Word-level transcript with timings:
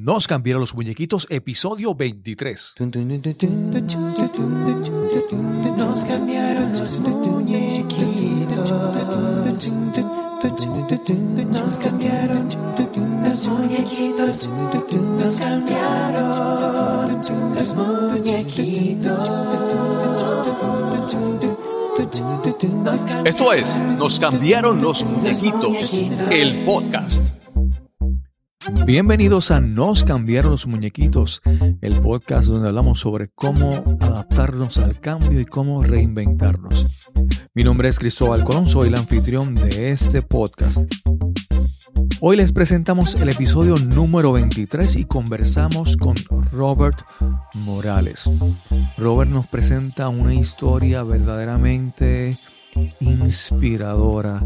Nos 0.00 0.28
cambiaron 0.28 0.60
los 0.60 0.76
muñequitos, 0.76 1.26
episodio 1.28 1.92
23. 1.92 2.74
Nos 2.78 2.92
cambiaron 6.04 6.72
los 6.72 7.00
muñequitos. 7.00 8.70
Nos 11.50 11.80
cambiaron 11.80 12.48
los 13.24 13.48
muñequitos. 13.48 14.48
Nos 15.18 15.34
cambiaron 15.40 17.10
los 17.56 17.74
muñequitos. 17.74 19.28
Esto 23.24 23.52
es 23.52 23.76
Nos 23.98 24.20
cambiaron 24.20 24.80
los 24.80 25.04
muñequitos, 25.04 25.92
el 26.30 26.54
podcast. 26.64 27.37
Bienvenidos 28.84 29.50
a 29.50 29.60
Nos 29.60 30.04
cambiaron 30.04 30.52
los 30.52 30.66
muñequitos, 30.66 31.42
el 31.80 32.00
podcast 32.00 32.48
donde 32.48 32.68
hablamos 32.68 33.00
sobre 33.00 33.28
cómo 33.28 33.70
adaptarnos 34.00 34.78
al 34.78 35.00
cambio 35.00 35.40
y 35.40 35.44
cómo 35.44 35.82
reinventarnos. 35.82 37.10
Mi 37.54 37.64
nombre 37.64 37.88
es 37.88 37.98
Cristóbal 37.98 38.44
Colón, 38.44 38.66
soy 38.66 38.88
el 38.88 38.94
anfitrión 38.94 39.54
de 39.54 39.90
este 39.90 40.22
podcast. 40.22 40.78
Hoy 42.20 42.36
les 42.36 42.52
presentamos 42.52 43.14
el 43.14 43.28
episodio 43.28 43.76
número 43.76 44.32
23 44.32 44.96
y 44.96 45.04
conversamos 45.04 45.96
con 45.96 46.14
Robert 46.52 47.00
Morales. 47.54 48.30
Robert 48.96 49.30
nos 49.30 49.46
presenta 49.46 50.08
una 50.08 50.34
historia 50.34 51.02
verdaderamente 51.04 52.38
inspiradora, 53.00 54.44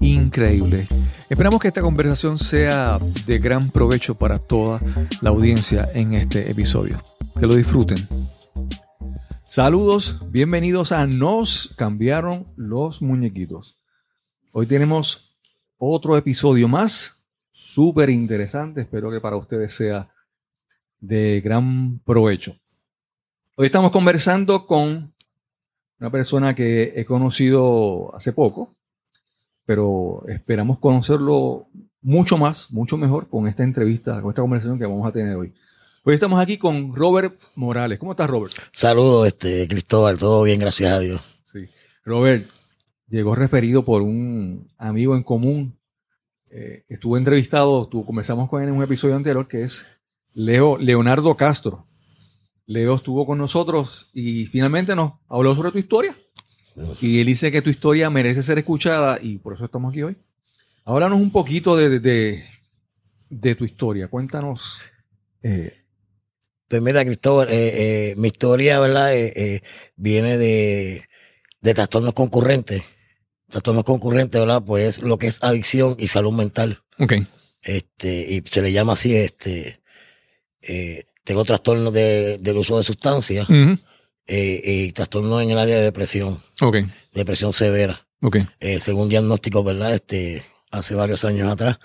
increíble. 0.00 0.88
Esperamos 1.28 1.60
que 1.60 1.68
esta 1.68 1.82
conversación 1.82 2.38
sea 2.38 2.98
de 3.26 3.38
gran 3.38 3.70
provecho 3.70 4.14
para 4.14 4.38
toda 4.38 4.80
la 5.20 5.30
audiencia 5.30 5.84
en 5.94 6.14
este 6.14 6.50
episodio. 6.50 7.02
Que 7.38 7.46
lo 7.46 7.54
disfruten. 7.54 7.98
Saludos, 9.44 10.20
bienvenidos 10.30 10.92
a 10.92 11.06
Nos 11.06 11.74
cambiaron 11.76 12.46
los 12.56 13.02
muñequitos. 13.02 13.76
Hoy 14.52 14.66
tenemos 14.66 15.36
otro 15.78 16.16
episodio 16.16 16.68
más, 16.68 17.26
súper 17.50 18.10
interesante, 18.10 18.82
espero 18.82 19.10
que 19.10 19.20
para 19.20 19.36
ustedes 19.36 19.74
sea 19.74 20.10
de 21.00 21.40
gran 21.40 21.98
provecho. 22.00 22.56
Hoy 23.56 23.66
estamos 23.66 23.90
conversando 23.90 24.66
con 24.66 25.12
una 25.98 26.10
persona 26.10 26.54
que 26.54 26.92
he 26.94 27.04
conocido 27.04 28.14
hace 28.14 28.32
poco, 28.32 28.76
pero 29.68 30.24
esperamos 30.28 30.78
conocerlo 30.78 31.68
mucho 32.00 32.38
más, 32.38 32.72
mucho 32.72 32.96
mejor 32.96 33.28
con 33.28 33.46
esta 33.46 33.64
entrevista, 33.64 34.22
con 34.22 34.30
esta 34.30 34.40
conversación 34.40 34.78
que 34.78 34.86
vamos 34.86 35.06
a 35.06 35.12
tener 35.12 35.36
hoy. 35.36 35.52
Hoy 36.04 36.14
estamos 36.14 36.40
aquí 36.40 36.56
con 36.56 36.96
Robert 36.96 37.34
Morales. 37.54 37.98
¿Cómo 37.98 38.12
estás, 38.12 38.30
Robert? 38.30 38.54
Saludos, 38.72 39.26
este, 39.26 39.68
Cristóbal, 39.68 40.18
todo 40.18 40.42
bien, 40.42 40.58
gracias 40.58 40.90
a 40.90 41.00
Dios. 41.00 41.20
Sí. 41.44 41.68
Robert, 42.02 42.48
llegó 43.10 43.34
referido 43.34 43.84
por 43.84 44.00
un 44.00 44.68
amigo 44.78 45.14
en 45.14 45.22
común. 45.22 45.78
Eh, 46.50 46.86
estuvo 46.88 47.18
entrevistado, 47.18 47.88
tú, 47.88 48.06
conversamos 48.06 48.48
con 48.48 48.62
él 48.62 48.70
en 48.70 48.74
un 48.74 48.82
episodio 48.82 49.16
anterior, 49.16 49.48
que 49.48 49.64
es 49.64 49.86
Leo, 50.32 50.78
Leonardo 50.78 51.36
Castro. 51.36 51.84
Leo 52.64 52.94
estuvo 52.94 53.26
con 53.26 53.36
nosotros 53.36 54.08
y 54.14 54.46
finalmente 54.46 54.96
nos 54.96 55.12
habló 55.28 55.54
sobre 55.54 55.72
tu 55.72 55.78
historia. 55.78 56.16
Y 57.00 57.20
él 57.20 57.26
dice 57.26 57.50
que 57.50 57.62
tu 57.62 57.70
historia 57.70 58.10
merece 58.10 58.42
ser 58.42 58.58
escuchada 58.58 59.18
y 59.22 59.38
por 59.38 59.54
eso 59.54 59.64
estamos 59.64 59.90
aquí 59.92 60.02
hoy. 60.02 60.16
Háblanos 60.84 61.20
un 61.20 61.30
poquito 61.30 61.76
de, 61.76 61.98
de, 62.00 62.44
de 63.30 63.54
tu 63.54 63.64
historia. 63.64 64.08
Cuéntanos. 64.08 64.82
eh, 65.42 65.74
Pues 66.68 66.80
mira, 66.82 67.04
Cristóbal, 67.04 67.48
eh, 67.50 68.10
eh, 68.10 68.14
mi 68.16 68.28
historia, 68.28 68.80
¿verdad? 68.80 69.14
Eh, 69.14 69.62
viene 69.96 70.38
de, 70.38 71.04
de 71.60 71.74
trastornos 71.74 72.14
concurrentes. 72.14 72.82
Trastornos 73.48 73.84
concurrentes, 73.84 74.38
¿verdad? 74.40 74.62
Pues 74.64 75.02
lo 75.02 75.18
que 75.18 75.26
es 75.28 75.42
adicción 75.42 75.96
y 75.98 76.08
salud 76.08 76.32
mental. 76.32 76.82
ok. 76.98 77.14
Este, 77.62 78.26
y 78.34 78.42
se 78.48 78.62
le 78.62 78.72
llama 78.72 78.92
así, 78.94 79.14
este, 79.14 79.80
tengo 81.24 81.44
trastornos 81.44 81.92
de, 81.92 82.38
del 82.38 82.56
uso 82.56 82.78
de 82.78 82.84
sustancias 82.84 83.48
Ujú. 83.50 83.78
Eh, 84.28 84.60
y 84.64 84.92
trastornos 84.92 85.42
en 85.42 85.50
el 85.50 85.58
área 85.58 85.76
de 85.78 85.82
depresión, 85.84 86.42
Ok. 86.60 86.76
depresión 87.12 87.52
severa. 87.52 88.06
Ok. 88.22 88.36
Eh, 88.60 88.80
según 88.80 89.08
diagnóstico, 89.08 89.64
¿verdad? 89.64 89.94
Este, 89.94 90.44
hace 90.70 90.94
varios 90.94 91.24
años 91.24 91.50
atrás. 91.50 91.78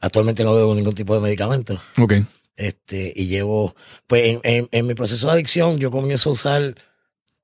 Actualmente 0.00 0.42
no 0.44 0.54
bebo 0.54 0.74
ningún 0.74 0.94
tipo 0.94 1.14
de 1.14 1.20
medicamento. 1.20 1.80
Ok. 1.98 2.14
Este, 2.56 3.12
y 3.14 3.26
llevo, 3.26 3.74
pues 4.06 4.24
en, 4.24 4.40
en, 4.44 4.68
en 4.72 4.86
mi 4.86 4.94
proceso 4.94 5.26
de 5.28 5.34
adicción, 5.34 5.78
yo 5.78 5.90
comienzo 5.90 6.30
a 6.30 6.32
usar 6.32 6.74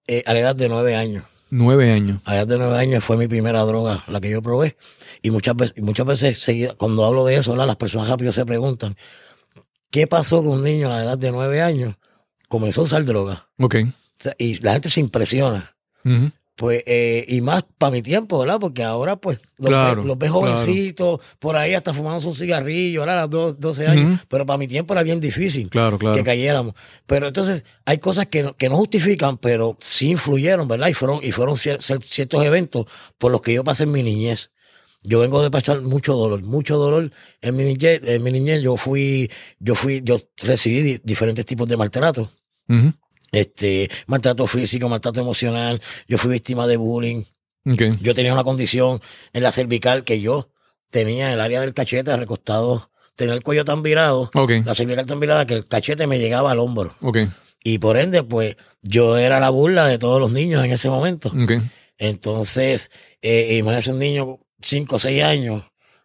eh, 0.07 0.23
a 0.27 0.33
la 0.33 0.41
edad 0.41 0.57
de 0.57 0.69
nueve 0.69 0.95
años. 0.97 1.25
Nueve 1.51 1.93
años. 1.93 2.21
A 2.25 2.33
la 2.33 2.37
edad 2.39 2.47
de 2.47 2.59
nueve 2.59 2.79
años 2.79 3.05
fue 3.05 3.17
mi 3.17 3.29
primera 3.29 3.63
droga, 3.65 4.05
la 4.09 4.21
que 4.21 4.31
yo 4.31 4.43
probé. 4.43 4.77
Y 5.23 5.31
muchas 5.31 5.55
veces, 5.57 5.75
muchas 5.83 6.07
veces 6.07 6.39
seguida- 6.39 6.75
cuando 6.75 7.05
hablo 7.05 7.25
de 7.25 7.37
eso, 7.37 7.51
¿verdad? 7.53 7.67
las 7.67 7.77
personas 7.77 8.09
rápido 8.09 8.33
se 8.33 8.45
preguntan, 8.47 8.97
¿qué 9.91 10.07
pasó 10.07 10.39
con 10.43 10.55
un 10.59 10.63
niño 10.65 10.89
a 10.91 10.97
la 10.97 11.03
edad 11.05 11.19
de 11.19 11.31
nueve 11.33 11.63
años? 11.63 11.95
Comenzó 12.49 12.83
a 12.83 12.85
usar 12.85 13.05
droga. 13.05 13.49
Ok. 13.59 13.77
Y 14.39 14.59
la 14.59 14.73
gente 14.75 14.89
se 14.91 15.01
impresiona. 15.01 15.75
Pues, 16.55 16.83
eh, 16.87 17.27
y 17.29 17.43
más 17.43 17.65
para 17.77 17.93
mi 17.93 18.01
tiempo, 18.01 18.39
¿verdad? 18.39 18.59
Porque 18.59 18.83
ahora, 18.83 19.17
pues, 19.17 19.39
los, 19.59 19.69
Claro, 19.69 20.03
ve, 20.03 20.09
los 20.09 20.17
claro. 20.17 20.33
jovencitos, 20.33 21.21
por 21.39 21.55
ahí 21.55 21.75
hasta 21.75 21.93
fumando 21.93 22.27
un 22.27 22.35
cigarrillo, 22.35 23.01
¿verdad? 23.01 23.19
A 23.19 23.23
los 23.23 23.31
do- 23.31 23.53
12 23.55 23.87
años. 23.87 24.21
Pero 24.29 24.47
para 24.47 24.57
mi 24.57 24.67
tiempo 24.67 24.95
era 24.95 25.03
bien 25.03 25.21
difícil 25.21 25.69
Claro, 25.69 25.99
claro. 25.99 26.17
que 26.17 26.25
cayéramos. 26.25 26.73
Pero 27.05 27.27
entonces 27.29 27.65
hay 27.85 27.99
cosas 27.99 28.29
que 28.29 28.43
no, 28.43 28.57
que 28.57 28.71
no 28.71 28.77
justifican, 28.77 29.37
pero 29.37 29.77
sí 29.83 30.13
influyeron, 30.13 30.67
¿verdad? 30.67 30.89
Y 30.89 30.95
fueron, 30.95 31.23
y 31.23 31.31
fueron 31.31 31.57
cier- 31.57 31.79
cier- 31.81 32.03
ciertos 32.03 32.43
eventos 32.43 32.87
por 33.19 33.31
los 33.33 33.43
que 33.43 33.53
yo 33.53 33.63
pasé 33.63 33.83
en 33.83 33.93
mi 33.93 34.03
niñez. 34.03 34.51
Yo 35.03 35.21
vengo 35.21 35.43
de 35.43 35.51
pasar 35.51 35.83
mucho 35.83 36.15
dolor, 36.15 36.43
mucho 36.43 36.79
dolor 36.79 37.13
en 37.43 37.55
mi 37.57 37.65
niñez. 37.65 38.01
En 38.03 38.23
mi 38.23 38.33
niñez 38.33 38.63
yo 38.63 38.79
fui, 38.79 39.31
yo 39.59 39.75
fui, 39.75 40.01
yo 40.03 40.17
recibí 40.39 40.81
di- 40.81 41.01
diferentes 41.05 41.45
tipos 41.45 41.69
de 41.69 41.77
maltrato. 41.77 42.31
Ujú. 42.69 42.95
Este, 43.33 43.91
maltrato 44.07 44.47
físico, 44.47 44.89
maltrato 44.89 45.21
emocional. 45.21 45.81
Yo 46.09 46.19
fui 46.19 46.31
víctima 46.31 46.67
de 46.67 46.77
bullying. 46.77 47.25
Yo 48.01 48.15
tenía 48.15 48.33
una 48.33 48.45
condición 48.45 49.01
en 49.33 49.43
la 49.43 49.51
cervical 49.51 50.05
que 50.05 50.21
yo 50.21 50.51
tenía 50.91 51.27
en 51.27 51.33
el 51.33 51.41
área 51.41 51.61
del 51.61 51.75
cachete 51.75 52.17
recostado, 52.17 52.91
tenía 53.17 53.35
el 53.35 53.43
cuello 53.43 53.65
tan 53.65 53.83
virado, 53.83 54.31
la 54.65 54.75
cervical 54.75 55.07
tan 55.07 55.19
virada 55.19 55.47
que 55.47 55.55
el 55.55 55.67
cachete 55.67 56.07
me 56.07 56.19
llegaba 56.21 56.53
al 56.53 56.61
hombro. 56.61 56.95
Y 57.65 57.79
por 57.79 57.97
ende, 57.97 58.23
pues, 58.23 58.57
yo 58.83 59.17
era 59.17 59.41
la 59.41 59.51
burla 59.51 59.89
de 59.89 59.99
todos 59.99 60.21
los 60.21 60.31
niños 60.31 60.65
en 60.65 60.71
ese 60.71 60.89
momento. 60.89 61.33
Entonces, 61.99 62.93
eh, 63.21 63.57
imagínese 63.59 63.91
un 63.91 63.99
niño, 63.99 64.39
cinco 64.63 64.97
o 64.97 64.99
seis 65.01 65.25
años, 65.25 65.65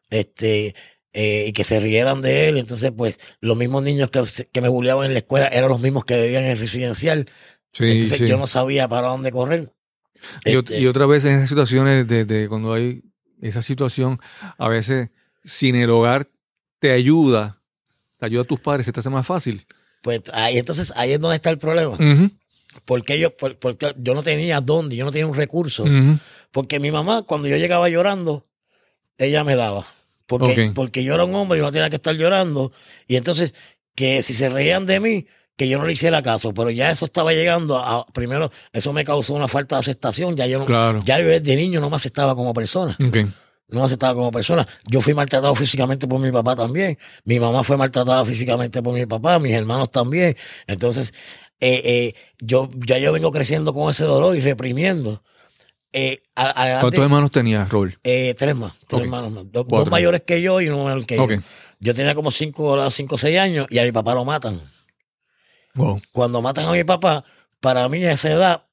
este, 0.10 0.74
eh, 1.14 1.46
y 1.48 1.54
que 1.54 1.64
se 1.64 1.80
rieran 1.80 2.22
de 2.22 2.50
él. 2.50 2.58
Entonces, 2.58 2.92
pues, 2.96 3.20
los 3.40 3.58
mismos 3.58 3.84
niños 3.84 4.10
que, 4.10 4.24
que 4.52 4.62
me 4.62 4.70
bulleaban 4.70 5.06
en 5.08 5.14
la 5.14 5.20
escuela 5.20 5.48
eran 5.48 5.70
los 5.70 5.82
mismos 5.82 6.06
que 6.06 6.22
vivían 6.22 6.44
en 6.46 6.52
el 6.52 6.58
residencial. 6.60 7.30
Sí, 7.74 7.86
Entonces, 7.92 8.18
sí. 8.20 8.28
yo 8.28 8.38
no 8.38 8.48
sabía 8.48 8.88
para 8.88 9.08
dónde 9.10 9.32
correr. 9.32 9.74
Y, 10.46 10.56
Este, 10.58 10.80
y 10.80 10.88
otra 10.88 11.06
vez 11.06 11.26
en 11.26 11.38
esas 11.38 11.50
situaciones 11.50 12.08
de, 12.08 12.26
de 12.26 12.48
cuando 12.48 12.74
hay 12.74 13.02
esa 13.42 13.62
situación, 13.62 14.20
a 14.58 14.68
veces 14.70 15.10
sin 15.44 15.76
el 15.76 15.90
hogar 15.90 16.28
te 16.80 16.92
ayuda, 16.92 17.62
te 18.20 18.26
ayuda 18.28 18.44
a 18.44 18.46
tus 18.46 18.60
padres, 18.60 18.86
se 18.86 18.92
te 18.92 19.00
hace 19.00 19.10
más 19.10 19.26
fácil. 19.26 19.66
pues, 20.04 20.22
ahí, 20.34 20.58
entonces, 20.60 20.94
ahí 20.96 21.12
es 21.14 21.20
donde 21.20 21.36
está 21.38 21.50
el 21.50 21.58
problema. 21.58 21.98
Porque 22.86 23.20
yo, 23.20 23.36
por- 23.36 23.58
porque 23.60 23.94
yo 23.98 24.14
no 24.14 24.24
tenía 24.24 24.62
dónde, 24.62 24.96
yo 24.96 25.06
no 25.06 25.12
tenía 25.12 25.28
un 25.28 25.36
recurso. 25.36 25.86
Porque 26.52 26.80
mi 26.80 26.92
mamá, 26.92 27.24
cuando 27.24 27.48
yo 27.48 27.58
llegaba 27.58 27.90
llorando, 27.90 28.46
ella 29.18 29.44
me 29.44 29.56
daba. 29.56 29.88
Porque, 30.40 30.72
porque 30.74 31.04
yo 31.04 31.14
era 31.14 31.24
un 31.26 31.36
hombre 31.36 31.60
y 31.60 31.62
no 31.62 31.72
tenía 31.72 31.90
que 31.90 31.98
estar 31.98 32.16
llorando. 32.16 32.72
Y 33.08 33.16
entonces, 33.16 33.54
que 33.96 34.24
si 34.24 34.34
se 34.34 34.50
reían 34.50 34.86
de 34.86 35.00
mí, 35.00 35.28
que 35.58 35.68
yo 35.68 35.78
no 35.78 35.86
le 35.86 35.94
hiciera 35.94 36.22
caso. 36.22 36.54
Pero 36.54 36.70
ya 36.72 36.90
eso 36.92 37.06
estaba 37.06 37.34
llegando 37.34 37.78
a, 37.78 38.06
primero, 38.08 38.52
eso 38.74 38.94
me 38.94 39.04
causó 39.04 39.34
una 39.34 39.48
falta 39.48 39.76
de 39.76 39.80
aceptación. 39.82 40.36
Ya 40.36 40.48
yo 40.48 40.60
no, 40.60 40.66
Claro. 40.66 41.00
ya 41.06 41.20
yo 41.20 41.28
desde 41.28 41.56
niño 41.56 41.80
no 41.82 41.90
me 41.90 41.96
aceptaba 41.98 42.36
como 42.36 42.54
persona. 42.54 42.96
No 43.68 43.80
me 43.80 43.86
aceptaba 43.86 44.14
como 44.16 44.32
persona. 44.32 44.68
Yo 44.90 45.00
fui 45.02 45.14
maltratado 45.14 45.56
físicamente 45.56 46.08
por 46.08 46.20
mi 46.20 46.32
papá 46.32 46.56
también. 46.56 46.98
Mi 47.24 47.40
mamá 47.40 47.64
fue 47.64 47.78
maltratada 47.78 48.26
físicamente 48.26 48.82
por 48.82 48.94
mi 48.94 49.06
papá, 49.06 49.40
mis 49.40 49.54
hermanos 49.54 49.90
también. 49.92 50.36
Entonces, 50.68 51.14
eh, 51.60 51.82
eh, 51.86 52.14
yo 52.40 52.70
ya 52.86 52.98
yo 52.98 53.14
vengo 53.14 53.32
creciendo 53.32 53.74
con 53.74 53.90
ese 53.90 54.04
dolor 54.04 54.36
y 54.36 54.42
reprimiendo. 54.42 55.24
Eh, 55.94 56.24
¿Cuántos 56.34 57.00
hermanos 57.00 57.32
tenías, 57.32 57.70
Robert? 57.70 57.98
eh, 58.04 58.34
tres 58.38 58.56
más, 58.56 58.74
tres 58.88 59.02
hermanos 59.02 59.32
más. 59.32 59.46
Dos, 59.52 59.90
mayores 59.90 60.22
que 60.22 60.42
yo 60.42 60.62
y 60.62 60.70
uno 60.70 60.86
menor 60.86 61.06
que 61.06 61.18
yo. 61.18 61.28
Yo 61.80 61.96
tenía 61.96 62.14
como 62.16 62.32
cinco, 62.32 62.90
cinco 62.92 63.16
o 63.16 63.18
seis 63.18 63.40
años 63.40 63.68
y 63.70 63.80
a 63.80 63.84
mi 63.84 63.92
papá 63.92 64.14
lo 64.14 64.24
matan. 64.24 64.62
Wow. 65.76 66.02
Cuando 66.12 66.42
matan 66.42 66.68
a 66.68 66.72
mi 66.72 66.84
papá, 66.84 67.26
para 67.60 67.90
mí 67.90 68.04
a 68.04 68.12
esa 68.12 68.30
edad, 68.32 68.64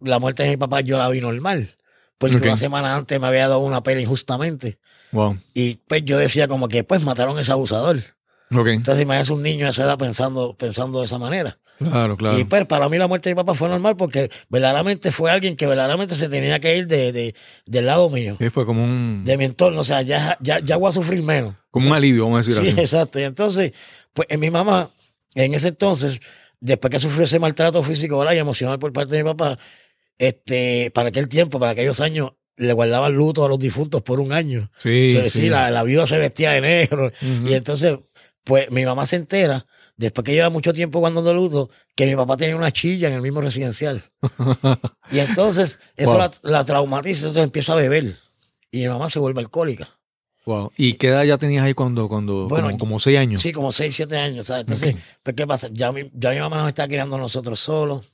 la 0.00 0.18
muerte 0.18 0.42
de 0.42 0.50
mi 0.50 0.56
papá 0.56 0.82
yo 0.82 0.98
la 0.98 1.08
vi 1.08 1.20
normal. 1.20 1.76
Porque 2.18 2.36
una 2.36 2.56
semana 2.56 2.96
antes 2.96 3.20
me 3.20 3.26
había 3.26 3.48
dado 3.48 3.60
una 3.60 3.82
pena 3.82 4.00
injustamente. 4.00 4.78
Wow. 5.12 5.38
Y 5.54 5.76
pues 5.86 6.04
yo 6.04 6.18
decía 6.18 6.48
como 6.48 6.68
que 6.68 6.84
pues 6.84 7.02
mataron 7.02 7.38
a 7.38 7.40
ese 7.40 7.52
abusador. 7.52 8.02
Entonces, 8.50 9.02
imagínese 9.02 9.32
un 9.32 9.42
niño 9.42 9.66
a 9.66 9.70
esa 9.70 9.84
edad 9.84 9.98
pensando, 9.98 10.56
pensando 10.56 11.00
de 11.00 11.06
esa 11.06 11.18
manera. 11.18 11.58
Claro, 11.78 12.16
claro. 12.16 12.38
Y 12.38 12.44
pues 12.44 12.66
para 12.66 12.88
mí 12.88 12.98
la 12.98 13.06
muerte 13.06 13.28
de 13.28 13.34
mi 13.34 13.38
papá 13.38 13.54
fue 13.54 13.68
normal 13.68 13.94
porque 13.96 14.30
verdaderamente 14.48 15.12
fue 15.12 15.30
alguien 15.30 15.54
que 15.56 15.66
verdaderamente 15.66 16.14
se 16.16 16.28
tenía 16.28 16.58
que 16.58 16.76
ir 16.76 16.86
de, 16.88 17.12
de- 17.12 17.34
del 17.66 17.86
lado 17.86 18.10
mío, 18.10 18.36
Sí, 18.40 18.50
fue 18.50 18.66
como 18.66 18.82
un, 18.82 19.22
de 19.24 19.36
mi 19.36 19.44
entorno. 19.44 19.80
O 19.80 19.84
sea, 19.84 20.02
ya, 20.02 20.36
ya, 20.40 20.58
ya 20.58 20.76
voy 20.76 20.88
a 20.88 20.92
sufrir 20.92 21.22
menos. 21.22 21.54
como 21.70 21.86
un 21.88 21.92
alivio, 21.94 22.24
vamos 22.24 22.38
a 22.46 22.50
decir 22.50 22.54
Sí, 22.64 22.72
así. 22.72 22.80
exacto. 22.80 23.20
Y 23.20 23.24
entonces, 23.24 23.72
pues 24.12 24.26
en 24.30 24.40
mi 24.40 24.50
mamá, 24.50 24.90
en 25.36 25.54
ese 25.54 25.68
entonces, 25.68 26.20
después 26.58 26.90
que 26.90 26.98
sufrió 26.98 27.24
ese 27.24 27.38
maltrato 27.38 27.80
físico 27.84 28.18
¿verdad? 28.18 28.32
y 28.34 28.38
emocional 28.38 28.78
por 28.80 28.92
parte 28.92 29.14
de 29.14 29.22
mi 29.22 29.28
papá, 29.30 29.58
este, 30.18 30.90
para 30.92 31.10
aquel 31.10 31.28
tiempo, 31.28 31.60
para 31.60 31.72
aquellos 31.72 32.00
años, 32.00 32.32
le 32.56 32.72
guardaban 32.72 33.14
luto 33.14 33.44
a 33.44 33.48
los 33.48 33.58
difuntos 33.58 34.02
por 34.02 34.18
un 34.18 34.32
año. 34.32 34.70
Sí, 34.78 35.10
O 35.10 35.12
sea, 35.12 35.22
sí. 35.30 35.42
sí, 35.42 35.48
la, 35.48 35.70
la 35.70 35.84
viuda 35.84 36.06
se 36.08 36.18
vestía 36.18 36.50
de 36.52 36.60
negro. 36.60 37.12
Y 37.20 37.54
entonces, 37.54 37.98
pues 38.44 38.70
mi 38.70 38.84
mamá 38.84 39.06
se 39.06 39.16
entera, 39.16 39.66
después 39.96 40.24
que 40.24 40.32
lleva 40.32 40.50
mucho 40.50 40.72
tiempo 40.72 40.98
guardando 41.00 41.34
luto, 41.34 41.70
que 41.94 42.06
mi 42.06 42.16
papá 42.16 42.36
tenía 42.36 42.56
una 42.56 42.72
chilla 42.72 43.08
en 43.08 43.14
el 43.14 43.20
mismo 43.22 43.40
residencial. 43.40 44.10
Y 45.10 45.18
entonces, 45.20 45.80
eso 45.96 46.10
Wow. 46.10 46.18
la, 46.18 46.32
la 46.42 46.64
traumatiza, 46.64 47.20
entonces 47.26 47.44
empieza 47.44 47.72
a 47.72 47.76
beber. 47.76 48.16
Y 48.70 48.80
mi 48.82 48.88
mamá 48.88 49.08
se 49.08 49.18
vuelve 49.18 49.40
alcohólica. 49.40 49.88
Wow. 50.44 50.72
¿Y 50.76 50.94
qué 50.94 51.08
edad 51.08 51.24
ya 51.24 51.36
tenías 51.38 51.64
ahí 51.64 51.74
cuando, 51.74 52.08
cuando 52.08 52.48
Bueno, 52.48 52.66
como, 52.68 52.78
como 52.78 53.00
seis 53.00 53.18
años? 53.18 53.40
Sí, 53.42 53.52
como 53.52 53.70
6, 53.72 53.94
7 53.94 54.16
años, 54.16 54.46
¿sabes? 54.46 54.62
Entonces, 54.62 54.96
pues, 55.22 55.36
¿qué 55.36 55.46
pasa? 55.46 55.68
Ya 55.72 55.92
mi, 55.92 56.10
ya 56.14 56.30
mi 56.30 56.38
mamá 56.40 56.56
nos 56.58 56.68
está 56.68 56.86
criando 56.88 57.16
a 57.16 57.18
nosotros 57.18 57.60
solos, 57.60 58.10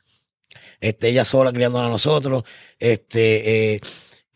este, 0.80 1.08
ella 1.10 1.24
sola 1.24 1.52
criándonos 1.52 1.86
a 1.88 1.90
nosotros, 1.90 2.44
este, 2.78 3.74
eh, 3.74 3.80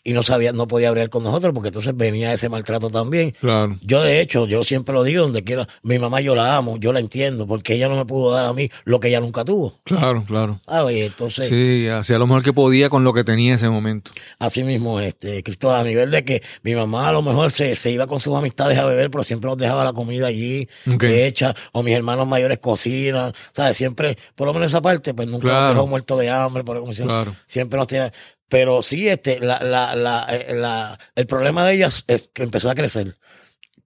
y 0.05 0.13
no 0.13 0.23
sabía, 0.23 0.53
no 0.53 0.67
podía 0.69 0.89
hablar 0.89 1.11
con 1.11 1.23
nosotros 1.25 1.53
porque 1.53 1.69
entonces 1.69 1.95
venía 1.97 2.33
ese 2.33 2.49
maltrato 2.49 2.89
también. 2.89 3.33
Claro. 3.41 3.77
Yo, 3.83 4.03
de 4.03 4.21
hecho, 4.21 4.47
yo 4.47 4.65
siempre 4.65 4.95
lo 4.95 5.03
digo 5.05 5.23
donde 5.23 5.45
quiera, 5.45 5.69
mi 5.83 5.99
mamá 5.99 6.21
yo 6.21 6.35
la 6.35 6.57
amo, 6.57 6.77
yo 6.79 6.93
la 6.93 7.01
entiendo, 7.01 7.47
porque 7.47 7.75
ella 7.75 7.89
no 7.89 7.97
me 7.97 8.05
pudo 8.07 8.33
dar 8.33 8.47
a 8.47 8.53
mí 8.53 8.71
lo 8.85 9.01
que 9.01 9.09
ella 9.09 9.21
nunca 9.21 9.45
tuvo. 9.45 9.79
Claro, 9.85 10.25
claro. 10.27 10.61
Ah, 10.67 10.85
oye, 10.85 11.07
entonces, 11.07 11.49
Sí, 11.49 11.89
hacía 11.89 12.19
lo 12.19 12.27
mejor 12.27 12.43
que 12.43 12.53
podía 12.53 12.89
con 12.89 13.05
lo 13.05 13.13
que 13.13 13.25
tenía 13.25 13.51
en 13.51 13.57
ese 13.57 13.69
momento. 13.69 14.13
así 14.39 14.63
mismo, 14.65 15.01
este, 15.01 15.43
Cristóbal, 15.43 15.81
a 15.81 15.85
nivel 15.85 16.11
de 16.11 16.25
que 16.25 16.43
mi 16.63 16.75
mamá 16.75 17.09
a 17.09 17.13
lo 17.13 17.23
mejor 17.23 17.51
se, 17.51 17.75
se 17.75 17.91
iba 17.91 18.07
con 18.07 18.21
sus 18.21 18.35
amistades 18.37 18.79
a 18.79 18.85
beber, 18.87 19.11
pero 19.11 19.25
siempre 19.25 19.49
nos 19.51 19.59
dejaba 19.59 19.85
la 19.85 19.93
comida 19.93 20.27
allí, 20.29 20.69
hecha, 21.03 21.55
o 21.73 21.83
mis 21.83 21.95
hermanos 21.95 22.27
mayores 22.27 22.59
cocinan, 22.59 23.33
¿sabes? 23.53 23.77
Siempre, 23.77 24.17
por 24.35 24.47
lo 24.47 24.55
menos 24.55 24.69
esa 24.71 24.81
parte, 24.81 25.13
pues 25.15 25.29
nunca 25.29 25.49
Claro. 25.49 25.67
nos 25.67 25.75
dejó 25.75 25.87
muerto 25.87 26.17
de 26.17 26.31
hambre, 26.31 26.65
por 26.65 26.77
siempre, 26.95 27.05
Claro. 27.15 27.37
siempre 27.47 27.79
nos 27.79 27.87
tiene. 27.89 28.13
Pero 28.49 28.81
sí, 28.83 29.09
este, 29.09 29.41
la, 29.41 29.61
la, 29.63 29.95
la, 29.95 30.27
eh, 30.31 30.55
la- 30.55 30.99
el 31.15 31.27
problema 31.27 31.65
de 31.67 31.75
ellas 31.75 32.05
es 32.07 32.31
que 32.33 32.43
empezó 32.43 32.71
a 32.71 32.75
crecer, 32.75 33.17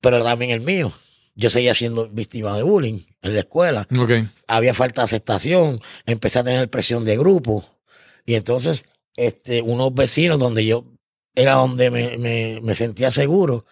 pero 0.01 0.23
también 0.23 0.51
el 0.53 0.61
mío. 0.61 0.93
Yo 1.35 1.49
seguía 1.51 1.75
siendo 1.75 2.09
víctima 2.09 2.57
de 2.57 2.63
bullying 2.63 3.01
en 3.23 3.35
la 3.35 3.41
escuela, 3.41 3.87
había 4.47 4.75
falta 4.75 5.01
de 5.01 5.05
aceptación, 5.07 5.81
empecé 6.07 6.39
a 6.41 6.45
tener 6.45 6.69
presión 6.69 7.05
de 7.05 7.17
grupo, 7.17 7.65
y 8.27 8.35
entonces, 8.35 8.85
este, 9.17 9.63
unos 9.63 9.95
vecinos 9.95 10.39
donde 10.39 10.65
yo 10.67 10.85
era 11.35 11.55
donde 11.55 11.91
me, 11.91 12.19
me, 12.19 12.61
me 12.63 12.75
sentía 12.75 13.11
seguro, 13.11 13.65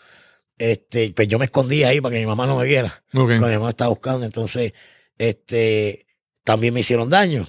este, 0.59 1.13
pues 1.13 1.29
yo 1.29 1.39
me 1.39 1.45
escondía 1.45 1.89
ahí 1.89 2.01
para 2.01 2.15
que 2.15 2.21
mi 2.21 2.27
mamá 2.27 2.47
no 2.47 2.57
me 2.57 2.65
viera 2.67 3.03
Ok. 3.15 3.29
cuando 3.29 3.49
mi 3.49 3.55
mamá 3.55 3.69
estaba 3.71 3.91
buscando. 3.91 4.25
Entonces, 4.27 4.73
este, 5.19 6.07
también 6.45 6.75
me 6.75 6.81
hicieron 6.81 7.09
daño. 7.11 7.47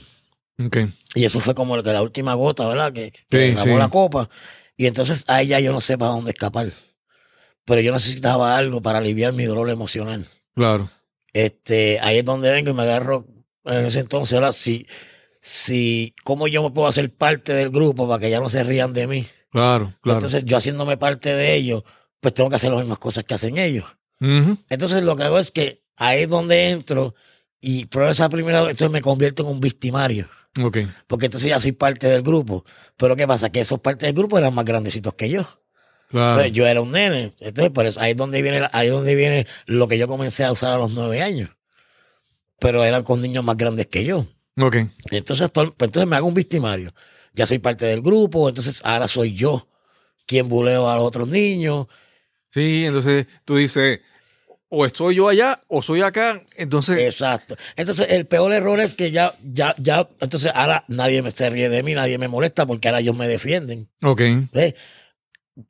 Y 1.15 1.25
eso 1.25 1.39
fue 1.39 1.55
como 1.55 1.81
que 1.81 1.93
la 1.93 2.01
última 2.01 2.33
gota, 2.33 2.67
¿verdad? 2.67 2.93
Que, 2.93 3.11
que 3.29 3.57
Sí, 3.57 3.69
la 3.69 3.89
copa. 3.89 4.29
Y 4.77 4.87
entonces 4.87 5.25
ahí 5.27 5.47
ya 5.47 5.59
yo 5.59 5.71
no 5.71 5.81
sé 5.81 5.97
para 5.97 6.11
dónde 6.11 6.31
escapar. 6.31 6.73
Pero 7.65 7.81
yo 7.81 7.91
necesitaba 7.91 8.57
algo 8.57 8.81
para 8.81 8.99
aliviar 8.99 9.33
mi 9.33 9.45
dolor 9.45 9.69
emocional. 9.69 10.27
Claro. 10.55 10.89
Este, 11.33 11.99
ahí 12.01 12.17
es 12.17 12.25
donde 12.25 12.51
vengo 12.51 12.71
y 12.71 12.73
me 12.73 12.83
agarro 12.83 13.27
en 13.63 13.85
ese 13.85 13.99
entonces, 13.99 14.33
ahora 14.33 14.51
si, 14.51 14.87
si, 15.39 16.15
¿cómo 16.23 16.47
yo 16.47 16.63
me 16.63 16.71
puedo 16.71 16.87
hacer 16.87 17.13
parte 17.13 17.53
del 17.53 17.69
grupo 17.69 18.07
para 18.07 18.19
que 18.19 18.29
ya 18.29 18.39
no 18.39 18.49
se 18.49 18.63
rían 18.63 18.91
de 18.93 19.07
mí? 19.07 19.25
Claro, 19.51 19.93
claro. 20.01 20.19
Entonces, 20.19 20.45
yo 20.45 20.57
haciéndome 20.57 20.97
parte 20.97 21.35
de 21.35 21.53
ellos, 21.53 21.83
pues 22.19 22.33
tengo 22.33 22.49
que 22.49 22.55
hacer 22.55 22.71
las 22.71 22.79
mismas 22.79 22.99
cosas 22.99 23.23
que 23.23 23.33
hacen 23.33 23.57
ellos. 23.57 23.85
Entonces 24.69 25.01
lo 25.01 25.15
que 25.15 25.23
hago 25.23 25.39
es 25.39 25.49
que 25.49 25.81
ahí 25.95 26.21
es 26.21 26.29
donde 26.29 26.69
entro 26.69 27.15
y 27.61 27.85
pruebo 27.85 28.09
esa 28.11 28.27
primera 28.27 28.61
vez, 28.61 28.71
entonces 28.71 28.91
me 28.91 29.01
convierto 29.01 29.43
en 29.43 29.49
un 29.49 29.59
victimario, 29.61 30.27
Ok. 30.61 30.79
porque 31.07 31.27
entonces 31.27 31.49
ya 31.49 31.59
soy 31.59 31.71
parte 31.73 32.07
del 32.07 32.23
grupo. 32.23 32.65
Pero 32.97 33.15
¿qué 33.15 33.27
pasa? 33.27 33.51
Que 33.51 33.59
esos 33.61 33.79
partes 33.79 34.07
del 34.07 34.15
grupo 34.15 34.37
eran 34.37 34.53
más 34.53 34.65
grandecitos 34.65 35.13
que 35.13 35.29
yo. 35.29 35.47
Claro. 36.09 36.31
Entonces 36.31 36.51
yo 36.51 36.67
era 36.67 36.81
un 36.81 36.91
nene. 36.91 37.33
Entonces 37.39 37.71
por 37.71 37.85
eso, 37.85 38.01
ahí 38.01 38.11
es 38.11 38.17
donde 38.17 38.41
viene, 38.41 38.67
ahí 38.73 38.87
es 38.87 38.93
donde 38.93 39.15
viene 39.15 39.47
lo 39.67 39.87
que 39.87 39.97
yo 39.97 40.07
comencé 40.07 40.43
a 40.43 40.51
usar 40.51 40.73
a 40.73 40.77
los 40.77 40.91
nueve 40.91 41.21
años. 41.21 41.49
Pero 42.59 42.83
eran 42.83 43.03
con 43.03 43.21
niños 43.21 43.43
más 43.43 43.57
grandes 43.57 43.87
que 43.87 44.03
yo. 44.03 44.25
Ok. 44.59 44.77
Entonces, 45.11 45.51
todo- 45.51 45.73
pues 45.73 45.87
entonces 45.87 46.09
me 46.09 46.15
hago 46.15 46.27
un 46.27 46.33
victimario. 46.33 46.91
Ya 47.33 47.45
soy 47.45 47.59
parte 47.59 47.85
del 47.85 48.01
grupo, 48.01 48.49
entonces 48.49 48.81
ahora 48.83 49.07
soy 49.07 49.33
yo 49.33 49.67
quien 50.27 50.49
buleo 50.49 50.89
a 50.89 50.95
los 50.95 51.05
otros 51.05 51.27
niños. 51.27 51.87
Sí, 52.51 52.83
entonces 52.85 53.27
tú 53.45 53.55
dices, 53.55 54.01
o 54.73 54.85
estoy 54.85 55.15
yo 55.15 55.27
allá 55.27 55.59
o 55.68 55.81
soy 55.81 56.01
acá. 56.01 56.41
Entonces, 56.56 56.97
Exacto. 56.97 57.56
Entonces, 57.75 58.07
el 58.09 58.25
peor 58.25 58.53
error 58.53 58.79
es 58.79 58.95
que 58.95 59.12
ya, 59.12 59.33
ya, 59.44 59.75
ya, 59.77 60.07
entonces 60.21 60.51
ahora 60.56 60.85
nadie 60.88 61.21
me 61.21 61.29
se 61.29 61.50
ríe 61.50 61.68
de 61.69 61.83
mí, 61.83 61.94
nadie 61.94 62.18
me 62.18 62.27
molesta 62.29 62.65
porque 62.65 62.88
ahora 62.88 63.01
ellos 63.01 63.15
me 63.18 63.27
defienden. 63.27 63.89
ok. 64.01 64.21
¿Ves? 64.53 64.75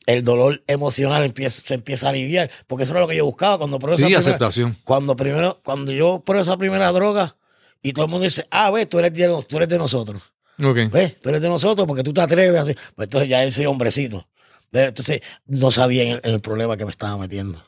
El 0.05 0.23
dolor 0.23 0.63
emocional 0.67 1.23
empieza, 1.25 1.61
se 1.61 1.73
empieza 1.73 2.05
a 2.05 2.09
aliviar, 2.11 2.51
porque 2.67 2.83
eso 2.83 2.91
era 2.93 3.01
lo 3.01 3.07
que 3.07 3.15
yo 3.17 3.25
buscaba 3.25 3.57
cuando 3.57 3.79
probé 3.79 3.95
esa 3.95 4.01
Sí, 4.01 4.13
primera- 4.13 4.19
aceptación. 4.19 4.77
cuando 4.83 5.15
primero, 5.15 5.59
cuando 5.63 5.91
yo 5.91 6.21
pruebo 6.23 6.43
esa 6.43 6.55
primera 6.55 6.91
droga 6.91 7.35
y 7.81 7.91
todo 7.93 8.05
el 8.05 8.11
mundo 8.11 8.25
dice, 8.25 8.45
ah, 8.51 8.69
ves, 8.69 8.87
tú 8.87 8.99
eres 8.99 9.11
de, 9.13 9.27
nos- 9.27 9.47
tú 9.47 9.57
eres 9.57 9.67
de 9.69 9.79
nosotros. 9.79 10.21
Ok. 10.63 10.77
¿Ves? 10.91 11.19
Tú 11.19 11.29
eres 11.29 11.41
de 11.41 11.49
nosotros 11.49 11.87
porque 11.87 12.03
tú 12.03 12.13
te 12.13 12.21
atreves 12.21 12.55
a 12.59 12.61
hacer. 12.61 12.77
Pues 12.95 13.07
entonces 13.07 13.27
ya 13.29 13.43
ese 13.43 13.65
hombrecito. 13.65 14.27
Entonces 14.73 15.21
no 15.47 15.69
sabía 15.69 16.03
en 16.03 16.09
el, 16.13 16.21
en 16.23 16.33
el 16.35 16.39
problema 16.41 16.77
que 16.77 16.85
me 16.85 16.91
estaba 16.91 17.17
metiendo. 17.17 17.61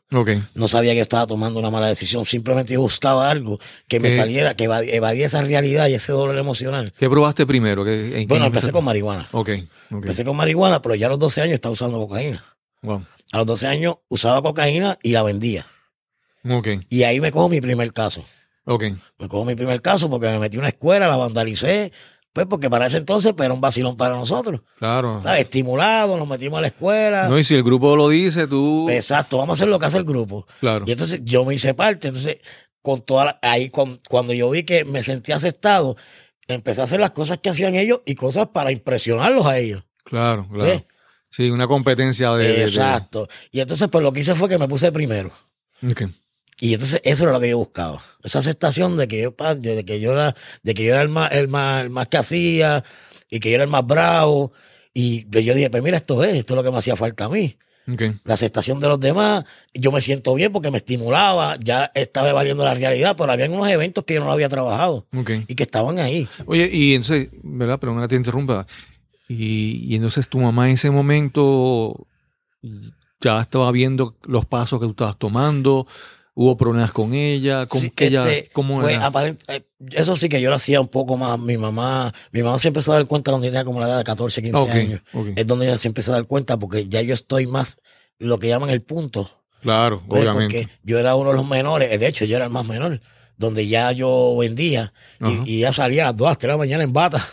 No 0.56 0.68
sabía 0.68 0.94
que 0.94 1.02
estaba 1.02 1.28
tomando 1.28 1.60
una 1.60 1.70
mala 1.70 1.88
decisión. 1.88 2.24
Simplemente 2.24 2.74
yo 2.74 2.82
buscaba 2.82 3.30
algo 3.30 3.60
que 3.88 4.00
me 4.00 4.10
¿Qué? 4.10 4.16
saliera, 4.16 4.56
que 4.56 4.70
evadi- 4.70 4.90
evadía 4.94 5.26
esa 5.26 5.42
realidad 5.42 5.88
y 5.88 5.96
ese 5.96 6.14
dolor 6.14 6.38
emocional. 6.38 6.94
¿Qué 6.98 7.10
probaste 7.10 7.46
primero? 7.46 7.84
¿Qué- 7.84 8.22
en 8.22 8.28
Bueno, 8.28 8.46
empecé 8.46 8.72
con 8.72 8.86
marihuana. 8.86 9.28
Ok. 9.34 9.50
ok. 9.50 9.92
Empecé 9.92 10.24
con 10.24 10.36
marihuana, 10.38 10.82
pero 10.82 10.96
ya 10.96 11.08
a 11.08 11.10
los 11.10 11.20
12 11.20 11.42
años 11.42 11.56
estaba 11.56 11.74
usando 11.74 11.98
cocaína. 11.98 12.44
Wow. 12.82 13.06
A 13.34 13.38
los 13.40 13.48
12 13.48 13.68
años 13.68 13.96
usaba 14.08 14.42
cocaína 14.42 14.98
y 15.04 15.12
la 15.12 15.24
vendía. 15.24 15.68
Ok. 16.50 16.68
Y 16.90 17.04
ahí 17.04 17.20
me 17.20 17.32
cojo 17.32 17.50
mi 17.50 17.60
primer 17.62 17.92
caso. 17.94 18.24
Ok. 18.66 18.84
Me 19.20 19.28
cojo 19.28 19.44
mi 19.44 19.56
primer 19.56 19.82
caso 19.82 20.10
porque 20.10 20.28
me 20.28 20.40
metí 20.40 20.56
a 20.56 20.60
una 20.60 20.70
escuela, 20.70 21.08
la 21.08 21.18
vandalicé. 21.18 21.92
Pues 22.34 22.48
porque 22.48 22.68
para 22.70 22.88
ese 22.88 22.98
entonces 22.98 23.32
pues, 23.38 23.46
era 23.46 23.54
un 23.54 23.62
vacilón 23.62 23.96
para 23.96 24.16
nosotros. 24.16 24.62
Claro. 24.80 25.22
¿Sabes? 25.22 25.42
Estimulado, 25.42 26.18
nos 26.18 26.28
metimos 26.28 26.58
a 26.58 26.62
la 26.62 26.68
escuela. 26.68 27.30
No, 27.30 27.38
y 27.38 27.44
si 27.44 27.54
el 27.54 27.64
grupo 27.64 27.96
lo 27.96 28.10
dice, 28.10 28.48
tú. 28.48 28.90
Exacto, 28.90 29.38
vamos 29.38 29.54
a 29.54 29.56
hacer 29.62 29.70
lo 29.70 29.78
que 29.78 29.86
hace 29.86 30.00
el 30.00 30.04
grupo. 30.04 30.48
Claro. 30.60 30.84
Y 30.88 30.92
entonces 30.92 31.22
yo 31.24 31.46
me 31.46 31.54
hice 31.54 31.74
parte. 31.76 32.08
Entonces, 32.08 32.38
con 32.82 33.02
toda 33.02 33.26
la- 33.26 33.40
ahí 33.44 33.70
con- 33.70 34.02
cuando 34.10 34.34
yo 34.34 34.50
vi 34.50 34.64
que 34.64 34.84
me 34.84 35.04
sentí 35.04 35.32
aceptado, 35.32 35.96
empecé 36.48 36.82
a 36.82 36.86
hacer 36.86 37.00
las 37.00 37.12
cosas 37.12 37.38
que 37.38 37.50
hacían 37.50 37.76
ellos 37.76 38.02
y 38.06 38.16
cosas 38.16 38.48
para 38.48 38.72
impresionarlos 38.72 39.46
a 39.46 39.58
ellos. 39.60 39.84
Claro, 40.04 40.48
claro. 40.50 40.64
¿Ves? 40.66 40.84
Sí, 41.30 41.50
una 41.52 41.68
competencia 41.68 42.32
de. 42.34 42.48
de- 42.48 42.54
de- 42.54 42.62
Exacto. 42.64 43.28
Y 43.52 43.60
entonces, 43.60 43.88
pues 43.92 44.04
lo 44.04 44.12
que 44.12 44.22
hice 44.22 44.34
fue 44.36 44.50
que 44.50 44.58
me 44.58 44.68
puse 44.68 44.92
primero. 44.92 45.32
Ok. 45.90 46.04
Y 46.60 46.74
entonces 46.74 47.02
eso 47.04 47.24
era 47.24 47.34
lo 47.34 47.40
que 47.40 47.50
yo 47.50 47.58
buscaba. 47.58 48.02
Esa 48.24 48.40
aceptación 48.40 48.98
de 48.98 49.08
que 49.08 49.22
yo, 49.22 49.36
de 49.56 49.86
que 49.86 50.00
yo 50.00 50.14
era, 50.14 50.36
de 50.62 50.74
que 50.74 50.84
yo 50.86 50.94
era 50.94 51.02
el 51.02 51.10
más, 51.10 51.32
el 51.32 51.48
más, 51.48 51.84
el 51.84 51.90
más 51.90 52.08
que 52.08 52.18
hacía 52.18 52.84
y 53.30 53.40
que 53.40 53.50
yo 53.50 53.56
era 53.56 53.64
el 53.64 53.70
más 53.70 53.86
bravo. 53.86 54.54
Y 54.94 55.28
yo 55.30 55.56
dije, 55.56 55.70
pues 55.70 55.84
mira, 55.84 55.98
esto 55.98 56.24
es, 56.24 56.36
esto 56.36 56.54
es 56.54 56.56
lo 56.56 56.64
que 56.64 56.72
me 56.72 56.78
hacía 56.78 56.96
falta 56.96 57.26
a 57.26 57.30
mí. 57.30 57.58
La 58.24 58.36
aceptación 58.36 58.80
de 58.80 58.88
los 58.88 59.00
demás. 59.00 59.44
Yo 59.74 59.92
me 59.92 60.00
siento 60.00 60.34
bien 60.36 60.54
porque 60.54 60.72
me 60.72 60.78
estimulaba, 60.78 61.58
ya 61.60 61.92
estaba 61.94 62.32
valiendo 62.32 62.64
la 62.64 62.74
realidad, 62.74 63.16
pero 63.18 63.32
había 63.32 63.50
unos 63.50 63.68
eventos 63.68 64.06
que 64.06 64.14
yo 64.14 64.22
no 64.22 64.32
había 64.32 64.48
trabajado 64.48 65.06
y 65.48 65.56
que 65.56 65.64
estaban 65.64 66.00
ahí. 66.00 66.28
Oye, 66.46 66.70
y 66.72 66.94
entonces, 66.94 67.30
¿verdad? 67.42 67.80
Pero 67.80 67.94
no 67.94 68.08
te 68.08 68.16
interrumpa. 68.16 68.68
Y, 69.28 69.86
y 69.90 69.96
entonces 69.96 70.30
tu 70.30 70.40
mamá 70.40 70.68
en 70.68 70.76
ese 70.76 70.92
momento 70.92 72.08
ya 73.20 73.42
estaba 73.42 73.72
viendo 73.72 74.18
los 74.24 74.46
pasos 74.46 74.80
que 74.80 74.86
tú 74.86 74.92
estabas 74.92 75.18
tomando, 75.18 75.88
hubo 76.36 76.58
problemas 76.58 76.92
con 76.92 77.14
ella, 77.14 77.66
¿cómo, 77.68 77.84
Sí, 77.84 77.90
que 77.90 78.08
ella, 78.08 78.32
este, 78.32 78.50
cómo 78.52 78.82
pues, 78.82 78.98
era? 78.98 79.34
eh, 79.48 79.64
eso 79.92 80.16
sí 80.16 80.30
que 80.30 80.42
yo 80.42 80.50
lo 80.50 80.56
hacía 80.56 80.82
un 80.82 80.88
poco 80.88 81.18
más. 81.18 81.40
Mi 81.40 81.58
mamá, 81.58 82.14
mi 82.32 82.42
mamá 82.42 82.60
se 82.60 82.70
empezó 82.70 82.92
a 82.92 82.96
dar 82.96 83.06
cuenta 83.06 83.32
cuando 83.32 83.48
tenía 83.48 83.64
como 83.66 83.80
la 83.80 83.88
edad 83.88 83.98
de 84.00 84.04
14, 84.04 84.42
15 84.42 84.58
Ok, 84.60 84.70
años. 84.70 85.02
Es 85.36 85.48
donde 85.48 85.68
ella 85.68 85.78
se 85.78 85.88
empezó 85.88 86.12
a 86.12 86.16
dar 86.16 86.26
cuenta 86.26 86.58
porque 86.58 86.88
ya 86.88 87.02
yo 87.02 87.14
estoy 87.14 87.48
más 87.48 87.78
lo 88.18 88.40
que 88.40 88.48
llaman 88.48 88.70
el 88.70 88.82
punto. 88.82 89.30
Claro, 89.62 90.04
obviamente. 90.08 90.64
Porque 90.64 90.78
yo 90.84 91.00
era 91.00 91.16
uno 91.16 91.32
de 91.32 91.38
los 91.38 91.48
menores, 91.48 92.00
de 92.00 92.08
hecho 92.08 92.26
yo 92.26 92.36
era 92.36 92.46
el 92.46 92.52
más 92.52 92.68
menor 92.68 93.00
donde 93.44 93.68
ya 93.68 93.92
yo 93.92 94.36
vendía 94.40 94.94
y, 95.46 95.58
y 95.58 95.60
ya 95.60 95.72
salía 95.72 96.04
a 96.04 96.06
las 96.08 96.18
2, 96.18 96.28
a 96.28 96.32
las 96.32 96.38
3 96.40 96.48
de 96.48 96.54
la 96.54 96.58
mañana 96.58 96.84
en 96.84 96.92
bata. 96.94 97.26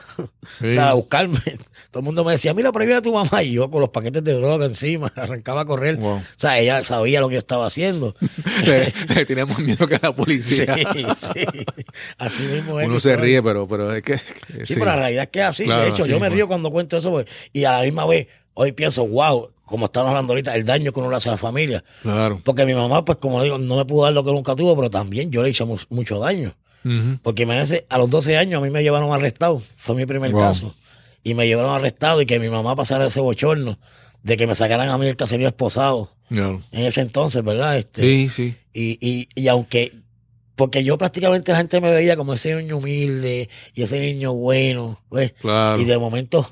Sí. 0.60 0.66
o 0.66 0.70
sea, 0.72 0.90
a 0.90 0.94
buscarme. 0.94 1.38
Todo 1.90 2.00
el 2.00 2.04
mundo 2.04 2.22
me 2.24 2.32
decía, 2.32 2.54
mira, 2.54 2.70
pero 2.70 2.84
viene 2.86 3.02
tu 3.02 3.12
mamá. 3.12 3.42
Y 3.42 3.52
yo 3.54 3.68
con 3.68 3.80
los 3.80 3.90
paquetes 3.90 4.22
de 4.22 4.34
droga 4.34 4.66
encima, 4.66 5.12
arrancaba 5.16 5.62
a 5.62 5.64
correr. 5.64 5.96
Wow. 5.96 6.18
O 6.18 6.22
sea, 6.36 6.58
ella 6.60 6.84
sabía 6.84 7.20
lo 7.20 7.28
que 7.28 7.34
yo 7.34 7.38
estaba 7.40 7.66
haciendo. 7.66 8.14
le, 8.64 8.92
le 9.14 9.26
tenía 9.26 9.44
más 9.46 9.58
miedo 9.58 9.86
que 9.88 9.98
la 10.00 10.08
Sí, 10.10 10.14
policía. 10.14 10.76
sí. 11.16 11.46
Así 12.18 12.42
mismo 12.44 12.78
es. 12.80 12.86
Uno 12.88 13.00
se 13.00 13.16
ríe, 13.16 13.42
pero, 13.42 13.66
pero 13.66 13.92
es 13.92 14.02
que. 14.02 14.12
que 14.12 14.18
Sí, 14.66 14.66
sí. 14.66 14.74
pero 14.74 14.86
la 14.86 14.96
realidad 14.96 15.24
es 15.24 15.30
que 15.30 15.38
es 15.40 15.44
así. 15.46 15.64
Claro, 15.64 15.82
de 15.82 15.88
hecho, 15.88 16.06
yo 16.06 16.20
me 16.20 16.26
fue. 16.28 16.36
río 16.36 16.46
cuando 16.48 16.70
cuento 16.70 16.96
eso. 16.96 17.10
pues, 17.10 17.26
y 17.52 17.64
a 17.64 17.72
la 17.72 17.82
misma 17.82 18.06
vez, 18.06 18.28
hoy 18.54 18.70
pienso, 18.72 19.06
wow, 19.08 19.50
como 19.70 19.86
estamos 19.86 20.08
hablando 20.10 20.32
ahorita, 20.32 20.54
el 20.54 20.64
daño 20.66 20.92
que 20.92 21.00
uno 21.00 21.08
le 21.10 21.16
hace 21.16 21.28
a 21.28 21.32
la 21.32 21.38
familia. 21.38 21.82
Claro. 22.02 22.40
Porque 22.44 22.66
mi 22.66 22.74
mamá, 22.74 23.04
pues 23.04 23.16
como 23.18 23.42
digo, 23.42 23.56
no 23.58 23.76
me 23.76 23.84
pudo 23.86 24.04
dar 24.04 24.12
lo 24.12 24.22
que 24.24 24.32
nunca 24.32 24.54
tuvo, 24.54 24.76
pero 24.76 24.90
también 24.90 25.30
yo 25.30 25.42
le 25.42 25.50
hice 25.50 25.64
mu- 25.64 25.78
mucho 25.88 26.18
daño. 26.18 26.54
Ujú. 26.84 27.18
Porque 27.22 27.44
imagínense, 27.44 27.86
a 27.88 27.96
los 27.98 28.10
12 28.10 28.36
años 28.36 28.60
a 28.60 28.64
mí 28.64 28.70
me 28.70 28.82
llevaron 28.82 29.12
arrestado. 29.12 29.62
Fue 29.76 29.94
mi 29.94 30.04
primer 30.06 30.32
Wow. 30.32 30.40
caso. 30.40 30.74
Y 31.22 31.34
me 31.34 31.46
llevaron 31.46 31.72
arrestado 31.72 32.20
y 32.22 32.26
que 32.26 32.38
mi 32.40 32.48
mamá 32.50 32.74
pasara 32.76 33.06
ese 33.06 33.20
bochorno 33.20 33.78
de 34.22 34.36
que 34.36 34.46
me 34.46 34.54
sacaran 34.54 34.88
a 34.88 34.98
mí 34.98 35.06
el 35.06 35.16
caserío 35.16 35.48
esposado 35.48 36.10
Claro. 36.28 36.62
en 36.72 36.84
ese 36.86 37.00
entonces, 37.02 37.42
¿verdad? 37.44 37.76
Este, 37.78 38.00
Sí, 38.02 38.28
sí. 38.28 38.54
y, 38.72 38.98
y, 39.00 39.28
y 39.34 39.48
aunque, 39.48 39.92
porque 40.56 40.82
yo 40.84 40.98
prácticamente 40.98 41.52
la 41.52 41.58
gente 41.58 41.80
me 41.80 41.90
veía 41.90 42.16
como 42.16 42.34
ese 42.34 42.54
niño 42.56 42.78
humilde 42.78 43.48
y 43.74 43.82
ese 43.82 44.00
niño 44.00 44.32
bueno, 44.34 45.00
pues, 45.08 45.32
Claro. 45.40 45.80
y 45.80 45.84
de 45.84 45.96
momento, 45.98 46.50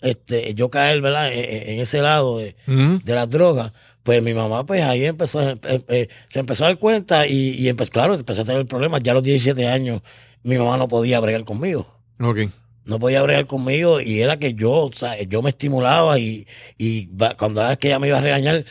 este, 0.00 0.54
yo 0.54 0.70
caer, 0.70 1.00
¿verdad? 1.00 1.32
En, 1.32 1.38
en- 1.38 1.68
en 1.70 1.80
ese 1.80 2.02
lado 2.02 2.38
de, 2.38 2.56
Ujú. 2.68 3.00
de 3.04 3.14
las 3.14 3.28
drogas, 3.30 3.72
pues 4.02 4.22
mi 4.22 4.34
mamá, 4.34 4.64
pues 4.66 4.82
ahí 4.82 5.04
empezó, 5.04 5.40
eh, 5.50 5.58
eh, 5.88 6.08
se 6.28 6.38
empezó 6.38 6.64
a 6.64 6.68
dar 6.68 6.78
cuenta 6.78 7.26
y, 7.26 7.50
y 7.54 7.68
empezó, 7.68 7.90
claro, 7.90 8.14
empezó 8.14 8.42
a 8.42 8.44
tener 8.44 8.66
problemas. 8.66 9.02
Ya 9.02 9.12
a 9.12 9.14
los 9.16 9.24
17 9.24 9.66
años, 9.68 10.02
mi 10.42 10.56
mamá 10.56 10.76
no 10.76 10.86
podía 10.88 11.18
bregar 11.20 11.44
conmigo. 11.44 11.86
Ok. 12.20 12.40
No 12.84 13.00
podía 13.00 13.20
bregar 13.22 13.46
conmigo 13.46 14.00
y 14.00 14.20
era 14.20 14.36
que 14.38 14.54
yo, 14.54 14.70
o 14.72 14.92
sea, 14.92 15.20
yo 15.22 15.42
me 15.42 15.48
estimulaba 15.50 16.20
y, 16.20 16.46
y 16.78 17.08
cuando 17.36 17.60
era 17.62 17.74
que 17.74 17.88
ella 17.88 17.98
me 17.98 18.06
iba 18.06 18.18
a 18.18 18.20
regañar, 18.20 18.64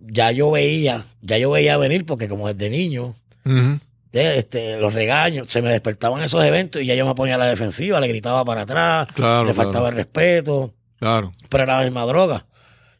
ya 0.00 0.32
yo 0.32 0.50
veía, 0.50 1.06
ya 1.22 1.38
yo 1.38 1.50
veía 1.52 1.76
venir 1.76 2.04
porque 2.04 2.26
como 2.28 2.52
desde 2.52 2.68
niño, 2.70 3.14
de, 3.44 3.78
este, 4.16 4.78
los 4.78 4.94
regaños, 4.94 5.48
se 5.48 5.62
me 5.62 5.70
despertaban 5.70 6.22
esos 6.22 6.44
eventos 6.44 6.82
y 6.82 6.86
ya 6.86 6.94
yo 6.94 7.06
me 7.06 7.14
ponía 7.14 7.34
a 7.34 7.38
la 7.38 7.46
defensiva, 7.46 8.00
le 8.00 8.08
gritaba 8.08 8.44
para 8.44 8.62
atrás, 8.62 9.06
Claro. 9.14 9.44
le 9.44 9.52
claro. 9.52 9.54
faltaba 9.54 9.88
el 9.90 9.94
respeto, 9.96 10.74
Claro. 10.98 11.32
pero 11.48 11.64
era 11.64 11.78
la 11.78 11.84
misma 11.84 12.04
droga 12.04 12.46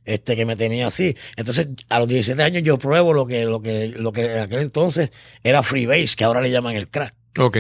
este 0.04 0.36
que 0.36 0.44
me 0.46 0.54
tenía 0.56 0.86
así. 0.86 1.16
Entonces, 1.36 1.68
a 1.88 1.98
los 1.98 2.06
17 2.08 2.40
años 2.42 2.62
yo 2.62 2.78
pruebo 2.78 3.12
lo 3.12 3.26
que, 3.26 3.44
lo 3.44 3.60
que, 3.60 3.88
lo 3.88 4.12
que 4.12 4.34
en 4.36 4.38
aquel 4.38 4.60
entonces 4.60 5.10
era 5.42 5.62
freebase, 5.64 6.14
que 6.16 6.22
ahora 6.24 6.40
le 6.40 6.50
llaman 6.50 6.76
el 6.76 6.88
crack. 6.88 7.14
Ok. 7.38 7.58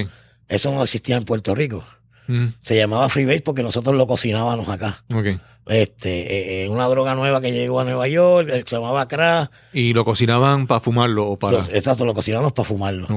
Eso 0.48 0.70
no 0.72 0.82
existía 0.84 1.16
en 1.16 1.24
Puerto 1.24 1.54
Rico. 1.56 1.84
Ujú. 2.28 2.52
Se 2.62 2.76
llamaba 2.76 3.08
freebase 3.08 3.40
porque 3.40 3.62
nosotros 3.64 3.96
lo 3.96 4.06
cocinábamos 4.06 4.68
acá. 4.68 5.02
Ok. 5.12 5.26
Este, 5.66 6.64
eh, 6.64 6.68
una 6.68 6.86
droga 6.86 7.16
nueva 7.16 7.40
que 7.40 7.50
llegó 7.52 7.80
a 7.80 7.84
Nueva 7.84 8.06
York, 8.06 8.48
eh, 8.52 8.62
se 8.64 8.76
llamaba 8.76 9.08
crack. 9.08 9.50
Y 9.72 9.92
lo 9.94 10.04
cocinaban 10.04 10.66
para 10.66 10.80
fumarlo 10.80 11.26
o 11.26 11.38
para. 11.38 11.58
Exacto, 11.72 12.04
lo 12.04 12.14
cocinábamos 12.14 12.52
para 12.52 12.68
fumarlo. 12.68 13.08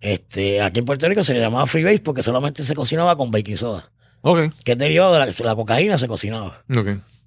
Este, 0.00 0.60
aquí 0.60 0.80
en 0.80 0.84
Puerto 0.84 1.08
Rico 1.08 1.22
se 1.24 1.32
le 1.32 1.40
llamaba 1.40 1.66
freebase 1.66 2.00
porque 2.00 2.22
solamente 2.22 2.64
se 2.64 2.74
cocinaba 2.74 3.16
con 3.16 3.30
baking 3.30 3.56
soda, 3.56 3.90
que 4.64 4.72
es 4.72 4.78
derivado 4.78 5.12
de 5.14 5.20
la, 5.20 5.32
la 5.44 5.54
cocaína 5.54 5.96
se 5.96 6.08
cocinaba. 6.08 6.64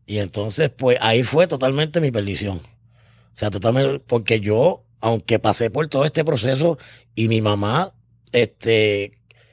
Y 0.05 0.19
entonces, 0.19 0.69
pues 0.69 0.97
ahí 1.01 1.23
fue 1.23 1.47
totalmente 1.47 2.01
mi 2.01 2.11
perdición. 2.11 2.57
O 2.57 3.37
sea, 3.39 3.49
totalmente, 3.49 3.99
porque 3.99 4.39
yo, 4.39 4.83
aunque 4.99 5.39
pasé 5.39 5.69
por 5.71 5.87
todo 5.87 6.03
este 6.03 6.25
proceso 6.25 6.77
y 7.15 7.27
mi 7.27 7.41
mamá, 7.41 7.91
este, 8.33 9.11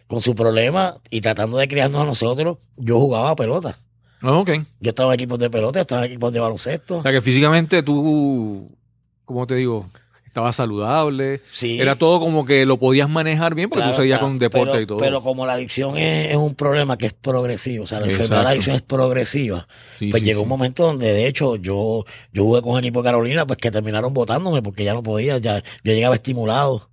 con 0.08 0.20
su 0.20 0.34
problema 0.34 0.96
y 1.10 1.20
tratando 1.20 1.58
de 1.58 1.68
criarnos 1.68 2.02
a 2.02 2.06
nosotros, 2.06 2.58
yo 2.76 2.98
jugaba 2.98 3.36
pelota. 3.36 3.78
Ah, 4.22 4.38
Ok. 4.38 4.50
Yo 4.80 4.90
estaba 4.90 5.12
en 5.14 5.20
equipos 5.20 5.38
de 5.38 5.50
pelota, 5.50 5.80
estaba 5.80 6.04
en 6.04 6.10
equipos 6.12 6.32
de 6.32 6.40
baloncesto. 6.40 6.98
O 6.98 7.02
sea 7.02 7.12
que 7.12 7.20
físicamente 7.22 7.82
tú, 7.82 8.70
¿cómo 9.24 9.46
te 9.46 9.54
digo? 9.56 9.88
Estabas 10.26 10.56
saludable. 10.56 11.40
Sí. 11.50 11.80
Era 11.80 11.96
todo 11.96 12.20
como 12.20 12.44
que 12.44 12.66
lo 12.66 12.76
podías 12.78 13.08
manejar 13.08 13.54
bien 13.54 13.70
porque 13.70 13.80
Claro, 13.84 13.96
tú 13.96 14.02
seguías 14.02 14.18
claro, 14.18 14.32
con 14.32 14.38
deporte 14.38 14.72
pero, 14.72 14.82
y 14.82 14.86
todo. 14.86 14.98
Pero 14.98 15.22
como 15.22 15.46
la 15.46 15.54
adicción 15.54 15.96
es, 15.96 16.30
es 16.30 16.36
un 16.36 16.54
problema 16.54 16.98
que 16.98 17.06
es 17.06 17.14
progresivo, 17.14 17.84
o 17.84 17.86
sea, 17.86 18.00
la 18.00 18.06
enfermedad 18.06 18.38
de 18.38 18.44
la 18.44 18.50
adicción 18.50 18.76
es 18.76 18.82
progresiva, 18.82 19.66
Sí, 19.98 20.10
pues 20.10 20.20
sí, 20.20 20.26
llegó 20.26 20.42
un 20.42 20.48
momento 20.50 20.84
donde 20.84 21.10
de 21.10 21.26
hecho 21.26 21.56
yo, 21.56 22.04
yo 22.34 22.44
jugué 22.44 22.60
con 22.60 22.72
un 22.72 22.78
equipo 22.80 23.00
de 23.02 23.06
Carolina, 23.08 23.46
pues 23.46 23.58
que 23.58 23.70
terminaron 23.70 24.12
votándome 24.12 24.60
porque 24.60 24.84
ya 24.84 24.92
no 24.92 25.02
podía, 25.02 25.38
ya 25.38 25.60
yo 25.60 25.92
llegaba 25.94 26.14
estimulado 26.16 26.90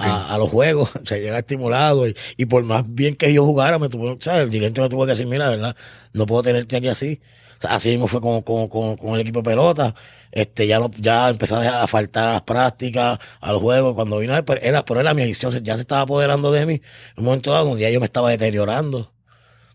A, 0.00 0.34
a 0.34 0.38
los 0.38 0.50
juegos, 0.50 0.90
o 1.00 1.04
sea, 1.04 1.16
llegaba 1.18 1.38
estimulado 1.38 2.08
y, 2.08 2.16
y 2.36 2.46
por 2.46 2.64
más 2.64 2.84
bien 2.86 3.14
que 3.14 3.32
yo 3.32 3.44
jugara, 3.44 3.78
me 3.78 3.88
tuvo, 3.88 4.16
sea, 4.20 4.40
el 4.42 4.50
dirigente 4.50 4.80
me 4.80 4.88
tuvo 4.88 5.04
que 5.04 5.10
decir, 5.12 5.26
mira, 5.26 5.48
verdad, 5.48 5.76
no 6.12 6.26
puedo 6.26 6.42
tenerte 6.42 6.76
aquí 6.76 6.88
así. 6.88 7.20
O 7.56 7.60
sea, 7.60 7.74
así 7.76 7.88
mismo 7.90 8.06
fue 8.06 8.20
con, 8.20 8.42
con, 8.42 8.68
con, 8.68 8.96
con 8.96 9.14
el 9.14 9.20
equipo 9.20 9.38
de 9.40 9.44
pelota. 9.50 9.94
Este, 10.32 10.66
ya 10.66 10.78
no, 10.78 10.90
ya 10.98 11.30
empecé 11.30 11.54
a 11.54 11.86
faltar 11.86 12.28
a 12.28 12.32
las 12.34 12.42
prácticas, 12.42 13.18
a 13.40 13.52
los 13.52 13.62
juegos. 13.62 13.94
Cuando 13.94 14.18
vino, 14.18 14.34
pero 14.44 14.60
era, 14.60 14.84
pero 14.84 15.00
era 15.00 15.14
mi 15.14 15.22
adicción, 15.22 15.50
ya 15.64 15.74
se 15.76 15.80
estaba 15.80 16.02
apoderando 16.02 16.52
de 16.52 16.66
mí. 16.66 16.74
En 16.74 16.82
un 17.18 17.24
momento 17.24 17.52
dado 17.52 17.66
donde 17.66 17.82
ya 17.82 17.90
yo 17.90 18.00
me 18.00 18.04
estaba 18.06 18.28
deteriorando, 18.30 19.14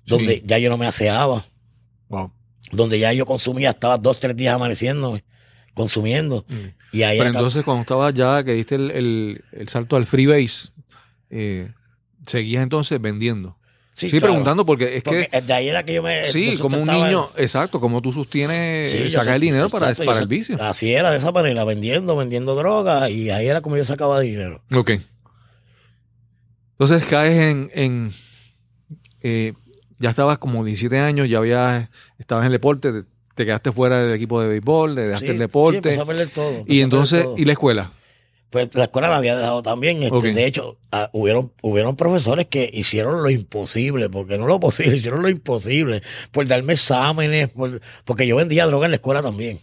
donde 0.06 0.36
Sí. 0.36 0.44
ya 0.46 0.58
yo 0.60 0.70
no 0.70 0.78
me 0.78 0.86
aseaba, 0.86 1.46
Wow. 2.10 2.32
donde 2.72 3.00
ya 3.00 3.14
yo 3.14 3.26
consumía, 3.26 3.72
estaba 3.72 3.98
dos, 3.98 4.20
tres 4.20 4.36
días 4.36 4.54
amaneciéndome, 4.54 5.24
consumiendo. 5.74 6.46
Mm. 6.50 6.56
Y 6.92 7.04
ahí 7.04 7.18
Pero 7.18 7.30
entonces 7.30 7.64
cuando 7.64 7.82
estabas 7.82 8.14
ya, 8.14 8.44
que 8.44 8.54
diste 8.54 8.76
el, 8.76 8.92
el- 8.92 9.44
el 9.52 9.68
salto 9.70 9.96
al 9.96 10.06
freebase, 10.06 10.70
eh, 11.30 11.72
seguías 12.26 12.64
entonces 12.64 13.00
vendiendo. 13.02 13.58
Sí, 13.94 14.10
claro. 14.10 14.28
preguntando 14.28 14.66
porque 14.66 14.98
es 14.98 15.04
Porque 15.04 15.28
que, 15.30 15.42
de 15.42 15.54
ahí 15.54 15.70
era 15.70 15.84
que 15.84 15.94
yo 15.96 16.02
me. 16.04 16.26
sí, 16.26 16.58
como 16.58 16.78
un 16.80 16.88
niño, 16.88 17.30
exacto, 17.38 17.80
como 17.80 18.02
tú 18.02 18.12
sostienes, 18.14 18.90
Sí, 18.92 19.12
sé- 19.12 19.36
el 19.36 19.42
dinero 19.42 19.70
para, 19.70 19.90
exacto, 19.90 20.06
para 20.10 20.20
el 20.22 20.28
vicio. 20.28 20.62
Así 20.62 20.94
era, 20.94 21.12
de 21.12 21.18
esa 21.18 21.32
manera, 21.32 21.64
vendiendo, 21.66 22.16
vendiendo 22.16 22.56
droga, 22.56 23.10
y 23.10 23.30
ahí 23.30 23.48
era 23.48 23.62
como 23.62 23.78
yo 23.78 23.86
sacaba 23.86 24.20
dinero. 24.20 24.64
Ok. 24.74 24.92
Entonces 26.80 27.06
caes 27.08 27.40
en, 27.40 27.70
en 27.74 28.12
eh, 29.22 29.54
ya 30.00 30.10
estabas 30.10 30.40
como 30.40 30.64
17 30.66 30.98
años, 31.00 31.30
ya 31.30 31.38
habías, 31.38 31.90
estabas 32.18 32.44
en 32.44 32.48
el 32.48 32.54
deporte, 32.54 33.04
te, 33.36 33.44
te 33.44 33.46
quedaste 33.46 33.72
fuera 33.72 34.04
del 34.04 34.14
equipo 34.16 34.42
de 34.42 34.48
béisbol, 34.48 34.96
le 34.96 35.02
dejaste 35.08 35.26
Sí, 35.26 35.30
el 35.32 35.38
sí, 35.38 35.40
deporte. 35.40 35.78
empecé 35.78 36.00
a 36.02 36.06
perder 36.06 36.30
todo. 36.30 36.64
y 36.68 36.82
entonces, 36.82 37.24
todo. 37.24 37.38
¿y 37.38 37.46
la 37.46 37.52
escuela? 37.54 37.94
Pues 38.50 38.76
la 38.76 38.84
escuela 38.84 39.08
la 39.08 39.16
había 39.18 39.38
dejado 39.38 39.64
también. 39.64 40.04
este. 40.04 40.34
De 40.34 40.46
hecho, 40.46 40.78
ah, 40.92 41.10
hubieron, 41.14 41.54
hubieron 41.62 41.96
profesores 41.96 42.48
que 42.48 42.70
hicieron 42.74 43.24
lo 43.24 43.30
imposible, 43.30 44.10
porque 44.10 44.38
no 44.38 44.46
lo 44.46 44.60
posible, 44.60 44.96
hicieron 44.98 45.22
lo 45.22 45.30
imposible, 45.30 46.02
por 46.32 46.46
darme 46.48 46.74
exámenes, 46.74 47.48
por- 47.50 47.80
porque 48.04 48.28
yo 48.28 48.36
vendía 48.36 48.66
droga 48.66 48.86
en 48.88 48.92
la 48.92 48.96
escuela 48.98 49.22
también. 49.22 49.60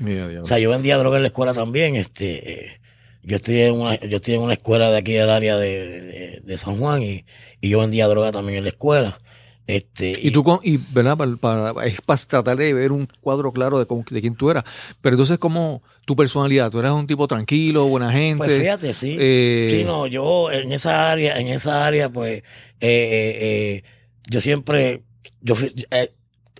Mira. 0.00 0.28
O 0.42 0.46
sea, 0.46 0.58
yo 0.58 0.70
vendía 0.70 0.96
droga 0.98 1.18
en 1.18 1.22
la 1.22 1.28
escuela 1.28 1.54
también. 1.54 1.94
Este, 1.94 2.52
eh, 2.64 2.80
yo 3.22 3.36
estudié 3.36 3.68
en 3.68 3.74
una, 3.74 4.00
yo 4.00 4.16
estudié 4.16 4.34
en 4.38 4.42
una 4.42 4.54
escuela 4.54 4.90
de 4.90 4.98
aquí 4.98 5.12
del 5.12 5.30
área 5.30 5.56
de, 5.56 6.00
de- 6.02 6.40
de 6.42 6.58
San 6.58 6.76
Juan 6.78 7.00
y, 7.04 7.24
y 7.60 7.68
yo 7.68 7.78
vendía 7.78 8.08
droga 8.08 8.32
también 8.32 8.58
en 8.58 8.64
la 8.64 8.70
escuela. 8.70 9.18
Este, 9.66 10.18
Y 10.20 10.32
tú, 10.32 10.42
con, 10.42 10.58
y, 10.62 10.76
¿verdad? 10.76 11.16
Para, 11.16 11.36
para- 11.36 11.86
es 11.86 12.00
para 12.00 12.20
tratar 12.20 12.56
de 12.56 12.74
ver 12.74 12.90
un 12.92 13.06
cuadro 13.20 13.52
claro 13.52 13.78
de, 13.78 13.86
cómo- 13.86 14.04
de 14.10 14.20
quién 14.20 14.34
tú 14.34 14.50
eras. 14.50 14.64
Pero 15.00 15.14
entonces, 15.14 15.38
¿cómo 15.38 15.82
tu 16.04 16.16
personalidad? 16.16 16.70
¿Tú 16.70 16.80
eras 16.80 16.92
un 16.92 17.06
tipo 17.06 17.28
tranquilo, 17.28 17.86
buena 17.86 18.10
gente? 18.10 18.38
Pues 18.44 18.60
fíjate, 18.60 18.92
sí. 18.92 19.16
Eh, 19.20 19.68
Sí, 19.70 19.84
no, 19.84 20.06
yo 20.08 20.50
en 20.50 20.72
esa 20.72 21.10
área, 21.12 21.38
en 21.38 21.46
esa 21.48 21.86
área, 21.86 22.10
pues, 22.10 22.38
eh, 22.38 22.42
eh, 22.80 23.38
eh, 23.40 23.82
yo 24.28 24.40
siempre, 24.40 25.02
yo 25.40 25.54
fui, 25.54 25.72
eh, 25.92 26.12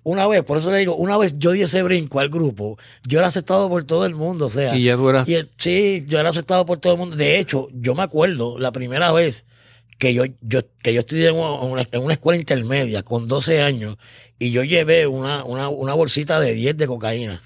una 0.05 0.27
vez, 0.29 0.43
por 0.45 0.59
eso 0.59 0.71
le 0.71 0.79
digo, 0.79 0.95
una 0.97 1.17
vez 1.17 1.35
yo 1.39 1.51
di 1.53 1.63
ese 1.63 1.83
brinco 1.83 2.21
al 2.21 2.29
grupo, 2.29 2.79
yo 3.05 3.19
era 3.19 3.29
aceptado 3.29 3.69
por 3.69 3.85
todo 3.85 4.07
el 4.07 4.15
mundo, 4.15 4.47
o 4.47 4.51
sea, 4.51 4.77
Y 4.77 4.85
ya 4.85 4.97
tú 4.97 5.09
eras... 5.09 5.29
y 5.29 5.35
el- 5.35 5.51
sí, 5.59 6.05
yo 6.07 6.19
era 6.21 6.31
aceptado 6.31 6.65
por 6.67 6.79
todo 6.79 6.93
el 6.95 6.99
mundo. 7.01 7.17
De 7.17 7.39
hecho, 7.41 7.69
yo 7.73 7.95
me 7.97 8.03
acuerdo 8.05 8.59
la 8.59 8.71
primera 8.73 9.11
vez 9.13 9.45
que 10.03 10.15
yo, 10.15 10.25
yo, 10.41 10.63
que 10.83 10.93
yo 10.93 10.99
estudié 10.99 11.29
en 11.29 11.37
una, 11.37 11.87
en 11.93 12.03
una 12.03 12.15
escuela 12.15 12.37
intermedia 12.37 13.05
con 13.05 13.29
12 13.29 13.63
años 13.63 13.99
y 14.37 14.51
yo 14.51 14.65
llevé 14.65 15.07
una, 15.07 15.45
una, 15.45 15.69
una 15.69 15.95
bolsita 15.95 16.41
de 16.41 16.55
10 16.55 16.77
de 16.77 16.87
cocaína 16.89 17.41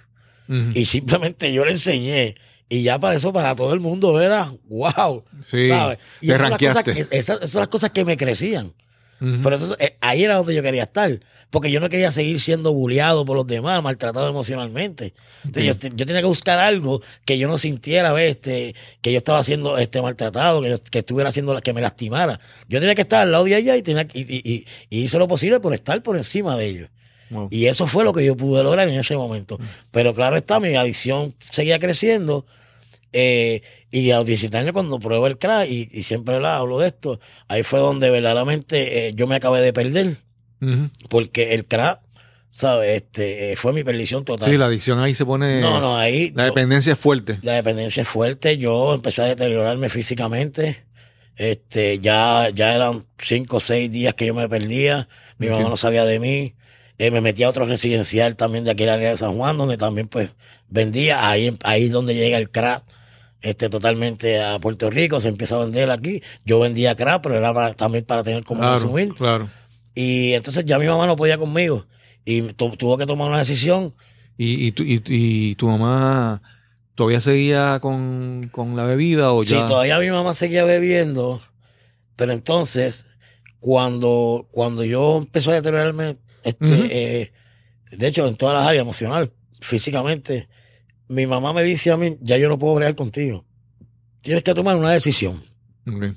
y 0.73 0.87
simplemente 0.87 1.53
yo 1.53 1.67
le 1.67 1.73
enseñé. 1.73 2.35
Y 2.71 2.83
ya 2.83 2.99
para 2.99 3.17
eso, 3.17 3.31
para 3.31 3.55
todo 3.55 3.75
el 3.75 3.81
mundo 3.81 4.19
era 4.23 4.55
wow. 4.71 5.23
Sí, 5.47 5.69
¿sabes? 5.69 5.99
Y 6.23 6.31
esas 6.31 6.41
son, 6.41 6.51
las 6.51 6.59
cosas 6.59 6.83
que, 6.83 7.07
esas, 7.11 7.37
esas 7.37 7.51
son 7.51 7.61
las 7.61 7.69
cosas 7.69 7.91
que 7.91 8.07
me 8.07 8.17
crecían. 8.17 8.73
Ujú. 9.21 9.41
Pero 9.43 9.57
entonces, 9.57 9.77
eh, 9.79 9.99
ahí 10.01 10.25
era 10.25 10.37
donde 10.37 10.55
yo 10.55 10.63
quería 10.63 10.85
estar. 10.85 11.11
Porque 11.51 11.71
yo 11.71 11.79
no 11.81 11.89
quería 11.89 12.11
seguir 12.13 12.41
siendo 12.41 12.73
bulleado 12.73 13.25
por 13.25 13.37
los 13.37 13.47
demás, 13.47 13.83
maltratado 13.83 14.29
emocionalmente. 14.29 15.15
Entonces, 15.45 15.65
yo, 15.65 15.79
te- 15.79 15.91
yo 15.95 16.05
tenía 16.05 16.21
que 16.21 16.27
buscar 16.27 16.59
algo 16.59 17.03
que 17.25 17.39
yo 17.39 17.47
no 17.49 17.57
sintiera, 17.57 18.13
¿ves? 18.13 18.33
Este, 18.33 18.75
que 19.01 19.13
yo 19.13 19.19
estaba 19.19 19.43
siendo 19.45 19.79
este, 19.79 20.03
maltratado, 20.03 20.61
que, 20.61 20.71
yo- 20.71 20.83
que 20.83 20.99
estuviera 20.99 21.31
haciendo 21.31 21.55
la- 21.55 21.61
que 21.61 21.73
me 21.73 21.81
lastimara. 21.81 22.41
Yo 22.69 22.81
tenía 22.81 22.95
que 22.97 23.03
estar 23.03 23.23
al 23.23 23.31
lado 23.33 23.45
de 23.45 23.57
ella 23.57 23.77
y, 23.77 23.83
tenía, 23.83 24.07
y, 24.13 24.21
y, 24.51 24.67
hice 24.91 25.19
lo 25.19 25.29
posible 25.29 25.61
por 25.61 25.73
estar 25.73 26.03
por 26.03 26.17
encima 26.17 26.57
de 26.57 26.67
ellos. 26.67 26.89
Wow. 27.31 27.49
Y 27.51 27.67
eso 27.67 27.87
fue 27.87 28.05
lo 28.05 28.13
que 28.13 28.25
yo 28.25 28.37
pude 28.37 28.63
lograr 28.63 28.89
en 28.89 28.99
ese 28.99 29.17
momento. 29.17 29.59
Pero 29.93 30.15
claro 30.15 30.37
está, 30.37 30.59
mi 30.61 30.75
adicción 30.75 31.35
seguía 31.51 31.79
creciendo. 31.79 32.45
Eh, 33.13 33.63
y 33.91 34.11
a 34.11 34.17
los 34.19 34.27
17 34.27 34.57
años 34.59 34.73
cuando 34.73 34.99
pruebo 34.99 35.27
el 35.27 35.39
crack, 35.39 35.71
y, 35.71 35.89
y 35.91 36.03
siempre 36.03 36.37
hablo 36.37 36.79
de 36.81 36.89
esto, 36.89 37.19
ahí 37.49 37.63
fue 37.63 37.81
donde 37.81 38.11
verdaderamente 38.11 39.09
eh, 39.09 39.13
yo 39.15 39.27
me 39.27 39.37
acabé 39.37 39.61
de 39.63 39.73
perder, 39.73 40.19
Porque 41.09 41.55
el 41.55 41.67
crack, 41.67 42.01
¿sabes? 42.51 42.97
Este, 43.03 43.53
eh, 43.53 43.57
fue 43.57 43.73
mi 43.73 43.85
perdición 43.85 44.25
total. 44.25 44.51
Sí, 44.51 44.57
la 44.57 44.67
adicción 44.67 44.99
ahí 45.01 45.15
se 45.15 45.25
pone. 45.27 45.61
no, 45.61 45.81
no, 45.81 45.97
ahí... 45.99 46.33
La 46.35 46.45
dependencia 46.45 46.95
es 46.95 46.99
fuerte. 46.99 47.39
La 47.43 47.53
dependencia 47.55 48.03
es 48.03 48.09
fuerte. 48.09 48.57
Yo 48.59 48.95
empecé 48.95 49.23
a 49.23 49.27
deteriorarme 49.27 49.89
físicamente. 49.89 50.85
Este, 51.37 51.99
ya, 51.99 52.49
ya 52.55 52.75
eran 52.75 53.05
cinco 53.19 53.59
o 53.59 53.61
seis 53.61 53.91
días 53.91 54.15
que 54.15 54.27
yo 54.27 54.35
me 54.35 54.49
perdía. 54.49 55.09
Mi 55.39 55.49
mamá 55.49 55.69
no 55.69 55.77
sabía 55.77 56.05
de 56.05 56.19
mí. 56.19 56.55
Eh, 56.99 57.11
me 57.11 57.21
metí 57.21 57.43
a 57.43 57.51
otro 57.51 57.67
residencial 57.67 58.37
también 58.37 58.65
de 58.65 58.71
aquí 58.71 58.85
en 58.85 58.89
la 58.89 58.95
área 58.95 59.11
de 59.11 59.17
San 59.19 59.37
Juan, 59.37 59.59
donde 59.59 59.77
también 59.77 60.09
pues 60.09 60.31
vendía. 60.69 61.29
Ahí, 61.29 61.55
ahí 61.63 61.89
donde 61.89 62.15
llega 62.15 62.39
el 62.39 62.51
crack. 62.51 62.85
Este, 63.43 63.69
totalmente 63.69 64.43
a 64.43 64.59
Puerto 64.59 64.89
Rico, 64.91 65.21
se 65.21 65.29
empieza 65.29 65.57
a 65.57 65.59
vender 65.59 65.91
aquí. 65.91 66.23
Yo 66.47 66.59
vendía 66.59 66.97
crack, 66.97 67.21
pero 67.23 67.37
era 67.37 67.53
para- 67.53 67.75
también 67.75 68.05
para 68.05 68.23
tener 68.25 68.43
como 68.45 68.61
Claro, 68.63 68.79
consumir. 68.81 69.15
claro. 69.15 69.51
Y 69.97 70.35
entonces 70.35 70.65
ya 70.65 70.79
mi 70.79 70.87
mamá 70.87 71.07
no 71.07 71.17
podía 71.17 71.39
conmigo. 71.39 71.87
Y 72.25 72.43
tu- 72.53 72.77
tuvo 72.77 72.97
que 72.99 73.07
tomar 73.07 73.29
una 73.29 73.39
decisión 73.39 73.95
¿Y, 74.39 74.67
y, 74.67 74.73
tu, 74.73 74.83
y, 74.85 75.03
y 75.07 75.55
tu 75.55 75.67
mamá 75.69 76.43
todavía 76.95 77.21
seguía 77.21 77.79
con, 77.81 78.49
con 78.53 78.77
la 78.77 78.85
bebida 78.85 79.33
o 79.33 79.43
Sí, 79.45 79.55
ya? 79.55 79.67
todavía 79.67 79.99
mi 79.99 80.11
mamá 80.11 80.35
seguía 80.35 80.65
bebiendo, 80.65 81.41
pero 82.17 82.33
entonces, 82.33 83.07
cuando, 83.59 84.47
cuando 84.51 84.85
yo 84.85 85.17
empecé 85.19 85.51
a 85.53 85.55
deteriorarme, 85.55 86.19
este, 86.45 87.23
eh, 87.23 87.33
de 87.93 88.07
hecho, 88.07 88.27
en 88.29 88.37
todas 88.37 88.55
las 88.59 88.67
áreas, 88.67 88.83
emocional, 88.83 89.33
físicamente, 89.61 90.49
mi 91.09 91.27
mamá 91.27 91.53
me 91.55 91.63
dice 91.63 91.91
a 91.91 91.97
mí, 91.97 92.19
ya 92.21 92.37
yo 92.37 92.49
no 92.51 92.59
puedo 92.59 92.75
bregar 92.75 92.95
contigo. 92.95 93.47
Tienes 94.21 94.43
que 94.45 94.53
tomar 94.55 94.77
una 94.77 94.91
decisión. 94.91 95.43
Ok. 95.91 96.15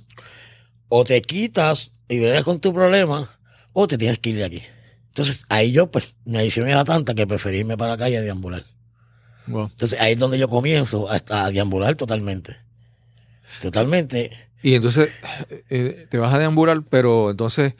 O 0.90 1.04
te 1.06 1.22
quitas 1.22 1.92
y 2.10 2.20
bregas 2.20 2.44
con 2.44 2.60
tu 2.60 2.74
problema, 2.74 3.39
o 3.74 3.88
te 3.88 3.98
tienes 3.98 4.20
que 4.20 4.32
ir 4.32 4.38
de 4.38 4.46
aquí. 4.46 4.62
Entonces, 5.08 5.46
ahí 5.50 5.72
yo, 5.72 5.92
pues, 5.92 6.16
mi 6.26 6.38
adicción 6.38 6.68
era 6.68 6.84
tanta 6.84 7.14
que 7.14 7.28
preferí 7.28 7.60
irme 7.60 7.78
para 7.78 7.92
la 7.92 7.98
calle 7.98 8.18
a 8.18 8.22
deambular. 8.22 8.66
Wow. 9.48 9.70
Entonces, 9.72 10.00
ahí 10.00 10.14
es 10.14 10.18
donde 10.18 10.38
yo 10.38 10.48
comienzo 10.48 11.10
a, 11.10 11.22
a 11.30 11.52
deambular 11.52 11.96
totalmente. 11.96 12.58
Totalmente. 13.62 14.50
Y 14.62 14.76
entonces 14.76 15.10
eh, 15.70 16.08
te 16.10 16.18
vas 16.18 16.34
a 16.34 16.40
deambular, 16.40 16.84
pero 16.90 17.32
entonces 17.32 17.76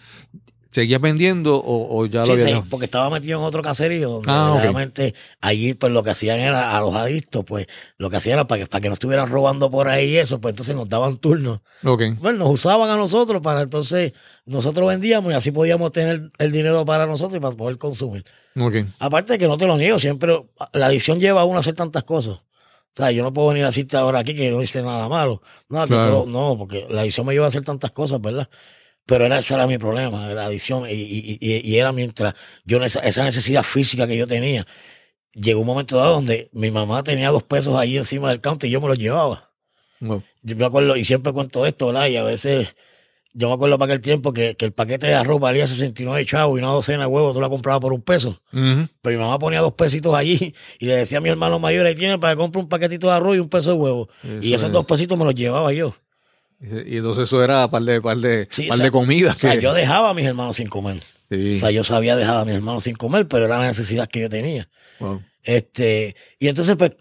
seguías 0.72 1.02
vendiendo 1.02 1.58
o, 1.58 1.98
o 2.00 2.06
ya 2.06 2.20
lo 2.20 2.26
Sí, 2.28 2.32
habías 2.34 2.50
sí, 2.62 2.64
porque 2.70 2.86
estaba 2.86 3.10
metido 3.10 3.40
en 3.40 3.46
otro 3.46 3.62
caserío 3.62 4.10
donde 4.10 4.30
Ah, 4.32 4.58
realmente 4.62 5.16
allí 5.42 5.74
pues 5.74 5.92
lo 5.92 6.04
que 6.04 6.12
hacían 6.12 6.40
era 6.40 6.78
a 6.78 6.82
los 6.82 6.94
adictos, 6.96 7.44
pues 7.46 7.68
lo 7.98 8.10
que 8.10 8.18
hacían 8.18 8.34
era 8.34 8.48
para 8.48 8.62
que, 8.64 8.68
para 8.68 8.82
que 8.82 8.88
no 8.90 8.94
estuvieran 8.94 9.30
robando 9.30 9.70
por 9.70 9.88
ahí 9.90 10.12
y 10.12 10.18
eso, 10.18 10.40
pues 10.40 10.54
entonces 10.54 10.76
nos 10.76 10.88
daban 10.90 11.18
turnos. 11.18 11.62
Ok. 11.84 12.04
Bueno, 12.20 12.40
nos 12.40 12.50
usaban 12.52 12.90
a 12.90 12.98
nosotros 12.98 13.42
para 13.42 13.62
entonces 13.62 14.14
nosotros 14.46 14.88
vendíamos 14.88 15.32
y 15.34 15.36
así 15.36 15.52
podíamos 15.52 15.92
tener 15.92 16.30
el 16.38 16.52
dinero 16.52 16.86
para 16.86 17.06
nosotros 17.08 17.38
y 17.38 17.40
para 17.42 17.56
poder 17.56 17.78
consumir. 17.78 18.24
Ok. 18.60 18.76
Aparte 19.00 19.34
de 19.34 19.40
que 19.40 19.48
no 19.48 19.58
te 19.58 19.66
lo 19.68 19.78
niego, 19.78 19.98
siempre 20.00 20.40
la 20.74 20.86
adicción 20.88 21.20
lleva 21.20 21.42
a 21.42 21.46
uno 21.46 21.58
a 21.58 21.62
hacer 21.62 21.76
tantas 21.76 22.04
cosas. 22.04 22.36
O 22.36 23.02
sea, 23.02 23.12
yo 23.12 23.24
no 23.24 23.32
puedo 23.32 23.50
venir 23.50 23.64
a 23.64 23.68
decirte 23.68 23.96
ahora 23.98 24.20
aquí 24.20 24.36
que 24.36 24.50
no 24.52 24.62
hice 24.62 24.82
nada 24.82 25.08
malo. 25.08 25.42
Que 25.70 25.76
Claro. 25.88 26.12
todo- 26.12 26.26
no, 26.26 26.58
porque 26.58 26.86
la 26.90 27.02
adicción 27.02 27.26
me 27.26 27.34
lleva 27.34 27.46
a 27.46 27.50
hacer 27.50 27.64
tantas 27.64 27.92
cosas, 27.92 28.20
¿verdad? 28.20 28.50
Pero 29.10 29.26
era, 29.26 29.40
ese 29.40 29.56
era 29.56 29.66
mi 29.66 29.80
problema, 29.80 30.32
la 30.36 30.46
adicción. 30.46 30.88
Y, 30.88 30.94
y, 30.94 31.38
y, 31.42 31.68
y 31.68 31.80
era 31.80 31.92
mientras 31.92 32.36
yo, 32.64 32.78
esa, 32.84 33.00
esa 33.00 33.24
necesidad 33.24 33.64
física 33.64 34.06
que 34.06 34.16
yo 34.16 34.28
tenía. 34.28 34.68
Llegó 35.34 35.62
un 35.62 35.66
momento 35.66 35.98
dado 35.98 36.14
donde 36.14 36.48
mi 36.54 36.70
mamá 36.70 37.02
tenía 37.02 37.32
dos 37.32 37.42
pesos 37.42 37.76
ahí 37.76 37.98
encima 37.98 38.30
del 38.30 38.40
counter 38.40 38.70
y 38.70 38.74
yo 38.74 38.82
me 38.82 38.88
los 38.88 39.00
llevaba. 39.00 39.52
Wow. 40.00 40.22
Yo 40.44 40.56
me 40.56 40.66
acuerdo, 40.66 40.96
y 40.96 41.06
siempre 41.06 41.34
cuento 41.34 41.66
esto, 41.66 41.88
¿verdad? 41.88 42.06
Y 42.08 42.18
a 42.18 42.24
veces, 42.24 42.76
yo 43.34 43.48
me 43.48 43.56
acuerdo 43.56 43.80
para 43.80 43.94
aquel 43.94 44.02
tiempo 44.02 44.32
que, 44.32 44.56
que 44.56 44.66
el 44.66 44.74
paquete 44.74 45.08
de 45.08 45.16
arroz 45.16 45.40
valía 45.42 45.66
69 45.66 46.24
chavos 46.28 46.60
y 46.60 46.64
una 46.64 46.72
docena 46.72 47.00
de 47.00 47.08
huevos 47.08 47.34
tú 47.34 47.42
la 47.42 47.50
comprabas 47.50 47.82
por 47.82 47.94
un 47.94 48.04
peso. 48.04 48.40
Pero 48.52 49.18
mi 49.18 49.24
mamá 49.24 49.40
ponía 49.40 49.62
dos 49.62 49.74
pesitos 49.74 50.14
allí 50.14 50.54
y 50.78 50.86
le 50.86 50.98
decía 50.98 51.18
a 51.18 51.22
mi 51.22 51.30
hermano 51.30 51.58
mayor, 51.58 51.88
ahí 51.88 51.96
tiene 51.96 52.20
para 52.20 52.34
que 52.34 52.38
compre 52.38 52.62
un 52.62 52.70
paquetito 52.70 53.08
de 53.08 53.14
arroz 53.14 53.38
y 53.38 53.40
un 53.40 53.50
peso 53.50 53.72
de 53.72 53.78
huevo. 53.78 54.08
Eso 54.22 54.48
y 54.48 54.54
esos 54.54 54.68
es. 54.68 54.74
dos 54.74 54.86
pesitos 54.86 55.18
me 55.18 55.26
los 55.26 55.34
llevaba 55.34 55.74
yo. 55.74 55.96
Y 56.62 56.98
entonces 56.98 57.24
eso 57.24 57.44
era 57.44 57.68
par 57.70 57.82
de, 57.84 58.02
par 58.02 58.18
de, 58.18 58.48
Sí, 58.52 58.64
par 58.68 58.76
o 58.76 58.78
sea, 58.78 58.86
de 58.86 58.92
comida. 58.92 59.32
O 59.32 59.34
sea, 59.40 59.56
que- 59.56 59.62
yo 59.62 59.74
dejaba 59.74 60.10
a 60.10 60.14
mis 60.14 60.26
hermanos 60.26 60.58
sin 60.58 60.68
comer. 60.68 61.04
Sí. 61.30 61.56
O 61.56 61.60
sea, 61.60 61.72
yo 61.72 61.84
sabía 61.84 62.16
dejar 62.16 62.38
a 62.38 62.46
mis 62.46 62.56
hermanos 62.56 62.84
sin 62.84 62.96
comer, 62.96 63.28
pero 63.28 63.46
era 63.46 63.60
la 63.60 63.68
necesidad 63.68 64.08
que 64.08 64.22
yo 64.22 64.30
tenía. 64.30 64.70
Wow. 65.00 65.22
Este, 65.44 66.16
y 66.38 66.48
entonces, 66.48 66.76
pues, 66.76 66.92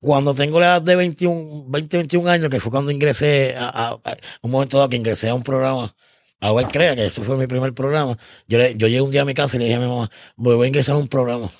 cuando 0.00 0.34
tengo 0.34 0.58
la 0.60 0.66
edad 0.66 0.82
de 0.82 0.96
21, 0.96 1.64
20, 1.68 1.96
21 1.98 2.28
años, 2.28 2.48
que 2.50 2.58
fue 2.60 2.70
cuando 2.70 2.90
ingresé 2.90 3.54
a, 3.56 3.68
a- 3.68 3.90
a- 3.92 4.16
un 4.42 4.50
momento 4.50 4.76
dado 4.78 4.88
que 4.88 4.96
ingresé 4.96 5.28
a 5.28 5.34
un 5.34 5.42
programa, 5.42 5.94
a 6.40 6.52
ver, 6.52 6.66
crea 6.68 6.94
que 6.96 7.06
ese 7.06 7.22
fue 7.22 7.36
mi 7.36 7.46
primer 7.46 7.72
programa. 7.74 8.18
Yo, 8.48 8.58
le- 8.58 8.74
yo 8.76 8.88
llegué 8.88 9.00
un 9.02 9.10
día 9.10 9.22
a 9.22 9.24
mi 9.24 9.34
casa 9.34 9.56
y 9.56 9.60
le 9.60 9.64
dije 9.66 9.76
a 9.76 9.80
mi 9.80 9.86
mamá, 9.86 10.10
voy 10.36 10.64
a 10.64 10.68
ingresar 10.68 10.94
a 10.96 10.98
un 10.98 11.08
programa. 11.08 11.50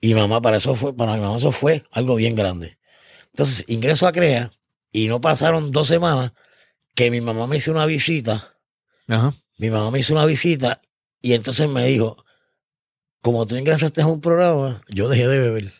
Y 0.00 0.14
mamá, 0.14 0.40
para 0.42 0.56
eso 0.58 0.74
fue, 0.74 0.94
para 0.94 1.14
mi 1.14 1.20
mamá 1.20 1.36
eso 1.38 1.52
fue 1.52 1.84
algo 1.90 2.16
bien 2.16 2.34
grande. 2.34 2.78
Entonces, 3.32 3.64
ingreso 3.68 4.06
a 4.06 4.12
CREA 4.12 4.50
y 4.92 5.08
no 5.08 5.20
pasaron 5.20 5.70
dos 5.72 5.88
semanas 5.88 6.32
que 6.94 7.10
mi 7.10 7.20
mamá 7.20 7.46
me 7.46 7.56
hizo 7.56 7.72
una 7.72 7.86
visita 7.86 8.54
Ajá. 9.08 9.34
mi 9.58 9.70
mamá 9.70 9.90
me 9.90 9.98
hizo 10.00 10.12
una 10.12 10.24
visita 10.24 10.80
y 11.20 11.32
entonces 11.34 11.68
me 11.68 11.86
dijo, 11.86 12.24
como 13.22 13.46
tú 13.46 13.56
ingresaste 13.56 14.02
a 14.02 14.06
un 14.06 14.20
programa, 14.20 14.82
yo 14.88 15.08
dejé 15.08 15.26
de 15.26 15.38
beber. 15.38 15.72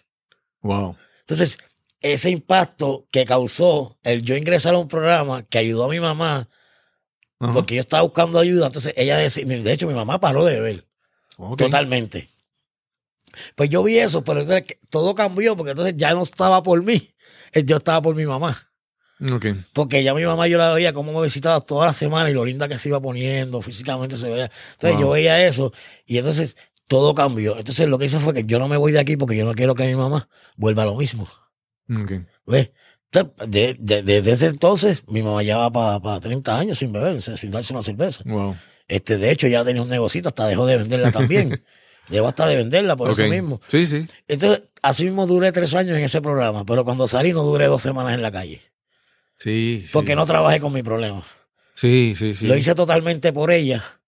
Wow. 0.62 0.96
Entonces, 1.20 1.58
ese 2.00 2.30
impacto 2.30 3.06
que 3.10 3.26
causó 3.26 3.98
el 4.02 4.22
yo 4.22 4.36
ingresar 4.36 4.74
a 4.74 4.78
un 4.78 4.88
programa 4.88 5.42
que 5.42 5.58
ayudó 5.58 5.84
a 5.84 5.88
mi 5.88 6.00
mamá, 6.00 6.48
Ajá. 7.38 7.52
porque 7.52 7.74
yo 7.74 7.82
estaba 7.82 8.02
buscando 8.02 8.38
ayuda, 8.38 8.68
entonces 8.68 8.94
ella 8.96 9.18
decía, 9.18 9.44
de 9.44 9.72
hecho 9.72 9.86
mi 9.86 9.94
mamá 9.94 10.18
paró 10.20 10.44
de 10.44 10.54
beber, 10.54 10.86
totalmente. 11.58 12.30
Pues 13.56 13.68
yo 13.68 13.82
vi 13.82 13.98
eso, 13.98 14.24
pero 14.24 14.46
todo 14.90 15.14
cambió 15.14 15.56
porque 15.56 15.72
entonces 15.72 15.94
ya 15.96 16.12
no 16.12 16.22
estaba 16.22 16.62
por 16.62 16.82
mí, 16.82 17.14
yo 17.64 17.76
estaba 17.76 18.00
por 18.00 18.14
mi 18.14 18.24
mamá. 18.24 18.70
Porque 19.72 20.02
ya 20.02 20.12
mi 20.14 20.24
mamá 20.24 20.48
yo 20.48 20.58
la 20.58 20.72
veía 20.72 20.92
como 20.92 21.12
me 21.12 21.22
visitaba 21.22 21.60
toda 21.60 21.86
la 21.86 21.92
semana 21.92 22.30
y 22.30 22.34
lo 22.34 22.44
linda 22.44 22.68
que 22.68 22.78
se 22.78 22.88
iba 22.88 23.00
poniendo, 23.00 23.62
físicamente 23.62 24.16
se 24.16 24.28
veía. 24.28 24.50
Entonces 24.72 24.92
Wow. 24.96 25.00
yo 25.00 25.10
veía 25.10 25.46
eso 25.46 25.72
y 26.06 26.18
entonces 26.18 26.56
todo 26.88 27.14
cambió. 27.14 27.56
Entonces 27.58 27.88
lo 27.88 27.98
que 27.98 28.06
hice 28.06 28.18
fue 28.18 28.34
que 28.34 28.44
yo 28.44 28.58
no 28.58 28.68
me 28.68 28.76
voy 28.76 28.92
de 28.92 28.98
aquí 29.00 29.16
porque 29.16 29.36
yo 29.36 29.44
no 29.46 29.54
quiero 29.54 29.74
que 29.74 29.86
mi 29.86 29.94
mamá 29.94 30.28
vuelva 30.56 30.82
a 30.82 30.86
lo 30.86 30.96
mismo. 30.96 31.28
Ok. 31.90 32.12
¿Ves? 32.46 32.70
Entonces, 33.12 33.48
de- 33.48 33.76
de- 33.78 34.02
desde 34.02 34.32
ese 34.32 34.46
entonces 34.48 35.04
mi 35.06 35.22
mamá 35.22 35.42
ya 35.42 35.56
va 35.58 35.70
para 36.00 36.20
30 36.20 36.58
años 36.58 36.78
sin 36.78 36.92
beber, 36.92 37.22
sin 37.22 37.50
darse 37.50 37.72
una 37.72 37.82
cerveza. 37.82 38.22
Wow. 38.26 38.56
Este, 38.88 39.16
de 39.16 39.30
hecho 39.30 39.46
ya 39.46 39.64
tenía 39.64 39.80
un 39.82 39.88
negocito, 39.88 40.28
hasta 40.28 40.46
dejó 40.46 40.66
de 40.66 40.76
venderla 40.78 41.10
también. 41.12 41.64
Dejó 42.10 42.26
hasta 42.26 42.46
de 42.46 42.56
venderla 42.56 42.96
por 42.96 43.10
eso 43.10 43.22
mismo. 43.26 43.62
Sí, 43.68 43.86
sí. 43.86 44.06
Entonces, 44.28 44.68
así 44.82 45.04
mismo 45.06 45.26
duré 45.26 45.52
tres 45.52 45.72
años 45.74 45.96
en 45.96 46.04
ese 46.04 46.20
programa, 46.20 46.62
pero 46.66 46.84
cuando 46.84 47.06
salí 47.06 47.32
no 47.32 47.42
duré 47.44 47.64
dos 47.64 47.80
semanas 47.80 48.12
en 48.12 48.20
la 48.20 48.30
calle. 48.30 48.60
Sí. 49.36 49.82
sí. 49.84 49.90
Porque 49.92 50.16
no 50.16 50.26
trabajé 50.26 50.60
con 50.60 50.72
mi 50.72 50.82
problema. 50.82 51.24
Sí, 51.74 52.14
sí, 52.16 52.34
sí. 52.34 52.46
Lo 52.46 52.56
hice 52.56 52.74
totalmente 52.74 53.32
por 53.32 53.50
ella. 53.50 54.00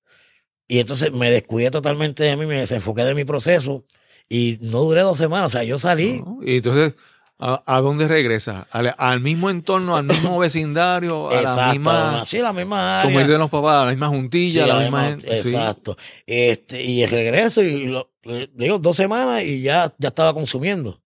Y 0.69 0.81
entonces 0.81 1.13
me 1.13 1.31
descuidé 1.31 1.71
totalmente 1.71 2.25
de 2.25 2.37
mí, 2.37 2.47
me 2.47 2.57
desenfoqué 2.59 3.05
de 3.05 3.15
mi 3.15 3.25
proceso. 3.25 3.85
Y 4.29 4.59
no 4.61 4.81
duré 4.83 5.03
dos 5.03 5.19
semanas. 5.19 5.47
O 5.47 5.51
sea, 5.51 5.63
yo 5.65 5.79
salí. 5.79 6.21
¿no? 6.25 6.39
Y 6.45 6.57
entonces, 6.57 6.95
¿a, 7.39 7.63
a 7.67 7.81
dónde 7.81 8.09
regresas? 8.09 8.67
¿Al, 8.71 8.93
al 8.99 9.21
mismo 9.21 9.51
entorno, 9.51 9.95
al 9.97 10.05
mismo 10.05 10.39
vecindario, 10.41 11.29
a 11.31 11.35
la 11.35 11.41
exacto. 11.43 11.73
misma, 11.73 12.25
Sí, 12.25 12.39
la 12.39 12.53
misma 12.53 13.01
área. 13.01 13.05
como 13.11 13.21
dicen 13.21 13.39
los 13.39 13.51
papás, 13.51 13.83
a 13.83 13.85
la 13.87 13.91
misma 13.93 14.09
Sí, 14.11 14.15
juntilla, 14.17 14.67
la 14.67 14.75
la 14.75 14.81
misma 14.83 15.05
gente? 15.05 15.43
Sí. 15.43 15.49
Exacto. 15.51 15.97
Este, 16.27 16.83
y 16.83 17.07
regreso, 17.07 17.63
y 17.63 17.87
lo, 17.87 18.13
digo, 18.55 18.79
dos 18.79 18.97
semanas 18.97 19.43
y 19.45 19.61
ya, 19.63 19.93
ya 19.99 20.09
estaba 20.09 20.35
consumiendo. 20.35 21.01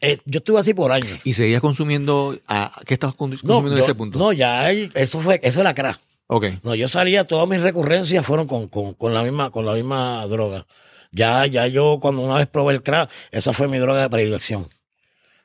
Eh, 0.00 0.18
yo 0.24 0.38
estuve 0.38 0.60
así 0.60 0.74
por 0.74 0.92
años. 0.92 1.24
¿Y 1.26 1.32
seguías 1.32 1.60
consumiendo? 1.60 2.38
a- 2.46 2.80
¿Qué 2.86 2.94
estabas 2.94 3.16
consumiendo 3.16 3.70
en 3.70 3.76
yo- 3.78 3.82
ese 3.82 3.94
punto? 3.94 4.18
no, 4.18 4.32
ya 4.32 4.70
eso 4.70 5.20
fue, 5.20 5.40
eso 5.42 5.60
era 5.60 5.74
crack. 5.74 6.00
Ok. 6.28 6.46
No, 6.62 6.74
yo 6.74 6.88
salía, 6.88 7.24
todas 7.24 7.48
mis 7.48 7.60
recurrencias 7.60 8.26
fueron 8.26 8.46
con, 8.46 8.68
con, 8.68 8.94
con 8.94 9.14
la 9.14 9.22
misma, 9.22 9.50
con 9.50 9.64
la 9.64 9.72
misma 9.74 10.26
droga. 10.26 10.66
Ya, 11.12 11.46
ya 11.46 11.66
yo 11.68 11.98
cuando 12.00 12.22
una 12.22 12.34
vez 12.36 12.46
probé 12.48 12.74
el 12.74 12.82
crack, 12.82 13.10
esa 13.30 13.52
fue 13.52 13.68
mi 13.68 13.78
droga 13.78 14.02
de 14.02 14.10
predilección. 14.10 14.68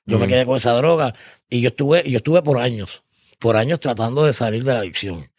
Yo 0.06 0.18
me 0.20 0.26
Mm. 0.26 0.30
quedé 0.30 0.46
con 0.46 0.56
esa 0.58 0.74
droga 0.74 1.14
y 1.50 1.62
yo 1.62 1.70
estuve, 1.70 2.04
yo 2.10 2.18
estuve 2.18 2.42
por 2.42 2.58
años, 2.58 3.04
por 3.40 3.56
años 3.58 3.80
tratando 3.80 4.24
de 4.26 4.34
salir 4.34 4.64
de 4.64 4.74
la 4.74 4.80
adicción. 4.80 5.30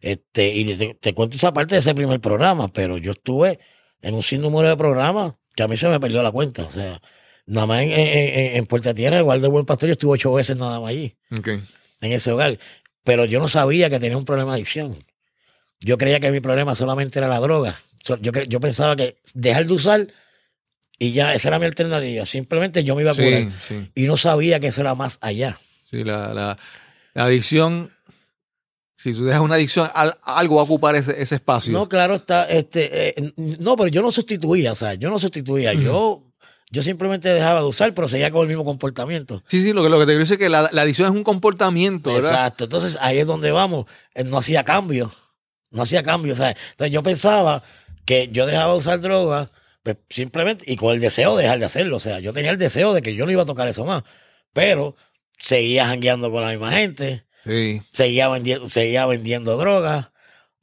Este, 0.00 0.54
y 0.54 0.74
te, 0.76 0.94
te 0.94 1.12
cuento 1.14 1.36
esa 1.36 1.52
parte 1.52 1.74
de 1.74 1.80
ese 1.80 1.94
primer 1.94 2.20
programa, 2.20 2.68
pero 2.72 2.96
yo 2.98 3.10
estuve 3.12 3.58
en 4.00 4.14
un 4.14 4.22
sinnúmero 4.22 4.68
de 4.68 4.76
programas 4.76 5.34
que 5.56 5.62
a 5.64 5.68
mí 5.68 5.76
se 5.76 5.88
me 5.88 5.98
perdió 5.98 6.22
la 6.22 6.30
cuenta. 6.30 6.64
O 6.64 6.70
sea, 6.70 7.00
nada 7.46 7.66
más 7.66 7.82
en, 7.82 7.90
en, 7.92 8.56
en- 8.56 8.66
Puerta 8.66 8.94
Tierra, 8.94 9.18
igual 9.18 9.40
de 9.42 9.48
Buen 9.48 9.66
Pastor, 9.66 9.88
yo 9.88 9.92
estuve 9.92 10.12
ocho 10.12 10.32
veces 10.32 10.56
nada 10.56 10.80
más 10.80 10.90
allí 10.90 11.16
en 12.00 12.12
ese 12.12 12.32
hogar. 12.32 12.58
Pero 13.02 13.24
yo 13.26 13.38
no 13.40 13.48
sabía 13.48 13.90
que 13.90 13.98
tenía 13.98 14.16
un 14.16 14.24
problema 14.24 14.52
de 14.52 14.56
adicción. 14.58 15.04
Yo 15.80 15.98
creía 15.98 16.20
que 16.20 16.30
mi 16.30 16.40
problema 16.40 16.74
solamente 16.74 17.18
era 17.18 17.28
la 17.28 17.40
droga. 17.40 17.80
Yo, 18.04 18.16
yo 18.32 18.60
pensaba 18.60 18.96
que 18.96 19.16
dejar 19.34 19.66
de 19.66 19.72
usar 19.74 20.08
y 20.98 21.12
ya 21.12 21.34
esa 21.34 21.48
era 21.48 21.58
mi 21.58 21.66
alternativa. 21.66 22.24
Simplemente 22.24 22.82
yo 22.84 22.94
me 22.94 23.02
iba 23.02 23.10
a 23.10 23.14
curar. 23.14 23.42
Sí, 23.42 23.48
sí, 23.68 23.90
Y 23.94 24.04
no 24.04 24.16
sabía 24.16 24.60
que 24.60 24.68
eso 24.68 24.80
era 24.80 24.94
más 24.94 25.18
allá. 25.20 25.58
Sí, 25.90 26.02
la, 26.04 26.32
la, 26.32 26.56
la 27.12 27.24
adicción, 27.24 27.92
si 28.96 29.12
tú 29.12 29.24
dejas 29.24 29.42
una 29.42 29.56
adicción, 29.56 29.88
al- 29.94 30.14
algo 30.22 30.56
va 30.56 30.62
a 30.62 30.64
ocupar 30.64 30.96
ese, 30.96 31.20
ese 31.20 31.34
espacio. 31.34 31.72
No, 31.72 31.88
claro 31.88 32.14
está, 32.14 32.44
este, 32.48 33.08
eh, 33.20 33.32
no, 33.36 33.76
pero 33.76 33.88
yo 33.88 34.00
no 34.02 34.10
sustituía, 34.10 34.72
o 34.72 34.74
sea, 34.74 34.94
yo 34.94 35.10
no 35.10 35.18
sustituía, 35.18 35.74
yo, 35.74 36.22
yo 36.70 36.82
simplemente 36.82 37.28
dejaba 37.28 37.60
de 37.60 37.66
usar, 37.66 37.94
pero 37.94 38.08
seguía 38.08 38.30
con 38.30 38.42
el 38.42 38.48
mismo 38.48 38.64
comportamiento. 38.64 39.42
Sí, 39.48 39.62
sí, 39.62 39.72
lo 39.72 39.82
que, 39.82 39.88
lo 39.88 39.98
que 39.98 40.04
te 40.04 40.12
quiero 40.12 40.20
decir 40.20 40.34
es 40.34 40.38
que 40.38 40.48
la, 40.48 40.68
la 40.72 40.82
adicción 40.82 41.08
es 41.08 41.14
un 41.14 41.24
comportamiento, 41.24 42.12
¿verdad? 42.12 42.30
Exacto, 42.32 42.64
entonces 42.64 42.96
ahí 43.00 43.18
es 43.18 43.26
donde 43.26 43.52
vamos, 43.52 43.86
eh, 44.14 44.24
no 44.24 44.38
hacía 44.38 44.64
cambio, 44.64 45.12
no 45.70 45.82
hacía 45.82 46.02
cambio, 46.02 46.32
o 46.32 46.36
sea, 46.36 46.50
entonces 46.70 46.92
yo 46.92 47.02
pensaba 47.02 47.62
que 48.04 48.28
yo 48.32 48.46
dejaba 48.46 48.72
de 48.72 48.78
usar 48.78 49.00
droga, 49.00 49.50
pues 49.82 49.96
simplemente, 50.10 50.64
y 50.66 50.76
con 50.76 50.92
el 50.94 51.00
deseo 51.00 51.36
de 51.36 51.44
dejar 51.44 51.58
de 51.58 51.66
hacerlo, 51.66 51.96
o 51.96 52.00
sea, 52.00 52.18
yo 52.20 52.32
tenía 52.32 52.50
el 52.50 52.58
deseo 52.58 52.92
de 52.94 53.02
que 53.02 53.14
yo 53.14 53.24
no 53.26 53.32
iba 53.32 53.42
a 53.42 53.46
tocar 53.46 53.68
eso 53.68 53.84
más, 53.84 54.02
pero 54.52 54.96
seguía 55.38 55.86
jangueando 55.86 56.30
con 56.30 56.42
la 56.42 56.50
misma 56.50 56.72
gente, 56.72 57.24
Sí. 57.46 57.82
seguía 57.92 58.28
vendiendo, 58.28 58.68
seguía 58.68 59.04
vendiendo 59.06 59.56
drogas, 59.58 60.06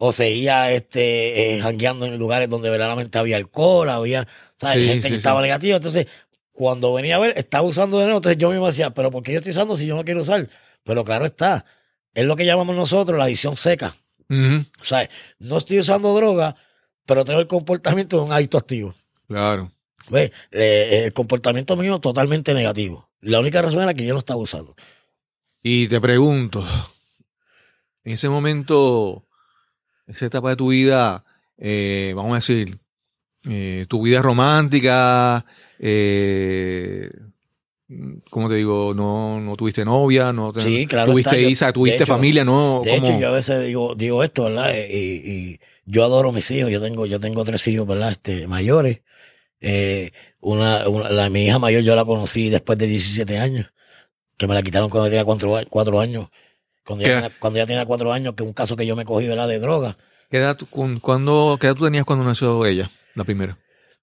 o 0.04 0.12
seguía 0.12 0.72
este 0.72 1.56
eh, 1.56 1.62
jangueando 1.62 2.08
en 2.08 2.18
lugares 2.18 2.50
donde 2.50 2.72
verdaderamente 2.72 3.20
había 3.20 3.38
alcohol, 3.38 3.88
había 3.90 4.28
¿sabes? 4.62 4.82
Sí, 4.82 4.88
gente 4.88 5.08
sí, 5.08 5.14
que 5.14 5.18
estaba 5.18 5.42
negativa. 5.42 5.78
Entonces, 5.78 6.08
cuando 6.52 6.94
venía 6.94 7.16
a 7.16 7.20
ver, 7.20 7.34
estaba 7.36 7.68
usando 7.68 7.98
de 7.98 8.06
nuevo. 8.06 8.18
Entonces 8.20 8.38
yo 8.38 8.50
mismo 8.50 8.68
decía, 8.68 8.92
pero 8.92 9.10
¿por 9.10 9.24
qué 9.24 9.34
yo 9.34 9.38
estoy 9.40 9.52
usando 9.52 9.76
si 9.76 9.88
yo 9.88 9.96
no 9.96 10.06
quiero 10.06 10.22
usar? 10.22 10.50
Pero 10.84 11.04
claro 11.04 11.26
está, 11.26 11.66
es 12.14 12.26
lo 12.26 12.36
que 12.36 12.46
llamamos 12.46 12.76
nosotros 12.76 13.18
la 13.18 13.26
adicción 13.26 13.56
seca. 13.56 13.96
Ujú, 14.30 14.66
O 14.80 14.84
sea, 14.84 15.10
no 15.40 15.58
estoy 15.58 15.80
usando 15.80 16.14
droga, 16.16 16.56
pero 17.06 17.26
tengo 17.26 17.40
el 17.40 17.48
comportamiento 17.48 18.18
de 18.18 18.24
un 18.24 18.32
adicto 18.32 18.58
activo. 18.58 18.96
Claro. 19.28 19.72
¿Ves? 20.10 20.32
Eh, 20.52 21.04
el 21.06 21.14
comportamiento 21.14 21.76
mío 21.76 22.00
totalmente 22.00 22.54
negativo. 22.54 23.10
La 23.20 23.40
única 23.40 23.62
razón 23.62 23.84
era 23.84 23.94
que 23.94 24.06
yo 24.06 24.14
no 24.14 24.20
estaba 24.20 24.40
usando. 24.40 24.76
Y 25.64 25.88
te 25.88 26.00
pregunto, 26.02 26.66
en 28.04 28.14
ese 28.14 28.30
momento, 28.30 29.28
esa 30.08 30.26
etapa 30.26 30.50
de 30.50 30.56
tu 30.56 30.70
vida, 30.70 31.24
eh, 31.58 32.14
vamos 32.16 32.32
a 32.32 32.36
decir, 32.36 32.80
eh, 33.50 33.86
tu 33.90 34.02
vida 34.04 34.22
romántica, 34.22 35.46
eh, 35.80 37.10
¿cómo 38.30 38.48
te 38.50 38.56
digo? 38.56 38.94
No, 38.94 39.40
no 39.42 39.56
tuviste 39.56 39.84
novia, 39.84 40.32
no 40.32 40.54
te- 40.54 40.62
Sí, 40.62 40.86
claro 40.88 41.12
tuviste 41.12 41.30
está, 41.32 41.42
yo- 41.42 41.50
Isa, 41.50 41.74
tuviste 41.74 42.04
hecho- 42.04 42.14
familia, 42.14 42.46
no, 42.46 42.82
De 42.84 42.92
¿cómo? 42.96 43.08
hecho, 43.08 43.20
yo 43.20 43.28
a 43.28 43.32
veces 43.32 43.66
digo, 43.66 43.96
digo 43.96 44.24
esto, 44.24 44.44
¿verdad? 44.46 44.72
Eh, 44.76 44.88
Y, 44.92 45.32
y 45.54 45.60
yo 45.86 46.04
adoro 46.06 46.30
a 46.30 46.32
mis 46.32 46.50
hijos. 46.52 46.72
Yo 46.72 46.80
tengo, 46.82 47.06
yo 47.06 47.20
tengo 47.20 47.44
tres 47.44 47.68
hijos, 47.68 47.86
¿verdad? 47.88 48.12
Este, 48.12 48.48
mayores. 48.48 49.02
Eh, 49.60 50.12
una, 50.40 50.88
una- 50.88 51.10
la, 51.10 51.30
mi 51.30 51.46
hija 51.46 51.60
mayor 51.60 51.84
yo 51.84 51.96
la 51.96 52.06
conocí 52.06 52.50
después 52.50 52.78
de 52.78 52.88
17 52.88 53.38
años, 53.40 53.72
que 54.38 54.48
me 54.48 54.54
la 54.56 54.62
quitaron 54.64 54.90
cuando 54.90 55.10
tenía 55.10 55.26
cuatro, 55.26 55.56
cuatro 55.70 56.00
años. 56.00 56.30
Cuando 56.86 57.06
ya, 57.06 57.14
tenía, 57.16 57.32
cuando 57.40 57.60
ya 57.60 57.66
tenía 57.68 57.86
cuatro 57.86 58.12
años, 58.14 58.34
que 58.36 58.44
un 58.44 58.54
caso 58.54 58.76
que 58.76 58.86
yo 58.86 58.96
me 58.96 59.06
cogí, 59.06 59.28
¿verdad? 59.28 59.48
De 59.48 59.60
droga. 59.60 59.98
¿Qué 60.30 60.38
edad, 60.38 60.58
cuándo- 61.02 61.58
¿Qué 61.60 61.68
edad 61.68 61.76
tú 61.76 61.84
tenías 61.86 62.06
cuando 62.06 62.24
nació 62.26 62.66
ella, 62.66 62.90
la 63.16 63.24
primera? 63.24 63.58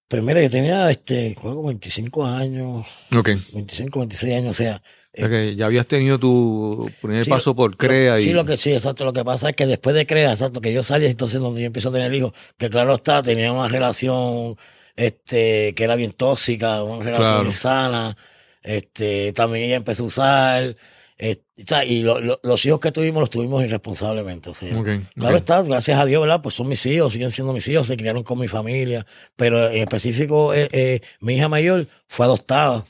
Primero 0.08 0.40
yo 0.40 0.50
tenía, 0.50 0.90
este, 0.90 1.34
que 1.34 1.48
25 1.48 2.24
años, 2.24 2.86
Ok. 3.14 3.30
25, 3.52 3.98
26 3.98 4.34
años, 4.34 4.50
o 4.50 4.62
sea. 4.62 4.82
O 5.14 5.20
sea 5.20 5.28
que 5.28 5.56
ya 5.56 5.66
habías 5.66 5.86
tenido 5.86 6.18
tu 6.18 6.90
primer 7.02 7.24
Sí, 7.24 7.30
paso 7.30 7.54
por 7.54 7.76
CREA 7.76 8.20
y... 8.20 8.24
Sí, 8.24 8.32
lo 8.32 8.44
que 8.44 8.56
sí, 8.56 8.72
exacto. 8.72 9.04
Lo 9.04 9.12
que 9.12 9.24
pasa 9.24 9.50
es 9.50 9.56
que 9.56 9.66
después 9.66 9.96
de 9.96 10.06
CREA, 10.06 10.32
exacto, 10.32 10.60
que 10.60 10.72
yo 10.72 10.82
salí, 10.82 11.06
entonces 11.06 11.40
donde 11.40 11.60
yo 11.62 11.66
empiezo 11.66 11.88
a 11.88 11.92
tener 11.92 12.14
hijos, 12.14 12.32
que 12.56 12.70
claro 12.70 12.94
está, 12.94 13.22
tenía 13.22 13.52
una 13.52 13.68
relación 13.68 14.56
este 14.96 15.74
que 15.74 15.84
era 15.84 15.96
bien 15.96 16.12
tóxica, 16.12 16.82
una 16.82 17.04
relación 17.04 17.34
Claro. 17.34 17.44
insana. 17.46 18.16
Este, 18.62 19.32
también 19.32 19.64
ella 19.66 19.76
empezó 19.76 20.04
a 20.04 20.06
usar. 20.06 20.76
Eh, 21.18 21.42
y 21.86 22.02
lo- 22.02 22.20
lo- 22.20 22.40
los 22.42 22.64
hijos 22.64 22.78
que 22.80 22.92
tuvimos 22.92 23.20
los 23.20 23.30
tuvimos 23.30 23.62
irresponsablemente. 23.64 24.50
O 24.50 24.54
sea, 24.54 24.76
Ok, 24.78 24.88
Claro 25.16 25.36
está, 25.36 25.62
gracias 25.62 25.98
a 26.00 26.04
Dios, 26.04 26.20
¿verdad? 26.20 26.40
Pues 26.42 26.54
son 26.54 26.68
mis 26.68 26.84
hijos, 26.86 27.12
siguen 27.12 27.30
siendo 27.30 27.52
mis 27.52 27.66
hijos, 27.68 27.86
se 27.88 27.96
criaron 27.96 28.22
con 28.22 28.38
mi 28.38 28.46
familia. 28.48 29.04
Pero 29.36 29.68
en 29.70 29.78
específico, 29.82 30.54
eh, 30.54 30.68
eh, 30.72 31.00
mi 31.20 31.34
hija 31.36 31.48
mayor 31.48 31.88
fue 32.06 32.26
adoptada 32.26 32.84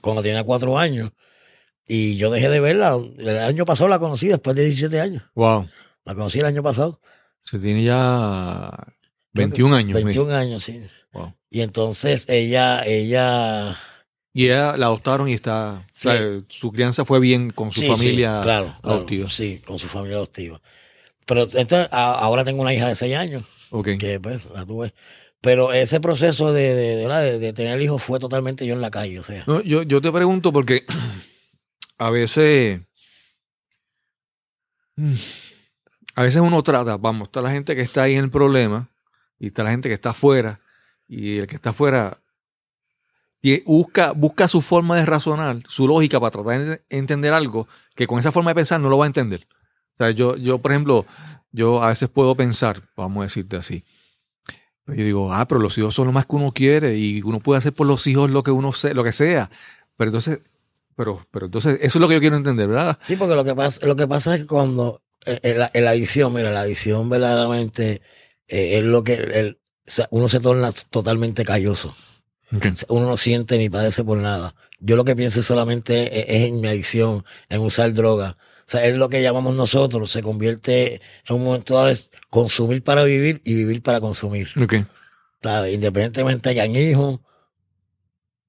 cuando 0.00 0.22
tenía 0.22 0.42
cuatro 0.44 0.78
años. 0.78 1.10
Y 1.86 2.16
yo 2.16 2.30
dejé 2.30 2.48
de 2.48 2.58
verla. 2.60 2.98
El 3.18 3.38
año 3.38 3.64
pasado 3.64 3.88
la 3.88 3.98
conocí 4.00 4.26
después 4.26 4.56
de 4.56 4.64
17 4.64 5.00
años. 5.00 5.22
Wow. 5.36 5.68
La 6.04 6.14
conocí 6.16 6.40
el 6.40 6.46
año 6.46 6.62
pasado. 6.62 7.00
Se 7.44 7.60
tiene 7.60 7.84
ya 7.84 8.72
21 9.32 9.76
años. 9.76 9.94
21 9.94 10.32
años, 10.34 10.64
sí. 10.64 10.82
Wow. 11.12 11.32
Y 11.48 11.60
entonces 11.60 12.26
ella, 12.28 12.82
ella. 12.84 13.78
Y 14.36 14.46
ella 14.48 14.76
la 14.76 14.86
adoptaron 14.86 15.28
y 15.30 15.32
está. 15.32 15.86
Sí. 15.94 16.08
o 16.08 16.10
sea, 16.12 16.20
su 16.48 16.70
crianza 16.70 17.04
fue 17.06 17.20
bien 17.20 17.48
con 17.50 17.72
su 17.72 17.80
sí, 17.80 17.86
familia 17.88 18.40
sí, 18.40 18.42
claro, 18.42 18.76
claro, 18.82 18.96
adoptiva. 18.96 19.30
Sí, 19.30 19.62
con 19.66 19.78
su 19.78 19.88
familia 19.88 20.16
adoptiva. 20.16 20.60
Pero 21.24 21.42
entonces 21.44 21.88
a- 21.90 22.12
ahora 22.18 22.44
tengo 22.44 22.60
una 22.60 22.74
hija 22.74 22.86
de 22.88 22.94
6 22.96 23.16
años, 23.16 23.44
Ok. 23.70 23.88
que 23.98 24.20
pues 24.20 24.44
la 24.52 24.66
tuve. 24.66 24.92
Pero 25.40 25.72
ese 25.72 26.00
proceso 26.00 26.52
de, 26.52 26.74
de, 26.74 26.96
de, 26.96 27.08
de- 27.08 27.38
de 27.38 27.52
tener 27.54 27.80
hijos 27.80 28.02
fue 28.02 28.18
totalmente 28.18 28.66
yo 28.66 28.74
en 28.74 28.82
la 28.82 28.90
calle, 28.90 29.18
o 29.18 29.22
sea. 29.22 29.42
No, 29.46 29.62
yo, 29.62 29.82
yo 29.84 30.02
te 30.02 30.12
pregunto 30.12 30.52
porque 30.52 30.84
a 31.98 32.10
veces. 32.10 32.80
mm, 34.96 35.14
A 36.14 36.22
veces 36.22 36.40
uno 36.42 36.62
trata, 36.62 36.96
vamos, 36.98 37.28
está 37.28 37.40
la 37.40 37.50
gente 37.52 37.74
que 37.74 37.82
está 37.82 38.02
ahí 38.02 38.14
en 38.16 38.24
el 38.24 38.30
problema 38.30 38.90
y 39.38 39.46
está 39.48 39.62
la 39.64 39.70
gente 39.70 39.88
que 39.88 39.94
está 39.94 40.10
afuera 40.10 40.60
y 41.08 41.38
el 41.38 41.46
que 41.46 41.56
está 41.56 41.70
afuera 41.70 42.18
y 43.46 43.62
busca, 43.64 44.10
busca 44.10 44.48
su 44.48 44.60
forma 44.60 44.96
de 44.96 45.06
razonar, 45.06 45.62
su 45.68 45.86
lógica 45.86 46.18
para 46.18 46.32
tratar 46.32 46.64
de 46.64 46.82
entender 46.90 47.32
algo 47.32 47.68
que 47.94 48.08
con 48.08 48.18
esa 48.18 48.32
forma 48.32 48.50
de 48.50 48.56
pensar 48.56 48.80
no 48.80 48.88
lo 48.88 48.98
va 48.98 49.04
a 49.04 49.06
entender. 49.06 49.46
O 49.94 49.98
sea, 49.98 50.10
yo, 50.10 50.36
yo 50.36 50.58
por 50.58 50.72
ejemplo, 50.72 51.06
yo 51.52 51.80
a 51.80 51.88
veces 51.88 52.08
puedo 52.08 52.34
pensar, 52.34 52.82
vamos 52.96 53.20
a 53.20 53.22
decirte 53.26 53.54
así, 53.56 53.84
pero 54.84 54.98
yo 54.98 55.04
digo, 55.04 55.32
ah, 55.32 55.46
pero 55.46 55.60
los 55.60 55.78
hijos 55.78 55.94
son 55.94 56.08
lo 56.08 56.12
más 56.12 56.26
que 56.26 56.34
uno 56.34 56.50
quiere 56.50 56.98
y 56.98 57.22
uno 57.22 57.38
puede 57.38 57.58
hacer 57.58 57.72
por 57.72 57.86
los 57.86 58.04
hijos 58.08 58.30
lo 58.30 58.42
que 58.42 58.50
uno 58.50 58.72
se, 58.72 58.94
lo 58.94 59.04
que 59.04 59.12
sea. 59.12 59.48
Pero 59.96 60.08
entonces, 60.08 60.40
pero, 60.96 61.24
pero 61.30 61.46
entonces, 61.46 61.78
eso 61.82 61.98
es 61.98 62.00
lo 62.00 62.08
que 62.08 62.14
yo 62.14 62.20
quiero 62.20 62.36
entender, 62.36 62.66
¿verdad? 62.66 62.98
Sí, 63.02 63.14
porque 63.14 63.36
lo 63.36 63.44
que 63.44 63.54
pasa, 63.54 63.86
lo 63.86 63.94
que 63.94 64.08
pasa 64.08 64.34
es 64.34 64.40
que 64.40 64.46
cuando 64.48 65.02
eh, 65.24 65.54
la, 65.56 65.70
en 65.72 65.84
la 65.84 65.90
adicción, 65.90 66.34
mira, 66.34 66.50
la 66.50 66.62
adicción 66.62 67.08
verdaderamente 67.08 68.02
eh, 68.48 68.78
es 68.78 68.82
lo 68.82 69.04
que 69.04 69.56
sea, 69.84 70.08
uno 70.10 70.28
se 70.28 70.40
torna 70.40 70.72
totalmente 70.90 71.44
calloso. 71.44 71.94
Uno 72.88 73.06
no 73.08 73.16
siente 73.16 73.58
ni 73.58 73.68
padece 73.68 74.04
por 74.04 74.18
nada. 74.18 74.54
Yo 74.80 74.96
lo 74.96 75.04
que 75.04 75.16
pienso 75.16 75.42
solamente 75.42 76.18
es, 76.20 76.24
es 76.42 76.48
en 76.48 76.60
mi 76.60 76.68
adicción, 76.68 77.24
en 77.48 77.60
usar 77.60 77.92
droga. 77.94 78.36
O 78.60 78.68
sea, 78.68 78.84
es 78.86 78.96
lo 78.96 79.08
que 79.08 79.22
llamamos 79.22 79.54
nosotros, 79.54 80.10
se 80.10 80.22
convierte 80.22 81.00
en 81.28 81.36
un 81.36 81.44
momento 81.44 81.88
es 81.88 82.10
consumir 82.30 82.82
para 82.82 83.04
vivir 83.04 83.40
y 83.44 83.54
vivir 83.54 83.82
para 83.82 84.00
consumir. 84.00 84.48
Ok. 84.60 84.74
¿sabes? 85.42 85.72
Independientemente 85.74 86.48
hayan 86.48 86.74
hijos, 86.74 87.20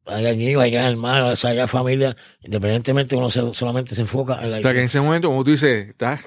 hayan 0.05 0.39
hijos, 0.41 0.63
hayan 0.63 0.85
hermanos, 0.85 1.43
haya 1.45 1.67
familia, 1.67 2.15
independientemente 2.41 3.15
uno 3.15 3.29
se- 3.29 3.53
solamente 3.53 3.93
se 3.93 4.01
enfoca 4.01 4.41
en 4.43 4.51
la 4.51 4.57
O 4.57 4.61
sea, 4.61 4.73
que 4.73 4.79
en 4.79 4.85
ese 4.85 5.01
momento, 5.01 5.27
como 5.27 5.43
tú 5.43 5.51
dices, 5.51 5.89
estás 5.89 6.21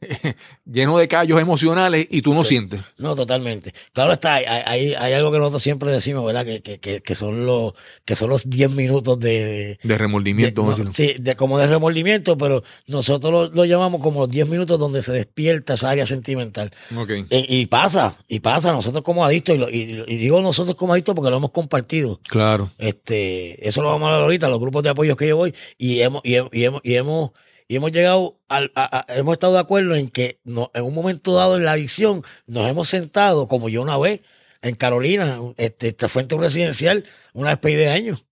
lleno 0.64 0.98
de 0.98 1.08
callos 1.08 1.40
emocionales 1.40 2.06
y 2.10 2.22
tú 2.22 2.34
no 2.34 2.42
Sí. 2.44 2.50
sientes. 2.50 2.80
No, 2.98 3.14
totalmente. 3.14 3.72
Claro 3.92 4.12
está, 4.12 4.34
hay, 4.34 4.44
hay, 4.44 4.94
hay 4.94 5.12
algo 5.14 5.32
que 5.32 5.38
nosotros 5.38 5.62
siempre 5.62 5.90
decimos, 5.90 6.24
¿verdad? 6.24 6.44
Que, 6.44 6.60
que, 6.60 6.78
que, 6.78 7.00
que 7.00 7.14
son 7.14 7.46
los, 7.46 7.72
que 8.04 8.14
son 8.14 8.28
los 8.30 8.48
10 8.48 8.70
minutos 8.72 9.18
de, 9.18 9.78
De 9.82 9.98
remordimiento. 9.98 10.62
de- 10.62 10.84
no, 10.84 10.92
sí, 10.92 11.16
de 11.18 11.34
como 11.36 11.58
de 11.58 11.66
remordimiento, 11.66 12.36
pero 12.36 12.62
nosotros 12.86 13.32
lo, 13.32 13.46
lo 13.54 13.64
llamamos 13.64 14.00
como 14.02 14.20
los 14.20 14.28
10 14.28 14.48
minutos 14.48 14.78
donde 14.78 15.02
se 15.02 15.12
despierta 15.12 15.74
esa 15.74 15.90
área 15.90 16.06
sentimental. 16.06 16.72
Ok. 16.96 17.10
Y, 17.30 17.60
y 17.60 17.66
pasa, 17.66 18.16
y 18.28 18.40
pasa, 18.40 18.72
nosotros 18.72 19.02
como 19.02 19.24
adictos, 19.24 19.54
y, 19.54 19.58
lo- 19.58 19.70
y- 19.70 20.04
y 20.06 20.16
digo 20.18 20.42
nosotros 20.42 20.76
como 20.76 20.92
adictos 20.92 21.14
porque 21.14 21.30
lo 21.30 21.38
hemos 21.38 21.50
compartido. 21.52 22.20
Claro. 22.28 22.70
Este, 22.78 23.66
eso 23.68 23.82
lo 23.82 23.88
vamos 23.88 24.06
a 24.06 24.10
hablar 24.10 24.22
ahorita, 24.24 24.48
los 24.48 24.60
grupos 24.60 24.82
de 24.82 24.90
apoyo 24.90 25.16
que 25.16 25.28
yo 25.28 25.36
voy, 25.36 25.54
y 25.78 26.00
hemos, 26.00 26.20
y, 26.24 26.32
hem- 26.34 26.48
y 26.52 26.64
hemos, 26.64 26.80
y 26.84 26.94
hemos, 26.94 27.30
y 27.68 27.76
hemos 27.76 27.92
llegado 27.92 28.38
al, 28.48 28.70
a- 28.74 29.04
a- 29.08 29.14
hemos 29.18 29.32
estado 29.34 29.54
de 29.54 29.58
acuerdo 29.60 29.94
en 29.94 30.08
que 30.08 30.38
no, 30.44 30.70
en 30.74 30.84
un 30.84 30.94
momento 30.94 31.34
dado 31.34 31.56
en 31.56 31.64
la 31.64 31.72
adicción 31.72 32.22
nos 32.46 32.68
hemos 32.68 32.88
sentado, 32.88 33.48
como 33.48 33.68
yo 33.68 33.82
una 33.82 33.98
vez, 33.98 34.22
en 34.62 34.74
Carolina, 34.74 35.38
este, 35.56 35.88
este, 35.88 36.08
frente 36.08 36.34
a 36.34 36.38
un 36.38 36.42
residencial, 36.44 37.04
una 37.34 37.50
despedida 37.50 37.80
de 37.82 37.88
años. 37.90 38.24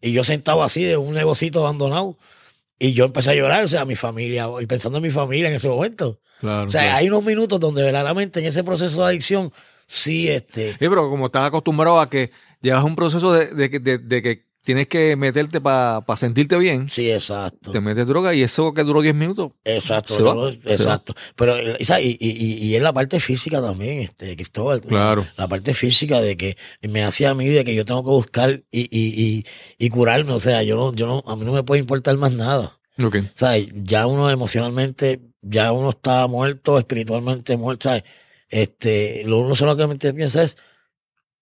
Y 0.00 0.12
yo 0.12 0.24
sentado 0.24 0.62
así 0.62 0.82
de 0.84 0.96
un 0.96 1.12
negocito 1.14 1.60
abandonado. 1.60 2.16
Y 2.78 2.94
yo 2.94 3.04
empecé 3.04 3.30
a 3.30 3.34
llorar, 3.34 3.62
o 3.62 3.68
sea, 3.68 3.84
mi 3.84 3.94
familia, 3.94 4.48
y 4.58 4.64
pensando 4.66 4.96
en 4.98 5.02
mi 5.04 5.10
familia 5.10 5.50
en 5.50 5.56
ese 5.56 5.68
momento. 5.68 6.18
Claro. 6.40 6.66
O 6.66 6.70
sea, 6.70 6.80
claro. 6.82 6.96
hay 6.96 7.08
unos 7.08 7.24
minutos 7.24 7.60
donde 7.60 7.82
verdaderamente 7.82 8.40
en 8.40 8.46
ese 8.46 8.64
proceso 8.64 9.02
de 9.02 9.08
adicción, 9.08 9.52
sí, 9.86 10.30
este, 10.30 10.72
Sí, 10.72 10.78
pero 10.78 11.10
como 11.10 11.26
estás 11.26 11.46
acostumbrado 11.46 12.00
a 12.00 12.08
que 12.08 12.30
llevas 12.62 12.82
un 12.84 12.96
proceso 12.96 13.34
de, 13.34 13.48
de 13.48 13.68
de- 13.80 13.98
de 13.98 14.22
que 14.22 14.46
tienes 14.62 14.88
que 14.88 15.16
meterte 15.16 15.60
para 15.60 16.04
sentirte 16.16 16.56
bien. 16.58 16.88
Sí, 16.90 17.10
exacto. 17.10 17.72
Te 17.72 17.80
metes 17.80 18.06
droga 18.06 18.34
y 18.34 18.42
eso 18.42 18.72
que 18.74 18.84
duró 18.84 19.00
10 19.02 19.14
minutos. 19.14 19.52
Exacto, 19.64 20.14
Se 20.14 20.22
va, 20.22 20.34
yo- 20.34 20.52
se 20.52 20.72
exacto. 20.72 21.14
Pero 21.36 21.56
eh, 21.56 21.76
y, 22.00 22.66
y, 22.68 22.76
es 22.76 22.82
la 22.82 22.92
parte 22.92 23.20
física 23.20 23.60
también, 23.62 24.00
este, 24.00 24.36
Cristóbal. 24.36 24.80
Claro. 24.82 25.26
La 25.36 25.48
parte 25.48 25.74
física 25.74 26.20
de 26.20 26.36
que 26.36 26.56
me 26.82 27.02
hacía 27.02 27.30
a 27.30 27.34
mí 27.34 27.48
de 27.48 27.64
que 27.64 27.74
yo 27.74 27.84
tengo 27.84 28.02
que 28.02 28.10
buscar 28.10 28.62
y, 28.70 28.80
y, 28.82 28.88
y, 28.90 29.46
y 29.78 29.88
curarme. 29.90 30.32
O 30.32 30.38
sea, 30.38 30.62
yo 30.62 30.76
no, 30.76 30.92
yo 30.94 31.06
no, 31.06 31.22
a 31.26 31.36
mí 31.36 31.44
no 31.44 31.52
me 31.52 31.62
puede 31.62 31.80
importar 31.80 32.16
más 32.16 32.32
nada. 32.32 32.78
Ok. 33.02 33.16
¿Sabes? 33.34 33.68
Ya 33.74 34.06
uno 34.06 34.30
emocionalmente, 34.30 35.20
ya 35.40 35.72
uno 35.72 35.88
está 35.90 36.26
muerto, 36.26 36.78
espiritualmente 36.78 37.56
muerto, 37.56 37.88
¿sabes? 37.88 38.04
Este, 38.48 39.22
lo 39.24 39.38
uno 39.38 39.54
solamente 39.54 40.12
piensa 40.12 40.42
es, 40.42 40.58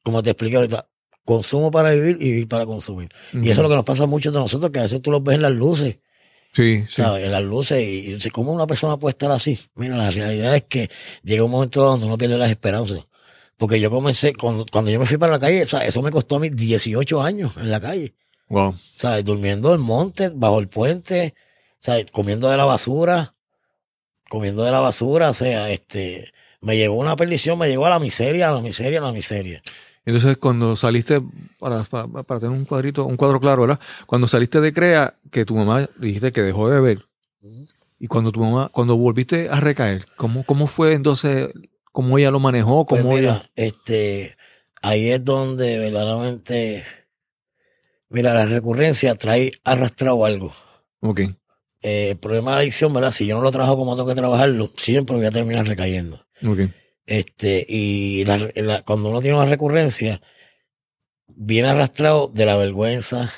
como 0.05 0.23
te 0.23 0.31
expliqué 0.31 0.57
ahorita, 0.57 0.87
consumo 1.29 1.71
para 1.71 1.91
vivir 1.91 2.17
y 2.21 2.31
vivir 2.31 2.49
para 2.49 2.65
consumir. 2.65 3.11
Y 3.35 3.51
eso 3.51 3.61
es 3.61 3.63
lo 3.65 3.69
que 3.69 3.75
nos 3.75 3.85
pasa 3.85 4.05
a 4.05 4.07
muchos 4.07 4.33
de 4.33 4.39
nosotros, 4.39 4.71
que 4.73 4.79
a 4.79 4.85
veces 4.85 5.03
tú 5.03 5.11
los 5.11 5.23
ves 5.23 5.35
en 5.35 5.43
las 5.43 5.53
luces, 5.53 5.99
Sí, 6.55 6.85
sí. 6.89 7.03
¿sabes? 7.03 7.27
En 7.27 7.33
las 7.33 7.43
luces 7.43 7.83
y, 7.83 8.17
y 8.17 8.31
¿cómo 8.31 8.51
una 8.55 8.67
persona 8.67 8.97
puede 8.97 9.11
estar 9.11 9.31
así? 9.31 9.59
Mira, 9.75 9.99
la 9.99 10.11
realidad 10.11 10.57
es 10.57 10.65
que 10.65 10.91
llega 11.23 11.45
un 11.45 11.51
momento 11.51 11.83
donde 11.83 12.07
uno 12.07 12.17
pierde 12.17 12.39
las 12.39 12.49
esperanzas. 12.49 13.01
Porque 13.59 13.79
yo 13.79 13.91
comencé, 13.91 14.33
cuando, 14.33 14.65
cuando 14.73 14.91
yo 14.91 14.99
me 14.99 15.05
fui 15.05 15.19
para 15.19 15.33
la 15.33 15.39
calle, 15.39 15.67
¿sabes? 15.67 15.89
eso 15.89 16.01
me 16.01 16.11
costó 16.11 16.37
a 16.37 16.39
mí 16.39 16.49
18 16.49 17.21
años 17.21 17.53
en 17.59 17.71
la 17.71 17.79
calle. 17.79 18.15
Wow. 18.49 18.77
¿sabes? 18.95 19.23
Durmiendo 19.23 19.75
en 19.75 19.83
monte, 19.83 20.31
bajo 20.35 20.59
el 20.61 20.69
puente, 20.69 21.35
¿sabes? 21.79 22.07
Comiendo 22.11 22.49
de 22.49 22.57
la 22.57 22.65
basura, 22.65 23.35
comiendo 24.31 24.65
de 24.65 24.71
la 24.73 24.81
basura, 24.81 25.29
o 25.29 25.35
sea, 25.35 25.71
este, 25.71 26.33
me 26.63 26.79
llegó 26.79 26.95
una 26.95 27.17
perdición, 27.17 27.59
me 27.59 27.69
llegó 27.69 27.85
a 27.85 27.91
la 27.91 27.99
miseria, 27.99 28.49
a 28.49 28.53
la 28.53 28.63
miseria, 28.63 29.01
a 29.01 29.03
la 29.03 29.13
miseria. 29.13 29.63
Entonces, 30.09 30.39
cuando 30.39 30.75
saliste, 30.75 31.21
para, 31.59 31.83
para, 31.85 32.09
para 32.09 32.41
tener 32.41 32.57
un 32.57 32.65
cuadrito, 32.65 33.05
un 33.05 33.19
cuadro 33.19 33.39
claro, 33.41 33.61
¿verdad? 33.61 33.79
Cuando 34.07 34.27
saliste 34.27 34.59
de 34.59 34.73
CREA, 34.73 35.19
que 35.31 35.45
tu 35.45 35.55
mamá 35.55 35.87
dijiste 35.99 36.33
que 36.33 36.41
dejó 36.41 36.71
de 36.71 36.81
beber, 36.81 37.05
y 37.99 38.07
cuando 38.07 38.33
tu 38.33 38.41
mamá, 38.41 38.71
cuando 38.73 38.97
volviste 38.97 39.51
a 39.51 39.61
recaer, 39.61 40.07
¿cómo, 40.17 40.45
cómo 40.45 40.67
fue 40.67 40.95
entonces, 40.95 41.51
cómo 41.93 42.17
ella 42.17 42.31
lo 42.31 42.41
manejó? 42.41 42.87
Pues 42.87 43.03
¿Cómo 43.03 43.17
mira, 43.17 43.33
ella? 43.33 43.51
este, 43.55 44.39
ahí 44.81 45.11
es 45.11 45.23
donde 45.23 45.79
verdaderamente, 45.79 46.87
mira, 48.09 48.33
la 48.33 48.47
recurrencia 48.47 49.15
trae 49.15 49.53
arrastrado 49.63 50.25
algo. 50.25 50.55
Ok. 51.01 51.21
Eh, 51.83 52.13
el 52.13 52.17
problema 52.17 52.53
de 52.53 52.57
la 52.57 52.61
adicción, 52.63 52.95
¿verdad? 52.95 53.11
Si 53.11 53.27
yo 53.27 53.37
no 53.37 53.43
lo 53.43 53.53
trabajo 53.53 53.77
como 53.77 53.95
tengo 53.95 54.09
que 54.09 54.15
trabajarlo, 54.15 54.73
siempre 54.75 55.17
voy 55.17 55.27
a 55.27 55.31
terminar 55.31 55.67
recayendo. 55.67 56.25
Ok. 56.43 56.61
Este, 57.09 57.65
y 57.67 58.25
la- 58.27 58.51
la- 58.55 58.83
cuando 58.83 59.09
uno 59.09 59.23
tiene 59.23 59.39
una 59.39 59.47
recurrencia, 59.47 60.21
viene 61.27 61.69
arrastrado 61.69 62.29
de 62.33 62.45
la 62.45 62.57
vergüenza, 62.57 63.33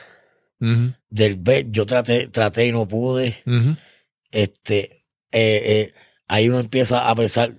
del 1.09 1.37
ver, 1.37 1.70
yo 1.70 1.87
traté, 1.87 2.26
traté 2.26 2.66
y 2.66 2.72
no 2.72 2.87
pude. 2.88 3.42
Este, 4.33 5.06
eh, 5.33 5.62
eh, 5.64 5.94
ahí 6.28 6.48
uno 6.48 6.59
empieza 6.61 7.09
a 7.09 7.14
pensar, 7.14 7.59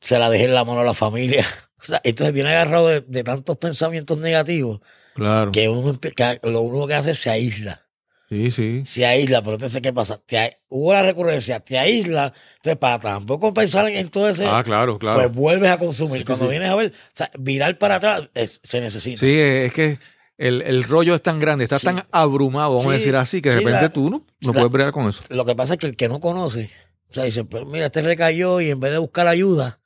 se 0.00 0.18
la 0.18 0.30
dejé 0.30 0.44
en 0.46 0.54
la 0.54 0.64
mano 0.64 0.80
a 0.80 0.84
la 0.84 0.94
familia. 0.94 1.46
O 1.76 1.86
sea, 1.86 2.00
entonces 2.02 2.32
viene 2.32 2.48
agarrado 2.48 2.88
de, 2.88 3.02
de 3.02 3.22
tantos 3.24 3.58
pensamientos 3.58 4.16
negativos 4.16 4.80
Claro. 5.14 5.52
que 5.52 5.68
uno 5.68 6.00
que 6.00 6.40
lo 6.42 6.62
único 6.62 6.86
que 6.86 6.94
hace 6.94 7.10
es 7.10 7.18
se 7.18 7.28
aísla. 7.28 7.83
Sí, 8.28 8.50
sí. 8.50 8.82
Se 8.86 9.04
aísla, 9.04 9.42
pero 9.42 9.54
entonces, 9.54 9.80
¿qué 9.82 9.92
pasa? 9.92 10.20
Te 10.26 10.58
hubo 10.68 10.92
la 10.92 11.02
recurrencia, 11.02 11.60
te 11.60 11.78
aísla, 11.78 12.32
entonces 12.56 12.78
para 12.78 12.98
tampoco 12.98 13.52
pensar 13.52 13.88
en, 13.88 14.08
todo 14.08 14.28
ese, 14.28 14.46
Ah, 14.46 14.62
claro, 14.64 14.98
claro. 14.98 15.20
pues 15.20 15.32
vuelves 15.34 15.70
a 15.70 15.78
consumir. 15.78 16.18
Sí, 16.18 16.24
Cuando 16.24 16.46
sí. 16.46 16.50
vienes 16.50 16.70
a 16.70 16.74
ver, 16.74 16.92
o 16.96 17.10
sea, 17.12 17.30
virar 17.38 17.78
para 17.78 17.96
atrás 17.96 18.30
es- 18.34 18.60
se 18.62 18.80
necesita. 18.80 19.20
Sí, 19.20 19.38
es 19.38 19.72
que 19.72 19.98
el, 20.38 20.62
el 20.62 20.84
rollo 20.84 21.14
es 21.14 21.22
tan 21.22 21.38
grande, 21.38 21.64
estás 21.64 21.82
Sí. 21.82 21.86
tan 21.86 22.02
abrumado, 22.10 22.70
vamos 22.78 22.86
a 22.92 22.96
decir 22.96 23.14
así, 23.14 23.40
que 23.42 23.50
de 23.50 23.56
sí, 23.58 23.64
repente 23.64 23.82
la- 23.82 23.92
tú 23.92 24.10
no, 24.10 24.22
no 24.40 24.48
la- 24.48 24.52
puedes 24.52 24.72
bregar 24.72 24.92
con 24.92 25.08
eso. 25.08 25.22
Lo 25.28 25.44
que 25.44 25.54
pasa 25.54 25.74
es 25.74 25.78
que 25.78 25.86
el 25.86 25.96
que 25.96 26.08
no 26.08 26.18
conoce, 26.18 26.70
o 27.10 27.12
sea, 27.12 27.24
dice, 27.24 27.44
pero 27.44 27.66
mira, 27.66 27.86
este 27.86 28.00
recayó 28.02 28.60
y 28.60 28.70
en 28.70 28.80
vez 28.80 28.90
de 28.90 28.98
buscar 28.98 29.28
ayuda, 29.28 29.80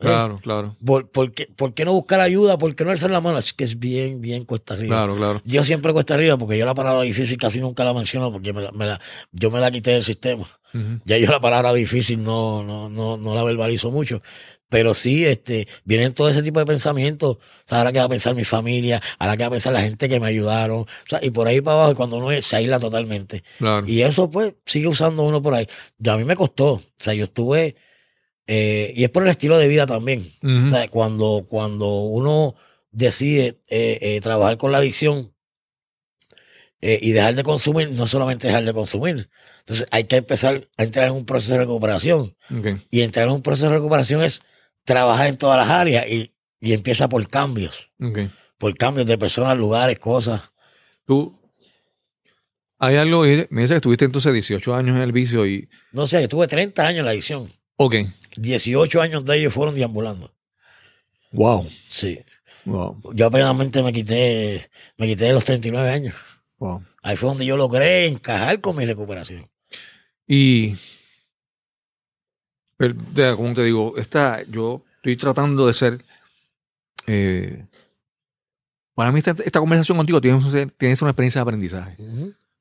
¿eh? 0.00 0.04
Claro, 0.06 0.38
claro, 0.42 0.76
¿por, 0.84 1.10
por 1.10 1.32
qué, 1.32 1.46
por 1.56 1.72
qué 1.74 1.84
no 1.84 1.92
buscar 1.92 2.20
ayuda? 2.20 2.58
¿Por 2.58 2.74
qué 2.74 2.84
no 2.84 2.90
alzar 2.90 3.10
la 3.10 3.20
mano? 3.20 3.38
Es 3.38 3.52
que 3.52 3.64
es 3.64 3.78
bien, 3.78 4.20
bien 4.20 4.44
cuesta 4.44 4.74
arriba. 4.74 4.96
claro, 4.96 5.16
claro. 5.16 5.42
Yo 5.44 5.64
siempre 5.64 5.92
cuesta 5.92 6.14
arriba 6.14 6.36
porque 6.36 6.58
yo 6.58 6.66
la 6.66 6.74
palabra 6.74 7.02
difícil 7.02 7.38
casi 7.38 7.60
nunca 7.60 7.84
la 7.84 7.94
menciono 7.94 8.30
porque 8.32 8.52
me 8.52 8.62
la- 8.62 8.72
me 8.72 8.86
la- 8.86 9.00
yo 9.32 9.50
me 9.50 9.60
la 9.60 9.70
quité 9.70 9.92
del 9.92 10.04
sistema. 10.04 10.46
Ya 11.06 11.16
yo 11.16 11.30
la 11.30 11.40
palabra 11.40 11.72
difícil 11.72 12.22
no, 12.22 12.62
no, 12.62 12.90
no, 12.90 13.16
no 13.16 13.34
la 13.34 13.42
verbalizo 13.42 13.90
mucho. 13.90 14.20
Pero 14.68 14.92
sí, 14.94 15.24
este, 15.24 15.68
vienen 15.84 16.12
todo 16.12 16.28
ese 16.28 16.42
tipo 16.42 16.58
de 16.58 16.66
pensamientos. 16.66 17.36
O 17.36 17.40
sea, 17.64 17.78
ahora 17.78 17.92
que 17.92 17.98
va 18.00 18.04
a 18.06 18.08
pensar 18.10 18.34
mi 18.34 18.44
familia, 18.44 19.00
ahora 19.18 19.36
que 19.36 19.44
va 19.44 19.46
a 19.46 19.50
pensar 19.52 19.72
la 19.72 19.80
gente 19.80 20.08
que 20.08 20.20
me 20.20 20.26
ayudaron. 20.26 20.80
O 20.80 20.86
sea, 21.06 21.20
y 21.22 21.30
por 21.30 21.46
ahí 21.48 21.60
para 21.62 21.76
abajo, 21.76 21.92
y 21.92 21.94
cuando 21.94 22.16
uno 22.16 22.42
se 22.42 22.56
aísla 22.56 22.78
totalmente. 22.80 23.42
Claro. 23.58 23.86
Y 23.88 24.02
eso, 24.02 24.28
pues, 24.28 24.54
sigue 24.66 24.88
usando 24.88 25.22
uno 25.22 25.40
por 25.40 25.54
ahí. 25.54 25.66
Ya 25.98 26.14
a 26.14 26.16
mí 26.18 26.24
me 26.24 26.34
costó. 26.36 26.72
O 26.72 26.82
sea, 26.98 27.14
yo 27.14 27.24
estuve. 27.24 27.76
Eh, 28.46 28.92
y 28.94 29.04
es 29.04 29.10
por 29.10 29.22
el 29.22 29.28
estilo 29.28 29.58
de 29.58 29.68
vida 29.68 29.86
también. 29.86 30.30
O 30.42 30.68
sea, 30.68 30.88
cuando, 30.88 31.46
cuando 31.48 31.86
uno 31.88 32.54
decide 32.90 33.60
eh, 33.68 33.98
eh, 34.00 34.20
trabajar 34.20 34.56
con 34.56 34.72
la 34.72 34.78
adicción 34.78 35.32
y 36.80 37.10
dejar 37.10 37.34
de 37.34 37.42
consumir, 37.42 37.90
no 37.90 38.06
solamente 38.06 38.46
dejar 38.46 38.64
de 38.64 38.72
consumir. 38.72 39.28
Entonces, 39.60 39.88
hay 39.90 40.04
que 40.04 40.16
empezar 40.16 40.68
a 40.76 40.84
entrar 40.84 41.08
en 41.08 41.14
un 41.14 41.26
proceso 41.26 41.54
de 41.54 41.58
recuperación. 41.60 42.36
Y 42.90 43.00
entrar 43.00 43.26
en 43.26 43.32
un 43.32 43.42
proceso 43.42 43.68
de 43.68 43.74
recuperación 43.74 44.22
es 44.22 44.40
trabajar 44.84 45.26
en 45.26 45.36
todas 45.36 45.58
las 45.58 45.68
áreas 45.68 46.06
y, 46.08 46.32
y 46.60 46.72
empieza 46.74 47.08
por 47.08 47.28
cambios. 47.28 47.90
Por 48.58 48.76
cambios 48.76 49.06
de 49.06 49.18
personas, 49.18 49.58
lugares, 49.58 49.98
cosas. 49.98 50.42
Tú, 51.04 51.36
hay 52.78 52.96
algo, 52.96 53.22
me 53.22 53.62
dice 53.62 53.74
que 53.74 53.76
estuviste 53.76 54.04
entonces 54.04 54.32
18 54.32 54.74
años 54.74 54.96
en 54.96 55.02
el 55.02 55.12
vicio 55.12 55.46
y, 55.46 55.68
No 55.92 56.06
sé, 56.06 56.20
yo 56.22 56.28
tuve 56.28 56.46
30 56.46 56.86
años 56.86 57.00
en 57.00 57.04
la 57.06 57.10
adicción. 57.12 57.50
ok, 57.76 57.94
18 58.36 59.00
años 59.00 59.24
de 59.24 59.38
ellos 59.38 59.52
fueron 59.52 59.74
deambulando. 59.74 60.32
wow, 61.32 61.68
Sí. 61.88 62.20
wow, 62.64 63.00
Yo 63.14 63.26
apenas 63.26 63.54
me 63.56 63.92
quité, 63.92 64.70
me 64.96 65.06
quité 65.06 65.26
de 65.26 65.32
los 65.32 65.44
39 65.44 65.90
años. 65.90 66.14
wow. 66.58 66.82
Ahí 67.02 67.16
fue 67.16 67.28
donde 67.28 67.46
yo 67.46 67.56
logré 67.56 68.06
encajar 68.06 68.60
con 68.60 68.76
mi 68.76 68.84
recuperación. 68.84 69.48
Y, 70.26 70.76
como 73.36 73.54
te 73.54 73.62
digo, 73.62 73.94
esta, 73.96 74.42
yo 74.44 74.82
estoy 74.96 75.16
tratando 75.16 75.66
de 75.66 75.74
ser, 75.74 76.04
eh, 77.06 77.64
para 78.94 79.12
mí 79.12 79.18
esta, 79.18 79.36
esta 79.44 79.60
conversación 79.60 79.96
contigo 79.96 80.20
tiene, 80.20 80.40
tiene 80.76 80.96
una 81.00 81.10
experiencia 81.10 81.38
de 81.38 81.42
aprendizaje. 81.42 81.96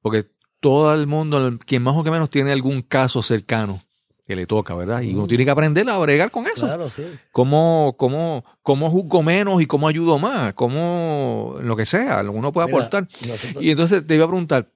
Porque 0.02 0.28
todo 0.60 0.94
el 0.94 1.08
mundo, 1.08 1.58
quien 1.66 1.82
más 1.82 1.96
o 1.96 2.04
que 2.04 2.12
menos 2.12 2.30
tiene 2.30 2.52
algún 2.52 2.82
caso 2.82 3.24
cercano 3.24 3.85
que 4.28 4.36
le 4.36 4.48
toca, 4.48 4.74
¿verdad? 4.76 5.02
Y 5.02 5.14
uno 5.14 5.28
tiene 5.28 5.46
que 5.46 5.52
aprender 5.52 5.88
a 5.90 5.98
bregar 6.00 6.32
con 6.32 6.48
eso. 6.48 6.66
Claro, 6.66 6.90
sí. 6.90 7.06
¿Cómo, 7.32 7.96
cómo, 7.98 8.44
cómo 8.64 8.90
juzgo 8.90 9.22
menos 9.22 9.62
y 9.62 9.68
cómo 9.68 9.88
ayudo 9.88 10.18
más? 10.18 10.54
¿Cómo 10.56 11.58
lo 11.62 11.76
que 11.76 11.86
sea? 11.86 12.24
Lo 12.24 12.32
que 12.32 12.38
uno 12.40 12.52
puede 12.52 12.68
Mira, 12.68 12.78
aportar. 12.80 13.08
nosotros- 13.28 13.64
Y 13.64 13.70
entonces 13.70 14.06
te 14.06 14.16
iba 14.16 14.26
a 14.26 14.28
preguntar 14.28 14.72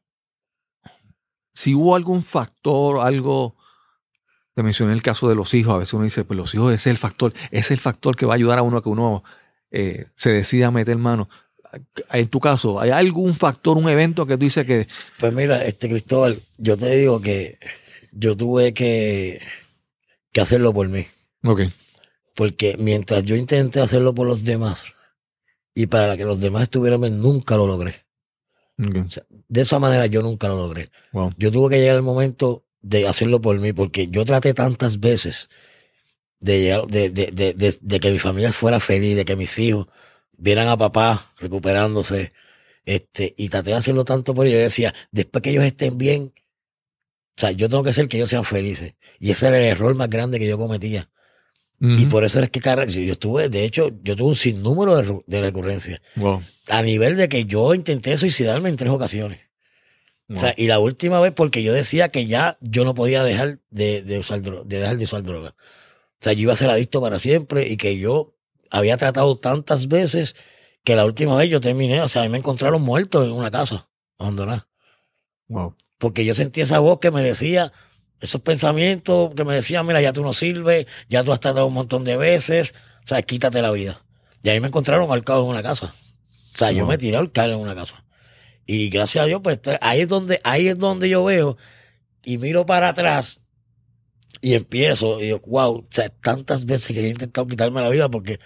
si 1.54 1.74
hubo 1.76 1.96
algún 1.96 2.24
factor, 2.24 3.00
algo. 3.00 3.56
Te 4.56 4.64
mencioné 4.64 4.94
el 4.94 5.02
caso 5.02 5.28
de 5.30 5.36
los 5.36 5.54
hijos. 5.54 5.74
A 5.74 5.78
veces 5.78 5.94
uno 5.94 6.04
dice, 6.04 6.24
pues 6.26 6.38
los 6.38 6.54
hijos 6.54 6.68
ese 6.74 6.90
es 6.90 6.94
el 6.94 6.98
factor, 6.98 7.34
ese 7.52 7.60
es 7.60 7.72
el 7.72 7.80
factor 7.80 8.16
que 8.16 8.26
va 8.26 8.34
a 8.34 8.36
ayudar 8.36 8.60
a 8.60 8.62
uno 8.62 8.78
a 8.78 8.84
que 8.84 8.90
uno 8.90 9.24
eh, 9.72 10.08
se 10.16 10.30
decida 10.32 10.68
a 10.68 10.72
meter 10.72 10.98
mano. 10.98 11.30
En 12.12 12.28
tu 12.30 12.40
caso, 12.40 12.80
¿hay 12.80 12.90
algún 12.92 13.36
factor, 13.36 13.78
un 13.78 13.90
evento 13.90 14.26
que 14.26 14.38
tú 14.38 14.44
dices 14.46 14.66
que. 14.66 14.88
Pues 15.20 15.34
mira, 15.34 15.64
este 15.66 15.88
Cristóbal, 15.90 16.42
yo 16.58 16.78
te 16.78 16.96
digo 16.96 17.22
que 17.22 17.58
yo 18.12 18.36
tuve 18.36 18.74
que, 18.74 19.42
que 20.32 20.42
hacerlo 20.42 20.74
por 20.74 20.88
mí. 20.90 21.06
Ok. 21.44 21.62
Porque 22.36 22.76
mientras 22.78 23.24
yo 23.24 23.36
intenté 23.36 23.82
hacerlo 23.82 24.14
por 24.14 24.28
los 24.28 24.44
demás 24.44 24.96
y 25.74 25.88
para 25.88 26.16
que 26.18 26.26
los 26.26 26.40
demás 26.40 26.64
estuvieran 26.64 27.02
bien, 27.02 27.22
nunca 27.22 27.56
lo 27.58 27.68
logré. 27.68 28.06
De 29.50 29.62
esa 29.62 29.78
manera 29.80 30.06
yo 30.06 30.22
nunca 30.22 30.48
lo 30.48 30.56
logré. 30.56 30.90
Wow. 31.12 31.34
Yo 31.38 31.52
tuve 31.52 31.70
que 31.76 31.82
llegar 31.82 31.98
el 31.98 32.02
momento 32.02 32.66
de 32.82 33.08
hacerlo 33.10 33.42
por 33.42 33.60
mí, 33.60 33.74
porque 33.74 34.08
yo 34.10 34.24
traté 34.24 34.54
tantas 34.54 35.02
veces 35.02 35.50
de, 36.40 36.62
llegar- 36.62 36.88
de, 36.88 37.10
de, 37.10 37.28
de, 37.34 37.54
de- 37.54 37.78
de 37.82 38.00
que 38.00 38.12
mi 38.12 38.20
familia 38.20 38.54
fuera 38.54 38.80
feliz, 38.80 39.18
de 39.18 39.26
que 39.26 39.36
mis 39.36 39.60
hijos 39.60 39.88
vieran 40.38 40.70
a 40.70 40.78
papá 40.78 41.30
recuperándose, 41.40 42.32
este, 42.86 43.34
y 43.38 43.50
traté 43.50 43.72
de 43.72 43.76
hacerlo 43.76 44.06
tanto 44.06 44.34
por 44.34 44.48
ellos. 44.48 44.60
Yo 44.60 44.64
decía, 44.64 44.94
después 45.12 45.42
que 45.42 45.50
ellos 45.50 45.66
estén 45.66 45.98
bien, 45.98 46.34
o 47.40 47.42
sea, 47.42 47.52
yo 47.52 47.70
tengo 47.70 47.84
que 47.84 47.92
hacer 47.92 48.10
que 48.10 48.18
ellos 48.18 48.30
sean 48.30 48.44
felices. 48.44 48.96
Y 49.18 49.32
ese 49.32 49.48
era 49.48 49.58
el 49.58 49.64
error 49.64 49.96
más 49.96 50.10
grande 50.10 50.40
que 50.40 50.48
yo 50.48 50.58
cometía. 50.58 51.10
Y 51.80 52.08
por 52.08 52.26
eso 52.26 52.42
es 52.42 52.50
que 52.50 52.60
yo 52.60 53.14
estuve, 53.14 53.48
de 53.48 53.64
hecho, 53.64 53.92
yo 54.04 54.18
tuve 54.18 54.28
un 54.28 54.36
sinnúmero 54.36 54.98
de, 54.98 55.22
de 55.26 55.42
recurrencias. 55.42 56.02
Wow. 56.18 56.44
A 56.68 56.82
nivel 56.82 57.16
de 57.16 57.30
que 57.30 57.46
yo 57.46 57.74
intenté 57.74 58.18
suicidarme 58.18 58.68
en 58.68 58.76
tres 58.76 58.92
ocasiones. 58.92 59.40
Wow. 60.28 60.38
O 60.38 60.42
sea, 60.42 60.54
y 60.58 60.68
la 60.68 60.80
última 60.80 61.22
vez 61.22 61.32
porque 61.32 61.64
yo 61.64 61.72
decía 61.72 62.10
que 62.10 62.26
ya 62.26 62.58
yo 62.60 62.84
no 62.84 62.94
podía 62.94 63.24
dejar 63.24 63.60
de, 63.70 64.02
de 64.02 64.20
usar 64.20 64.42
de 64.42 64.80
dejar 64.80 64.98
de 64.98 65.06
usar 65.06 65.24
droga. 65.24 65.52
O 65.52 66.20
sea, 66.20 66.34
yo 66.34 66.42
iba 66.42 66.52
a 66.52 66.58
ser 66.58 66.70
adicto 66.70 67.00
para 67.02 67.18
siempre 67.18 67.70
y 67.70 67.78
que 67.78 67.98
yo 67.98 68.36
había 68.70 68.98
tratado 68.98 69.38
tantas 69.38 69.88
veces 69.88 70.36
que 70.84 70.98
la 70.98 71.06
última 71.06 71.38
vez 71.38 71.50
yo 71.50 71.62
terminé, 71.62 72.02
o 72.02 72.10
sea, 72.10 72.24
a 72.24 72.26
mí 72.26 72.30
me 72.32 72.40
encontraron 72.40 72.82
muerto 72.82 73.24
en 73.24 73.32
una 73.32 73.50
casa 73.50 73.90
abandonada. 74.18 74.68
Wow. 75.48 75.78
Porque 76.00 76.26
yo 76.26 76.34
sentí 76.34 76.62
esa 76.62 76.80
voz 76.80 77.00
que 77.00 77.12
me 77.12 77.22
decía, 77.22 77.72
esos 78.20 78.42
pensamientos 78.42 79.36
que 79.36 79.46
me 79.46 79.54
decían, 79.54 79.86
mira, 79.86 80.02
ya 80.02 80.12
tú 80.12 80.24
no 80.24 80.34
sirves, 80.34 80.88
ya 81.10 81.24
tú 81.24 81.32
has 81.32 81.40
tratado 81.40 81.68
un 81.68 81.74
montón 81.76 82.04
de 82.04 82.18
veces, 82.18 82.74
o 83.04 83.08
sea, 83.08 83.22
quítate 83.22 83.62
la 83.62 83.70
vida. 83.70 84.02
Y 84.42 84.50
ahí 84.50 84.60
me 84.60 84.68
encontraron 84.68 85.08
ahorcado 85.10 85.44
en 85.44 85.50
una 85.50 85.62
casa. 85.62 85.94
O 86.56 86.58
sea, 86.58 86.72
yo 86.72 86.88
me 86.88 86.98
tiré 86.98 87.18
al 87.18 87.32
en 87.36 87.56
una 87.56 87.76
casa. 87.76 88.04
Y 88.66 88.90
gracias 88.90 89.24
a 89.24 89.28
Dios, 89.28 89.42
pues 89.44 89.60
ahí 89.82 90.02
es 90.02 90.08
donde, 90.08 90.42
ahí 90.44 90.68
es 90.68 90.78
donde 90.78 91.10
yo 91.10 91.24
veo 91.24 91.58
y 92.24 92.38
miro 92.38 92.66
para 92.66 92.90
atrás 92.90 93.42
y 94.42 94.54
empiezo, 94.54 95.20
y 95.20 95.26
digo, 95.26 95.42
wow, 95.48 95.78
o 95.80 95.84
sea, 95.90 96.10
tantas 96.10 96.66
veces 96.66 96.96
que 96.96 97.06
he 97.06 97.10
intentado 97.10 97.48
quitarme 97.48 97.82
la 97.82 97.90
vida 97.90 98.10
porque 98.10 98.40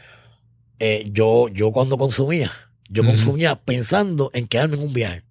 eh, 0.80 1.10
yo, 1.12 1.50
yo 1.50 1.72
cuando 1.72 1.98
consumía, 1.98 2.52
yo 2.90 3.04
consumía 3.04 3.62
pensando 3.62 4.32
en 4.34 4.48
quedarme 4.48 4.78
en 4.78 4.84
un 4.84 4.94
viaje. 4.94 5.24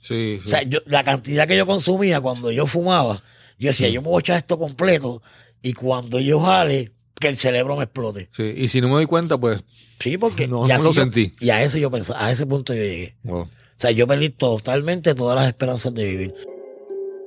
Sí, 0.00 0.38
sí. 0.40 0.46
O 0.46 0.48
sea, 0.48 0.62
yo, 0.62 0.80
la 0.86 1.04
cantidad 1.04 1.46
que 1.46 1.56
yo 1.56 1.66
consumía 1.66 2.20
cuando 2.20 2.50
yo 2.50 2.66
fumaba, 2.66 3.22
yo 3.58 3.68
decía, 3.68 3.88
Sí. 3.88 3.92
yo 3.94 4.02
me 4.02 4.08
voy 4.08 4.18
a 4.18 4.20
echar 4.20 4.36
esto 4.38 4.58
completo 4.58 5.22
y 5.62 5.72
cuando 5.74 6.18
yo 6.20 6.40
jale, 6.40 6.92
que 7.18 7.28
el 7.28 7.36
cerebro 7.36 7.76
me 7.76 7.84
explote. 7.84 8.28
Sí, 8.32 8.54
Y 8.56 8.68
si 8.68 8.80
no 8.80 8.88
me 8.88 8.94
doy 8.94 9.06
cuenta, 9.06 9.36
pues. 9.38 9.62
Sí, 9.98 10.16
porque 10.16 10.48
No, 10.48 10.66
lo 10.66 10.78
yo- 10.78 10.92
sentí. 10.94 11.34
Y 11.38 11.50
a 11.50 11.62
eso 11.62 11.76
yo 11.76 11.90
pensaba, 11.90 12.24
a 12.24 12.30
ese 12.32 12.46
punto 12.46 12.72
yo 12.72 12.80
llegué. 12.82 13.16
Wow. 13.24 13.40
O 13.42 13.48
sea, 13.76 13.90
yo 13.90 14.06
perdí 14.06 14.30
totalmente 14.30 15.14
todas 15.14 15.36
las 15.36 15.46
esperanzas 15.46 15.92
de 15.92 16.04
vivir. 16.06 16.34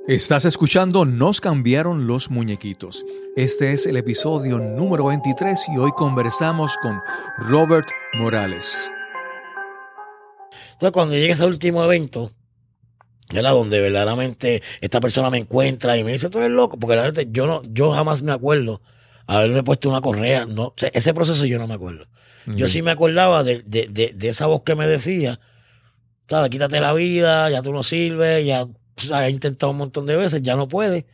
Estás 0.08 0.44
escuchando 0.44 1.04
Nos 1.04 1.40
cambiaron 1.40 2.06
los 2.08 2.30
muñequitos. 2.30 3.04
Este 3.36 3.72
es 3.72 3.86
el 3.86 3.96
episodio 3.96 4.58
número 4.58 5.06
23 5.06 5.60
y 5.74 5.78
hoy 5.78 5.92
conversamos 5.92 6.76
con 6.82 7.00
Robert 7.38 7.88
Morales. 8.14 8.90
Entonces, 10.72 10.92
cuando 10.92 11.14
llegue 11.14 11.32
ese 11.32 11.44
último 11.46 11.84
evento, 11.84 12.32
era 13.32 13.50
donde 13.50 13.80
verdaderamente 13.80 14.62
esta 14.80 15.00
persona 15.00 15.30
me 15.30 15.38
encuentra 15.38 15.96
y 15.96 16.04
me 16.04 16.12
dice, 16.12 16.30
tú 16.30 16.38
eres 16.38 16.50
loco, 16.50 16.78
porque 16.78 16.96
la 16.96 17.02
verdad, 17.02 17.24
yo 17.30 17.46
no, 17.46 17.62
yo 17.64 17.90
jamás 17.92 18.22
me 18.22 18.32
acuerdo 18.32 18.82
haberme 19.26 19.62
puesto 19.62 19.88
una 19.88 20.00
correa, 20.00 20.46
no, 20.46 20.64
o 20.66 20.74
sea, 20.76 20.90
ese 20.92 21.14
proceso 21.14 21.46
yo 21.46 21.58
no 21.58 21.66
me 21.66 21.74
acuerdo. 21.74 22.06
Yo 22.46 22.68
sí 22.68 22.82
me 22.82 22.90
acordaba 22.90 23.42
de, 23.42 23.62
de, 23.64 23.88
de, 23.88 24.12
de 24.14 24.28
esa 24.28 24.46
voz 24.46 24.62
que 24.64 24.74
me 24.74 24.86
decía, 24.86 25.40
¿sabes? 26.28 26.50
Quítate 26.50 26.78
la 26.78 26.92
vida, 26.92 27.48
ya 27.48 27.62
tú 27.62 27.72
no 27.72 27.82
sirves, 27.82 28.44
ya 28.44 28.66
has 29.10 29.30
intentado 29.30 29.72
un 29.72 29.78
montón 29.78 30.04
de 30.04 30.16
veces, 30.16 30.42
ya 30.42 30.54
no 30.54 30.68
puedes. 30.68 31.06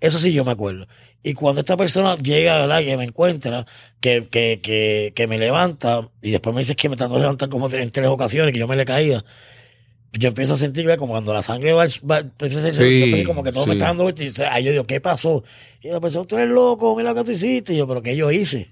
Eso 0.00 0.18
sí 0.18 0.34
yo 0.34 0.44
me 0.44 0.52
acuerdo. 0.52 0.86
Y 1.22 1.32
cuando 1.32 1.60
esta 1.60 1.78
persona 1.78 2.18
llega, 2.18 2.58
¿verdad? 2.58 2.80
Que 2.80 2.98
me 2.98 3.04
encuentra, 3.04 3.66
que, 4.00 4.28
que, 4.28 4.60
que, 4.62 5.12
que 5.16 5.26
me 5.26 5.38
levanta, 5.38 6.10
y 6.20 6.30
después 6.32 6.54
me 6.54 6.60
dice 6.60 6.76
que 6.76 6.90
me 6.90 6.96
trató 6.96 7.14
de 7.14 7.20
levantar 7.20 7.48
como 7.48 7.70
en 7.70 7.90
tres 7.90 8.08
ocasiones, 8.08 8.52
que 8.52 8.58
yo 8.58 8.68
me 8.68 8.76
le 8.76 8.84
caía. 8.84 9.24
Yo 10.18 10.28
empiezo 10.28 10.54
a 10.54 10.56
sentir, 10.56 10.86
como 10.96 11.12
cuando 11.12 11.34
la 11.34 11.42
sangre 11.42 11.72
va, 11.72 11.86
va 12.08 12.22
yo 12.22 12.66
empiezo 12.66 13.26
como 13.26 13.42
que 13.42 13.52
todo 13.52 13.64
sí. 13.64 13.70
me 13.70 13.74
está 13.74 13.86
dando 13.86 14.04
vueltas. 14.04 14.40
Ahí 14.50 14.64
yo 14.64 14.70
digo, 14.70 14.84
¿qué 14.84 15.00
pasó? 15.00 15.44
Y 15.82 15.88
la 15.88 16.00
persona, 16.00 16.24
tú 16.24 16.36
eres 16.36 16.50
loco, 16.50 16.94
mira 16.96 17.10
lo 17.10 17.16
que 17.16 17.24
tú 17.24 17.32
hiciste. 17.32 17.74
Y 17.74 17.78
yo, 17.78 17.88
¿pero 17.88 18.02
qué 18.02 18.16
yo 18.16 18.30
hice? 18.30 18.70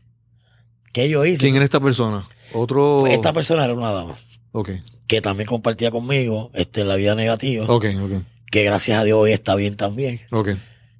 ¿Qué 0.92 1.08
yo 1.08 1.24
hice? 1.24 1.38
¿Quién 1.38 1.56
era 1.56 1.64
esta 1.64 1.80
persona? 1.80 2.22
Otro. 2.52 2.98
Pues 3.00 3.14
esta 3.14 3.32
persona 3.32 3.64
era 3.64 3.74
una 3.74 3.90
dama 3.90 4.16
Ok, 4.52 4.70
que 5.06 5.22
también 5.22 5.48
compartía 5.48 5.90
conmigo 5.90 6.50
este, 6.52 6.84
la 6.84 6.94
vida 6.96 7.14
negativa, 7.14 7.64
ok, 7.64 7.86
ok. 8.02 8.22
que 8.50 8.64
gracias 8.64 8.98
a 8.98 9.04
Dios 9.04 9.18
hoy 9.18 9.32
está 9.32 9.54
bien 9.54 9.76
también. 9.76 10.20
Ok. 10.30 10.50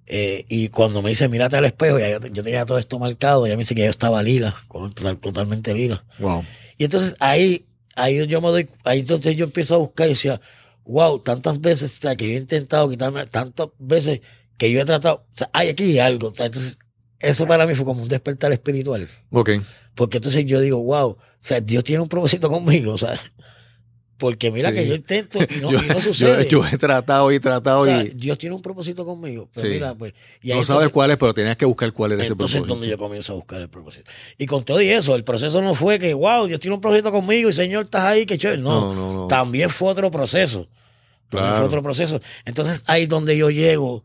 Eh, 0.07 0.47
y 0.49 0.69
cuando 0.69 1.01
me 1.03 1.11
dice, 1.11 1.29
mírate 1.29 1.57
al 1.57 1.67
espejo, 1.67 1.99
ya 1.99 2.11
yo, 2.11 2.27
yo 2.29 2.43
tenía 2.43 2.65
todo 2.65 2.79
esto 2.79 2.99
marcado, 2.99 3.47
ella 3.47 3.57
me 3.57 3.61
dice 3.61 3.75
que 3.75 3.85
yo 3.85 3.91
estaba 3.91 4.23
lila, 4.23 4.57
totalmente 5.21 5.75
lila. 5.75 6.03
Wow. 6.19 6.45
Y 6.79 6.85
entonces 6.85 7.15
ahí, 7.21 7.67
ahí 7.97 8.27
yo 8.27 8.41
me 8.41 8.49
doy, 8.49 8.69
ahí 8.85 9.01
entonces 9.01 9.37
yo 9.37 9.45
empiezo 9.45 9.75
a 9.75 9.79
buscar 9.79 10.07
y 10.07 10.11
decía, 10.11 10.41
wow, 10.85 11.19
tantas 11.21 11.61
veces 11.61 11.99
o 11.99 12.01
sea, 12.01 12.17
que 12.17 12.29
yo 12.29 12.35
he 12.35 12.41
intentado 12.41 12.89
quitarme, 12.89 13.27
tantas 13.27 13.69
veces 13.79 14.21
que 14.59 14.71
yo 14.71 14.81
he 14.81 14.85
tratado, 14.85 15.27
o 15.31 15.35
sea, 15.35 15.51
hay 15.53 15.69
aquí 15.69 15.99
algo. 15.99 16.29
O 16.29 16.35
sea, 16.35 16.47
entonces, 16.47 16.79
eso 17.19 17.47
para 17.47 17.67
mí 17.67 17.75
fue 17.75 17.85
como 17.85 18.03
un 18.03 18.09
despertar 18.09 18.53
espiritual. 18.53 19.09
Ok. 19.31 19.51
Porque 19.95 20.19
entonces 20.19 20.45
yo 20.47 20.61
digo, 20.61 20.79
wow, 20.83 21.11
o 21.11 21.19
sea, 21.41 21.61
Dios 21.61 21.85
tiene 21.85 22.03
un 22.03 22.09
propósito 22.09 22.49
conmigo, 22.49 22.93
o 22.93 22.99
sea, 22.99 23.21
porque 24.23 24.53
mira 24.53 24.69
Sí. 24.69 24.77
que 24.77 24.87
yo 24.87 24.95
intento 24.95 25.41
y 25.43 25.61
no, 25.61 25.73
yo, 25.73 25.79
y 25.83 25.89
no 25.89 25.95
yo- 25.95 26.01
sucede. 26.01 26.47
yo 26.49 26.65
he 26.65 26.79
tratado 26.79 27.33
y 27.33 27.41
tratado 27.41 27.81
O 27.81 27.85
sea, 27.87 28.05
y. 28.05 28.11
Dios 28.11 28.39
tiene 28.39 28.55
un 28.55 28.63
propósito 28.63 29.05
conmigo. 29.05 29.49
Pero 29.53 29.67
Sí. 29.67 29.73
mira, 29.75 29.95
pues. 29.97 30.15
Y 30.43 30.51
No 30.53 30.63
sabes 30.65 30.91
cuál 30.91 31.11
es, 31.11 31.17
pero 31.17 31.35
tenías 31.35 31.57
que 31.57 31.65
buscar 31.65 31.93
cuál 31.93 32.13
era 32.13 32.23
ese 32.23 32.33
Entonces 32.35 32.55
es 32.55 32.61
propósito. 32.61 32.75
donde 32.75 32.89
yo 32.89 32.97
comienzo 32.99 33.33
a 33.33 33.35
buscar 33.37 33.61
el 33.61 33.69
propósito. 33.69 34.09
Y 34.39 34.47
con 34.47 34.65
todo 34.65 34.81
y 34.81 34.89
eso, 34.91 35.17
el 35.17 35.25
proceso 35.25 35.61
no 35.61 35.75
fue 35.75 35.99
que, 35.99 36.15
wow, 36.15 36.47
Dios 36.47 36.61
tiene 36.61 36.77
un 36.77 36.81
propósito 36.81 37.11
conmigo 37.11 37.51
y 37.51 37.53
Señor, 37.53 37.83
estás 37.85 38.05
ahí, 38.05 38.25
qué 38.25 38.39
chévere. 38.39 38.63
No, 38.63 38.95
No, 38.95 39.13
no, 39.13 39.27
también 39.27 39.69
fue 39.69 39.89
otro 39.91 40.09
proceso. 40.13 40.69
También 41.29 41.49
Claro. 41.51 41.57
fue 41.57 41.67
otro 41.67 41.83
proceso. 41.83 42.21
Entonces 42.45 42.85
ahí 42.87 43.03
es 43.03 43.09
donde 43.09 43.37
yo 43.37 43.51
llego. 43.51 44.05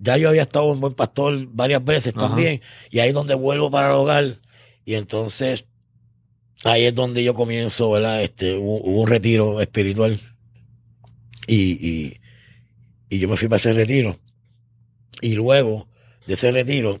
Ya 0.00 0.16
yo 0.18 0.28
había 0.28 0.42
estado 0.42 0.72
en 0.72 0.78
Buen 0.78 0.94
Pastor 0.94 1.46
varias 1.50 1.84
veces 1.84 2.14
Ajá. 2.16 2.28
también. 2.28 2.60
Y 2.90 3.00
ahí 3.00 3.08
es 3.08 3.14
donde 3.14 3.34
vuelvo 3.34 3.70
para 3.70 3.88
el 3.88 3.94
hogar. 3.94 4.38
Y 4.84 4.94
entonces 4.94 5.66
ahí 6.64 6.84
es 6.86 6.94
donde 6.94 7.22
yo 7.24 7.34
comienzo, 7.34 7.90
¿verdad? 7.90 8.22
Este, 8.22 8.56
hubo, 8.56 8.82
hubo 8.82 9.02
un 9.02 9.08
retiro 9.08 9.60
espiritual. 9.60 10.20
Y, 11.46 11.56
y, 11.56 12.20
y 13.08 13.18
yo 13.18 13.28
me 13.28 13.36
fui 13.36 13.48
para 13.48 13.58
ese 13.58 13.72
retiro. 13.72 14.18
Y 15.20 15.34
luego 15.34 15.88
de 16.26 16.34
ese 16.34 16.52
retiro, 16.52 17.00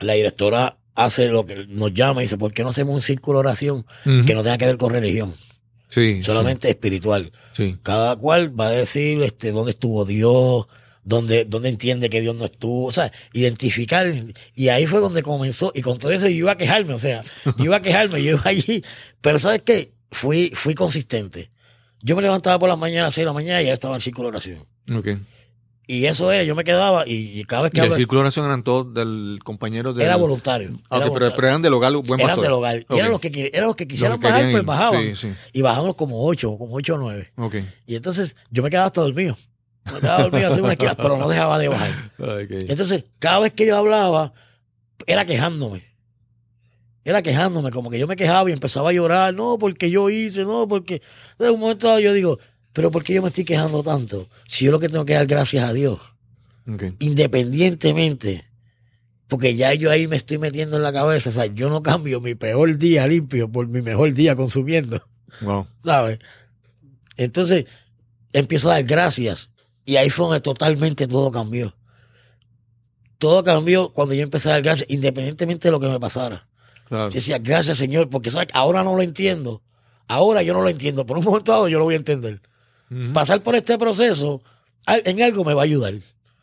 la 0.00 0.14
directora 0.14 0.78
hace 0.94 1.28
lo 1.28 1.46
que 1.46 1.66
nos 1.66 1.92
llama 1.92 2.22
y 2.22 2.24
dice, 2.24 2.38
¿por 2.38 2.52
qué 2.52 2.62
no 2.62 2.70
hacemos 2.70 2.94
un 2.94 3.00
círculo 3.00 3.38
de 3.38 3.48
oración 3.48 3.86
que 4.04 4.34
no 4.34 4.42
tenga 4.42 4.58
que 4.58 4.66
ver 4.66 4.78
con 4.78 4.92
religión? 4.92 5.34
Sí. 5.88 6.22
Solamente 6.22 6.68
espiritual. 6.68 7.32
Sí. 7.52 7.76
Cada 7.82 8.16
cual 8.16 8.58
va 8.58 8.68
a 8.68 8.70
decir 8.70 9.22
este, 9.22 9.50
dónde 9.50 9.72
estuvo 9.72 10.04
Dios, 10.04 10.66
dónde, 11.02 11.44
dónde 11.44 11.68
entiende 11.68 12.10
que 12.10 12.20
Dios 12.20 12.34
no 12.36 12.44
estuvo, 12.44 12.86
o 12.86 12.92
sea, 12.92 13.12
identificar. 13.32 14.12
Y 14.54 14.68
ahí 14.68 14.86
fue 14.86 15.00
donde 15.00 15.22
comenzó. 15.22 15.72
Y 15.74 15.82
con 15.82 15.98
todo 15.98 16.12
eso 16.12 16.26
yo 16.28 16.34
iba 16.34 16.52
a 16.52 16.56
quejarme, 16.56 16.92
o 16.94 16.98
sea, 16.98 17.22
yo 17.58 17.64
iba 17.64 17.76
a 17.76 17.82
quejarme, 17.82 18.22
yo 18.22 18.32
iba 18.32 18.42
allí. 18.44 18.82
Pero 19.20 19.38
¿sabes 19.38 19.62
qué? 19.62 19.92
Fui, 20.10 20.52
fui 20.54 20.74
consistente. 20.74 21.50
Yo 22.02 22.16
me 22.16 22.22
levantaba 22.22 22.58
por 22.58 22.68
las 22.68 22.78
mañanas, 22.78 23.02
a 23.02 23.06
las 23.08 23.14
6 23.14 23.22
de 23.22 23.26
la 23.26 23.32
mañana, 23.32 23.62
y 23.62 23.66
ya 23.66 23.74
estaba 23.74 23.94
en 23.94 23.96
el 23.96 24.02
círculo 24.02 24.26
de 24.30 24.36
oración. 24.36 24.66
Ok. 24.96 25.08
Y 25.86 26.06
eso 26.06 26.30
era, 26.30 26.44
yo 26.44 26.54
me 26.54 26.62
quedaba, 26.62 27.06
y, 27.06 27.40
y 27.40 27.44
cada 27.44 27.62
vez 27.62 27.70
Y 27.70 27.74
que 27.74 27.80
el 27.80 27.84
hablo, 27.86 27.96
círculo 27.96 28.20
de 28.20 28.22
oración 28.26 28.46
eran 28.46 28.62
todos 28.62 28.94
del 28.94 29.40
compañero 29.42 29.92
de. 29.92 30.04
era 30.04 30.14
voluntario. 30.14 30.70
Ah, 30.88 30.96
era 30.96 31.06
pero, 31.06 31.10
voluntario. 31.10 31.34
pero 31.36 31.48
eran 31.48 31.62
del 31.62 31.74
hogar 31.74 31.92
buen 31.96 32.20
eran 32.20 32.40
del 32.40 32.52
hogar. 32.52 32.76
Y 32.78 32.82
Ok. 32.88 32.98
eran 32.98 33.10
los 33.10 33.20
que, 33.20 33.50
eran 33.52 33.66
los 33.66 33.76
que 33.76 33.84
Los 33.84 33.90
quisieran 33.92 34.20
que 34.20 34.26
bajar, 34.28 34.50
pues 34.52 34.64
bajaban. 34.64 35.02
Sí, 35.02 35.14
sí. 35.16 35.32
Y 35.52 35.62
bajaban 35.62 35.92
como 35.94 36.24
ocho, 36.24 36.56
como 36.56 36.76
ocho 36.76 36.94
o 36.94 36.98
nueve. 36.98 37.32
Ok. 37.36 37.56
Y 37.86 37.96
entonces 37.96 38.36
yo 38.50 38.62
me 38.62 38.70
quedaba 38.70 38.86
hasta 38.86 39.00
dormido. 39.00 39.36
Me 39.84 40.00
quedaba 40.00 40.22
dormido 40.22 40.54
en 40.54 40.64
una 40.64 40.72
esquina, 40.72 40.94
pero 40.94 41.16
no 41.16 41.28
dejaba 41.28 41.58
de 41.58 41.68
bajar. 41.68 42.12
Entonces, 42.18 43.04
cada 43.18 43.40
vez 43.40 43.52
que 43.52 43.66
yo 43.66 43.76
hablaba, 43.76 44.32
era 45.06 45.24
quejándome. 45.24 45.84
Era 47.04 47.22
quejándome, 47.22 47.70
como 47.70 47.90
que 47.90 47.98
yo 47.98 48.06
me 48.06 48.16
quejaba 48.16 48.50
y 48.50 48.52
empezaba 48.52 48.90
a 48.90 48.92
llorar, 48.92 49.34
no, 49.34 49.58
porque 49.58 49.90
yo 49.90 50.10
hice, 50.10 50.44
no, 50.44 50.68
porque. 50.68 51.02
En 51.38 51.50
un 51.50 51.60
momento 51.60 51.88
dado 51.88 52.00
yo 52.00 52.12
digo, 52.12 52.38
pero 52.72 52.90
¿por 52.90 53.02
qué 53.02 53.14
yo 53.14 53.22
me 53.22 53.28
estoy 53.28 53.44
quejando 53.44 53.82
tanto? 53.82 54.28
Si 54.46 54.66
yo 54.66 54.72
lo 54.72 54.78
que 54.78 54.88
tengo 54.88 55.04
que 55.04 55.14
dar 55.14 55.26
gracias 55.26 55.68
a 55.68 55.72
Dios, 55.72 55.98
independientemente, 56.98 58.44
porque 59.28 59.54
ya 59.54 59.72
yo 59.74 59.90
ahí 59.90 60.06
me 60.06 60.16
estoy 60.16 60.38
metiendo 60.38 60.76
en 60.76 60.82
la 60.82 60.92
cabeza, 60.92 61.30
o 61.30 61.32
sea, 61.32 61.46
yo 61.46 61.70
no 61.70 61.82
cambio 61.82 62.20
mi 62.20 62.34
peor 62.34 62.76
día 62.76 63.06
limpio 63.06 63.50
por 63.50 63.66
mi 63.66 63.80
mejor 63.80 64.12
día 64.12 64.36
consumiendo. 64.36 65.02
Wow. 65.40 65.66
¿sabes? 65.82 66.18
Entonces 67.16 67.66
empiezo 68.32 68.70
a 68.70 68.74
dar 68.74 68.84
gracias 68.84 69.49
y 69.90 69.96
ahí 69.96 70.08
fue 70.08 70.26
donde 70.26 70.40
totalmente 70.40 71.08
todo 71.08 71.32
cambió. 71.32 71.74
Todo 73.18 73.42
cambió 73.42 73.92
cuando 73.92 74.14
yo 74.14 74.22
empecé 74.22 74.48
a 74.48 74.52
dar 74.52 74.62
gracias, 74.62 74.88
independientemente 74.88 75.66
de 75.66 75.72
lo 75.72 75.80
que 75.80 75.88
me 75.88 75.98
pasara. 75.98 76.46
Claro. 76.86 77.08
Yo 77.08 77.14
decía, 77.14 77.38
gracias 77.38 77.78
Señor, 77.78 78.08
porque 78.08 78.30
¿sabes? 78.30 78.46
ahora 78.52 78.84
no 78.84 78.94
lo 78.94 79.02
entiendo. 79.02 79.62
Ahora 80.06 80.44
yo 80.44 80.54
no 80.54 80.62
lo 80.62 80.68
entiendo. 80.68 81.04
Por 81.06 81.18
un 81.18 81.24
momento 81.24 81.50
dado 81.50 81.66
yo 81.66 81.80
lo 81.80 81.86
voy 81.86 81.94
a 81.94 81.96
entender. 81.96 82.40
Pasar 83.12 83.42
por 83.42 83.56
este 83.56 83.76
proceso 83.78 84.44
en 84.86 85.22
algo 85.22 85.44
me 85.44 85.54
va 85.54 85.62
a 85.62 85.64
ayudar. 85.64 85.94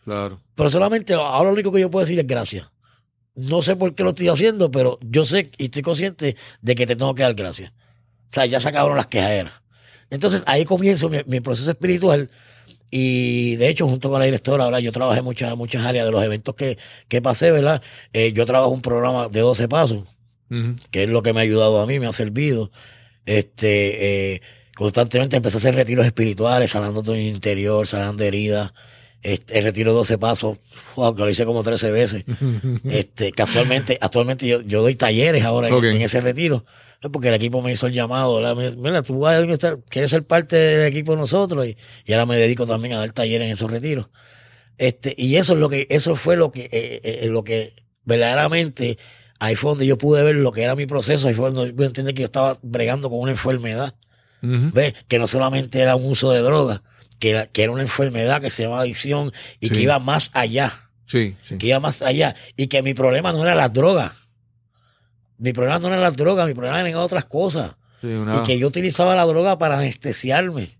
Claro. 0.03 0.41
Pero 0.53 0.69
solamente 0.69 1.13
ahora 1.13 1.47
lo 1.47 1.53
único 1.53 1.71
que 1.71 1.79
yo 1.79 1.89
puedo 1.89 2.05
decir 2.05 2.19
es 2.19 2.27
gracias. 2.27 2.67
No 3.33 3.62
sé 3.62 3.77
por 3.77 3.95
qué 3.95 4.03
lo 4.03 4.10
estoy 4.10 4.27
haciendo, 4.27 4.71
pero 4.71 4.99
yo 5.01 5.23
sé 5.23 5.51
y 5.57 5.65
estoy 5.65 5.83
consciente 5.83 6.36
de 6.62 6.75
que 6.75 6.86
te 6.86 6.97
tengo 6.97 7.15
que 7.15 7.23
dar 7.23 7.33
gracias. 7.33 7.71
O 7.71 8.27
sea, 8.27 8.45
ya 8.45 8.60
se 8.60 8.67
acabaron 8.67 8.97
las 8.97 9.07
quejaderas. 9.07 9.53
Entonces 10.10 10.43
ahí 10.47 10.65
comienzo 10.65 11.07
mi, 11.07 11.19
mi 11.27 11.39
proceso 11.39 11.71
espiritual 11.71 12.29
y 12.89 13.56
de 13.58 13.69
hecho 13.69 13.88
junto 13.88 14.10
con 14.10 14.19
la 14.19 14.26
directora, 14.26 14.63
ahora 14.63 14.80
yo 14.80 14.91
trabajé 14.91 15.19
en 15.19 15.26
muchas, 15.26 15.56
muchas 15.58 15.86
áreas 15.86 16.06
de 16.06 16.12
los 16.12 16.23
eventos 16.23 16.56
que, 16.56 16.78
que 17.08 17.21
pasé, 17.21 17.52
¿verdad? 17.52 17.82
Eh, 18.13 18.32
yo 18.34 18.45
trabajo 18.45 18.71
un 18.71 18.82
programa 18.82 19.28
de 19.28 19.41
12 19.41 19.67
pasos, 19.67 20.04
que 20.91 21.04
es 21.04 21.10
lo 21.10 21.21
que 21.21 21.34
me 21.34 21.41
ha 21.41 21.43
ayudado 21.43 21.82
a 21.82 21.86
mí, 21.86 22.00
me 22.00 22.08
ha 22.08 22.13
servido. 22.13 22.71
Este, 23.26 24.36
eh, 24.36 24.41
constantemente 24.76 25.36
empecé 25.36 25.58
a 25.58 25.60
hacer 25.60 25.76
retiros 25.76 26.06
espirituales, 26.06 26.71
sanando 26.71 27.04
todo 27.04 27.15
mi 27.15 27.28
interior, 27.28 27.85
sanando 27.88 28.23
heridas. 28.23 28.73
Este, 29.21 29.58
el 29.58 29.65
retiro 29.65 29.92
de 29.92 29.98
12 29.98 30.17
pasos, 30.19 30.58
wow, 30.96 31.13
que 31.13 31.21
lo 31.23 31.29
hice 31.29 31.46
como 31.46 31.63
13 31.63 31.92
veces. 31.92 32.23
Este, 32.90 33.33
que 33.33 33.42
actualmente, 33.42 33.98
actualmente 34.00 34.48
yo, 34.48 34.62
yo 34.62 34.81
doy 34.81 34.96
talleres 34.96 35.44
ahora 35.44 35.67
en 35.67 36.02
ese 36.02 36.21
retiro, 36.21 36.63
Es 37.02 37.10
porque 37.12 37.27
el 37.27 37.35
equipo 37.35 37.62
me 37.62 37.71
hizo 37.71 37.87
el 37.87 37.93
llamado, 37.93 38.39
mira, 38.77 39.04
tú 39.04 39.19
vas 39.19 39.35
a 39.35 39.43
estar, 39.52 39.79
quieres 39.87 40.10
ser 40.10 40.25
parte 40.25 40.56
del 40.56 40.87
equipo 40.87 41.12
de 41.12 41.19
nosotros 41.19 41.65
y, 41.67 41.77
y 42.06 42.13
ahora 42.13 42.25
me 42.25 42.37
dedico 42.37 42.65
también 42.65 42.95
a 42.95 43.00
dar 43.00 43.12
talleres 43.12 43.45
en 43.45 43.54
esos 43.54 43.69
retiros. 43.69 44.08
Este, 44.79 45.13
y 45.17 45.35
eso 45.37 45.54
es 45.54 45.60
lo 45.60 45.69
que, 45.69 45.85
eso 45.89 46.15
fue 46.15 46.37
lo 46.37 46.52
que, 46.52 46.62
eh, 46.62 46.69
eh, 46.71 47.19
eh, 47.23 47.27
lo 47.27 47.43
que 47.43 47.73
verdaderamente, 48.04 48.98
ahí 49.39 49.56
fue 49.56 49.71
donde 49.71 49.85
yo 49.85 49.98
pude 49.98 50.23
ver 50.23 50.35
lo 50.37 50.52
que 50.52 50.63
era 50.63 50.75
mi 50.75 50.85
proceso, 50.87 51.27
ahí 51.27 51.33
fue 51.33 51.52
donde 51.52 51.73
pude 51.73 51.87
entender 51.87 52.13
que 52.13 52.21
yo 52.21 52.25
estaba 52.25 52.58
bregando 52.62 53.10
con 53.10 53.19
una 53.19 53.31
enfermedad. 53.31 53.95
Ujú. 54.41 54.71
¿Ves? 54.73 54.93
Que 55.08 55.19
no 55.19 55.27
solamente 55.27 55.79
era 55.81 55.95
un 55.95 56.06
uso 56.12 56.31
de 56.31 56.39
droga, 56.41 56.83
que 57.19 57.29
era, 57.31 57.48
que 57.48 57.63
era 57.63 57.71
una 57.71 57.81
enfermedad 57.83 58.41
que 58.41 58.50
se 58.50 58.63
llama 58.63 58.79
adicción 58.81 59.31
y 59.60 59.67
Sí. 59.67 59.73
que 59.75 59.81
iba 59.81 60.00
más 60.00 60.29
allá, 60.33 60.89
Sí, 61.06 61.35
sí. 61.43 61.58
que 61.58 61.67
iba 61.67 61.79
más 61.79 62.02
allá. 62.02 62.35
Y 62.56 62.67
que 62.67 62.81
mi 62.81 62.93
problema 62.93 63.31
no 63.31 63.41
era 63.43 63.56
las 63.56 63.71
drogas. 63.73 64.13
Mi 65.38 65.54
problema 65.54 65.79
no 65.79 65.88
era 65.90 65.98
las 65.98 66.15
drogas, 66.15 66.48
mi 66.48 66.54
problema 66.54 66.79
eran 66.79 66.96
otras 66.96 67.25
cosas. 67.25 67.75
Sí, 68.02 68.08
una- 68.08 68.38
Y 68.38 68.44
que 68.44 68.58
yo 68.60 68.67
utilizaba 68.67 69.15
la 69.15 69.25
droga 69.25 69.58
para 69.58 69.77
anestesiarme. 69.79 70.77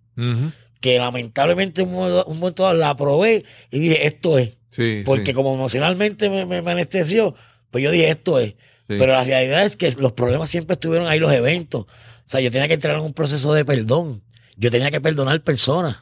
Que 0.80 0.98
lamentablemente 1.00 1.82
un 1.84 1.92
momento 1.94 2.26
un 2.26 2.40
momento 2.40 2.64
dado 2.64 2.76
la 2.76 2.96
probé 2.96 3.46
y 3.72 3.80
dije, 3.80 4.06
esto 4.08 4.38
es. 4.38 4.58
Sí, 4.72 5.02
Porque 5.06 5.28
sí, 5.28 5.34
como 5.34 5.54
emocionalmente 5.56 6.30
me, 6.30 6.46
me- 6.46 6.62
me 6.62 6.72
anestesió, 6.72 7.34
pues 7.72 7.84
yo 7.84 7.92
dije, 7.92 8.10
esto 8.10 8.40
es. 8.40 8.56
Pero 8.88 9.08
la 9.14 9.24
realidad 9.24 9.66
es 9.66 9.76
que 9.76 9.92
los 9.94 10.14
problemas 10.14 10.50
siempre 10.50 10.76
estuvieron 10.76 11.08
ahí, 11.08 11.20
los 11.20 11.34
eventos. 11.34 11.82
O 11.82 11.88
sea, 12.26 12.40
yo 12.42 12.52
tenía 12.52 12.68
que 12.68 12.76
entrar 12.76 12.96
en 12.96 13.02
un 13.02 13.14
proceso 13.14 13.54
de 13.54 13.66
perdón. 13.66 14.24
Yo 14.56 14.72
tenía 14.72 14.92
que 14.92 15.02
perdonar 15.02 15.42
personas 15.44 16.00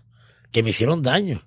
que 0.52 0.62
me 0.64 0.70
hicieron 0.72 1.02
daño. 1.02 1.46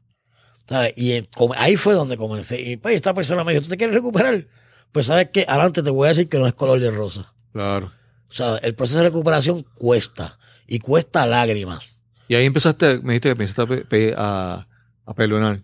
¿sabes? 0.69 0.93
Y 0.97 1.27
ahí 1.57 1.77
fue 1.77 1.95
donde 1.95 2.17
comencé. 2.19 2.61
Y 2.61 2.77
pues 2.77 2.95
esta 2.95 3.15
persona 3.15 3.43
me 3.45 3.53
dijo, 3.53 3.63
¿tú 3.65 3.71
te 3.71 3.77
quieres 3.79 3.95
recuperar? 3.95 4.47
Pues 4.93 5.07
sabes 5.07 5.31
que 5.33 5.45
adelante 5.49 5.83
te 5.83 5.91
voy 5.91 6.07
a 6.07 6.11
decir 6.11 6.29
que 6.29 6.39
no 6.39 6.47
es 6.47 6.55
color 6.55 6.81
de 6.81 6.91
rosa. 6.91 7.33
Claro. 7.53 7.93
O 8.29 8.33
sea, 8.33 8.57
el 8.59 8.75
proceso 8.75 8.99
de 8.99 9.05
recuperación 9.05 9.65
cuesta. 9.75 10.39
Y 10.67 10.81
cuesta 10.81 11.27
lágrimas. 11.27 12.03
Y 12.29 12.35
ahí 12.35 12.45
empezaste, 12.45 13.01
me 13.01 13.15
dijiste 13.15 13.29
que 13.29 13.43
empezaste 13.43 14.15
a, 14.17 14.55
a, 14.55 14.69
a 15.07 15.15
perdonar. 15.15 15.63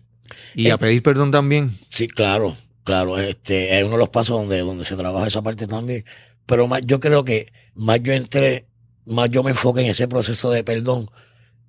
Y 0.55 0.69
a 0.69 0.77
pedir 0.77 1.03
perdón 1.03 1.29
también. 1.29 1.77
Sí, 1.89 2.07
claro, 2.07 2.57
claro. 2.83 3.19
Este 3.19 3.77
es 3.77 3.83
uno 3.83 3.93
de 3.93 3.99
los 3.99 4.09
pasos 4.09 4.37
donde, 4.37 4.59
donde 4.59 4.83
se 4.83 4.95
trabaja 4.95 5.27
esa 5.27 5.43
parte 5.43 5.67
también. 5.67 6.05
Pero 6.47 6.67
más, 6.67 6.81
yo 6.83 6.99
creo 6.99 7.23
que 7.23 7.51
más 7.75 8.01
yo 8.01 8.13
entré, 8.13 8.67
más 9.05 9.29
yo 9.29 9.43
me 9.43 9.51
enfoqué 9.51 9.81
en 9.81 9.89
ese 9.89 10.07
proceso 10.07 10.49
de 10.49 10.63
perdón 10.63 11.09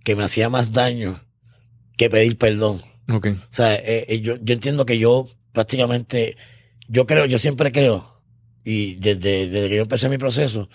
que 0.03 0.17
me 0.17 0.25
hacía 0.25 0.49
más 0.49 0.73
daño 0.73 1.21
que 1.97 2.09
pedir 2.09 2.39
perdón. 2.39 2.81
Ok. 3.13 3.29
O 3.29 3.53
sea, 3.53 3.75
eh, 3.75 4.07
eh, 4.09 4.21
yo, 4.21 4.37
yo 4.41 4.55
entiendo 4.55 4.87
que 4.87 4.99
yo 4.99 5.27
prácticamente, 5.53 6.37
yo 6.89 7.07
creo, 7.07 7.26
yo 7.26 7.39
siempre 7.39 7.72
creo, 7.72 8.22
y 8.64 8.97
desde, 8.97 9.49
desde 9.49 9.68
que 9.68 9.76
yo 9.76 9.82
empecé 9.82 10.09
mi 10.09 10.18
proceso, 10.18 10.68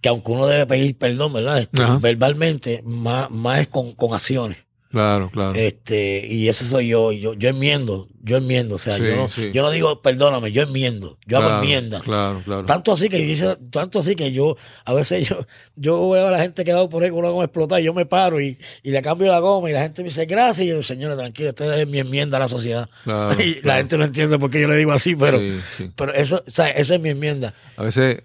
que 0.00 0.08
aunque 0.08 0.30
uno 0.30 0.46
debe 0.46 0.66
pedir 0.66 0.96
perdón, 0.96 1.32
¿verdad? 1.32 1.58
Este, 1.58 1.82
verbalmente, 2.00 2.82
más, 2.84 3.30
más 3.30 3.60
es 3.60 3.68
con, 3.68 3.92
con 3.92 4.14
acciones. 4.14 4.58
Claro, 4.90 5.30
claro. 5.30 5.52
Este, 5.54 6.26
y 6.26 6.48
eso 6.48 6.64
soy 6.64 6.88
yo, 6.88 7.12
yo, 7.12 7.34
yo 7.34 7.50
enmiendo, 7.50 8.08
yo 8.22 8.38
enmiendo, 8.38 8.76
o 8.76 8.78
sea, 8.78 8.96
Sí, 8.96 9.02
yo, 9.02 9.16
no, 9.16 9.28
sí. 9.28 9.50
yo 9.52 9.60
no 9.60 9.70
digo 9.70 10.00
perdóname, 10.00 10.50
yo 10.50 10.62
enmiendo, 10.62 11.18
yo 11.26 11.36
hago 11.36 11.46
claro, 11.48 11.62
enmiendas. 11.62 12.02
Claro, 12.02 12.40
claro. 12.42 12.64
Tanto 12.64 12.92
así 12.92 13.10
que 13.10 13.36
yo 13.36 13.58
tanto 13.70 13.98
así 13.98 14.14
que 14.14 14.32
yo, 14.32 14.56
a 14.86 14.94
veces 14.94 15.28
yo, 15.28 15.46
yo 15.76 16.08
veo 16.08 16.28
a 16.28 16.30
la 16.30 16.38
gente 16.40 16.64
quedado 16.64 16.88
por 16.88 17.02
ahí 17.02 17.10
con 17.10 17.18
una 17.18 17.28
goma 17.28 17.44
explotada 17.44 17.82
y 17.82 17.84
yo 17.84 17.92
me 17.92 18.06
paro 18.06 18.40
y, 18.40 18.58
y 18.82 18.90
le 18.90 19.02
cambio 19.02 19.28
la 19.30 19.40
goma 19.40 19.68
y 19.68 19.74
la 19.74 19.82
gente 19.82 20.00
me 20.02 20.08
dice 20.08 20.24
gracias 20.24 20.66
y 20.66 20.70
yo, 20.70 20.82
señora, 20.82 21.18
tranquilo, 21.18 21.50
esto 21.50 21.70
es 21.70 21.86
mi 21.86 21.98
enmienda 21.98 22.38
a 22.38 22.40
la 22.40 22.48
sociedad. 22.48 22.88
Claro, 23.04 23.42
y 23.44 23.60
la 23.60 23.76
gente 23.76 23.98
no 23.98 24.04
entiende 24.04 24.38
por 24.38 24.50
qué 24.50 24.62
yo 24.62 24.68
le 24.68 24.76
digo 24.76 24.92
así, 24.92 25.14
pero, 25.14 25.38
Sí, 25.76 25.90
pero 25.96 26.14
eso, 26.14 26.42
o 26.46 26.50
sea, 26.50 26.70
esa 26.70 26.94
es 26.94 27.00
mi 27.02 27.10
enmienda. 27.10 27.52
A 27.76 27.82
veces, 27.82 28.22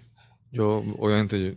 yo, 0.50 0.82
obviamente, 0.98 1.38
yo- 1.44 1.52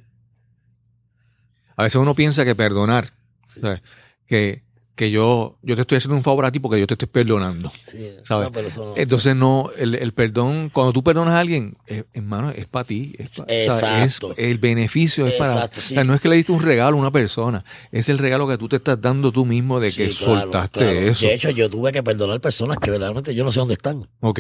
a 1.78 1.84
veces 1.84 1.96
uno 1.96 2.14
piensa 2.14 2.44
que 2.44 2.56
perdonar, 2.56 3.08
¿sabes? 3.46 3.82
Que, 4.26 4.67
que 4.98 5.12
yo, 5.12 5.58
yo 5.62 5.76
te 5.76 5.82
estoy 5.82 6.00
haciendo 6.00 6.18
un 6.18 6.24
favor 6.24 6.44
a 6.46 6.52
ti 6.52 6.60
porque 6.60 6.80
yo 6.80 6.88
te 6.88 6.96
estoy 6.96 7.08
perdonando. 7.08 7.72
Sí, 7.84 8.10
¿Sabes? 8.24 8.48
no, 8.48 8.52
pero 8.52 8.68
eso 8.68 8.84
no- 8.86 8.94
Entonces, 8.98 9.36
no, 9.36 9.70
el, 9.78 9.94
el 9.96 10.12
perdón, 10.12 10.70
cuando 10.74 10.92
tú 10.92 11.04
perdonas 11.04 11.36
a 11.36 11.40
alguien, 11.40 11.78
eh, 11.86 12.04
hermano, 12.14 12.50
es 12.50 12.66
para 12.68 12.84
ti. 12.86 13.14
Es 13.20 13.30
pa- 13.30 13.46
Exacto. 13.48 14.34
el 14.36 14.58
beneficio 14.58 15.28
es 15.28 15.34
para. 15.36 15.70
Sí. 15.72 15.94
o 15.94 15.96
sea, 15.96 16.04
no 16.04 16.16
es 16.16 16.20
que 16.20 16.28
le 16.28 16.36
diste 16.36 16.52
un 16.52 16.62
regalo 16.62 16.98
a 16.98 17.00
una 17.00 17.12
persona, 17.12 17.64
es 17.92 18.10
el 18.10 18.18
regalo 18.18 18.48
que 18.48 18.58
tú 18.58 18.68
te 18.68 18.78
estás 18.78 19.00
dando 19.00 19.32
tú 19.32 19.46
mismo 19.46 19.80
de 19.80 19.92
que 19.92 20.12
Sí, 20.12 20.18
claro, 20.26 20.42
soltaste 20.42 20.80
claro. 20.80 21.00
eso. 21.00 21.26
De 21.28 21.34
hecho, 21.36 21.52
yo 21.52 21.70
tuve 21.70 21.92
que 21.92 22.02
perdonar 22.04 22.42
personas 22.42 22.78
que 22.80 22.90
verdaderamente 22.92 23.34
yo 23.36 23.46
no 23.46 23.52
sé 23.52 23.60
dónde 23.60 23.76
están. 23.76 24.04
Ok. 24.22 24.40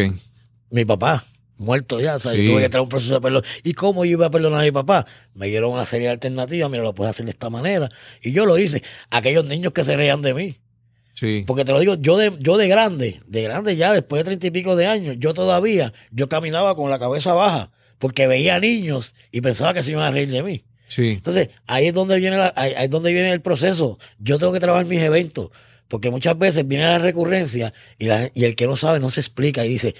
mi 0.72 0.84
papá, 0.84 1.24
muerto 1.58 2.00
ya, 2.00 2.16
o 2.16 2.20
sea, 2.20 2.34
yo 2.34 2.40
Sí. 2.42 2.48
tuve 2.48 2.70
que 2.70 2.78
a 2.78 2.82
un 2.82 2.90
proceso 2.90 3.14
de 3.16 3.22
perdón. 3.22 3.44
¿Y 3.64 3.74
cómo 3.74 4.06
yo 4.06 4.12
iba 4.12 4.28
a 4.28 4.32
perdonar 4.32 4.62
a 4.62 4.64
mi 4.64 4.72
papá? 4.72 5.06
Me 5.34 5.48
dieron 5.48 5.72
una 5.74 5.86
serie 5.86 6.08
de 6.08 6.14
alternativas, 6.14 6.70
mira, 6.70 6.84
lo 6.84 6.94
puedes 6.94 7.12
hacer 7.12 7.26
de 7.26 7.32
esta 7.32 7.50
manera. 7.50 7.90
Y 8.22 8.32
yo 8.32 8.46
lo 8.46 8.58
hice. 8.58 8.84
Aquellos 9.10 9.46
niños 9.46 9.74
que 9.74 9.84
se 9.84 9.96
reían 9.98 10.22
de 10.22 10.34
mí. 10.34 10.56
Sí. 11.14 11.44
Porque 11.48 11.66
te 11.66 11.72
lo 11.72 11.80
digo, 11.80 11.96
yo 11.96 12.16
de, 12.18 12.32
yo 12.40 12.58
de 12.58 12.68
grande, 12.68 13.22
de 13.26 13.42
grande 13.42 13.76
ya, 13.76 13.92
después 13.92 14.20
de 14.20 14.26
treinta 14.26 14.48
y 14.48 14.52
pico 14.52 14.76
de 14.76 14.86
años, 14.86 15.16
yo 15.20 15.34
todavía, 15.34 15.92
yo 16.12 16.30
caminaba 16.30 16.76
con 16.76 16.92
la 16.92 17.00
cabeza 17.00 17.34
baja, 17.34 17.72
porque 17.98 18.28
veía 18.28 18.60
niños 18.60 19.16
y 19.32 19.42
pensaba 19.42 19.74
que 19.74 19.82
se 19.82 19.92
iban 19.94 20.04
a 20.04 20.12
reír 20.12 20.30
de 20.30 20.44
mí. 20.44 20.64
Sí. 20.88 21.10
Entonces, 21.14 21.50
ahí 21.66 21.88
es 21.88 21.94
donde 21.96 22.20
viene 22.20 22.38
la- 22.38 22.54
ahí, 22.56 22.74
ahí 22.78 22.86
es 22.86 22.90
donde 22.92 23.12
viene 23.14 23.32
el 23.32 23.42
proceso. 23.42 23.98
Yo 24.20 24.38
tengo 24.38 24.54
que 24.54 24.60
trabajar 24.60 24.86
mis 24.86 25.02
eventos, 25.02 25.50
porque 25.88 26.12
muchas 26.12 26.38
veces 26.38 26.68
viene 26.68 26.84
la 26.86 27.00
recurrencia 27.00 27.74
y, 27.98 28.06
la- 28.06 28.30
y 28.36 28.46
el 28.46 28.56
que 28.56 28.68
no 28.68 28.78
sabe 28.78 29.00
no 29.00 29.10
se 29.10 29.20
explica 29.22 29.66
y 29.66 29.70
dice, 29.70 29.96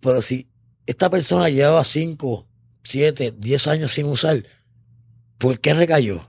pero 0.00 0.20
si 0.20 0.48
esta 0.86 1.10
persona 1.10 1.48
llevaba 1.48 1.84
5, 1.84 2.46
7, 2.84 3.34
10 3.38 3.66
años 3.68 3.92
sin 3.92 4.06
usar, 4.06 4.44
¿por 5.38 5.60
qué 5.60 5.74
recayó? 5.74 6.28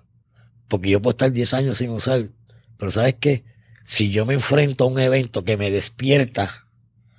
Porque 0.67 0.89
yo 0.89 1.01
puedo 1.01 1.11
estar 1.11 1.31
10 1.31 1.53
años 1.53 1.77
sin 1.77 1.89
usar, 1.91 2.23
pero 2.77 2.91
¿sabes 2.91 3.15
qué? 3.19 3.43
Si 3.83 4.09
yo 4.11 4.25
me 4.25 4.33
enfrento 4.33 4.83
a 4.85 4.87
un 4.87 4.99
evento 4.99 5.43
que 5.43 5.57
me 5.57 5.69
despierta, 5.71 6.67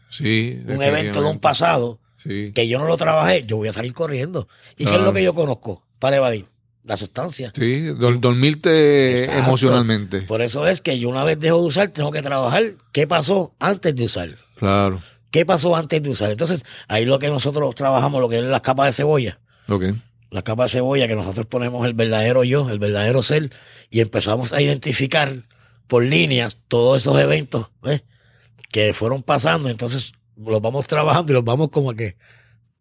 Sí. 0.08 0.60
un 0.66 0.82
evento 0.82 1.22
de 1.22 1.28
un 1.30 1.38
pasado, 1.40 2.00
Sí. 2.16 2.52
que 2.54 2.68
yo 2.68 2.78
no 2.78 2.86
lo 2.86 2.96
trabajé, 2.96 3.44
yo 3.44 3.56
voy 3.56 3.68
a 3.68 3.72
salir 3.72 3.92
corriendo. 3.92 4.48
¿Y 4.76 4.84
qué 4.84 4.84
es 4.84 4.88
Claro. 4.90 5.04
lo 5.04 5.12
que 5.12 5.22
yo 5.22 5.34
conozco 5.34 5.84
para 5.98 6.16
evadir? 6.16 6.46
La 6.84 6.96
sustancia. 6.98 7.50
Sí, 7.56 7.80
dor- 7.98 8.20
dormirte 8.20 9.20
Exacto. 9.24 9.40
emocionalmente. 9.40 10.20
Por 10.22 10.42
eso 10.42 10.66
es 10.66 10.80
que 10.82 10.98
yo 10.98 11.08
una 11.08 11.24
vez 11.24 11.38
dejo 11.40 11.60
de 11.60 11.66
usar, 11.66 11.88
tengo 11.88 12.10
que 12.10 12.20
trabajar 12.22 12.74
qué 12.92 13.06
pasó 13.06 13.54
antes 13.58 13.94
de 13.96 14.04
usar. 14.04 14.36
Claro. 14.58 15.02
¿Qué 15.34 15.44
pasó 15.44 15.74
antes 15.74 16.00
de 16.00 16.10
usar? 16.10 16.30
Entonces, 16.30 16.62
ahí 16.86 17.04
lo 17.06 17.18
que 17.18 17.26
nosotros 17.28 17.74
trabajamos, 17.74 18.20
lo 18.20 18.28
que 18.28 18.38
es 18.38 18.44
las 18.44 18.60
capas 18.60 18.86
de 18.86 18.92
cebolla. 18.92 19.40
Ok. 19.68 19.86
Las 20.30 20.44
capas 20.44 20.70
de 20.70 20.78
cebolla 20.78 21.08
que 21.08 21.16
nosotros 21.16 21.46
ponemos 21.46 21.84
el 21.86 21.92
verdadero 21.94 22.44
yo, 22.44 22.70
el 22.70 22.78
verdadero 22.78 23.20
ser, 23.20 23.50
y 23.90 23.98
empezamos 24.00 24.52
a 24.52 24.62
identificar 24.62 25.48
por 25.88 26.04
líneas 26.04 26.56
todos 26.68 27.02
esos 27.02 27.18
eventos 27.20 27.66
¿ves? 27.82 28.04
que 28.70 28.94
fueron 28.94 29.22
pasando. 29.24 29.68
Entonces, 29.68 30.12
los 30.36 30.62
vamos 30.62 30.86
trabajando 30.86 31.32
y 31.32 31.34
los 31.34 31.42
vamos 31.44 31.70
como 31.70 31.94
que, 31.94 32.16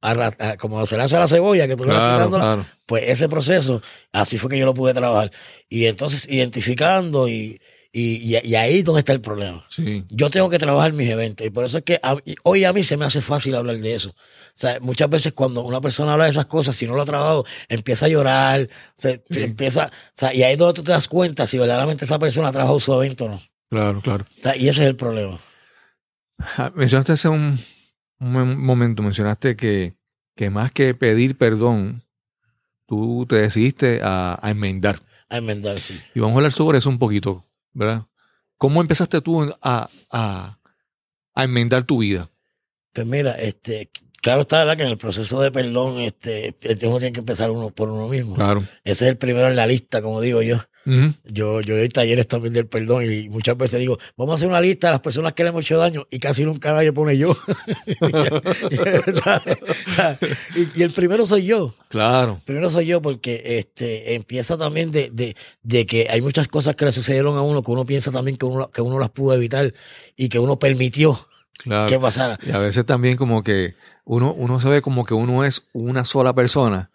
a- 0.02 0.56
como 0.58 0.86
se 0.86 0.96
le 0.96 1.04
hace 1.06 1.16
a 1.16 1.22
la 1.22 1.28
cebolla, 1.28 1.68
que 1.68 1.76
tú 1.76 1.86
le 1.86 1.94
vas 1.94 2.00
Claro, 2.18 2.30
la- 2.30 2.38
claro. 2.38 2.66
pues 2.86 3.06
ese 3.10 3.28
proceso, 3.30 3.82
así 4.12 4.38
fue 4.38 4.52
que 4.52 4.60
yo 4.60 4.66
lo 4.68 4.76
pude 4.76 4.94
trabajar. 4.94 5.32
Y 5.70 5.88
entonces 5.88 6.28
identificando 6.30 7.28
y, 7.28 7.60
y, 7.96 8.16
y- 8.36 8.40
y 8.44 8.56
ahí 8.56 8.80
es 8.80 8.84
donde 8.84 9.00
está 9.00 9.14
el 9.14 9.22
problema. 9.22 9.64
Sí. 9.70 10.04
Yo 10.10 10.30
tengo 10.32 10.50
que 10.50 10.58
trabajar 10.58 10.92
mis 10.94 11.10
eventos 11.10 11.46
y 11.48 11.52
por 11.52 11.64
eso 11.64 11.78
es 11.78 11.84
que 11.84 12.00
a- 12.04 12.18
hoy 12.44 12.66
a 12.66 12.74
mí 12.74 12.84
se 12.84 12.98
me 12.98 13.06
hace 13.06 13.22
fácil 13.22 13.54
hablar 13.56 13.78
de 13.78 13.94
eso. 13.94 14.10
O 14.10 14.56
sea, 14.56 14.80
muchas 14.82 15.10
veces 15.10 15.32
cuando 15.34 15.62
una 15.64 15.80
persona 15.80 16.14
habla 16.14 16.26
de 16.26 16.32
esas 16.32 16.48
cosas, 16.48 16.76
si 16.76 16.86
no 16.88 16.96
lo 16.96 17.04
ha 17.04 17.06
trabajado, 17.06 17.46
empieza 17.70 18.08
a 18.08 18.10
llorar, 18.10 18.68
se, 18.96 19.24
Sí. 19.30 19.44
empieza, 19.44 19.86
o 19.88 20.12
sea, 20.14 20.34
y 20.34 20.42
ahí 20.44 20.54
es 20.54 20.58
donde 20.58 20.74
tú 20.74 20.84
te 20.84 20.92
das 20.92 21.08
cuenta 21.08 21.46
si 21.48 21.58
verdaderamente 21.60 22.06
esa 22.06 22.18
persona 22.20 22.48
ha 22.48 22.52
trabajado 22.52 22.80
su 22.80 22.94
evento 22.94 23.26
o 23.26 23.30
no. 23.30 23.42
Claro, 23.70 24.02
claro. 24.02 24.26
sea, 24.42 24.56
y 24.58 24.68
ese 24.70 24.82
es 24.82 24.88
el 24.90 24.96
problema. 24.96 25.40
Ah, 26.58 26.72
Mencionaste 26.76 27.12
hace 27.14 27.30
un, 27.30 27.60
un 28.20 28.34
mom- 28.34 28.58
momento, 28.58 29.02
mencionaste 29.04 29.56
que, 29.56 29.94
que 30.36 30.50
más 30.50 30.72
que 30.72 30.94
pedir 30.96 31.38
perdón, 31.38 32.04
tú 32.88 33.26
te 33.28 33.36
decidiste 33.38 34.02
a, 34.04 34.38
a 34.42 34.52
enmendar. 34.52 35.00
A 35.30 35.38
enmendar, 35.38 35.80
sí. 35.80 36.00
Y 36.14 36.20
vamos 36.20 36.36
a 36.36 36.38
hablar 36.40 36.52
sobre 36.52 36.78
eso 36.80 36.90
un 36.90 37.00
poquito, 37.00 37.46
¿verdad? 37.74 38.06
¿Cómo 38.58 38.82
empezaste 38.82 39.22
tú 39.22 39.42
a, 39.62 39.90
a, 40.12 40.60
a 41.34 41.44
enmendar 41.44 41.84
tu 41.84 42.00
vida? 42.00 42.30
Pues 42.94 43.08
mira, 43.08 43.32
este, 43.34 43.90
claro 44.22 44.42
está 44.42 44.60
¿verdad? 44.60 44.78
que 44.78 44.84
en 44.84 44.90
el 44.90 44.98
proceso 44.98 45.42
de 45.42 45.52
perdón, 45.52 46.00
este, 46.00 46.56
uno 46.84 47.00
tiene 47.00 47.14
que 47.14 47.20
empezar 47.20 47.52
uno 47.52 47.72
por 47.72 47.90
uno 47.90 48.08
mismo. 48.08 48.36
Claro. 48.36 48.62
Ese 48.84 49.06
es 49.06 49.10
el 49.12 49.18
primero 49.18 49.48
en 49.48 49.56
la 49.56 49.68
lista, 49.68 50.02
como 50.02 50.22
digo 50.22 50.42
yo. 50.42 50.58
Yo, 51.26 51.62
yo 51.62 51.78
doy 51.78 51.90
talleres 51.90 52.28
también 52.28 52.54
del 52.54 52.68
perdón 52.68 53.06
y 53.12 53.30
muchas 53.30 53.58
veces 53.58 53.80
digo, 53.80 53.98
vamos 54.18 54.34
a 54.34 54.36
hacer 54.36 54.50
una 54.50 54.60
lista 54.62 54.88
de 54.88 54.92
las 54.92 55.00
personas 55.02 55.34
que 55.34 55.44
le 55.44 55.50
hemos 55.50 55.64
hecho 55.64 55.78
daño 55.78 56.06
y 56.12 56.20
casi 56.20 56.44
nunca 56.44 56.74
nadie 56.74 56.92
pone 56.92 57.18
yo. 57.18 57.36
y, 60.56 60.80
y 60.80 60.84
el 60.84 60.92
primero 60.92 61.26
soy 61.26 61.46
yo. 61.46 61.74
Claro. 61.90 62.42
Primero 62.46 62.70
soy 62.70 62.86
yo 62.86 63.02
porque 63.02 63.42
este 63.60 64.16
empieza 64.16 64.58
también 64.58 64.92
de, 64.92 65.10
de, 65.12 65.36
de 65.64 65.86
que 65.86 66.08
hay 66.10 66.22
muchas 66.22 66.48
cosas 66.48 66.76
que 66.76 66.86
le 66.86 66.92
sucedieron 66.92 67.38
a 67.38 67.42
uno 67.42 67.64
que 67.64 67.72
uno 67.72 67.86
piensa 67.86 68.12
también 68.12 68.38
que 68.38 68.46
uno, 68.46 68.70
que 68.72 68.82
uno 68.82 69.00
las 69.00 69.10
pudo 69.10 69.34
evitar 69.36 69.74
y 70.16 70.30
que 70.30 70.40
uno 70.40 70.60
permitió 70.60 71.28
Claro. 71.60 71.88
que 71.88 72.00
pasara. 72.00 72.40
Y 72.46 72.52
a 72.52 72.58
veces 72.58 72.84
también 72.86 73.16
como 73.16 73.44
que 73.44 73.76
uno, 74.06 74.34
uno 74.34 74.60
se 74.60 74.68
ve 74.68 74.82
como 74.82 75.06
que 75.06 75.14
uno 75.14 75.46
es 75.46 75.68
una 75.72 76.04
sola 76.04 76.34
persona, 76.34 76.90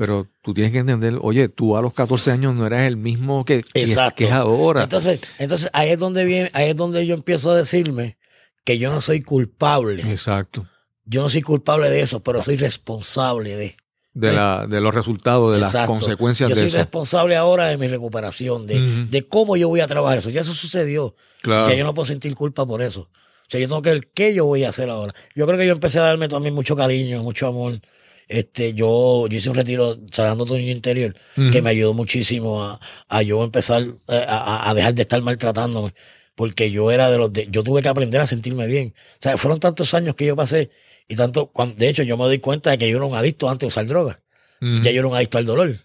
Pero 0.00 0.26
tú 0.40 0.54
tienes 0.54 0.72
que 0.72 0.78
entender, 0.78 1.18
oye, 1.20 1.50
tú 1.50 1.76
a 1.76 1.82
los 1.82 1.92
14 1.92 2.30
años 2.30 2.54
no 2.54 2.66
eras 2.66 2.86
el 2.86 2.96
mismo 2.96 3.44
que, 3.44 3.62
que, 3.62 3.82
Exacto. 3.82 4.16
que 4.16 4.24
es 4.24 4.32
ahora. 4.32 4.84
Entonces, 4.84 5.20
entonces 5.38 5.68
ahí 5.74 5.90
es 5.90 5.98
donde 5.98 6.24
viene, 6.24 6.50
ahí 6.54 6.70
es 6.70 6.76
donde 6.76 7.04
yo 7.04 7.14
empiezo 7.14 7.50
a 7.50 7.56
decirme 7.56 8.16
que 8.64 8.78
yo 8.78 8.90
no 8.90 9.02
soy 9.02 9.20
culpable. 9.20 10.10
Exacto. 10.10 10.66
Yo 11.04 11.20
no 11.20 11.28
soy 11.28 11.42
culpable 11.42 11.90
de 11.90 12.00
eso, 12.00 12.22
pero 12.22 12.40
soy 12.40 12.56
responsable 12.56 13.56
de. 13.56 13.76
De, 14.14 14.32
la, 14.32 14.66
de 14.66 14.80
los 14.80 14.94
resultados, 14.94 15.52
de 15.52 15.60
las 15.60 15.86
consecuencias 15.86 16.48
Yo 16.48 16.54
de 16.54 16.62
soy 16.62 16.68
eso. 16.70 16.78
responsable 16.78 17.36
ahora 17.36 17.66
de 17.66 17.76
mi 17.76 17.86
recuperación, 17.86 18.66
de, 18.66 19.04
de 19.04 19.26
cómo 19.28 19.58
yo 19.58 19.68
voy 19.68 19.80
a 19.80 19.86
trabajar 19.86 20.16
eso. 20.16 20.30
Ya 20.30 20.40
eso 20.40 20.54
sucedió. 20.54 21.14
Claro. 21.42 21.68
Ya 21.68 21.76
yo 21.76 21.84
no 21.84 21.92
puedo 21.92 22.06
sentir 22.06 22.34
culpa 22.34 22.64
por 22.64 22.80
eso. 22.80 23.02
O 23.02 23.50
sea, 23.50 23.60
yo 23.60 23.68
tengo 23.68 23.82
que 23.82 23.90
ver 23.90 24.08
qué 24.14 24.32
yo 24.32 24.46
voy 24.46 24.64
a 24.64 24.70
hacer 24.70 24.88
ahora. 24.88 25.14
Yo 25.34 25.46
creo 25.46 25.58
que 25.58 25.66
yo 25.66 25.72
empecé 25.72 25.98
a 25.98 26.04
darme 26.04 26.26
también 26.30 26.54
mucho 26.54 26.74
cariño, 26.74 27.22
mucho 27.22 27.48
amor. 27.48 27.82
Este, 28.30 28.74
yo, 28.74 29.26
yo 29.26 29.36
hice 29.36 29.50
un 29.50 29.56
retiro 29.56 29.98
sanando 30.12 30.46
tu 30.46 30.56
niño 30.56 30.70
interior 30.70 31.16
que 31.50 31.60
me 31.60 31.70
ayudó 31.70 31.94
muchísimo 31.94 32.62
a, 32.62 32.80
a 33.08 33.22
yo 33.22 33.42
empezar 33.42 33.82
eh, 34.08 34.24
a, 34.28 34.70
a 34.70 34.74
dejar 34.74 34.94
de 34.94 35.02
estar 35.02 35.20
maltratándome. 35.20 35.94
Porque 36.36 36.70
yo 36.70 36.92
era 36.92 37.10
de 37.10 37.18
los 37.18 37.32
de, 37.32 37.48
yo 37.50 37.64
tuve 37.64 37.82
que 37.82 37.88
aprender 37.88 38.20
a 38.20 38.26
sentirme 38.26 38.66
bien. 38.68 38.94
O 39.14 39.16
sea, 39.18 39.36
fueron 39.36 39.58
tantos 39.58 39.92
años 39.94 40.14
que 40.14 40.26
yo 40.26 40.36
pasé 40.36 40.70
y 41.08 41.16
tanto, 41.16 41.48
cuando, 41.48 41.74
de 41.74 41.88
hecho, 41.88 42.04
yo 42.04 42.16
me 42.16 42.24
doy 42.24 42.38
cuenta 42.38 42.70
de 42.70 42.78
que 42.78 42.88
yo 42.88 42.96
era 42.98 43.04
un 43.04 43.16
adicto 43.16 43.50
antes 43.50 43.62
de 43.62 43.66
usar 43.66 43.86
drogas. 43.86 44.18
Ujú. 44.62 44.80
Ya 44.82 44.92
yo 44.92 45.00
era 45.00 45.08
un 45.08 45.16
adicto 45.16 45.38
al 45.38 45.44
dolor. 45.44 45.80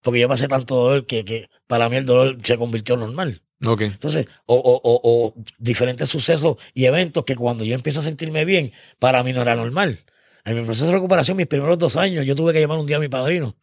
Porque 0.00 0.20
yo 0.20 0.28
pasé 0.28 0.48
tanto 0.48 0.74
dolor 0.76 1.04
que, 1.04 1.24
que 1.26 1.50
para 1.66 1.90
mí 1.90 1.96
el 1.96 2.06
dolor 2.06 2.38
se 2.42 2.56
convirtió 2.56 2.94
en 2.94 3.00
normal. 3.00 3.42
Ok. 3.62 3.82
Entonces, 3.82 4.26
o, 4.46 4.54
o, 4.54 4.80
o, 4.82 5.00
o 5.04 5.34
diferentes 5.58 6.08
sucesos 6.08 6.56
y 6.72 6.86
eventos 6.86 7.24
que 7.24 7.36
cuando 7.36 7.62
yo 7.62 7.74
empiezo 7.74 8.00
a 8.00 8.02
sentirme 8.02 8.46
bien, 8.46 8.72
para 8.98 9.22
mí 9.22 9.34
no 9.34 9.42
era 9.42 9.54
normal. 9.54 10.00
En 10.44 10.56
mi 10.58 10.64
proceso 10.64 10.86
de 10.86 10.92
recuperación, 10.92 11.36
mis 11.36 11.46
primeros 11.46 11.78
dos 11.78 11.96
años, 11.96 12.24
yo 12.26 12.34
tuve 12.34 12.52
que 12.52 12.60
llamar 12.60 12.78
un 12.78 12.86
día 12.86 12.96
a 12.96 13.00
mi 13.00 13.08
padrino 13.08 13.56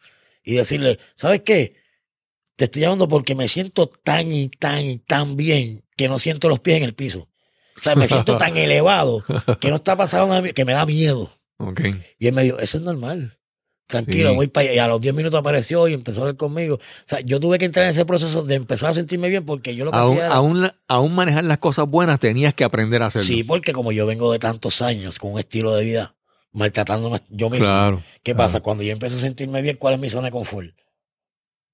y 0.43 0.53
decirle, 0.55 0.99
¿sabes 1.15 1.41
qué? 1.41 1.75
Te 2.55 2.65
estoy 2.65 2.81
llamando 2.83 3.07
porque 3.07 3.35
me 3.35 3.47
siento 3.47 3.87
tan 3.87 4.31
y 4.31 4.49
tan 4.49 4.85
y 4.85 4.97
tan 4.99 5.35
bien 5.35 5.83
que 5.95 6.07
no 6.07 6.19
siento 6.19 6.49
los 6.49 6.59
pies 6.59 6.77
en 6.77 6.83
el 6.83 6.93
piso. 6.95 7.29
O 7.77 7.81
sea, 7.81 7.95
me 7.95 8.07
siento 8.07 8.37
tan 8.37 8.57
elevado 8.57 9.23
que 9.59 9.69
no 9.69 9.75
está 9.75 9.95
pasando 9.95 10.27
nada, 10.27 10.51
que 10.53 10.65
me 10.65 10.73
da 10.73 10.85
miedo. 10.85 11.31
Y 12.19 12.27
él 12.27 12.33
me 12.33 12.43
dijo, 12.43 12.59
eso 12.59 12.77
es 12.77 12.83
normal. 12.83 13.33
Tranquilo, 13.87 14.31
Sí. 14.31 14.35
voy 14.35 14.47
para 14.47 14.65
allá. 14.65 14.73
Y 14.75 14.79
a 14.79 14.87
los 14.87 14.99
10 14.99 15.15
minutos 15.15 15.39
apareció 15.39 15.87
y 15.87 15.93
empezó 15.93 16.19
a 16.19 16.23
hablar 16.23 16.35
conmigo. 16.35 16.75
O 16.75 16.79
sea, 17.05 17.21
yo 17.21 17.39
tuve 17.39 17.57
que 17.57 17.63
entrar 17.65 17.85
en 17.85 17.91
ese 17.91 18.03
proceso 18.05 18.43
de 18.43 18.55
empezar 18.55 18.89
a 18.89 18.93
sentirme 18.93 19.29
bien 19.29 19.45
porque 19.45 19.75
yo 19.75 19.85
lo 19.85 19.91
que 19.91 19.97
Aún, 19.97 20.11
hacía 20.13 20.25
era- 20.25 20.35
aún, 20.35 20.71
aún 20.89 21.15
manejar 21.15 21.45
las 21.45 21.59
cosas 21.59 21.87
buenas 21.87 22.19
tenías 22.19 22.53
que 22.53 22.65
aprender 22.65 23.01
a 23.01 23.05
hacerlo. 23.05 23.27
Sí, 23.27 23.43
porque 23.45 23.71
como 23.71 23.91
yo 23.93 24.05
vengo 24.05 24.29
de 24.31 24.39
tantos 24.39 24.81
años 24.81 25.19
con 25.19 25.31
un 25.33 25.39
estilo 25.39 25.73
de 25.73 25.85
vida 25.85 26.15
maltratándome 26.57 27.19
yo 27.29 27.49
mismo. 27.49 27.65
Claro. 27.65 28.03
¿Qué 28.23 28.33
claro. 28.33 28.37
pasa? 28.47 28.59
Cuando 28.61 28.83
yo 28.83 28.91
empiezo 28.91 29.15
a 29.15 29.19
sentirme 29.19 29.61
bien, 29.61 29.77
¿cuál 29.77 29.93
es 29.93 29.99
mi 29.99 30.09
zona 30.09 30.27
de 30.27 30.31
confort? 30.31 30.69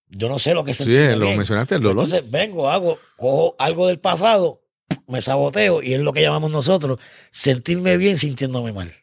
Yo 0.10 0.30
no 0.30 0.38
sé 0.40 0.54
lo 0.54 0.64
que 0.64 0.72
es 0.72 0.78
Sí, 0.78 0.84
sentirme 0.84 1.16
lo 1.16 1.26
bien. 1.26 1.38
mencionaste, 1.38 1.76
el 1.76 1.82
dolor. 1.82 2.04
Entonces 2.06 2.30
vengo, 2.30 2.70
hago, 2.70 3.00
cojo 3.18 3.56
algo 3.58 3.88
del 3.88 4.00
pasado, 4.00 4.62
me 5.08 5.22
saboteo 5.22 5.82
y 5.82 5.94
es 5.94 6.00
lo 6.00 6.14
que 6.14 6.22
llamamos 6.22 6.52
nosotros 6.52 7.00
sentirme 7.32 7.98
bien 7.98 8.18
sintiéndome 8.18 8.74
mal. 8.74 8.94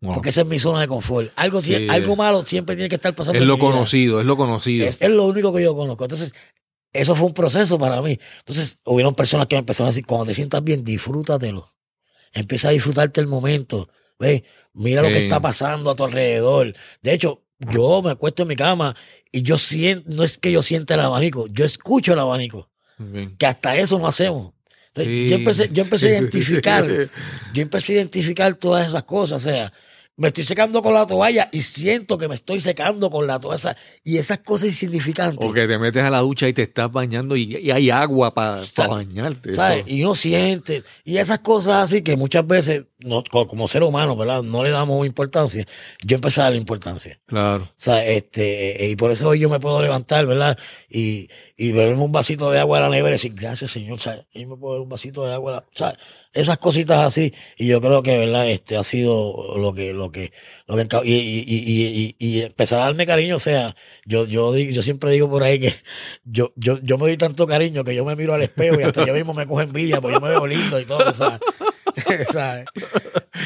Wow. 0.00 0.14
Porque 0.14 0.30
esa 0.30 0.40
es 0.40 0.46
mi 0.46 0.58
zona 0.58 0.80
de 0.80 0.88
confort. 0.88 1.30
Algo, 1.36 1.60
Sí. 1.60 1.86
algo 1.90 2.16
malo 2.16 2.42
siempre 2.42 2.74
tiene 2.74 2.88
que 2.88 2.94
estar 2.96 3.14
pasando. 3.14 3.38
Es 3.38 3.44
lo 3.46 3.56
vida. 3.56 3.66
conocido, 3.66 4.18
es 4.20 4.26
lo 4.26 4.36
conocido. 4.38 4.88
Es, 4.88 4.96
es 4.98 5.10
lo 5.10 5.26
único 5.26 5.52
que 5.52 5.62
yo 5.62 5.76
conozco. 5.76 6.04
Entonces, 6.04 6.32
eso 6.94 7.14
fue 7.14 7.26
un 7.26 7.34
proceso 7.34 7.78
para 7.78 8.00
mí. 8.00 8.18
Entonces, 8.38 8.78
hubieron 8.86 9.14
personas 9.14 9.46
que 9.46 9.56
me 9.56 9.60
empezaron 9.60 9.88
a 9.88 9.90
decir, 9.90 10.06
cuando 10.06 10.24
te 10.24 10.34
sientas 10.34 10.64
bien, 10.64 10.84
disfrútatelo. 10.84 11.70
Empieza 12.32 12.68
a 12.68 12.70
disfrutarte 12.72 13.20
el 13.20 13.26
momento. 13.26 13.90
Ve, 14.18 14.44
mira 14.72 15.02
lo 15.02 15.08
que 15.08 15.24
está 15.24 15.40
pasando 15.40 15.90
a 15.90 15.96
tu 15.96 16.04
alrededor. 16.04 16.74
De 17.02 17.12
hecho, 17.12 17.42
yo 17.58 18.02
me 18.02 18.10
acuesto 18.10 18.42
en 18.42 18.48
mi 18.48 18.56
cama 18.56 18.96
y 19.32 19.42
yo 19.42 19.58
siento, 19.58 20.08
no 20.08 20.24
es 20.24 20.38
que 20.38 20.52
yo 20.52 20.62
sienta 20.62 20.94
el 20.94 21.00
abanico, 21.00 21.46
yo 21.48 21.64
escucho 21.64 22.12
el 22.12 22.18
abanico. 22.18 22.70
Bien. 22.98 23.36
Que 23.36 23.46
hasta 23.46 23.76
eso 23.76 23.98
no 23.98 24.06
hacemos. 24.06 24.52
Entonces, 24.88 25.12
Sí, 25.12 25.28
yo 25.28 25.36
empecé, 25.36 25.68
yo 25.72 25.82
empecé 25.82 26.08
a 26.08 26.18
identificar, 26.18 26.86
yo 27.54 27.62
empecé 27.62 27.92
a 27.92 27.96
identificar 27.96 28.54
todas 28.54 28.88
esas 28.88 29.04
cosas. 29.04 29.46
O 29.46 29.50
sea, 29.50 29.72
me 30.20 30.28
estoy 30.28 30.44
secando 30.44 30.82
con 30.82 30.92
la 30.92 31.06
toalla 31.06 31.48
y 31.50 31.62
siento 31.62 32.18
que 32.18 32.28
me 32.28 32.34
estoy 32.34 32.60
secando 32.60 33.08
con 33.08 33.26
la 33.26 33.38
toalla. 33.38 33.74
Y 34.04 34.18
esas 34.18 34.40
cosas 34.40 34.66
insignificantes. 34.66 35.48
O 35.48 35.50
que 35.50 35.66
te 35.66 35.78
metes 35.78 36.04
a 36.04 36.10
la 36.10 36.18
ducha 36.18 36.46
y 36.46 36.52
te 36.52 36.60
estás 36.60 36.92
bañando 36.92 37.36
y, 37.36 37.56
y 37.56 37.70
hay 37.70 37.88
agua 37.88 38.34
para 38.34 38.66
sea, 38.66 38.86
bañarte. 38.86 39.54
¿sabes? 39.54 39.84
Y 39.86 40.04
uno 40.04 40.14
siente, 40.14 40.84
y 41.04 41.16
esas 41.16 41.38
cosas 41.38 41.84
así 41.84 42.02
que 42.02 42.18
muchas 42.18 42.46
veces, 42.46 42.84
no, 42.98 43.24
como 43.30 43.66
ser 43.66 43.82
humano, 43.82 44.14
¿verdad? 44.14 44.42
No 44.42 44.62
le 44.62 44.68
damos 44.68 45.06
importancia. 45.06 45.64
Yo 46.04 46.16
empecé 46.16 46.42
a 46.42 46.44
darle 46.44 46.58
importancia. 46.58 47.18
Claro. 47.24 47.64
O 47.64 47.72
sea, 47.74 48.04
este, 48.04 48.84
eh, 48.84 48.90
y 48.90 48.96
por 48.96 49.12
eso 49.12 49.26
hoy 49.26 49.38
yo 49.38 49.48
me 49.48 49.58
puedo 49.58 49.80
levantar, 49.80 50.26
¿verdad? 50.26 50.58
Y, 50.90 51.30
y 51.56 51.72
beberme 51.72 52.02
un 52.02 52.12
vasito 52.12 52.50
de 52.50 52.58
agua 52.58 52.76
de 52.76 52.84
la 52.84 52.90
nevera 52.90 53.08
y 53.08 53.12
decir, 53.12 53.32
gracias, 53.34 53.70
Señor. 53.70 53.98
Sea, 53.98 54.22
yo 54.34 54.48
me 54.48 54.56
puedo 54.58 54.74
beber 54.74 54.82
un 54.82 54.90
vasito 54.90 55.24
de 55.24 55.32
agua. 55.32 55.64
sea, 55.74 55.96
esas 56.32 56.58
cositas 56.58 57.04
así. 57.04 57.34
Y 57.56 57.66
yo 57.66 57.80
creo 57.80 58.02
que, 58.02 58.18
¿verdad? 58.18 58.48
Este 58.48 58.76
ha 58.76 58.84
sido 58.84 59.56
lo 59.56 59.72
que, 59.72 59.92
lo 59.92 60.10
que, 60.10 60.32
lo 60.66 60.76
que, 60.76 60.86
y, 61.04 61.14
y, 61.14 61.44
y, 61.46 62.16
y, 62.18 62.42
empezar 62.42 62.80
a 62.80 62.84
darme 62.84 63.06
cariño. 63.06 63.36
O 63.36 63.40
sea, 63.40 63.74
yo, 64.04 64.26
yo 64.26 64.56
yo 64.56 64.82
siempre 64.82 65.10
digo 65.10 65.28
por 65.28 65.42
ahí 65.42 65.58
que 65.58 65.74
yo, 66.24 66.52
yo, 66.56 66.78
yo 66.82 66.98
me 66.98 67.06
doy 67.06 67.16
tanto 67.16 67.46
cariño 67.46 67.84
que 67.84 67.94
yo 67.94 68.04
me 68.04 68.16
miro 68.16 68.34
al 68.34 68.42
espejo 68.42 68.80
y 68.80 68.84
hasta 68.84 69.06
yo 69.06 69.14
mismo 69.14 69.34
me 69.34 69.46
cojo 69.46 69.62
envidia 69.62 70.00
porque 70.00 70.16
yo 70.16 70.20
me 70.20 70.28
veo 70.28 70.46
lindo 70.46 70.80
y 70.80 70.84
todo, 70.84 71.12
¿sabes? 71.14 71.40
¿Sabes? 72.32 72.66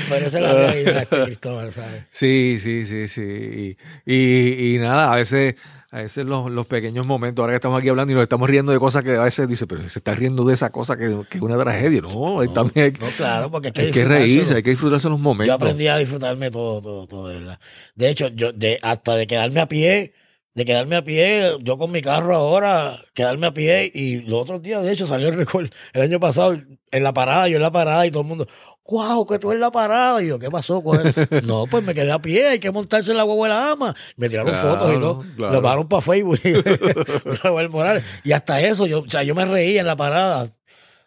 Pero 0.09 0.27
esa 0.27 0.39
es 0.39 0.45
la 0.45 0.53
realidad, 0.53 1.03
este 1.03 1.25
Cristóbal, 1.25 1.73
¿sabes? 1.73 2.05
Sí, 2.11 2.59
sí, 2.61 2.85
sí, 2.85 3.09
sí. 3.09 3.77
Y, 4.05 4.15
y, 4.15 4.75
y 4.75 4.79
nada, 4.79 5.13
a 5.13 5.17
veces, 5.17 5.55
a 5.95 6.03
veces 6.03 6.25
los, 6.25 6.51
los 6.51 6.67
pequeños 6.67 7.07
momentos, 7.07 7.41
ahora 7.41 7.53
que 7.53 7.59
estamos 7.59 7.79
aquí 7.79 7.89
hablando 7.89 8.11
y 8.11 8.15
nos 8.17 8.25
estamos 8.25 8.51
riendo 8.51 8.73
de 8.73 8.81
cosas 8.81 9.05
que 9.05 9.13
a 9.13 9.23
veces 9.23 9.47
dice, 9.47 9.69
pero 9.69 9.89
se 9.89 10.01
está 10.01 10.13
riendo 10.13 10.45
de 10.45 10.53
esa 10.53 10.71
cosa 10.71 10.97
que, 10.97 11.21
que 11.31 11.39
es 11.39 11.43
una 11.43 11.57
tragedia. 11.57 12.01
No, 12.01 12.41
ahí 12.41 12.49
también 12.49 12.87
hay, 12.87 12.93
No, 13.01 13.07
claro, 13.17 13.49
porque 13.49 13.69
hay 13.69 13.73
que, 13.73 13.81
hay 13.83 13.93
que 13.93 14.05
reírse, 14.05 14.57
hay 14.57 14.65
que 14.65 14.71
disfrutarse 14.71 15.09
los 15.09 15.21
momentos. 15.21 15.47
Yo 15.47 15.55
aprendí 15.55 15.87
a 15.87 15.97
disfrutarme 15.97 16.51
todo, 16.51 16.83
todo, 16.83 17.07
todo, 17.07 17.29
de 17.29 17.39
verdad. 17.39 17.61
De 17.95 18.09
hecho, 18.11 18.27
yo, 18.27 18.53
de, 18.53 18.81
hasta 18.83 19.15
de 19.15 19.29
quedarme 19.29 19.61
a 19.61 19.69
pie, 19.69 20.15
de 20.55 20.65
quedarme 20.65 20.97
a 20.97 21.05
pie, 21.05 21.57
yo 21.63 21.77
con 21.77 21.91
mi 21.91 22.01
carro 22.01 22.35
ahora, 22.37 23.05
quedarme 23.13 23.49
a 23.49 23.55
pie, 23.55 23.91
y 23.93 24.21
los 24.23 24.43
otros 24.43 24.63
días, 24.63 24.83
de 24.83 24.93
hecho, 24.93 25.07
salió 25.07 25.29
el 25.29 25.37
récord 25.37 25.69
el 25.93 26.03
año 26.03 26.21
pasado, 26.21 26.57
en 26.91 27.03
la 27.03 27.13
parada, 27.13 27.49
yo 27.49 27.57
en 27.57 27.63
la 27.63 27.73
parada, 27.73 28.07
y 28.07 28.11
todo 28.11 28.23
el 28.23 28.29
mundo, 28.29 28.47
wow, 28.87 29.25
que 29.27 29.39
tú 29.39 29.53
en 29.53 29.61
la 29.61 29.71
parada. 29.71 30.23
Y 30.23 30.29
yo, 30.29 30.39
¿qué 30.39 30.51
pasó 30.51 30.83
no, 31.45 31.67
pues 31.67 31.85
me 31.85 31.95
quedé 31.95 32.13
a 32.13 32.21
pie, 32.21 32.49
hay 32.49 32.59
que 32.59 32.71
montarse 32.71 33.11
en 33.11 33.17
la 33.17 33.25
guagua 33.25 33.49
de 33.49 33.55
la 33.55 33.71
ama. 33.73 33.97
Me 34.17 34.29
tiraron 34.29 34.53
Claro, 34.53 34.71
fotos 34.71 34.95
y 34.95 34.99
todo. 34.99 35.25
claro. 35.37 35.53
Lo 35.55 35.61
bajaron 35.63 35.89
para 35.89 36.03
Facebook. 36.03 36.41
Morales. 37.71 38.05
Y 38.23 38.33
hasta 38.33 38.61
eso, 38.61 38.87
yo, 38.87 39.01
o 39.01 39.11
sea, 39.11 39.23
yo 39.23 39.35
me 39.35 39.45
reía 39.45 39.81
en 39.81 39.87
la 39.87 39.97
parada. 39.97 40.49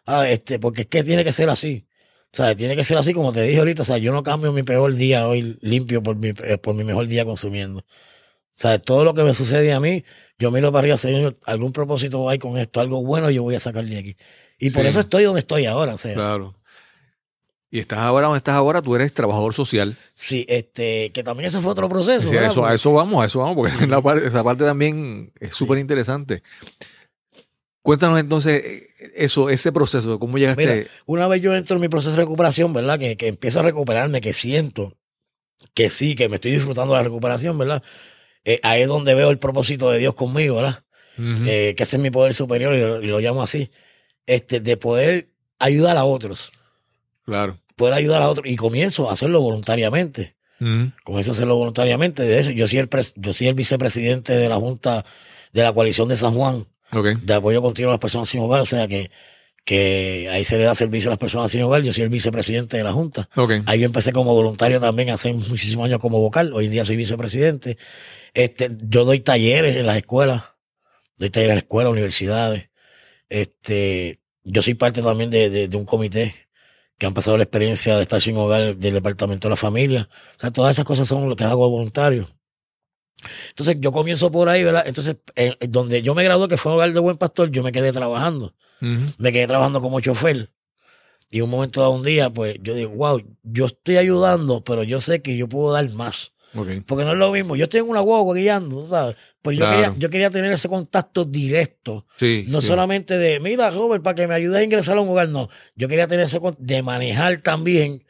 Ah, 0.06 0.28
este, 0.28 0.58
porque 0.58 0.82
es 0.82 0.88
que 0.88 1.04
tiene 1.04 1.24
que 1.24 1.32
ser 1.32 1.50
así. 1.50 1.86
O 2.32 2.36
sea, 2.36 2.54
tiene 2.54 2.76
que 2.76 2.84
ser 2.84 2.98
así 2.98 3.14
como 3.14 3.32
te 3.32 3.42
dije 3.42 3.58
ahorita. 3.58 3.82
O 3.82 3.84
sea, 3.84 3.98
yo 3.98 4.12
no 4.12 4.22
cambio 4.22 4.52
mi 4.52 4.62
peor 4.62 4.94
día 4.94 5.26
hoy 5.26 5.58
limpio 5.60 6.02
por 6.02 6.16
mi, 6.16 6.28
eh, 6.44 6.58
por 6.58 6.74
mi 6.74 6.84
mejor 6.84 7.06
día 7.06 7.24
consumiendo. 7.24 7.82
O 8.58 8.60
sea, 8.60 8.80
todo 8.80 9.04
lo 9.04 9.14
que 9.14 9.22
me 9.22 9.34
sucede 9.34 9.72
a 9.72 9.78
mí, 9.78 10.04
yo 10.36 10.50
miro 10.50 10.72
para 10.72 10.80
arriba, 10.80 10.98
señor, 10.98 11.36
algún 11.46 11.70
propósito 11.70 12.28
hay 12.28 12.38
con 12.40 12.58
esto, 12.58 12.80
algo 12.80 13.04
bueno 13.04 13.30
yo 13.30 13.44
voy 13.44 13.54
a 13.54 13.60
sacar 13.60 13.84
de 13.84 13.96
aquí. 13.98 14.16
Y 14.58 14.70
por 14.70 14.82
Sí. 14.82 14.88
eso 14.88 15.00
estoy 15.00 15.22
donde 15.22 15.40
estoy 15.40 15.66
ahora. 15.66 15.94
O 15.94 15.98
sea, 15.98 16.14
Claro. 16.14 16.56
Y 17.70 17.78
estás 17.78 17.98
ahora 18.00 18.26
donde 18.26 18.38
estás 18.38 18.54
ahora, 18.54 18.80
tú 18.82 18.96
eres 18.96 19.12
trabajador 19.12 19.52
social. 19.54 19.96
sí, 20.14 20.44
este, 20.48 21.10
que 21.12 21.22
también 21.22 21.48
eso 21.50 21.60
fue 21.60 21.70
otro 21.70 21.88
proceso. 21.88 22.28
Sí, 22.28 22.36
a 22.36 22.46
eso 22.74 22.92
vamos, 22.92 23.22
a 23.22 23.26
eso 23.26 23.38
vamos, 23.40 23.54
porque 23.56 23.70
la 23.86 24.26
esa 24.26 24.42
parte 24.42 24.64
también 24.64 25.32
es 25.38 25.54
súper 25.54 25.78
interesante. 25.78 26.42
Cuéntanos 27.82 28.18
entonces 28.18 28.62
eh, 28.64 28.88
eso, 29.14 29.50
ese 29.50 29.70
proceso, 29.70 30.18
cómo 30.18 30.36
llegaste. 30.36 30.66
Mira, 30.66 30.90
una 31.06 31.28
vez 31.28 31.40
yo 31.42 31.54
entro 31.54 31.76
en 31.76 31.82
mi 31.82 31.88
proceso 31.88 32.10
de 32.12 32.16
recuperación, 32.16 32.72
¿verdad? 32.72 32.98
Que, 32.98 33.16
que 33.16 33.28
empiezo 33.28 33.60
a 33.60 33.62
recuperarme, 33.62 34.20
que 34.20 34.32
siento 34.34 34.96
que 35.74 35.90
sí, 35.90 36.14
que 36.16 36.28
me 36.28 36.36
estoy 36.36 36.50
disfrutando 36.52 36.94
de 36.94 36.98
la 36.98 37.04
recuperación, 37.04 37.56
¿verdad? 37.58 37.82
Eh, 38.50 38.60
ahí 38.62 38.80
es 38.82 38.88
donde 38.88 39.12
veo 39.14 39.28
el 39.28 39.38
propósito 39.38 39.90
de 39.90 39.98
Dios 39.98 40.14
conmigo, 40.14 40.56
¿verdad? 40.56 40.78
Eh, 41.18 41.74
que 41.76 41.82
ese 41.82 41.96
es 41.96 42.02
mi 42.02 42.10
poder 42.10 42.32
superior 42.32 42.74
y 42.74 42.80
lo, 42.80 43.02
y 43.02 43.06
lo 43.08 43.18
llamo 43.20 43.42
así. 43.42 43.70
Este, 44.26 44.60
de 44.60 44.76
poder 44.76 45.28
ayudar 45.58 45.96
a 45.98 46.04
otros, 46.04 46.50
claro. 47.24 47.58
poder 47.76 47.94
ayudar 47.94 48.22
a 48.22 48.28
otros 48.28 48.46
y 48.46 48.56
comienzo 48.56 49.10
a 49.10 49.12
hacerlo 49.12 49.40
voluntariamente. 49.42 50.36
Ujú. 50.60 50.92
Comienzo 51.04 51.32
a 51.32 51.34
hacerlo 51.34 51.56
voluntariamente. 51.56 52.22
De 52.22 52.38
eso, 52.40 52.50
yo 52.50 52.66
soy 52.68 52.78
el, 52.78 52.88
yo 53.16 53.32
soy 53.34 53.48
el 53.48 53.54
vicepresidente 53.54 54.34
de 54.34 54.48
la 54.48 54.56
Junta 54.56 55.04
de 55.52 55.62
la 55.62 55.72
Coalición 55.72 56.08
de 56.08 56.16
San 56.16 56.32
Juan 56.32 56.66
Ok. 56.92 57.06
de 57.22 57.34
apoyo 57.34 57.60
continuo 57.60 57.90
a 57.90 57.94
las 57.94 58.00
personas 58.00 58.28
sin 58.30 58.40
hogar, 58.40 58.60
o 58.62 58.66
sea 58.66 58.86
que, 58.88 59.10
que 59.64 60.28
ahí 60.32 60.44
se 60.44 60.56
le 60.56 60.64
da 60.64 60.74
servicio 60.74 61.10
a 61.10 61.12
las 61.12 61.18
personas 61.18 61.50
sin 61.50 61.60
hogar. 61.62 61.82
Yo 61.82 61.92
soy 61.92 62.04
el 62.04 62.08
vicepresidente 62.10 62.76
de 62.78 62.84
la 62.84 62.92
Junta. 62.92 63.28
Ok. 63.36 63.52
Ahí 63.66 63.80
yo 63.80 63.86
empecé 63.86 64.12
como 64.12 64.34
voluntario 64.34 64.80
también 64.80 65.10
hace 65.10 65.32
muchísimos 65.32 65.84
años 65.86 66.00
como 66.00 66.18
vocal. 66.18 66.52
Hoy 66.54 66.66
en 66.66 66.70
día 66.70 66.84
soy 66.84 66.96
vicepresidente. 66.96 67.76
Este, 68.38 68.70
yo 68.86 69.04
doy 69.04 69.18
talleres 69.18 69.74
en 69.74 69.86
las 69.86 69.96
escuelas. 69.96 70.44
Doy 71.16 71.28
talleres 71.28 71.50
en 71.50 71.56
las 71.56 71.64
escuelas, 71.64 71.90
universidades. 71.90 72.70
Este, 73.28 74.20
yo 74.44 74.62
soy 74.62 74.74
parte 74.74 75.02
también 75.02 75.28
de, 75.28 75.50
de, 75.50 75.66
de 75.66 75.76
un 75.76 75.84
comité 75.84 76.32
que 76.98 77.06
han 77.06 77.14
pasado 77.14 77.36
la 77.36 77.42
experiencia 77.42 77.96
de 77.96 78.02
estar 78.02 78.20
sin 78.22 78.36
hogar 78.36 78.76
del 78.76 78.94
Departamento 78.94 79.48
de 79.48 79.50
la 79.50 79.56
Familia. 79.56 80.08
O 80.36 80.38
sea, 80.38 80.52
todas 80.52 80.70
esas 80.70 80.84
cosas 80.84 81.08
son 81.08 81.28
lo 81.28 81.34
que 81.34 81.42
hago 81.42 81.68
voluntario. 81.68 82.28
Entonces 83.48 83.76
yo 83.80 83.90
comienzo 83.90 84.30
por 84.30 84.48
ahí, 84.48 84.62
¿verdad? 84.62 84.84
Entonces, 84.86 85.16
eh, 85.34 85.56
donde 85.68 86.00
yo 86.02 86.14
me 86.14 86.22
gradué, 86.22 86.46
que 86.46 86.56
fue 86.56 86.70
un 86.70 86.76
hogar 86.76 86.92
de 86.92 87.00
buen 87.00 87.16
pastor, 87.16 87.50
yo 87.50 87.64
me 87.64 87.72
quedé 87.72 87.90
trabajando. 87.90 88.54
Me 89.18 89.32
quedé 89.32 89.48
trabajando 89.48 89.80
como 89.80 89.98
chofer. 89.98 90.52
Y 91.28 91.40
un 91.40 91.50
momento 91.50 91.80
dado, 91.80 91.90
un 91.90 92.04
día, 92.04 92.30
pues 92.30 92.56
yo 92.62 92.76
digo, 92.76 92.92
wow, 92.92 93.20
yo 93.42 93.66
estoy 93.66 93.96
ayudando, 93.96 94.62
pero 94.62 94.84
yo 94.84 95.00
sé 95.00 95.22
que 95.22 95.36
yo 95.36 95.48
puedo 95.48 95.72
dar 95.72 95.90
más. 95.90 96.34
Porque 96.86 97.04
no 97.04 97.12
es 97.12 97.18
lo 97.18 97.30
mismo. 97.32 97.56
Yo 97.56 97.64
estoy 97.64 97.80
en 97.80 97.88
una 97.88 98.00
guagua 98.00 98.34
guiando, 98.34 98.86
¿sabes? 98.86 99.16
Pues 99.42 99.56
yo, 99.56 99.64
Claro. 99.66 99.76
quería, 99.82 99.94
yo 99.98 100.10
quería 100.10 100.30
tener 100.30 100.52
ese 100.52 100.68
contacto 100.68 101.24
directo. 101.24 102.06
Sí. 102.16 102.44
No 102.48 102.60
sí. 102.60 102.68
solamente 102.68 103.18
de, 103.18 103.38
mira, 103.40 103.70
Robert, 103.70 104.02
para 104.02 104.14
que 104.14 104.26
me 104.26 104.34
ayudes 104.34 104.58
a 104.58 104.62
ingresar 104.64 104.96
a 104.96 105.00
un 105.00 105.08
hogar, 105.08 105.28
no. 105.28 105.48
Yo 105.76 105.88
quería 105.88 106.06
tener 106.06 106.26
ese 106.26 106.40
de 106.58 106.82
manejar 106.82 107.40
también 107.42 108.04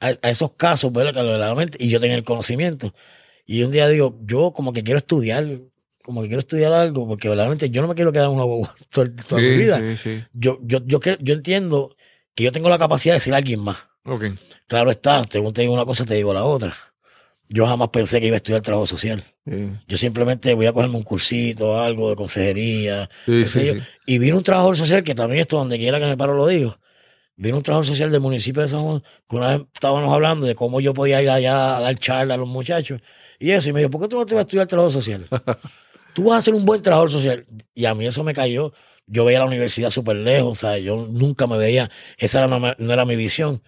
a, 0.00 0.12
a 0.22 0.30
esos 0.30 0.52
casos, 0.54 0.92
¿verdad? 0.92 1.12
Que 1.12 1.22
verdaderamente, 1.22 1.78
y 1.80 1.88
yo 1.88 2.00
tenía 2.00 2.16
el 2.16 2.24
conocimiento. 2.24 2.94
Y 3.46 3.62
un 3.62 3.70
día 3.70 3.88
digo, 3.88 4.18
yo 4.24 4.52
como 4.52 4.72
que 4.72 4.82
quiero 4.82 4.98
estudiar, 4.98 5.46
como 6.02 6.22
que 6.22 6.28
quiero 6.28 6.40
estudiar 6.40 6.72
algo, 6.72 7.06
porque 7.06 7.28
verdaderamente 7.28 7.70
yo 7.70 7.82
no 7.82 7.88
me 7.88 7.94
quiero 7.94 8.10
quedar 8.12 8.26
en 8.26 8.32
una 8.32 8.44
guagua 8.44 8.74
toda, 8.90 9.10
toda 9.28 9.40
mi 9.40 9.48
vida. 9.56 9.78
Yo, 10.32 10.58
yo, 10.62 10.80
yo, 10.86 10.98
yo 11.20 11.34
entiendo 11.34 11.94
que 12.34 12.44
yo 12.44 12.52
tengo 12.52 12.68
la 12.68 12.78
capacidad 12.78 13.14
de 13.14 13.20
ser 13.20 13.34
alguien 13.34 13.60
más. 13.60 13.76
Claro 14.66 14.90
está, 14.90 15.22
según 15.30 15.52
te 15.52 15.62
digo 15.62 15.74
una 15.74 15.84
cosa, 15.84 16.04
te 16.04 16.14
digo 16.14 16.32
la 16.34 16.44
otra. 16.44 16.76
Yo 17.52 17.66
jamás 17.66 17.90
pensé 17.90 18.18
que 18.18 18.28
iba 18.28 18.36
a 18.36 18.38
estudiar 18.38 18.62
trabajo 18.62 18.86
social. 18.86 19.22
Sí, 19.44 19.70
Yo 19.86 19.98
simplemente 19.98 20.54
voy 20.54 20.66
a 20.66 20.72
cogerme 20.72 20.96
un 20.96 21.02
cursito, 21.02 21.78
algo 21.78 22.08
de 22.08 22.16
consejería, 22.16 23.10
sí, 23.26 23.44
sí. 23.44 23.72
Y 24.06 24.18
vino 24.18 24.38
un 24.38 24.42
trabajador 24.42 24.76
social, 24.76 25.04
que 25.04 25.14
también 25.14 25.40
esto 25.40 25.58
donde 25.58 25.76
quiera 25.76 26.00
que 26.00 26.06
me 26.06 26.16
paro 26.16 26.34
lo 26.34 26.46
digo. 26.46 26.78
Vino 27.36 27.58
un 27.58 27.62
trabajador 27.62 27.86
social 27.86 28.10
del 28.10 28.20
municipio 28.20 28.62
de 28.62 28.68
San 28.68 28.82
Juan, 28.82 29.02
que 29.28 29.36
una 29.36 29.48
vez 29.48 29.66
estábamos 29.74 30.12
hablando 30.14 30.46
de 30.46 30.54
cómo 30.54 30.80
yo 30.80 30.94
podía 30.94 31.20
ir 31.20 31.28
allá 31.28 31.76
a 31.76 31.80
dar 31.80 31.98
charla 31.98 32.34
a 32.34 32.36
los 32.38 32.48
muchachos. 32.48 33.02
Y 33.38 33.50
eso, 33.50 33.68
y 33.68 33.72
me 33.72 33.80
dijo, 33.80 33.90
¿por 33.90 34.00
qué 34.00 34.08
tú 34.08 34.16
no 34.16 34.24
te 34.24 34.34
vas 34.34 34.44
a 34.44 34.46
estudiar 34.46 34.66
trabajo 34.66 34.90
social? 34.90 35.28
Tú 36.14 36.24
vas 36.24 36.40
a 36.40 36.42
ser 36.42 36.54
un 36.54 36.66
buen 36.66 36.82
trabajador 36.82 37.10
social. 37.10 37.46
Y 37.74 37.86
a 37.86 37.94
mí 37.94 38.06
eso 38.06 38.22
me 38.22 38.34
cayó. 38.34 38.74
Yo 39.06 39.24
veía 39.24 39.38
la 39.38 39.46
universidad 39.46 39.88
súper 39.88 40.16
lejos, 40.16 40.52
o 40.52 40.54
sea, 40.54 40.78
yo 40.78 41.08
nunca 41.10 41.46
me 41.46 41.56
veía, 41.56 41.90
esa 42.18 42.38
era 42.38 42.48
no, 42.48 42.60
no 42.60 42.92
era 42.92 43.04
mi 43.06 43.16
visión. 43.16 43.62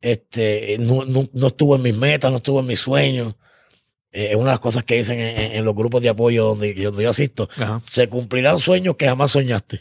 Este, 0.00 0.76
no, 0.78 1.04
no, 1.04 1.28
no 1.32 1.46
estuvo 1.48 1.76
en 1.76 1.82
mis 1.82 1.94
metas, 1.96 2.30
no 2.30 2.38
estuvo 2.38 2.60
en 2.60 2.66
mis 2.66 2.80
sueños. 2.80 3.34
Eh, 4.12 4.28
es 4.30 4.34
una 4.36 4.44
de 4.46 4.50
las 4.52 4.60
cosas 4.60 4.84
que 4.84 4.96
dicen 4.96 5.18
en, 5.20 5.64
los 5.64 5.74
grupos 5.74 6.00
de 6.02 6.08
apoyo 6.08 6.46
donde, 6.46 6.72
donde 6.74 7.02
yo 7.02 7.10
asisto 7.10 7.48
Ajá. 7.56 7.82
se 7.88 8.08
cumplirán 8.08 8.58
sueños 8.58 8.96
que 8.96 9.06
jamás 9.06 9.32
soñaste. 9.32 9.80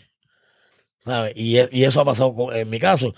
¿Sabes? 1.06 1.34
Y, 1.36 1.58
y 1.72 1.84
eso 1.86 2.02
ha 2.02 2.06
pasado 2.06 2.34
con- 2.34 2.56
en 2.56 2.70
mi 2.70 2.80
caso. 2.80 3.16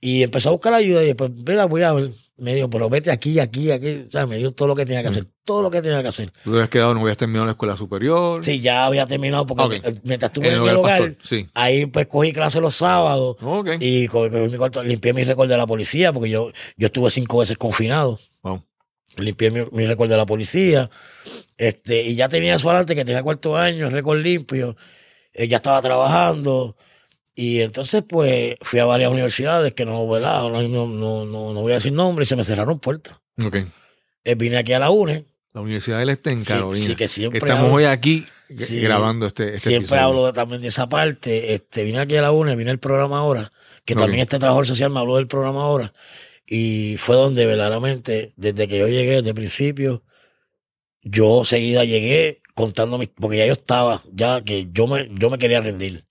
Y 0.00 0.22
empecé 0.22 0.48
a 0.48 0.52
buscar 0.52 0.74
ayuda 0.74 1.02
y 1.02 1.06
después, 1.06 1.30
mira, 1.30 1.64
voy 1.64 1.82
a 1.82 1.92
ver. 1.92 2.10
Me 2.38 2.54
dijo, 2.54 2.68
pero 2.70 2.88
vete 2.88 3.10
aquí, 3.10 3.38
aquí, 3.38 3.70
aquí. 3.70 4.04
O 4.08 4.10
sea, 4.10 4.26
me 4.26 4.36
dio 4.38 4.52
todo 4.52 4.68
lo 4.68 4.74
que 4.74 4.84
tenía 4.86 5.02
que 5.02 5.08
hacer, 5.08 5.26
todo 5.44 5.62
lo 5.62 5.70
que 5.70 5.82
tenía 5.82 6.02
que 6.02 6.08
hacer. 6.08 6.30
Tú 6.42 6.50
te 6.50 6.56
habías 6.56 6.70
quedado, 6.70 6.94
no 6.94 7.00
habías 7.02 7.18
terminado 7.18 7.44
la 7.46 7.52
escuela 7.52 7.76
superior. 7.76 8.44
Sí, 8.44 8.58
ya 8.58 8.86
había 8.86 9.06
terminado 9.06 9.44
porque 9.46 9.76
eh, 9.76 9.94
mientras 10.02 10.30
estuve 10.30 10.48
En 10.48 10.54
en, 10.54 10.60
el 10.62 10.76
hogar 10.76 10.76
hogar, 10.78 10.98
pastor, 11.16 11.16
sí. 11.26 11.46
ahí 11.54 11.86
pues 11.86 12.06
cogí 12.06 12.32
clases 12.32 12.60
los 12.62 12.74
sábados 12.74 13.36
Ok. 13.42 13.70
y 13.80 14.08
limpié 14.84 15.12
mi 15.12 15.24
récord 15.24 15.48
de 15.48 15.56
la 15.56 15.66
policía 15.66 16.12
porque 16.12 16.30
yo, 16.30 16.50
yo 16.76 16.86
estuve 16.86 17.10
cinco 17.10 17.38
veces 17.38 17.56
confinado. 17.58 18.18
Wow. 18.42 18.64
limpié 19.18 19.50
mi, 19.50 19.60
mi 19.70 19.86
récord 19.86 20.08
de 20.08 20.16
la 20.16 20.24
policía, 20.26 20.88
este, 21.58 22.02
y 22.02 22.14
ya 22.16 22.28
tenía 22.30 22.54
eso 22.54 22.70
adelante, 22.70 22.94
que 22.94 23.04
tenía 23.04 23.22
cuarto 23.22 23.56
año, 23.56 23.90
récord 23.90 24.18
limpio, 24.20 24.74
eh, 25.34 25.46
ya 25.48 25.58
estaba 25.58 25.80
trabajando, 25.82 26.76
y 27.34 27.60
entonces 27.60 28.02
pues 28.08 28.56
fui 28.60 28.78
a 28.78 28.84
varias 28.84 29.10
universidades 29.10 29.72
que 29.72 29.84
no, 29.84 30.06
¿verdad? 30.08 30.42
No, 30.42 30.62
no, 30.68 30.86
no, 31.24 31.52
no 31.52 31.60
voy 31.60 31.72
a 31.72 31.76
decir 31.76 31.92
nombres, 31.92 32.28
y 32.28 32.30
se 32.30 32.36
me 32.36 32.44
cerraron 32.44 32.78
puertas. 32.78 33.20
Ok. 33.44 33.56
Eh, 34.24 34.34
vine 34.36 34.56
aquí 34.58 34.72
a 34.72 34.78
la 34.78 34.90
UNE, 34.90 35.24
La 35.52 35.60
Universidad 35.62 35.98
del 35.98 36.10
Este 36.10 36.30
en 36.30 36.44
Carolina. 36.44 36.86
sí, 36.86 36.94
que 36.96 37.08
siempre 37.08 37.38
Estamos 37.38 37.64
hablo- 37.64 37.74
hoy 37.76 37.84
aquí 37.84 38.24
Sí, 38.54 38.80
grabando 38.80 39.26
este, 39.26 39.48
este 39.54 39.70
siempre 39.70 39.96
episodio. 39.96 40.02
hablo 40.02 40.32
también 40.34 40.60
de 40.62 40.68
esa 40.68 40.88
parte, 40.88 41.54
este, 41.54 41.84
vine 41.84 42.00
aquí 42.00 42.16
a 42.16 42.22
la 42.22 42.32
UNE, 42.32 42.54
vine 42.54 42.70
al 42.70 42.78
programa 42.78 43.18
ahora, 43.18 43.50
que 43.86 43.94
también 43.94 44.20
este 44.20 44.38
trabajador 44.38 44.66
social 44.66 44.90
me 44.90 45.00
habló 45.00 45.16
del 45.16 45.26
programa 45.26 45.62
ahora, 45.62 45.94
y 46.46 46.96
fue 46.98 47.16
donde 47.16 47.46
verdaderamente, 47.46 48.32
desde 48.36 48.68
que 48.68 48.78
yo 48.78 48.88
llegué, 48.88 49.16
desde 49.16 49.30
el 49.30 49.34
principio, 49.34 50.02
yo 51.02 51.44
seguida 51.44 51.84
llegué 51.84 52.42
contando 52.54 52.98
mis, 52.98 53.08
porque 53.08 53.38
ya 53.38 53.46
yo 53.46 53.54
estaba, 53.54 54.02
ya 54.12 54.42
que 54.44 54.68
yo 54.70 54.86
me, 54.86 55.08
yo 55.18 55.30
me 55.30 55.38
quería 55.38 55.60
rendir. 55.62 56.04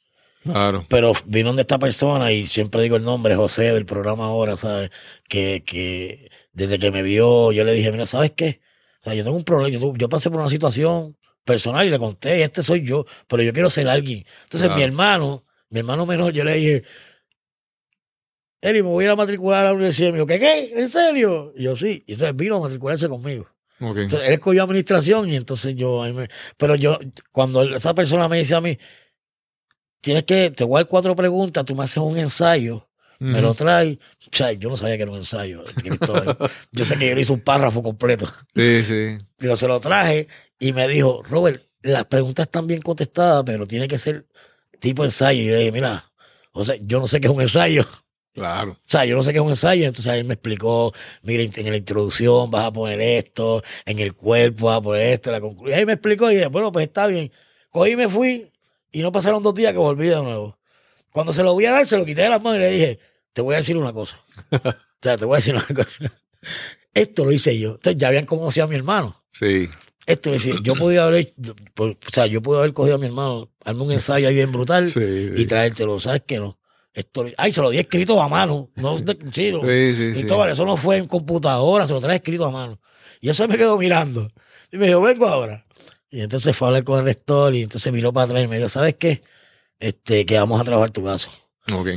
Claro. 0.44 0.86
Pero 0.90 1.12
vino 1.26 1.50
donde 1.50 1.62
esta 1.62 1.78
persona, 1.80 2.32
y 2.32 2.48
siempre 2.48 2.82
digo 2.82 2.96
el 2.96 3.04
nombre, 3.04 3.36
José, 3.36 3.74
del 3.74 3.86
programa 3.86 4.26
ahora, 4.26 4.56
¿sabes? 4.58 4.90
Que, 5.30 5.64
que 5.66 6.30
desde 6.54 6.80
que 6.80 6.90
me 6.92 7.04
vio, 7.04 7.52
yo 7.52 7.64
le 7.64 7.74
dije, 7.74 7.92
mira, 7.92 8.06
¿sabes 8.08 8.32
qué? 8.32 8.62
O 9.00 9.04
sea, 9.04 9.14
yo 9.14 9.24
tengo 9.24 9.38
un 9.38 9.44
problema, 9.44 9.78
yo, 9.78 9.94
yo 9.96 10.10
pasé 10.10 10.30
por 10.30 10.40
una 10.40 10.50
situación 10.50 11.16
personal 11.46 11.86
y 11.86 11.90
le 11.90 12.00
conté, 12.00 12.44
este 12.44 12.64
soy 12.64 12.84
yo, 12.84 13.06
pero 13.28 13.44
yo 13.44 13.54
quiero 13.54 13.70
ser 13.70 13.88
alguien. 13.88 14.26
Entonces, 14.44 14.68
Claro. 14.68 14.78
mi 14.78 14.84
hermano, 14.84 15.46
mi 15.70 15.80
hermano 15.80 16.06
menor, 16.06 16.34
yo 16.34 16.44
le 16.44 16.54
dije, 16.54 16.84
Eri, 18.62 18.84
me 18.84 18.90
voy 18.90 19.06
a 19.08 19.16
matricular 19.16 19.62
a 19.62 19.70
la 19.70 19.74
universidad. 19.74 20.10
Y 20.10 20.12
me 20.12 20.18
dijo, 20.20 20.28
¿qué, 20.28 20.40
qué? 20.40 20.72
¿En 20.76 20.88
serio? 20.88 21.52
Y 21.56 21.64
yo, 21.64 21.76
sí. 21.76 22.04
Y 22.06 22.14
entonces 22.14 22.36
vino 22.36 22.58
a 22.58 22.60
matricularse 22.62 23.10
conmigo. 23.10 23.48
Entonces, 23.80 24.28
él 24.28 24.34
escogió 24.34 24.62
administración 24.62 25.28
y 25.30 25.36
entonces 25.36 25.74
yo, 25.76 26.04
ahí 26.04 26.14
me- 26.14 26.28
pero 26.58 26.76
yo, 26.76 27.00
cuando 27.32 27.64
esa 27.64 27.96
persona 27.96 28.28
me 28.28 28.38
dice 28.38 28.54
a 28.54 28.62
mí, 28.62 28.78
tienes 30.02 30.24
que, 30.24 30.52
te 30.52 30.64
voy 30.64 30.78
a 30.78 30.80
dar 30.80 30.88
cuatro 30.88 31.16
preguntas, 31.16 31.64
tú 31.64 31.76
me 31.76 31.84
haces 31.84 31.98
un 31.98 32.18
ensayo, 32.18 32.88
me 33.20 33.40
lo 33.40 33.54
traes. 33.54 33.98
O 33.98 34.30
sea, 34.32 34.52
yo 34.54 34.70
no 34.70 34.78
sabía 34.78 34.98
que 34.98 35.04
era 35.04 35.12
un 35.12 35.18
ensayo, 35.18 35.64
yo 36.72 36.86
sé 36.86 36.98
que 36.98 37.10
yo 37.10 37.16
le 37.16 37.22
hice 37.22 37.34
un 37.34 37.42
párrafo 37.42 37.84
completo. 37.84 38.28
Sí, 38.56 38.84
sí. 38.84 39.18
Digo, 39.38 39.56
se 39.56 39.68
lo 39.68 39.80
traje 39.80 40.28
y 40.60 40.74
me 40.74 40.88
dijo, 40.88 41.22
Robert, 41.24 41.64
las 41.84 42.06
preguntas 42.06 42.48
están 42.48 42.68
bien 42.68 42.82
contestadas, 42.82 43.44
pero 43.46 43.68
tiene 43.68 43.88
que 43.88 44.00
ser 44.00 44.28
tipo 44.80 45.04
ensayo. 45.04 45.42
Y 45.42 45.46
yo 45.46 45.54
le 45.54 45.60
dije, 45.60 45.72
mira, 45.72 46.12
o 46.52 46.64
sea, 46.64 46.76
yo 46.82 47.00
no 47.00 47.08
sé 47.08 47.22
qué 47.22 47.28
es 47.28 47.34
un 47.34 47.42
ensayo. 47.42 47.86
Claro. 48.34 48.72
O 48.72 48.78
sea, 48.86 49.06
yo 49.06 49.16
no 49.16 49.24
sé 49.24 49.32
qué 49.34 49.40
es 49.40 49.44
un 49.44 49.50
ensayo, 49.50 49.86
entonces 49.86 50.14
él 50.14 50.24
me 50.24 50.36
explicó, 50.36 50.94
mira, 51.22 51.44
en 51.44 51.70
la 51.70 51.78
introducción 51.78 52.50
vas 52.50 52.66
a 52.66 52.72
poner 52.72 53.02
esto, 53.02 53.62
en 53.86 54.00
el 54.00 54.16
cuerpo 54.16 54.68
vas 54.68 54.78
a 54.78 54.82
poner 54.82 55.08
esto, 55.08 55.32
la 55.32 55.42
conclusión. 55.42 55.78
Ahí 55.78 55.86
me 55.86 55.94
explicó 55.94 56.32
y 56.32 56.36
dije, 56.36 56.48
bueno, 56.48 56.72
pues 56.72 56.88
está 56.88 57.08
bien. 57.08 57.32
Cogí 57.70 57.92
y 57.92 57.96
me 57.96 58.08
fui 58.10 58.51
y 58.92 59.02
no 59.02 59.12
pasaron 59.12 59.42
dos 59.44 59.54
días 59.54 59.72
que 59.72 59.78
volví 59.80 60.08
de 60.08 60.22
nuevo. 60.22 60.58
Cuando 61.12 61.34
se 61.34 61.44
lo 61.44 61.54
voy 61.54 61.66
a 61.66 61.72
dar, 61.72 61.86
se 61.88 61.98
lo 61.98 62.06
quité 62.06 62.22
de 62.24 62.30
las 62.30 62.42
manos 62.42 62.60
y 62.60 62.62
le 62.62 62.70
dije, 62.72 63.00
te 63.34 63.42
voy 63.42 63.56
a 63.56 63.60
decir 63.60 63.78
una 63.78 63.92
cosa. 63.94 64.18
o 64.52 64.62
sea, 65.02 65.18
te 65.18 65.26
voy 65.26 65.36
a 65.36 65.38
decir 65.38 65.56
una 65.56 65.66
cosa. 65.68 66.12
Esto 66.94 67.26
lo 67.26 67.32
hice 67.32 67.58
yo. 67.58 67.72
Entonces 67.72 67.98
ya 67.98 68.08
habían 68.08 68.26
conocido 68.26 68.66
a 68.66 68.70
mi 68.70 68.76
hermano. 68.76 69.24
Sí. 69.32 69.70
Esto 70.06 70.30
lo 70.32 70.36
hice 70.38 70.54
yo. 70.64 70.76
Podía 70.76 71.04
haber 71.06 71.22
hecho, 71.22 71.34
o 71.80 71.96
sea, 72.12 72.26
yo 72.26 72.42
pude 72.42 72.60
haber 72.60 72.74
cogido 72.74 72.96
a 72.96 73.00
mi 73.00 73.06
hermano, 73.08 73.50
armé 73.64 73.84
un 73.84 73.92
ensayo 73.92 74.28
ahí 74.28 74.34
bien 74.36 74.52
brutal 74.52 74.90
Sí. 74.90 75.00
y 75.36 75.46
traértelo. 75.46 76.00
¿Sabes 76.00 76.24
qué 76.26 76.40
no? 76.40 76.60
Esto, 76.94 77.26
ay, 77.38 77.54
se 77.54 77.62
lo 77.62 77.70
di 77.70 77.78
escrito 77.78 78.22
a 78.22 78.28
mano. 78.28 78.70
No, 78.76 78.98
de- 79.00 79.18
sí, 79.34 79.52
Sí, 79.52 79.94
sí, 79.94 79.96
sí. 79.96 80.12
Cristóbal, 80.14 80.50
eso 80.52 80.66
no 80.66 80.76
fue 80.76 80.98
en 80.98 81.08
computadora, 81.08 81.88
se 81.88 81.94
lo 81.94 82.02
trae 82.02 82.18
escrito 82.18 82.46
a 82.46 82.52
mano. 82.52 82.82
Y 83.22 83.30
eso 83.30 83.48
me 83.48 83.58
quedó 83.58 83.78
mirando. 83.78 84.30
Y 84.72 84.78
me 84.78 84.88
dijo, 84.88 85.00
vengo 85.02 85.28
ahora. 85.28 85.66
Y 86.12 86.22
entonces 86.22 86.56
fue 86.56 86.68
a 86.68 86.70
hablar 86.70 86.84
con 86.84 87.00
el 87.00 87.06
rector 87.06 87.56
y 87.56 87.64
entonces 87.64 87.92
miró 87.94 88.12
para 88.14 88.26
atrás 88.26 88.44
y 88.44 88.48
me 88.48 88.58
dijo, 88.58 88.70
¿sabes 88.70 88.96
qué? 88.96 89.22
Este, 89.80 90.26
que 90.26 90.38
vamos 90.38 90.60
a 90.62 90.64
trabajar 90.66 90.92
tu 90.92 91.04
caso. 91.04 91.32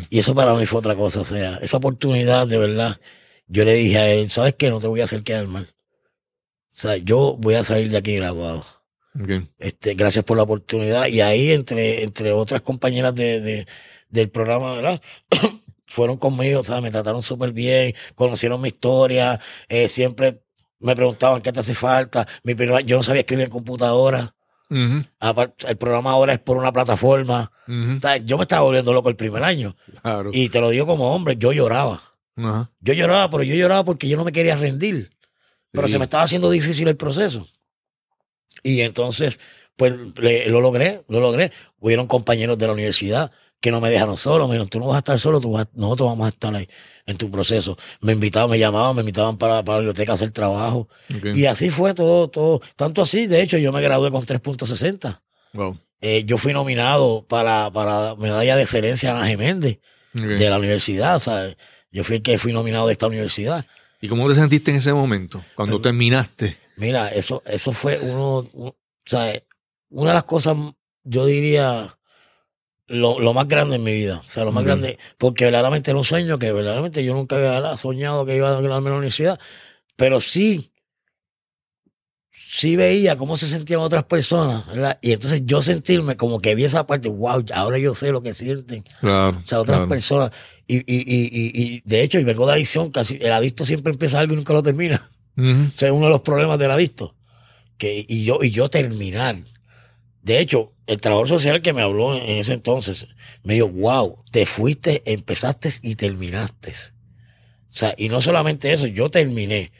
Y 0.09 0.21
eso 0.21 0.35
para 0.35 0.55
mí 0.55 0.67
fue 0.67 0.79
otra 0.79 0.95
cosa. 0.95 1.21
O 1.21 1.25
sea, 1.25 1.57
esa 1.57 1.77
oportunidad, 1.79 2.47
de 2.47 2.59
verdad, 2.59 3.01
yo 3.49 3.65
le 3.65 3.75
dije 3.75 3.99
a 3.99 4.11
él, 4.11 4.31
¿sabes 4.31 4.55
qué? 4.55 4.71
No 4.71 4.81
te 4.81 4.87
voy 4.87 5.01
a 5.01 5.05
hacer 5.05 5.23
quedar 5.25 5.49
mal. 5.49 5.65
O 5.65 6.77
sea, 6.77 6.97
yo 6.97 7.37
voy 7.39 7.55
a 7.55 7.65
salir 7.65 7.91
de 7.91 7.97
aquí 7.99 8.15
graduado. 8.17 8.65
Este, 9.59 9.95
gracias 9.95 10.25
por 10.25 10.37
la 10.37 10.45
oportunidad. 10.45 11.07
Y 11.09 11.21
ahí, 11.21 11.51
entre, 11.53 12.05
entre 12.05 12.33
otras 12.33 12.63
compañeras 12.63 13.15
de, 13.15 13.41
de- 13.41 13.67
del 14.11 14.31
programa, 14.31 14.75
¿verdad? 14.77 15.03
Fueron 15.87 16.17
conmigo, 16.19 16.63
¿sabes? 16.63 16.83
Me 16.83 16.91
trataron 16.93 17.23
súper 17.23 17.53
bien, 17.53 17.95
conocieron 18.15 18.61
mi 18.61 18.69
historia, 18.69 19.41
eh, 19.69 19.89
siempre 19.89 20.44
me 20.85 20.95
preguntaban 20.95 21.41
qué 21.43 21.53
te 21.53 21.61
hace 21.61 21.75
falta. 21.75 22.27
Mi 22.43 22.55
primera- 22.55 22.81
yo 22.83 22.97
no 22.97 23.03
sabía 23.03 23.21
escribir 23.21 23.45
en 23.47 23.51
computadora. 23.51 24.35
El 24.71 25.77
programa 25.79 26.11
ahora 26.13 26.33
es 26.35 26.39
por 26.41 26.57
una 26.57 26.73
plataforma. 26.73 27.51
ujú. 27.67 27.97
O 27.97 28.01
sea, 28.01 28.17
yo 28.19 28.37
me 28.37 28.43
estaba 28.43 28.63
volviendo 28.63 28.93
loco 28.93 29.09
el 29.09 29.17
primer 29.17 29.43
año. 29.45 29.77
Claro. 30.03 30.31
Y 30.33 30.49
te 30.49 30.61
lo 30.61 30.71
digo 30.71 30.87
como 30.87 31.15
hombre, 31.15 31.37
yo 31.39 31.53
lloraba. 31.53 32.03
Yo 32.81 32.93
lloraba, 32.95 33.31
pero 33.31 33.43
yo 33.45 33.55
lloraba 33.55 33.85
porque 33.85 34.09
yo 34.09 34.17
no 34.17 34.25
me 34.25 34.33
quería 34.33 34.57
rendir. 34.57 35.11
Pero 35.71 35.87
Sí. 35.87 35.93
se 35.93 35.99
me 35.99 36.05
estaba 36.05 36.25
haciendo 36.25 36.51
difícil 36.51 36.87
el 36.89 36.97
proceso. 36.97 37.47
Y 38.63 38.81
entonces, 38.81 39.39
pues 39.77 39.95
le- 40.17 40.49
lo 40.49 40.61
logré, 40.61 41.03
lo 41.09 41.21
logré. 41.21 41.53
Hubieron 41.79 42.07
compañeros 42.07 42.59
de 42.59 42.67
la 42.67 42.73
universidad 42.73 43.31
que 43.61 43.71
no 43.71 43.81
me 43.81 43.91
dejaron 43.91 44.17
solo. 44.17 44.47
Me 44.47 44.55
dijeron, 44.55 44.69
tú 44.69 44.79
no 44.81 44.87
vas 44.87 44.97
a 44.97 44.99
estar 44.99 45.19
solo, 45.19 45.41
tú 45.41 45.53
vas- 45.53 45.69
nosotros 45.75 46.09
vamos 46.11 46.27
a 46.27 46.29
estar 46.31 46.55
ahí 46.55 46.69
en 47.07 47.17
tu 47.19 47.31
proceso. 47.31 47.77
Me 48.01 48.13
invitaban, 48.13 48.51
me 48.51 48.59
llamaban, 48.59 48.95
me 48.97 49.01
invitaban 49.03 49.37
para, 49.37 49.63
para 49.63 49.77
la 49.77 49.81
biblioteca 49.81 50.13
a 50.13 50.15
hacer 50.15 50.31
trabajo. 50.31 50.89
Y 51.35 51.47
así 51.47 51.71
fue 51.71 51.95
todo, 51.95 52.29
todo. 52.29 52.61
Tanto 52.77 53.03
así, 53.03 53.27
de 53.27 53.43
hecho, 53.43 53.59
yo 53.59 53.73
me 53.73 53.83
gradué 53.83 54.11
con 54.11 54.25
3.60. 54.25 55.21
Wow. 55.53 55.79
Eh, 56.01 56.25
yo 56.27 56.39
fui 56.39 56.53
nominado 56.53 57.25
para, 57.27 57.71
para 57.71 58.15
medalla 58.17 58.57
de 58.57 58.63
excelencia 58.63 59.11
Ana 59.17 59.27
Geméndez 59.27 59.79
Ok. 60.15 60.23
de 60.23 60.51
la 60.51 60.59
universidad, 60.59 61.19
¿sabes? 61.19 61.57
Yo 61.91 62.05
fui 62.05 62.17
el 62.17 62.23
que 62.23 62.39
fui 62.39 62.53
nominado 62.53 62.87
de 62.87 62.93
esta 62.93 63.07
universidad. 63.07 63.65
¿Y 64.01 64.09
cómo 64.09 64.29
te 64.29 64.35
sentiste 64.35 64.71
en 64.71 64.79
ese 64.79 64.93
momento? 64.93 65.45
Cuando 65.55 65.77
Pues- 65.77 65.83
terminaste. 65.85 66.59
Mira, 66.77 67.09
eso, 67.09 67.43
eso 67.47 67.73
fue 67.73 67.99
uno, 68.01 68.49
un- 68.53 68.69
o 68.69 68.75
sea, 69.07 69.33
una 69.91 70.11
de 70.11 70.15
las 70.15 70.25
cosas, 70.25 70.57
yo 71.05 71.25
diría, 71.25 71.97
lo, 72.87 73.19
lo 73.19 73.33
más 73.33 73.49
grande 73.49 73.77
en 73.77 73.83
mi 73.83 73.93
vida. 73.93 74.23
O 74.25 74.29
sea, 74.29 74.45
lo 74.45 74.53
más 74.53 74.65
grande, 74.65 74.99
porque 75.19 75.45
verdaderamente 75.45 75.91
era 75.91 75.99
un 75.99 76.05
sueño 76.05 76.39
que 76.39 76.53
verdaderamente 76.53 77.05
yo 77.05 77.15
nunca 77.15 77.37
había 77.37 77.77
soñado 77.77 78.27
que 78.27 78.37
iba 78.37 78.49
a 78.49 78.61
graduarme 78.61 78.91
la 78.91 78.97
universidad, 78.97 79.39
pero 79.97 80.21
sí, 80.21 80.73
sí 82.31 82.77
veía 82.77 83.17
cómo 83.17 83.37
se 83.37 83.49
sentían 83.49 83.81
otras 83.81 84.05
personas, 84.05 84.67
¿verdad? 84.67 84.99
Y 85.01 85.13
entonces 85.13 85.43
yo 85.45 85.63
sentirme 85.63 86.17
como 86.17 86.41
que 86.41 86.55
vi 86.55 86.65
esa 86.65 86.87
parte, 86.87 87.09
wow, 87.09 87.45
ahora 87.55 87.79
yo 87.79 87.95
sé 87.95 88.13
lo 88.13 88.23
que 88.23 88.35
sienten. 88.35 88.85
Claro. 89.01 89.41
O 89.43 89.47
sea, 89.47 89.61
otras 89.61 89.79
claro. 89.79 89.89
personas. 89.89 90.31
Y, 90.67 90.79
y, 90.79 90.83
y, 90.87 91.31
y, 91.31 91.83
de 91.85 92.03
hecho, 92.03 92.19
y 92.19 92.25
vengo 92.25 92.47
de 92.47 92.55
adicción, 92.55 92.91
casi 92.91 93.19
el 93.21 93.33
adicto 93.33 93.65
siempre 93.65 93.93
empieza 93.93 94.19
algo 94.19 94.35
y 94.35 94.37
nunca 94.37 94.53
lo 94.53 94.63
termina. 94.63 95.11
Ujú. 95.37 95.51
O 95.75 95.77
sea, 95.77 95.89
es 95.89 95.95
uno 95.95 96.07
de 96.07 96.13
los 96.13 96.21
problemas 96.21 96.59
del 96.59 96.71
adicto. 96.71 97.15
Que, 97.77 98.05
y 98.09 98.25
yo, 98.25 98.39
y 98.43 98.51
yo 98.51 98.69
terminar. 98.71 99.37
De 100.25 100.41
hecho, 100.41 100.73
el 100.87 101.01
trabajador 101.01 101.29
social 101.29 101.63
que 101.63 101.73
me 101.73 101.83
habló 101.83 102.15
en, 102.17 102.23
ese 102.39 102.55
entonces 102.55 103.07
me 103.43 103.55
dijo, 103.55 103.69
wow, 103.69 104.25
te 104.33 104.47
fuiste, 104.47 105.03
empezaste 105.07 105.71
y 105.83 105.95
terminaste. 105.97 106.71
O 106.71 107.77
sea, 107.77 107.95
y 107.97 108.09
no 108.09 108.21
solamente 108.21 108.73
eso, 108.73 108.87
yo 108.87 109.11
terminé. 109.11 109.71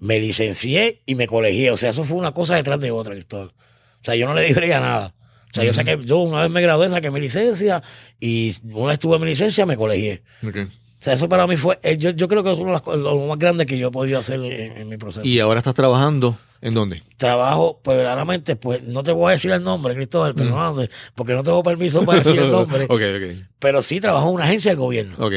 Me 0.00 0.18
licencié 0.18 1.02
y 1.06 1.14
me 1.14 1.26
colegié. 1.26 1.70
O 1.70 1.76
sea, 1.76 1.90
eso 1.90 2.04
fue 2.04 2.16
una 2.18 2.32
cosa 2.32 2.56
detrás 2.56 2.80
de 2.80 2.90
otra, 2.90 3.14
Cristóbal. 3.14 3.48
O 3.48 4.04
sea, 4.04 4.14
yo 4.16 4.26
no 4.26 4.34
le 4.34 4.52
diría 4.52 4.80
nada. 4.80 5.14
O 5.50 5.54
sea, 5.54 5.62
yo 5.64 5.70
Ujú. 5.70 5.76
saqué, 5.76 5.98
yo 6.04 6.18
una 6.18 6.40
vez 6.40 6.50
me 6.50 6.60
gradué, 6.60 6.88
saqué 6.90 7.10
mi 7.12 7.20
licencia 7.20 7.82
y 8.18 8.54
una 8.64 8.88
vez 8.88 8.98
tuve 8.98 9.18
mi 9.20 9.26
licencia, 9.26 9.64
me 9.64 9.76
colegié. 9.76 10.22
Ok. 10.46 10.56
O 10.56 11.04
sea, 11.04 11.12
eso 11.14 11.28
para 11.28 11.46
mí 11.46 11.56
fue, 11.56 11.78
eh, 11.82 11.96
yo, 11.98 12.10
yo 12.10 12.26
creo 12.28 12.42
que 12.42 12.50
es 12.50 12.58
uno 12.58 12.72
de 12.74 12.80
co- 12.80 12.96
lo 12.96 13.16
más 13.26 13.38
grande 13.38 13.66
que 13.66 13.78
yo 13.78 13.88
he 13.88 13.90
podido 13.92 14.18
hacer 14.18 14.40
en, 14.42 14.76
en 14.78 14.88
mi 14.88 14.96
proceso. 14.96 15.24
Y 15.24 15.38
ahora 15.38 15.60
estás 15.60 15.74
trabajando 15.74 16.36
en 16.60 16.74
dónde? 16.74 17.02
Trabajo, 17.16 17.80
pues 17.82 17.96
verdaderamente, 17.96 18.56
pues 18.56 18.82
no 18.82 19.02
te 19.02 19.12
voy 19.12 19.30
a 19.30 19.32
decir 19.32 19.50
el 19.50 19.62
nombre, 19.62 19.94
Cristóbal, 19.94 20.32
Mm. 20.32 20.36
perdóname, 20.36 20.90
porque 21.14 21.32
no 21.34 21.42
tengo 21.42 21.62
permiso 21.62 22.04
para 22.04 22.18
decir 22.20 22.38
el 22.38 22.50
nombre, 22.50 22.84
ok, 22.84 22.90
ok. 22.90 23.46
pero 23.58 23.82
sí 23.82 24.00
trabajo 24.00 24.28
en 24.28 24.34
una 24.34 24.44
agencia 24.44 24.70
del 24.72 24.78
gobierno. 24.78 25.16
Ok. 25.18 25.34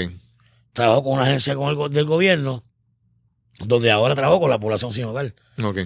Trabajo 0.74 1.04
con 1.04 1.14
una 1.14 1.24
agencia 1.24 1.56
con 1.56 1.70
el 1.70 1.92
del 1.94 2.06
gobierno, 2.06 2.64
donde 3.66 3.92
ahora 3.92 4.16
trabajo 4.16 4.40
con 4.40 4.50
la 4.50 4.60
población 4.60 4.92
sin 4.92 5.06
hogar, 5.06 5.34
Ok. 5.64 5.80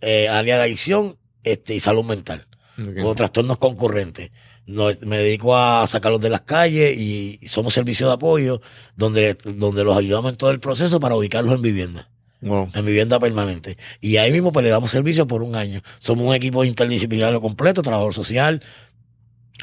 eh, 0.00 0.28
área 0.28 0.56
de 0.56 0.62
adicción 0.62 1.16
este, 1.42 1.74
y 1.74 1.80
salud 1.80 2.04
mental, 2.04 2.46
ok. 2.78 3.04
o 3.04 3.14
trastornos 3.14 3.58
concurrentes. 3.58 4.30
No, 4.68 4.88
me 5.02 5.18
dedico 5.18 5.56
a 5.56 5.86
sacarlos 5.86 6.20
de 6.20 6.28
las 6.28 6.40
calles 6.40 6.96
y, 6.98 7.38
y 7.40 7.46
somos 7.48 7.72
servicio 7.72 8.08
de 8.08 8.14
apoyo 8.14 8.60
donde, 8.96 9.36
donde 9.44 9.84
los 9.84 9.96
ayudamos 9.96 10.32
en 10.32 10.36
todo 10.36 10.50
el 10.50 10.58
proceso 10.58 10.98
para 10.98 11.14
ubicarlos 11.14 11.54
en 11.54 11.62
vivienda. 11.62 12.10
Wow. 12.42 12.70
en 12.74 12.84
vivienda 12.84 13.18
permanente. 13.18 13.76
Y 14.00 14.18
ahí 14.18 14.30
mismo 14.30 14.52
pues 14.52 14.62
le 14.64 14.70
damos 14.70 14.90
servicio 14.90 15.26
por 15.26 15.42
un 15.42 15.56
año. 15.56 15.80
Somos 15.98 16.26
un 16.26 16.34
equipo 16.34 16.64
interdisciplinario 16.64 17.40
completo, 17.40 17.82
trabajador 17.82 18.12
social. 18.14 18.62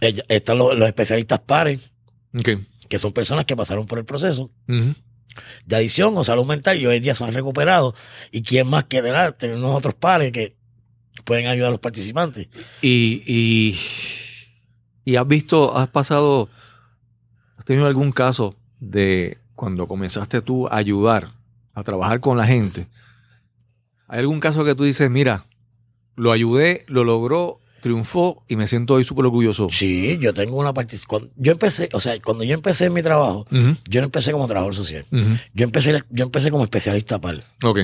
Eh, 0.01 0.21
Están 0.27 0.57
los, 0.57 0.77
los 0.77 0.87
especialistas 0.87 1.39
pares, 1.39 1.79
Ok. 2.35 2.49
que 2.89 2.99
son 2.99 3.13
personas 3.13 3.45
que 3.45 3.55
pasaron 3.55 3.85
por 3.85 3.99
el 3.99 4.05
proceso 4.05 4.49
de 5.65 5.75
adicción 5.75 6.17
o 6.17 6.23
salud 6.23 6.45
mental 6.45 6.79
y 6.79 6.85
hoy 6.85 6.97
en 6.97 7.03
día 7.03 7.15
se 7.15 7.23
han 7.23 7.33
recuperado. 7.33 7.93
Y 8.31 8.41
quién 8.41 8.67
más 8.67 8.85
que 8.85 9.01
tener 9.37 9.55
unos 9.57 9.75
otros 9.75 9.93
pares 9.93 10.31
que 10.31 10.55
pueden 11.25 11.47
ayudar 11.47 11.67
a 11.69 11.71
los 11.71 11.79
participantes. 11.79 12.47
Y, 12.81 13.21
y, 13.25 13.79
y 15.05 15.15
has 15.15 15.27
visto, 15.27 15.77
has 15.77 15.87
pasado, 15.89 16.49
has 17.57 17.65
tenido 17.65 17.85
algún 17.87 18.11
caso 18.11 18.55
de 18.79 19.37
cuando 19.55 19.87
comenzaste 19.87 20.41
tú 20.41 20.67
a 20.67 20.77
ayudar, 20.77 21.29
a 21.73 21.83
trabajar 21.83 22.19
con 22.19 22.37
la 22.37 22.45
gente. 22.45 22.87
¿Hay 24.07 24.19
algún 24.19 24.39
caso 24.39 24.63
que 24.63 24.75
tú 24.75 24.83
dices, 24.83 25.09
mira, 25.09 25.47
lo 26.15 26.31
ayudé, 26.31 26.85
lo 26.87 27.03
logró, 27.03 27.61
triunfó 27.81 28.43
y 28.47 28.55
me 28.55 28.67
siento 28.67 28.95
hoy 28.95 29.03
súper 29.03 29.25
orgulloso? 29.25 29.69
Sí, 29.71 30.17
yo 30.19 30.33
tengo 30.33 30.57
una 30.57 30.73
participación. 30.73 31.31
Yo 31.35 31.51
empecé, 31.51 31.89
o 31.93 31.99
sea, 31.99 32.19
cuando 32.21 32.43
yo 32.43 32.53
empecé 32.53 32.85
en 32.85 32.93
mi 32.93 33.01
trabajo, 33.01 33.45
yo 33.89 34.01
no 34.01 34.05
empecé 34.05 34.31
como 34.31 34.47
trabajador 34.47 34.75
social. 34.75 35.05
Yo 35.53 35.63
empecé, 35.63 36.03
yo 36.09 36.25
empecé 36.25 36.51
como 36.51 36.63
especialista 36.63 37.19
par. 37.19 37.43
Ok. 37.63 37.79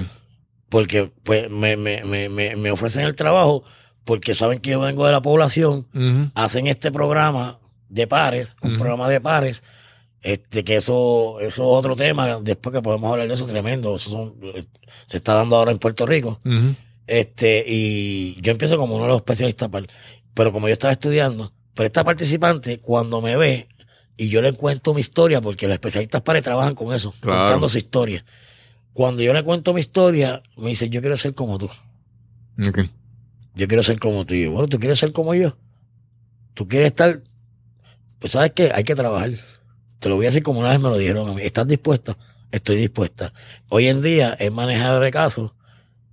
Porque 0.70 1.12
pues 1.24 1.50
me, 1.50 1.76
me, 1.76 2.04
me, 2.04 2.30
me, 2.30 2.72
ofrecen 2.72 3.04
el 3.04 3.16
trabajo 3.16 3.64
porque 4.04 4.36
saben 4.36 4.60
que 4.60 4.72
yo 4.72 4.80
vengo 4.80 5.06
de 5.06 5.12
la 5.12 5.22
población 5.22 5.88
hacen 6.36 6.68
este 6.68 6.92
programa 6.92 7.60
de 7.90 8.06
pares, 8.06 8.56
un 8.62 8.78
programa 8.78 9.10
de 9.10 9.20
pares, 9.20 9.64
este 10.22 10.64
que 10.64 10.76
eso, 10.78 11.40
eso 11.40 11.48
es 11.48 11.60
otro 11.60 11.96
tema, 11.96 12.40
después 12.42 12.76
que 12.76 12.82
podemos 12.82 13.12
hablar 13.12 13.28
de 13.28 13.34
eso 13.34 13.46
tremendo, 13.46 13.96
eso 13.96 14.10
son- 14.10 14.36
se 15.06 15.18
está 15.18 15.34
dando 15.34 15.56
ahora 15.56 15.72
en 15.72 15.80
Puerto 15.80 16.06
Rico, 16.06 16.40
este, 17.08 17.64
y 17.68 18.40
yo 18.42 18.52
empiezo 18.52 18.78
como 18.78 18.96
uno 18.96 19.04
de 19.06 19.10
los 19.10 19.18
especialistas 19.18 19.70
pero 20.34 20.52
como 20.52 20.68
yo 20.68 20.74
estaba 20.74 20.94
estudiando, 20.94 21.54
pero 21.74 21.88
esta 21.88 22.04
participante 22.04 22.80
cuando 22.80 23.22
me 23.22 23.36
ve 23.36 23.68
y 24.18 24.28
yo 24.30 24.42
le 24.42 24.54
cuento 24.54 24.94
mi 24.94 25.02
historia, 25.02 25.42
porque 25.42 25.66
los 25.68 25.74
especialistas 25.74 26.22
pares 26.22 26.44
trabajan 26.44 26.76
con 26.76 26.94
eso, 26.94 27.14
Claro. 27.22 27.40
contando 27.42 27.70
su 27.70 27.78
historia. 27.78 28.26
Cuando 28.94 29.22
yo 29.24 29.34
le 29.34 29.44
cuento 29.44 29.74
mi 29.74 29.80
historia, 29.80 30.44
me 30.58 30.70
dice, 30.70 30.90
yo 30.90 31.00
quiero 31.00 31.16
ser 31.16 31.34
como 31.34 31.58
tú 31.58 31.70
yo 33.56 33.68
quiero 33.68 33.84
ser 33.84 34.00
como 34.00 34.26
tú. 34.26 34.34
Y 34.34 34.44
yo, 34.44 34.52
bueno, 34.52 34.68
tú 34.68 34.80
quieres 34.80 35.00
ser 35.00 35.12
como 35.14 35.34
yo. 35.34 35.58
Tú 36.54 36.68
quieres 36.68 36.88
estar, 36.88 37.22
pues 38.20 38.34
sabes 38.34 38.52
qué, 38.54 38.72
hay 38.74 38.84
que 38.84 38.96
trabajar. 38.96 39.32
Te 40.00 40.10
lo 40.10 40.16
voy 40.16 40.26
a 40.26 40.30
decir 40.30 40.44
como 40.44 40.60
una 40.60 40.70
vez 40.70 40.80
me 40.80 40.90
lo 40.90 40.98
dijeron 40.98 41.30
a 41.30 41.34
mí. 41.34 41.42
¿Estás 41.44 41.68
dispuesta? 41.68 42.18
Estoy 42.52 42.78
dispuesta. 42.78 43.34
Hoy 43.70 43.88
en 43.88 44.02
día 44.02 44.36
es 44.40 44.52
manejador 44.52 45.04
de 45.04 45.12
casos 45.12 45.52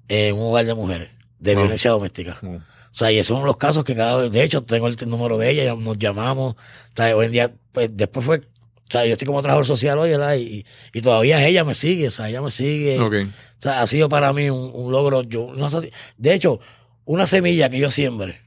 en 0.08 0.34
un 0.34 0.42
hogar 0.42 0.66
de 0.66 0.74
mujeres, 0.74 1.10
de 1.38 1.54
violencia 1.54 1.90
doméstica. 1.90 2.38
O 2.42 2.98
sea, 2.98 3.12
y 3.12 3.18
esos 3.18 3.36
son 3.36 3.46
los 3.46 3.56
casos 3.56 3.84
que 3.84 3.94
cada 3.94 4.16
vez, 4.16 4.30
de 4.32 4.42
hecho, 4.42 4.62
tengo 4.64 4.86
el 4.88 4.96
número 5.08 5.38
de 5.38 5.50
ella, 5.50 5.74
nos 5.74 5.98
llamamos. 5.98 6.54
O 6.54 6.96
sea, 6.96 7.16
hoy 7.16 7.26
en 7.26 7.32
día, 7.32 7.54
pues 7.72 7.90
después 7.92 8.24
fue, 8.24 8.38
o 8.38 8.42
sea, 8.90 9.04
yo 9.04 9.12
estoy 9.12 9.26
como 9.26 9.40
trabajador 9.42 9.66
social 9.66 9.98
hoy, 9.98 10.10
¿verdad? 10.10 10.36
Y, 10.36 10.64
y 10.92 11.00
todavía 11.02 11.46
ella 11.46 11.64
me 11.64 11.74
sigue, 11.74 12.08
o 12.08 12.10
sea, 12.10 12.28
ella 12.28 12.40
me 12.42 12.50
sigue. 12.50 12.98
Ok. 13.00 13.14
O 13.58 13.62
sea, 13.62 13.82
ha 13.82 13.86
sido 13.86 14.08
para 14.08 14.32
mí 14.32 14.50
un, 14.50 14.70
un 14.74 14.92
logro. 14.92 15.22
Yo, 15.22 15.52
no 15.56 15.68
de 16.16 16.34
hecho, 16.34 16.60
una 17.04 17.26
semilla 17.26 17.68
que 17.70 17.78
yo 17.78 17.90
siembre 17.90 18.40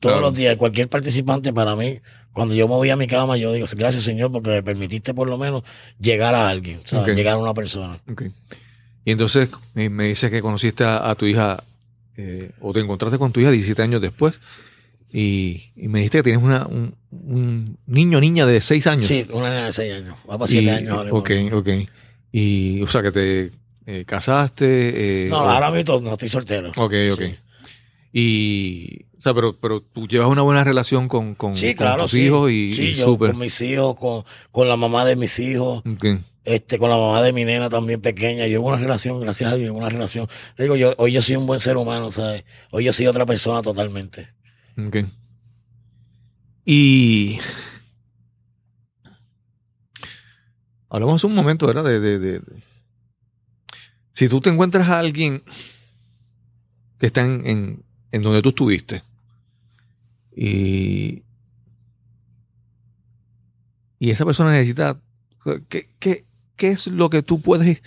todos 0.00 0.14
Claro. 0.14 0.28
los 0.28 0.34
días, 0.36 0.56
cualquier 0.56 0.88
participante 0.88 1.52
para 1.52 1.74
mí, 1.74 2.00
cuando 2.32 2.54
yo 2.54 2.68
me 2.68 2.74
voy 2.74 2.90
a 2.90 2.96
mi 2.96 3.06
cama, 3.06 3.36
yo 3.36 3.52
digo, 3.52 3.66
gracias 3.76 4.04
Señor, 4.04 4.30
porque 4.30 4.50
me 4.50 4.62
permitiste 4.62 5.12
por 5.14 5.28
lo 5.28 5.38
menos 5.38 5.62
llegar 6.00 6.34
a 6.34 6.48
alguien, 6.48 6.80
llegar 7.14 7.34
a 7.34 7.38
una 7.38 7.54
persona. 7.54 7.98
Y 9.04 9.10
entonces 9.10 9.48
me, 9.74 9.88
dices 10.08 10.30
que 10.30 10.40
conociste 10.42 10.84
a, 10.84 11.08
a 11.10 11.14
tu 11.14 11.26
hija, 11.26 11.62
eh, 12.16 12.50
o 12.60 12.72
te 12.72 12.80
encontraste 12.80 13.18
con 13.18 13.32
tu 13.32 13.40
hija 13.40 13.50
17 13.50 13.80
años 13.82 14.00
después, 14.02 14.34
y, 15.12 15.70
y 15.74 15.88
me 15.88 16.00
dijiste 16.00 16.18
que 16.18 16.22
tienes 16.24 16.42
una, 16.42 16.66
un, 16.66 16.94
un 17.10 17.78
niño 17.86 18.18
o 18.18 18.20
niña 18.20 18.44
de 18.44 18.60
6 18.60 18.86
años. 18.86 19.06
Sí, 19.06 19.26
una 19.32 19.48
nena 19.50 19.66
de 19.66 19.72
6 19.72 19.94
años, 19.94 20.14
va 20.30 20.36
para 20.38 20.50
Y- 20.50 20.58
7 20.58 20.70
años 20.70 20.90
ahora. 20.92 21.10
Ok, 21.12 21.30
ok. 21.52 21.68
Y, 22.30 22.82
o 22.82 22.86
sea, 22.86 23.02
que 23.02 23.10
te 23.10 23.50
eh, 23.86 24.04
casaste. 24.06 25.24
eh, 25.26 25.28
No, 25.30 25.38
ahora 25.38 25.70
mismo 25.70 25.98
no 26.02 26.12
estoy 26.12 26.28
soltero. 26.28 26.68
Ok, 26.76 26.92
ok. 27.12 27.20
Sí. 27.22 27.34
Y, 28.12 29.06
o 29.18 29.22
sea, 29.22 29.34
pero, 29.34 29.58
pero 29.58 29.80
tú 29.82 30.06
llevas 30.06 30.28
una 30.28 30.42
buena 30.42 30.62
relación 30.64 31.08
con, 31.08 31.34
con, 31.34 31.56
Sí, 31.56 31.74
con 31.74 31.86
claro, 31.86 32.02
tus 32.02 32.12
sí. 32.12 32.22
hijos 32.22 32.50
y, 32.52 32.74
Sí, 32.74 32.82
y 32.90 32.94
yo 32.94 33.18
con 33.18 33.38
mis 33.38 33.60
hijos, 33.62 33.96
con, 33.96 34.24
con 34.52 34.68
la 34.68 34.76
mamá 34.76 35.04
de 35.04 35.16
mis 35.16 35.38
hijos, 35.40 35.82
este, 36.44 36.78
con 36.78 36.88
la 36.88 36.96
mamá 36.96 37.20
de 37.22 37.32
mi 37.32 37.44
nena 37.44 37.68
también 37.68 38.00
pequeña. 38.00 38.44
Yo 38.46 38.50
llevo 38.52 38.68
una 38.68 38.76
relación, 38.78 39.20
gracias 39.20 39.52
a 39.52 39.56
Dios, 39.56 39.74
una 39.76 39.88
relación. 39.88 40.28
Digo, 40.56 40.76
yo, 40.76 40.94
hoy 40.98 41.12
yo 41.12 41.20
soy 41.20 41.36
un 41.36 41.46
buen 41.46 41.60
ser 41.60 41.76
humano, 41.76 42.10
¿sabes? 42.10 42.44
Hoy 42.70 42.84
yo 42.84 42.92
soy 42.92 43.06
otra 43.06 43.26
persona 43.26 43.60
totalmente. 43.60 44.28
ok. 44.76 44.96
Y 46.64 47.38
hablamos 50.88 51.24
un 51.24 51.34
momento, 51.34 51.66
¿verdad? 51.66 51.84
De, 51.84 52.00
de- 52.00 52.18
de- 52.18 52.38
de- 52.40 52.62
Si 54.12 54.28
tú 54.28 54.40
te 54.40 54.50
encuentras 54.50 54.88
a 54.88 54.98
alguien 54.98 55.42
que 56.98 57.06
está 57.06 57.22
en, 57.22 57.46
en, 57.46 57.84
en 58.12 58.22
donde 58.22 58.42
tú 58.42 58.48
estuviste 58.50 59.02
y, 60.40 61.22
y 63.98 64.10
esa 64.10 64.24
persona 64.24 64.52
necesita, 64.52 65.00
¿qué, 65.68 65.88
qué, 65.98 66.24
qué 66.56 66.70
es 66.70 66.86
lo 66.86 67.10
que 67.10 67.22
tú 67.22 67.40
puedes? 67.40 67.82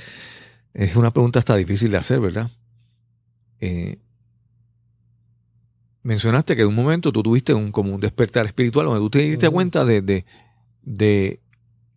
Es 0.74 0.96
una 0.96 1.12
pregunta 1.14 1.40
hasta 1.40 1.56
difícil 1.56 1.92
de 1.92 1.98
hacer, 1.98 2.20
¿verdad? 2.20 2.52
Eh, 3.62 4.00
mencionaste 6.04 6.56
que 6.56 6.64
en 6.64 6.68
un 6.70 6.76
momento 6.76 7.12
tú 7.12 7.22
tuviste 7.24 7.54
un, 7.54 7.72
como 7.72 7.94
un 7.94 8.02
despertar 8.02 8.46
espiritual 8.46 8.88
donde 8.88 9.00
tú 9.02 9.10
te 9.10 9.20
diste 9.20 9.50
cuenta 9.50 9.86
de, 9.86 10.02
de, 10.02 10.26
de, 10.82 11.40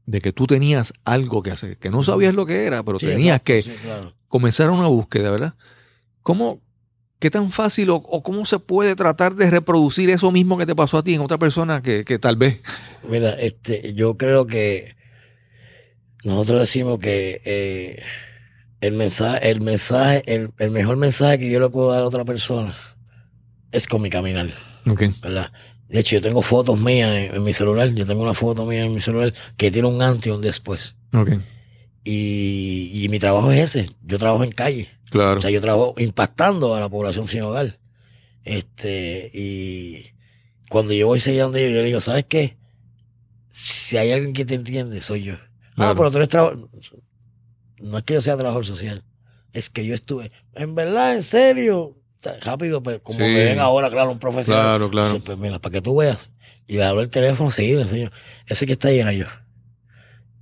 de 0.06 0.20
que 0.20 0.32
tú 0.32 0.46
tenías 0.46 0.92
algo 1.04 1.42
que 1.42 1.50
hacer, 1.50 1.78
que 1.78 1.90
no 1.90 2.02
sabías 2.02 2.34
lo 2.34 2.46
que 2.46 2.64
era, 2.66 2.82
pero 2.82 2.98
Sí, 2.98 3.06
tenías 3.06 3.36
exacto, 3.40 3.44
que 3.44 3.62
sí, 3.62 3.72
claro. 3.82 4.14
comenzar 4.28 4.70
una 4.70 4.86
búsqueda, 4.86 5.30
¿verdad? 5.30 5.54
¿Cómo, 6.22 6.60
qué 7.24 7.30
tan 7.30 7.50
fácil 7.50 7.88
o, 7.88 7.96
o 7.96 8.22
cómo 8.22 8.44
se 8.44 8.58
puede 8.58 8.94
tratar 8.94 9.34
de 9.34 9.50
reproducir 9.50 10.10
eso 10.10 10.30
mismo 10.30 10.58
que 10.58 10.66
te 10.66 10.76
pasó 10.76 10.98
a 10.98 11.02
ti 11.02 11.14
en 11.14 11.22
otra 11.22 11.38
persona 11.38 11.80
que, 11.80 12.04
que 12.04 12.18
tal 12.18 12.36
vez... 12.36 12.60
Mira, 13.08 13.30
este, 13.40 13.94
yo 13.94 14.18
creo 14.18 14.46
que 14.46 14.94
nosotros 16.22 16.60
decimos 16.60 16.98
que 16.98 17.40
eh, 17.46 18.02
El 18.80 18.92
mensaje, 18.92 19.50
el 19.50 19.62
mensaje, 19.62 20.22
el, 20.26 20.50
el 20.58 20.70
mejor 20.70 20.98
mensaje 20.98 21.38
que 21.38 21.50
yo 21.50 21.60
le 21.60 21.70
puedo 21.70 21.92
dar 21.92 22.02
a 22.02 22.06
otra 22.06 22.26
persona 22.26 22.76
es 23.72 23.86
con 23.86 24.02
mi 24.02 24.10
caminar, 24.10 24.48
Ok. 24.86 25.04
¿verdad? 25.22 25.50
De 25.88 26.00
hecho, 26.00 26.16
yo 26.16 26.20
tengo 26.20 26.42
fotos 26.42 26.78
mías 26.78 27.08
en, 27.10 27.34
en 27.36 27.42
mi 27.42 27.54
celular. 27.54 27.88
Yo 27.94 28.04
tengo 28.04 28.22
una 28.22 28.34
foto 28.34 28.66
mía 28.66 28.84
en 28.84 28.92
mi 28.92 29.00
celular 29.00 29.32
que 29.56 29.70
tiene 29.70 29.88
un 29.88 30.02
antes 30.02 30.26
y 30.26 30.30
un 30.30 30.42
después. 30.42 30.94
Ok. 31.14 31.30
Y, 32.04 32.90
y 32.92 33.08
mi 33.08 33.18
trabajo 33.18 33.50
es 33.50 33.74
ese. 33.74 33.90
Yo 34.02 34.18
trabajo 34.18 34.44
en 34.44 34.52
calle. 34.52 34.88
Claro. 35.14 35.38
O 35.38 35.40
sea, 35.40 35.50
yo 35.50 35.60
trabajo 35.60 35.94
impactando 35.96 36.74
a 36.74 36.80
la 36.80 36.88
población 36.88 37.28
sin 37.28 37.42
hogar. 37.42 37.78
Este, 38.42 39.30
y 39.32 40.06
cuando 40.68 40.92
yo 40.92 41.06
voy 41.06 41.20
sellando, 41.20 41.56
yo, 41.56 41.68
yo 41.68 41.76
le 41.82 41.84
digo, 41.84 42.00
¿sabes 42.00 42.24
qué? 42.28 42.56
Si 43.48 43.96
hay 43.96 44.10
alguien 44.10 44.32
que 44.32 44.44
te 44.44 44.54
entiende, 44.54 45.00
soy 45.00 45.22
yo. 45.22 45.34
Ah, 45.34 45.74
Claro. 45.76 45.94
pero 45.96 46.10
tú 46.10 46.16
eres 46.16 46.28
trabajador. 46.30 46.68
No 47.78 47.98
es 47.98 48.02
que 48.02 48.14
yo 48.14 48.22
sea 48.22 48.34
trabajador 48.36 48.66
social. 48.66 49.04
Es 49.52 49.70
que 49.70 49.86
yo 49.86 49.94
estuve. 49.94 50.32
En 50.54 50.74
verdad, 50.74 51.14
en 51.14 51.22
serio. 51.22 51.96
Rápido, 52.42 52.82
pues, 52.82 52.98
como 53.00 53.18
Sí. 53.20 53.24
me 53.24 53.44
ven 53.44 53.60
ahora, 53.60 53.90
claro, 53.90 54.10
un 54.10 54.18
profesional. 54.18 54.62
Claro, 54.62 54.90
claro. 54.90 55.20
Pues 55.20 55.38
mira, 55.38 55.60
para 55.60 55.74
que 55.74 55.80
tú 55.80 55.94
veas. 55.96 56.32
Y 56.66 56.74
le 56.78 56.82
hablo 56.84 57.02
el 57.02 57.10
teléfono 57.10 57.52
seguido, 57.52 57.82
enseño. 57.82 58.10
Ese 58.46 58.66
que 58.66 58.72
está 58.72 58.88
ahí 58.88 58.98
era 58.98 59.12
yo. 59.12 59.26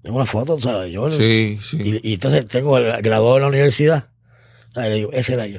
Tengo 0.03 0.16
una 0.16 0.27
foto, 0.27 0.59
¿sabes? 0.61 0.91
Yo, 0.91 1.11
Sí, 1.12 1.59
sí. 1.61 1.77
y, 2.03 2.11
y 2.11 2.14
entonces 2.14 2.47
tengo 2.47 2.79
el 2.79 3.03
graduado 3.03 3.35
de 3.35 3.41
la 3.43 3.49
universidad. 3.49 4.09
Digo, 4.75 5.12
ese 5.12 5.35
era 5.35 5.47
yo. 5.47 5.59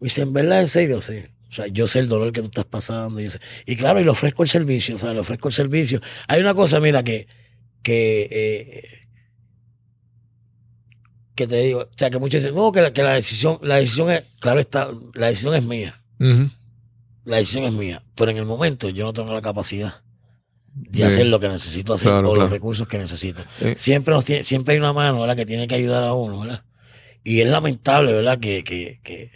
Me 0.00 0.06
dice, 0.06 0.22
¿en 0.22 0.32
verdad, 0.32 0.60
en 0.60 0.68
serio? 0.68 1.00
Sí. 1.00 1.22
O 1.48 1.52
sea, 1.54 1.66
yo 1.66 1.86
sé 1.86 1.98
el 1.98 2.08
dolor 2.08 2.32
que 2.32 2.40
tú 2.40 2.46
estás 2.46 2.64
pasando. 2.64 3.20
Y, 3.20 3.28
y 3.66 3.76
claro, 3.76 4.00
y 4.00 4.04
le 4.04 4.10
ofrezco 4.10 4.42
el 4.42 4.48
servicio, 4.48 4.96
o 4.96 4.98
sea, 4.98 5.12
le 5.12 5.20
ofrezco 5.20 5.48
el 5.48 5.54
servicio. 5.54 6.00
Hay 6.28 6.40
una 6.40 6.54
cosa, 6.54 6.80
mira, 6.80 7.02
que, 7.02 7.26
que, 7.82 8.28
eh, 8.30 8.98
que 11.34 11.46
te 11.46 11.56
digo, 11.62 11.80
o 11.80 11.88
sea, 11.96 12.10
que 12.10 12.18
muchos 12.18 12.42
dicen, 12.42 12.54
no, 12.54 12.72
que 12.72 12.80
la, 12.82 12.92
que 12.92 13.02
la 13.02 13.12
decisión, 13.12 13.58
la 13.62 13.76
decisión 13.76 14.10
es, 14.10 14.24
claro 14.40 14.60
está, 14.60 14.90
la 15.14 15.26
decisión 15.28 15.54
es 15.54 15.64
mía. 15.64 16.02
La 17.24 17.36
decisión 17.36 17.64
es 17.64 17.72
mía. 17.72 18.02
Pero 18.14 18.30
en 18.30 18.36
el 18.38 18.44
momento 18.46 18.88
yo 18.88 19.04
no 19.04 19.12
tengo 19.12 19.32
la 19.32 19.42
capacidad 19.42 20.02
de 20.74 20.98
Sí. 21.00 21.02
hacer 21.04 21.26
lo 21.26 21.38
que 21.38 21.48
necesito 21.48 21.94
hacer 21.94 22.08
Claro, 22.08 22.28
o 22.30 22.32
claro. 22.32 22.42
los 22.44 22.50
recursos 22.50 22.86
que 22.88 22.96
necesito. 22.98 23.42
Eh. 23.60 23.74
Siempre 23.76 24.14
nos 24.14 24.24
tiene, 24.24 24.42
siempre 24.44 24.72
hay 24.74 24.78
una 24.80 24.92
mano, 24.94 25.20
¿verdad? 25.20 25.36
Que 25.36 25.44
tiene 25.46 25.66
que 25.68 25.74
ayudar 25.74 26.02
a 26.04 26.14
uno, 26.14 26.40
¿verdad? 26.40 26.64
Y 27.24 27.40
es 27.40 27.48
lamentable, 27.48 28.12
¿verdad? 28.12 28.38
Que, 28.40 28.64
que, 28.64 29.00
que, 29.02 29.30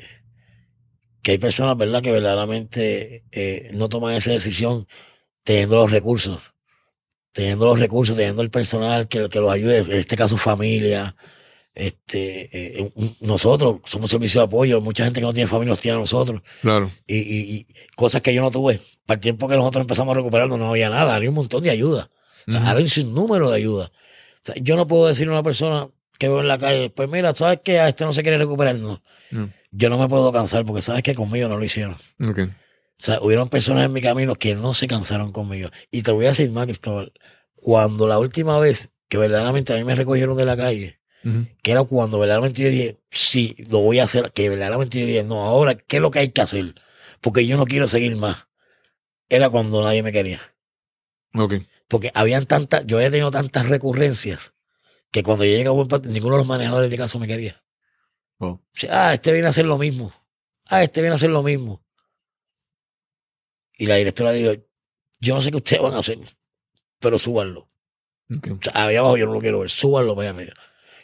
que 1.23 1.31
hay 1.33 1.39
personas, 1.39 1.77
¿verdad? 1.77 2.03
Que 2.03 2.13
verdaderamente 2.13 3.25
eh, 3.33 3.71
no 3.75 3.89
toman 3.89 4.15
esa 4.15 4.33
decisión 4.33 4.87
teniendo 5.45 5.77
los 5.77 5.91
recursos. 5.91 6.41
Teniendo 7.33 7.67
los 7.67 7.79
recursos, 7.79 8.17
teniendo 8.17 8.43
el 8.43 8.51
personal 8.51 9.09
que, 9.09 9.29
que 9.29 9.41
los 9.41 9.51
ayude, 9.51 9.79
en 9.79 9.93
este 10.01 10.17
caso 10.17 10.37
familia, 10.37 11.15
este, 11.75 12.81
eh, 12.81 12.93
nosotros 13.21 13.81
somos 13.85 14.11
servicio 14.11 14.41
de 14.41 14.47
apoyo, 14.47 14.81
mucha 14.81 15.05
gente 15.05 15.21
que 15.21 15.27
no 15.27 15.33
tiene 15.35 15.47
familia 15.47 15.71
nos 15.73 15.81
tiene 15.81 15.97
a 15.99 16.01
nosotros 16.01 16.41
Claro. 16.63 16.91
y, 17.07 17.17
y, 17.19 17.39
y 17.55 17.67
cosas 17.95 18.23
que 18.23 18.33
yo 18.33 18.41
no 18.41 18.51
tuve. 18.51 18.81
Para 19.05 19.17
el 19.17 19.21
tiempo 19.21 19.47
que 19.47 19.57
nosotros 19.57 19.83
empezamos 19.83 20.13
a 20.15 20.17
recuperarnos 20.17 20.59
no 20.59 20.71
había 20.71 20.89
nada, 20.89 21.15
había 21.15 21.29
un 21.29 21.35
montón 21.37 21.63
de 21.63 21.71
ayuda. 21.71 22.11
O 22.49 22.53
sea, 22.53 22.71
había 22.71 22.83
un 22.85 22.89
sinnúmero 22.89 23.51
de 23.51 23.57
ayuda. 23.57 23.93
O 23.93 24.41
sea, 24.43 24.55
yo 24.63 24.77
no 24.77 24.87
puedo 24.87 25.07
decirle 25.07 25.33
a 25.33 25.37
una 25.37 25.43
persona 25.43 25.89
que 26.19 26.29
veo 26.29 26.41
en 26.41 26.49
la 26.49 26.59
calle, 26.59 26.91
pues 26.91 27.09
mira, 27.09 27.35
¿sabes 27.35 27.61
qué? 27.65 27.81
A 27.81 27.89
este 27.89 28.05
no 28.05 28.13
se 28.13 28.23
quiere 28.23 28.39
recuperar. 28.39 28.77
No. 28.77 29.03
Mm. 29.31 29.45
Yo 29.71 29.91
no 29.91 29.99
me 29.99 30.09
puedo 30.09 30.33
cansar 30.33 30.65
porque 30.65 30.83
sabes 30.83 31.03
que 31.03 31.15
conmigo 31.15 31.49
no 31.49 31.59
lo 31.59 31.65
hicieron. 31.65 31.97
Ok. 32.21 32.41
O 32.99 33.03
sea, 33.03 33.21
hubieron 33.21 33.49
personas 33.49 33.85
en 33.85 33.93
mi 33.93 34.01
camino 34.01 34.35
que 34.37 34.55
no 34.55 34.73
se 34.73 34.87
cansaron 34.87 35.33
conmigo. 35.33 35.71
Y 35.91 36.03
te 36.03 36.13
voy 36.13 36.25
a 36.27 36.31
decir 36.31 36.51
más, 36.51 36.67
Cristóbal. 36.67 37.13
Cuando 37.55 38.09
la 38.09 38.19
última 38.19 38.59
vez 38.59 38.93
que 39.09 39.19
verdaderamente 39.19 39.75
a 39.75 39.77
mí 39.77 39.85
me 39.85 39.95
recogieron 39.95 40.37
de 40.37 40.45
la 40.47 40.57
calle, 40.57 41.01
que 41.63 41.73
era 41.73 41.83
cuando 41.83 42.21
verdaderamente 42.21 42.63
yo 42.63 42.71
dije, 42.71 43.01
sí, 43.11 43.57
lo 43.69 43.81
voy 43.81 43.99
a 43.99 44.05
hacer, 44.05 44.31
que 44.33 44.49
verdaderamente 44.49 45.01
yo 45.01 45.07
dije, 45.07 45.25
no, 45.25 45.43
ahora, 45.43 45.75
¿qué 45.75 45.97
es 45.97 46.03
lo 46.03 46.13
que 46.13 46.21
hay 46.21 46.31
que 46.31 46.41
hacer? 46.41 46.75
Porque 47.21 47.47
yo 47.47 47.57
no 47.57 47.67
quiero 47.67 47.89
seguir 47.89 48.17
más. 48.17 48.47
Era 49.29 49.51
cuando 49.51 49.83
nadie 49.83 50.05
me 50.05 50.13
quería. 50.13 50.55
Ok. 51.35 51.55
Porque 51.89 52.13
habían 52.15 52.47
tantas, 52.47 52.87
yo 52.87 52.97
había 52.97 53.11
tenido 53.11 53.33
tantas 53.33 53.69
recurrencias 53.69 54.55
que 55.17 55.23
cuando 55.23 55.45
yo 55.47 55.51
llegué 55.57 55.67
a 55.67 55.71
buen 55.71 55.89
ninguno 56.13 56.35
de 56.37 56.41
los 56.41 56.47
manejadores 56.47 56.91
de 56.91 56.97
caso 56.99 57.19
me 57.19 57.27
quería. 57.27 57.65
Oh. 58.37 58.61
Ah, 58.91 59.15
este 59.15 59.33
viene 59.33 59.47
a 59.47 59.51
hacer 59.51 59.65
lo 59.65 59.79
mismo. 59.79 60.13
Ah, 60.67 60.83
este 60.83 61.01
viene 61.01 61.15
a 61.15 61.17
hacer 61.17 61.31
lo 61.31 61.43
mismo. 61.43 61.83
Y 63.79 63.87
la 63.87 63.97
directora 63.97 64.33
dijo, 64.33 64.53
yo 65.19 65.35
no 65.35 65.41
sé 65.41 65.51
qué 65.51 65.57
ustedes 65.57 65.81
van 65.81 65.95
a 65.95 66.01
hacer, 66.01 66.19
pero 66.99 67.17
súbanlo. 67.17 67.71
Ok. 68.31 68.49
O 68.51 68.59
sea, 68.63 68.87
allá 68.89 68.99
abajo 68.99 69.17
yo 69.17 69.25
no 69.25 69.33
lo 69.33 69.41
quiero 69.41 69.61
ver, 69.61 69.71
súbanlo 69.71 70.15
para 70.15 70.29
allá 70.29 70.39
arriba. 70.39 70.55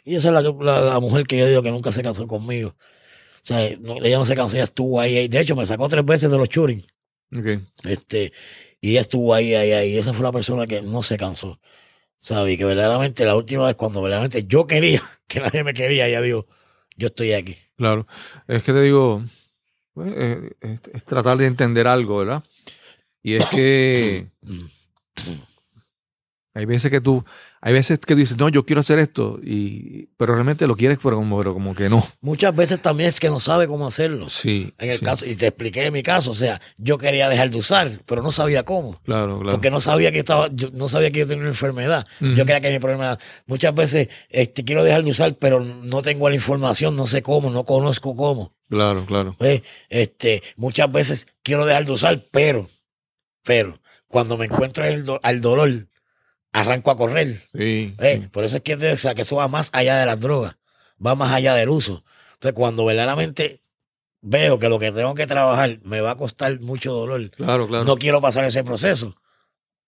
Y 0.03 0.15
esa 0.15 0.27
es 0.27 0.33
la, 0.35 0.41
la, 0.41 0.81
la 0.81 0.99
mujer 0.99 1.25
que 1.25 1.39
yo 1.39 1.47
digo 1.47 1.63
que 1.63 1.71
nunca 1.71 1.91
se 1.91 2.03
cansó 2.03 2.27
conmigo. 2.27 2.75
O 2.77 3.45
sea, 3.45 3.67
no- 3.79 3.97
ella 4.03 4.19
no 4.19 4.25
se 4.25 4.35
cansó, 4.35 4.55
ella 4.55 4.65
estuvo 4.65 4.99
ahí, 5.01 5.17
ahí. 5.17 5.27
De 5.27 5.39
hecho, 5.39 5.55
me 5.55 5.65
sacó 5.65 5.89
tres 5.89 6.05
veces 6.05 6.29
de 6.29 6.37
los 6.37 6.49
churing. 6.49 6.85
Este, 7.83 8.31
y 8.79 8.91
ella 8.91 9.01
estuvo 9.01 9.33
ahí, 9.33 9.55
ahí, 9.55 9.71
ahí. 9.71 9.97
Esa 9.97 10.13
fue 10.13 10.23
la 10.23 10.31
persona 10.31 10.67
que 10.67 10.83
no 10.83 11.01
se 11.01 11.17
cansó. 11.17 11.59
¿Sabes? 12.23 12.53
Y 12.53 12.57
que 12.57 12.63
verdaderamente 12.63 13.25
la 13.25 13.35
última 13.35 13.65
vez 13.65 13.75
cuando 13.75 14.01
verdaderamente 14.01 14.45
yo 14.45 14.65
quería, 14.65 15.03
que 15.27 15.41
nadie 15.41 15.61
me 15.65 15.73
quería, 15.73 16.07
ella 16.07 16.21
dijo, 16.21 16.47
yo 16.95 17.07
estoy 17.07 17.33
aquí. 17.33 17.57
Claro. 17.75 18.07
Es 18.47 18.63
que 18.63 18.71
te 18.71 18.81
digo, 18.81 19.21
pues, 19.93 20.13
eh, 20.15 20.51
es, 20.61 20.79
es 20.93 21.03
tratar 21.03 21.35
de 21.35 21.47
entender 21.47 21.85
algo, 21.85 22.19
¿verdad? 22.19 22.41
Y 23.21 23.33
es 23.33 23.45
que 23.47 24.27
Mm. 24.41 25.41
hay 26.55 26.65
veces 26.65 26.89
que 26.89 27.01
tú, 27.01 27.23
hay 27.65 27.71
veces 27.71 27.97
que 27.99 28.13
dices, 28.13 28.35
no, 28.37 28.49
yo 28.49 28.65
quiero 28.65 28.81
hacer 28.81 28.99
esto, 28.99 29.39
y, 29.41 30.07
pero 30.17 30.33
realmente 30.33 30.67
lo 30.67 30.75
quieres, 30.75 30.97
pero 31.01 31.15
como, 31.15 31.37
pero 31.37 31.53
como 31.53 31.73
que 31.73 31.87
no. 31.87 32.05
Muchas 32.19 32.53
veces 32.53 32.81
también 32.81 33.07
es 33.07 33.21
que 33.21 33.29
no 33.29 33.39
sabe 33.39 33.67
cómo 33.67 33.87
hacerlo. 33.87 34.27
Sí. 34.27 34.73
En 34.79 34.89
el 34.89 34.99
sí. 34.99 35.05
caso, 35.05 35.25
y 35.25 35.37
te 35.37 35.47
expliqué 35.47 35.85
en 35.85 35.93
mi 35.93 36.03
caso, 36.03 36.31
o 36.31 36.33
sea, 36.33 36.59
yo 36.77 36.97
quería 36.97 37.29
dejar 37.29 37.51
de 37.51 37.57
usar, 37.57 38.01
pero 38.05 38.21
no 38.21 38.33
sabía 38.33 38.63
cómo. 38.63 38.99
Claro, 39.05 39.37
claro. 39.39 39.51
Porque 39.53 39.71
no 39.71 39.79
sabía 39.79 40.11
que 40.11 40.19
estaba, 40.19 40.49
yo 40.51 40.71
no 40.73 40.89
sabía 40.89 41.09
que 41.11 41.19
yo 41.19 41.25
tenía 41.27 41.43
una 41.43 41.51
enfermedad. 41.51 42.05
Yo 42.19 42.43
creía 42.45 42.59
que 42.59 42.69
mi 42.69 42.79
problema 42.79 43.05
era, 43.05 43.19
muchas 43.45 43.73
veces 43.73 44.09
este, 44.27 44.65
quiero 44.65 44.83
dejar 44.83 45.03
de 45.03 45.11
usar, 45.11 45.35
pero 45.35 45.61
no 45.61 46.01
tengo 46.01 46.27
la 46.27 46.35
información, 46.35 46.97
no 46.97 47.05
sé 47.07 47.21
cómo, 47.21 47.49
no 47.49 47.63
conozco 47.63 48.13
cómo. 48.13 48.53
Claro, 48.69 49.05
claro. 49.05 49.37
¿Ves? 49.39 49.63
Este, 49.87 50.43
muchas 50.57 50.91
veces 50.91 51.27
quiero 51.43 51.65
dejar 51.65 51.85
de 51.85 51.91
usar, 51.93 52.25
pero, 52.29 52.69
pero, 53.43 53.79
cuando 54.07 54.35
me 54.37 54.45
encuentro 54.47 54.83
el 54.83 55.05
do- 55.05 55.19
al 55.23 55.41
dolor, 55.41 55.87
arranco 56.53 56.91
a 56.91 56.97
correr. 56.97 57.43
Sí. 57.53 57.93
Por 58.31 58.43
eso 58.45 58.57
es 58.57 58.63
que, 58.63 58.75
o 58.75 58.97
sea, 58.97 59.13
que 59.15 59.23
eso 59.23 59.35
va 59.37 59.47
más 59.47 59.69
allá 59.73 59.97
de 59.99 60.05
las 60.05 60.21
drogas, 60.21 60.55
va 61.05 61.15
más 61.15 61.31
allá 61.33 61.55
del 61.55 61.69
uso. 61.69 62.03
Entonces, 62.35 62.53
cuando 62.53 62.85
verdaderamente 62.85 63.59
veo 64.21 64.57
que 64.59 64.69
lo 64.69 64.79
que 64.79 64.91
tengo 64.91 65.13
que 65.15 65.27
trabajar 65.27 65.79
me 65.83 65.99
va 66.01 66.11
a 66.11 66.15
costar 66.15 66.59
mucho 66.61 66.93
dolor, 66.93 67.29
Claro, 67.31 67.67
claro. 67.67 67.83
no 67.83 67.97
quiero 67.97 68.21
pasar 68.21 68.45
ese 68.45 68.63
proceso. 68.63 69.15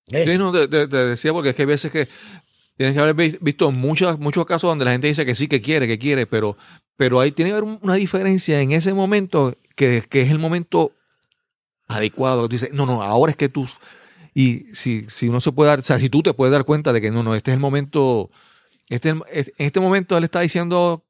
¿Ves? 0.08 0.26
Sí, 0.26 0.38
no, 0.38 0.52
te, 0.52 0.68
te- 0.68 0.88
te 0.88 0.98
decía 0.98 1.32
porque 1.34 1.50
es 1.50 1.56
que 1.56 1.62
hay 1.64 1.68
veces 1.68 1.92
que 1.92 2.08
tienes 2.78 2.94
que 2.96 3.02
haber 3.02 3.16
vi- 3.16 3.38
visto 3.42 3.72
muchos, 3.72 4.20
muchos 4.20 4.46
casos 4.46 4.70
donde 4.70 4.86
la 4.86 4.92
gente 4.92 5.08
dice 5.08 5.26
que 5.26 5.36
sí, 5.36 5.48
que 5.48 5.62
quiere, 5.62 5.88
que 5.88 5.98
quiere, 5.98 6.28
pero, 6.28 6.58
pero 6.98 7.20
ahí 7.20 7.32
tiene 7.32 7.50
que 7.52 7.58
haber 7.58 7.64
un- 7.70 7.80
una 7.82 7.96
diferencia 7.96 8.60
en 8.62 8.72
ese 8.72 8.94
momento 8.94 9.56
que, 9.76 10.04
que 10.10 10.22
es 10.22 10.32
el 10.32 10.40
momento 10.40 10.92
adecuado. 11.88 12.44
que 12.44 12.48
Tú 12.50 12.54
dices, 12.54 12.74
no, 12.74 12.86
no, 12.86 13.02
ahora 13.04 13.32
es 13.32 13.38
que 13.38 13.50
tú. 13.50 13.68
Y 14.38 14.66
si, 14.74 15.06
si 15.08 15.30
uno 15.30 15.40
se 15.42 15.52
puede 15.54 15.70
dar, 15.70 15.80
o 15.80 15.84
sea, 15.84 15.98
si 15.98 16.10
tú 16.10 16.22
te 16.22 16.34
puedes 16.34 16.52
dar 16.52 16.66
cuenta 16.66 16.92
de 16.94 17.00
que 17.02 17.10
no, 17.10 17.24
no, 17.24 17.34
este 17.34 17.52
es 17.52 17.56
el 17.56 17.62
momento. 17.62 18.30
Este, 18.90 19.16
es- 19.32 19.52
en 19.58 19.66
este 19.66 19.80
momento 19.80 20.18
él 20.18 20.26
está 20.26 20.42
diciendo 20.42 21.04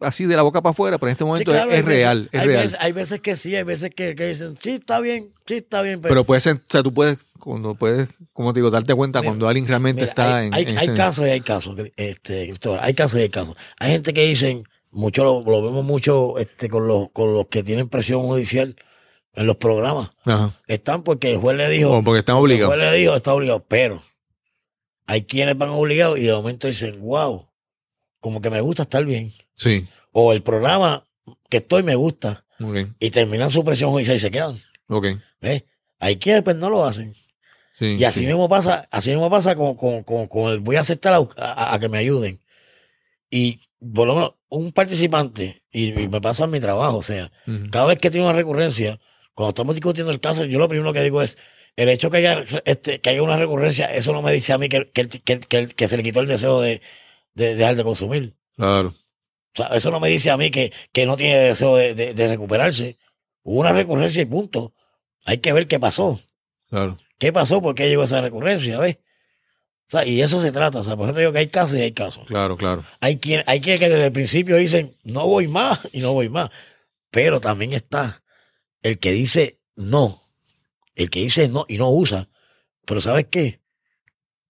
así 0.00 0.26
de 0.26 0.34
la 0.36 0.42
boca 0.42 0.60
para 0.60 0.72
afuera, 0.72 0.98
pero 0.98 1.08
en 1.08 1.12
este 1.12 1.22
Sí, 1.24 1.26
momento 1.26 1.52
claro, 1.52 1.70
es, 1.70 1.74
hay 1.74 1.80
es 1.80 1.86
veces- 1.86 1.98
real, 2.02 2.28
es 2.32 2.40
hay 2.40 2.46
real. 2.48 2.62
Veces, 2.64 2.78
hay 2.80 2.92
veces 2.92 3.20
que 3.20 3.36
sí, 3.36 3.54
hay 3.56 3.62
veces 3.62 3.90
que, 3.94 4.14
que 4.16 4.26
dicen, 4.28 4.56
sí, 4.58 4.70
está 4.70 5.00
bien, 5.00 5.30
sí, 5.46 5.54
está 5.54 5.82
bien. 5.82 6.00
Pero, 6.02 6.12
pero 6.12 6.26
puede 6.26 6.40
ser, 6.40 6.56
o 6.56 6.60
sea, 6.68 6.82
tú 6.82 6.92
puedes, 6.92 7.18
cuando 7.38 7.74
puedes, 7.76 8.08
como 8.32 8.52
te 8.52 8.58
digo, 8.58 8.70
darte 8.70 8.92
cuenta 8.94 9.20
Mira, 9.20 9.30
cuando 9.30 9.46
alguien 9.48 9.66
realmente 9.68 10.02
mira, 10.02 10.10
está 10.10 10.36
hay, 10.38 10.48
en, 10.48 10.54
hay, 10.54 10.64
en 10.64 10.78
hay 10.78 10.88
casos 10.94 11.26
y 11.26 11.30
hay 11.30 11.40
casos, 11.42 11.78
este, 11.96 12.48
Cristóbal, 12.48 12.80
hay 12.82 12.94
casos 12.94 13.20
y 13.20 13.22
hay 13.22 13.28
casos. 13.30 13.56
Hay 13.78 13.92
gente 13.92 14.12
que 14.12 14.26
dicen, 14.26 14.64
mucho 14.90 15.22
lo, 15.22 15.42
lo 15.48 15.62
vemos 15.62 15.84
mucho 15.84 16.38
este, 16.38 16.68
con, 16.68 16.86
los, 16.88 17.10
con 17.12 17.32
los 17.32 17.46
que 17.46 17.62
tienen 17.62 17.88
presión 17.88 18.20
judicial 18.22 18.76
en 19.34 19.46
los 19.46 19.56
programas. 19.56 20.10
Ajá. 20.24 20.60
Están 20.66 21.02
porque 21.02 21.30
el 21.32 21.38
juez 21.38 21.56
le 21.56 21.68
dijo, 21.68 21.90
O 21.98 22.04
porque 22.04 22.20
están 22.20 22.36
el 22.36 22.42
obligados. 22.42 22.74
juez 22.74 22.90
le 22.90 22.96
dijo, 22.98 23.14
está 23.16 23.34
obligado, 23.34 23.64
pero 23.66 24.02
hay 25.06 25.24
quienes 25.24 25.56
van 25.58 25.70
obligados 25.70 26.18
y 26.18 26.22
de 26.22 26.32
momento 26.32 26.66
dicen, 26.68 27.00
wow, 27.00 27.48
como 28.20 28.40
que 28.40 28.50
me 28.50 28.60
gusta 28.60 28.82
estar 28.84 29.04
bien. 29.04 29.32
Sí. 29.54 29.86
O 30.12 30.32
el 30.32 30.42
programa 30.42 31.06
que 31.50 31.58
estoy 31.58 31.82
me 31.82 31.94
gusta 31.94 32.44
Ok. 32.60 32.88
y 32.98 33.10
terminan 33.10 33.50
su 33.50 33.64
presión 33.64 33.90
judicial 33.90 34.16
y 34.16 34.20
se 34.20 34.30
quedan. 34.30 34.60
Ok. 34.88 35.06
¿ves? 35.40 35.64
Hay 35.98 36.16
quienes 36.16 36.42
pues 36.42 36.56
no 36.56 36.70
lo 36.70 36.84
hacen. 36.84 37.14
Sí, 37.78 37.96
Y 37.98 38.04
así 38.04 38.20
sí. 38.20 38.26
mismo 38.26 38.48
pasa, 38.48 38.86
así 38.90 39.10
mismo 39.10 39.28
pasa 39.28 39.56
con, 39.56 39.74
con, 39.74 40.04
con, 40.04 40.26
con 40.28 40.52
el 40.52 40.60
voy 40.60 40.76
a 40.76 40.80
aceptar 40.80 41.12
a, 41.14 41.18
a- 41.36 41.74
a 41.74 41.78
que 41.80 41.88
me 41.88 41.98
ayuden. 41.98 42.40
Y 43.30 43.60
por 43.94 44.06
lo 44.06 44.14
menos 44.14 44.34
un 44.48 44.70
participante, 44.72 45.64
y, 45.72 46.00
y 46.00 46.08
me 46.08 46.20
pasa 46.20 46.44
en 46.44 46.50
mi 46.52 46.60
trabajo, 46.60 46.98
o 46.98 47.02
sea, 47.02 47.32
cada 47.72 47.86
vez 47.86 47.98
que 47.98 48.10
tiene 48.10 48.24
una 48.26 48.36
recurrencia, 48.36 49.00
cuando 49.34 49.50
estamos 49.50 49.74
discutiendo 49.74 50.12
el 50.12 50.20
caso, 50.20 50.44
yo 50.44 50.58
lo 50.58 50.68
primero 50.68 50.92
que 50.92 51.02
digo 51.02 51.22
es, 51.22 51.36
el 51.76 51.88
hecho 51.88 52.10
que 52.10 52.18
haya, 52.18 52.44
este, 52.64 53.00
que 53.00 53.10
haya 53.10 53.22
una 53.22 53.36
recurrencia, 53.36 53.86
eso 53.86 54.12
no 54.12 54.22
me 54.22 54.32
dice 54.32 54.52
a 54.52 54.58
mí 54.58 54.68
que, 54.68 54.90
que, 54.90 55.08
que, 55.08 55.66
que- 55.68 55.88
se 55.88 55.96
le 55.96 56.02
quitó 56.02 56.20
el 56.20 56.28
deseo 56.28 56.60
de, 56.60 56.80
de 57.34 57.54
dejar 57.56 57.74
de 57.76 57.82
consumir. 57.84 58.34
Claro. 58.56 58.94
sea, 59.54 59.66
eso 59.68 59.90
no 59.90 59.98
me 60.00 60.08
dice 60.08 60.30
a 60.30 60.36
mí 60.36 60.50
que, 60.50 60.72
que 60.92 61.04
no 61.06 61.16
tiene 61.16 61.36
deseo 61.38 61.74
de, 61.76 61.94
de- 61.94 62.14
de 62.14 62.28
recuperarse. 62.28 62.96
Hubo 63.42 63.60
una 63.60 63.72
recurrencia 63.72 64.22
y 64.22 64.26
punto. 64.26 64.72
Hay 65.24 65.38
que 65.38 65.52
ver 65.52 65.66
qué 65.66 65.80
pasó. 65.80 66.20
Claro. 66.68 66.98
¿Qué 67.18 67.32
pasó? 67.32 67.60
¿Por 67.60 67.74
qué 67.74 67.88
llegó 67.88 68.04
esa 68.04 68.20
recurrencia? 68.20 68.78
¿Ves? 68.78 68.98
O 69.86 69.90
sea, 69.90 70.06
y 70.06 70.22
eso 70.22 70.40
se 70.40 70.50
trata. 70.52 70.78
O 70.78 70.84
sea, 70.84 70.96
por 70.96 71.06
eso 71.06 71.14
te 71.14 71.20
digo 71.20 71.32
que 71.32 71.38
hay 71.40 71.48
casos 71.48 71.76
y 71.78 71.82
hay 71.82 71.92
casos. 71.92 72.26
Claro, 72.26 72.56
claro. 72.56 72.84
Hay 73.00 73.18
quien, 73.18 73.42
hay 73.46 73.60
quien 73.60 73.78
que 73.78 73.88
desde 73.88 74.06
el 74.06 74.12
principio 74.12 74.56
dicen, 74.56 74.96
no 75.02 75.26
voy 75.26 75.46
más 75.48 75.80
y 75.92 76.00
no 76.00 76.12
voy 76.14 76.28
más. 76.28 76.50
Pero 77.10 77.40
también 77.40 77.72
está 77.72 78.22
el 78.84 78.98
que 79.00 79.10
dice 79.10 79.58
no. 79.74 80.22
El 80.94 81.10
que 81.10 81.20
dice 81.20 81.48
no 81.48 81.66
y 81.68 81.76
no 81.78 81.90
usa. 81.90 82.28
Pero 82.86 83.00
¿sabes 83.00 83.26
qué? 83.30 83.60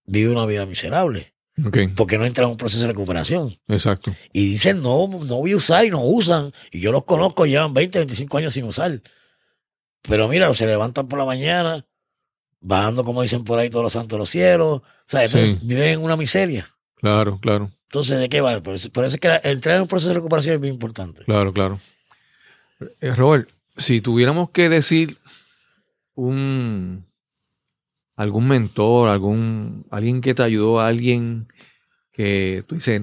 Vive 0.05 0.30
una 0.30 0.45
vida 0.45 0.66
miserable. 0.66 1.32
Porque 1.97 2.18
no 2.18 2.26
entra 2.26 2.45
en 2.45 2.51
un 2.51 2.57
proceso 2.57 2.82
de 2.82 2.89
recuperación. 2.89 3.57
exacto. 3.68 4.12
Y 4.32 4.49
dicen, 4.49 4.82
no, 4.82 5.07
no 5.07 5.37
voy 5.37 5.53
a 5.53 5.57
usar 5.57 5.85
y 5.85 5.91
no 5.91 6.03
usan. 6.05 6.53
Y 6.72 6.80
yo 6.80 6.91
los 6.93 7.05
conozco, 7.05 7.47
llevan 7.47 7.72
20, 7.72 7.99
25 8.01 8.37
años 8.39 8.53
sin 8.53 8.64
usar. 8.64 9.01
Pero 10.03 10.28
mira, 10.28 10.53
se 10.53 10.66
levantan 10.66 11.07
por 11.07 11.18
la 11.18 11.24
mañana, 11.24 11.87
bajando, 12.61 13.05
como 13.05 13.22
dicen 13.22 13.45
por 13.45 13.59
ahí, 13.61 13.70
todos 13.70 13.85
los 13.85 13.93
santos 13.93 14.16
de 14.16 14.18
los 14.18 14.28
cielos. 14.30 14.78
O 14.82 14.85
sea, 15.07 15.24
entonces 15.24 15.51
Sí. 15.51 15.59
viven 15.62 15.89
en 15.91 16.01
una 16.03 16.16
miseria. 16.16 16.74
Claro, 16.97 17.39
claro, 17.41 17.70
Entonces, 17.85 18.18
¿de 18.18 18.28
qué 18.28 18.41
vale? 18.41 18.61
Por 18.61 18.74
eso, 18.74 18.91
por 18.91 19.05
eso 19.05 19.14
es 19.14 19.20
que 19.20 19.28
la- 19.28 19.41
entrar 19.45 19.76
en 19.76 19.82
un 19.82 19.89
proceso 19.89 20.09
de 20.09 20.14
recuperación 20.16 20.57
es 20.57 20.61
bien 20.61 20.74
importante. 20.74 21.22
claro, 21.24 21.53
claro. 21.53 21.80
Eh, 23.01 23.14
Robert, 23.14 23.49
si 23.77 24.01
tuviéramos 24.01 24.51
que 24.51 24.68
decir 24.68 25.18
un 26.14 27.07
algún 28.16 28.47
mentor, 28.49 29.09
algún 29.09 29.87
alguien 29.91 30.20
que 30.20 30.35
te 30.35 30.43
ayudó, 30.43 30.81
alguien 30.81 31.49
que 32.12 32.64
tú 32.68 32.77
dices, 32.77 33.03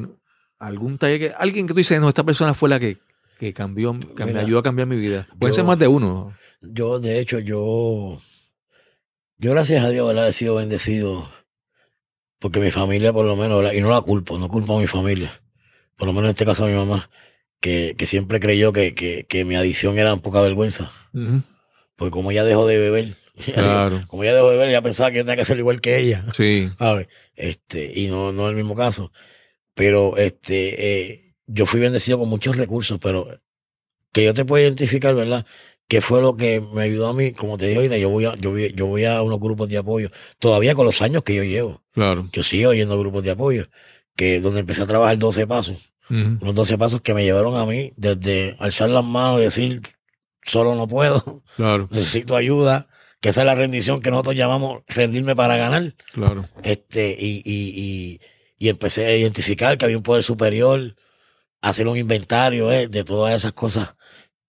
algún 0.58 0.98
taller 0.98 1.20
que 1.20 1.34
alguien 1.38 1.68
que 1.68 1.74
tú 1.74 1.78
dices, 1.80 2.00
no, 2.00 2.08
esta 2.10 2.24
persona 2.24 2.54
fue 2.54 2.70
la 2.70 2.80
que, 2.80 2.98
que 3.40 3.54
cambió, 3.54 3.98
que 4.16 4.26
me 4.26 4.40
ayudó 4.40 4.60
a 4.60 4.64
cambiar 4.64 4.88
mi 4.88 4.96
vida. 4.96 5.28
Pueden 5.38 5.52
yo- 5.52 5.56
ser 5.56 5.66
más 5.66 5.78
de 5.80 5.88
uno. 5.88 6.34
Yo, 6.62 7.00
de 7.00 7.20
hecho, 7.20 7.40
yo, 7.40 8.22
yo 9.38 9.52
gracias 9.52 9.84
a 9.84 9.90
Dios, 9.90 10.08
¿verdad? 10.08 10.28
He 10.30 10.34
sido 10.34 10.56
bendecido. 10.56 11.30
Porque 12.40 12.60
mi 12.60 12.72
familia, 12.72 13.12
por 13.12 13.26
lo 13.26 13.36
menos, 13.36 13.58
¿verdad? 13.58 13.74
y 13.74 13.82
no 13.82 13.90
la 13.90 14.02
culpo, 14.02 14.38
no 14.38 14.48
culpo 14.48 14.78
a 14.78 14.82
mi 14.82 14.88
familia. 14.88 15.42
Por 15.98 16.08
lo 16.08 16.14
menos 16.14 16.30
en 16.30 16.32
este 16.32 16.46
caso 16.46 16.66
a 16.66 16.68
mi 16.70 16.74
mamá, 16.76 17.10
que, 17.62 17.96
que 17.98 18.06
siempre 18.08 18.40
creyó 18.42 18.74
que, 18.74 18.94
que, 18.94 19.26
que 19.26 19.46
mi 19.46 19.56
adicción 19.56 19.98
era 19.98 20.14
un 20.14 20.20
poca 20.20 20.42
vergüenza. 20.42 20.92
Porque 21.96 22.12
como 22.12 22.32
ella 22.32 22.44
dejó 22.44 22.68
de 22.68 22.78
beber, 22.78 23.16
Claro. 23.54 24.04
como 24.10 24.24
ella 24.24 24.34
dejó 24.34 24.50
de 24.50 24.56
beber, 24.58 24.70
ella 24.70 24.82
pensaba 24.82 25.12
que 25.12 25.18
yo 25.18 25.24
tenía 25.24 25.38
que 25.38 25.46
ser 25.46 25.58
igual 25.60 25.80
que 25.80 25.98
ella. 26.00 26.26
Sí, 26.34 26.70
¿sabes? 26.80 27.08
Este, 27.36 27.94
y 27.98 28.08
no, 28.08 28.32
no 28.34 28.46
es 28.48 28.50
el 28.52 28.56
mismo 28.58 28.76
caso. 28.76 29.12
Pero 29.74 30.18
este, 30.18 31.12
eh, 31.12 31.34
yo 31.48 31.66
fui 31.66 31.80
bendecido 31.80 32.20
con 32.20 32.28
muchos 32.30 32.58
recursos, 32.58 33.00
pero 33.00 33.28
que 34.12 34.26
yo 34.26 34.34
te 34.34 34.44
puedo 34.44 34.64
identificar, 34.64 35.16
¿verdad? 35.16 35.46
Que 35.88 36.02
fue 36.02 36.22
lo 36.22 36.36
que 36.36 36.62
me 36.62 36.84
ayudó 36.84 37.08
a 37.08 37.14
mí, 37.14 37.32
como 37.32 37.58
te 37.58 37.66
dije 37.68 37.78
ahorita, 37.78 37.98
yo 37.98 38.10
voy 38.10 38.26
a, 38.26 38.36
yo 38.36 38.52
voy, 38.52 38.74
yo 38.74 38.86
voy 38.88 39.06
a 39.06 39.22
unos 39.22 39.40
grupos 39.40 39.70
de 39.70 39.78
apoyo, 39.78 40.10
todavía 40.40 40.76
con 40.76 40.86
los 40.86 41.02
años 41.02 41.24
que 41.24 41.36
yo 41.36 41.44
llevo. 41.44 41.84
claro. 41.92 42.30
Yo 42.34 42.44
sigo 42.44 42.74
yendo 42.74 42.94
a 42.96 42.98
grupos 42.98 43.24
de 43.24 43.32
apoyo, 43.32 43.68
que 44.16 44.40
donde 44.42 44.62
empecé 44.62 44.82
a 44.82 44.88
trabajar 44.88 45.18
12 45.18 45.48
pasos, 45.48 45.91
Ujú. 46.12 46.38
unos 46.42 46.56
12 46.56 46.78
pasos 46.78 47.02
que 47.02 47.14
me 47.14 47.24
llevaron 47.24 47.56
a 47.56 47.66
mí 47.66 47.94
desde 47.96 48.56
alzar 48.60 48.90
las 48.90 49.06
manos 49.06 49.40
y 49.40 49.44
decir, 49.44 49.82
solo 50.44 50.76
no 50.76 50.88
puedo, 50.88 51.42
Claro, 51.56 51.88
necesito 51.90 52.36
ayuda, 52.36 52.88
que 53.22 53.30
esa 53.30 53.42
es 53.42 53.46
la 53.46 53.56
rendición 53.56 54.02
que 54.02 54.12
nosotros 54.12 54.36
llamamos 54.36 54.84
rendirme 54.88 55.36
para 55.36 55.56
ganar 55.56 55.96
claro. 56.12 56.50
este 56.64 57.16
y, 57.18 57.42
y, 57.46 57.72
y, 57.76 58.22
y 58.58 58.70
empecé 58.70 59.06
a 59.06 59.16
identificar 59.16 59.78
que 59.78 59.86
había 59.86 59.98
un 59.98 60.04
poder 60.04 60.24
superior, 60.24 60.96
hacer 61.62 61.88
un 61.88 61.98
inventario 61.98 62.72
eh, 62.72 62.88
de 62.88 63.04
todas 63.04 63.36
esas 63.36 63.54
cosas 63.54 63.96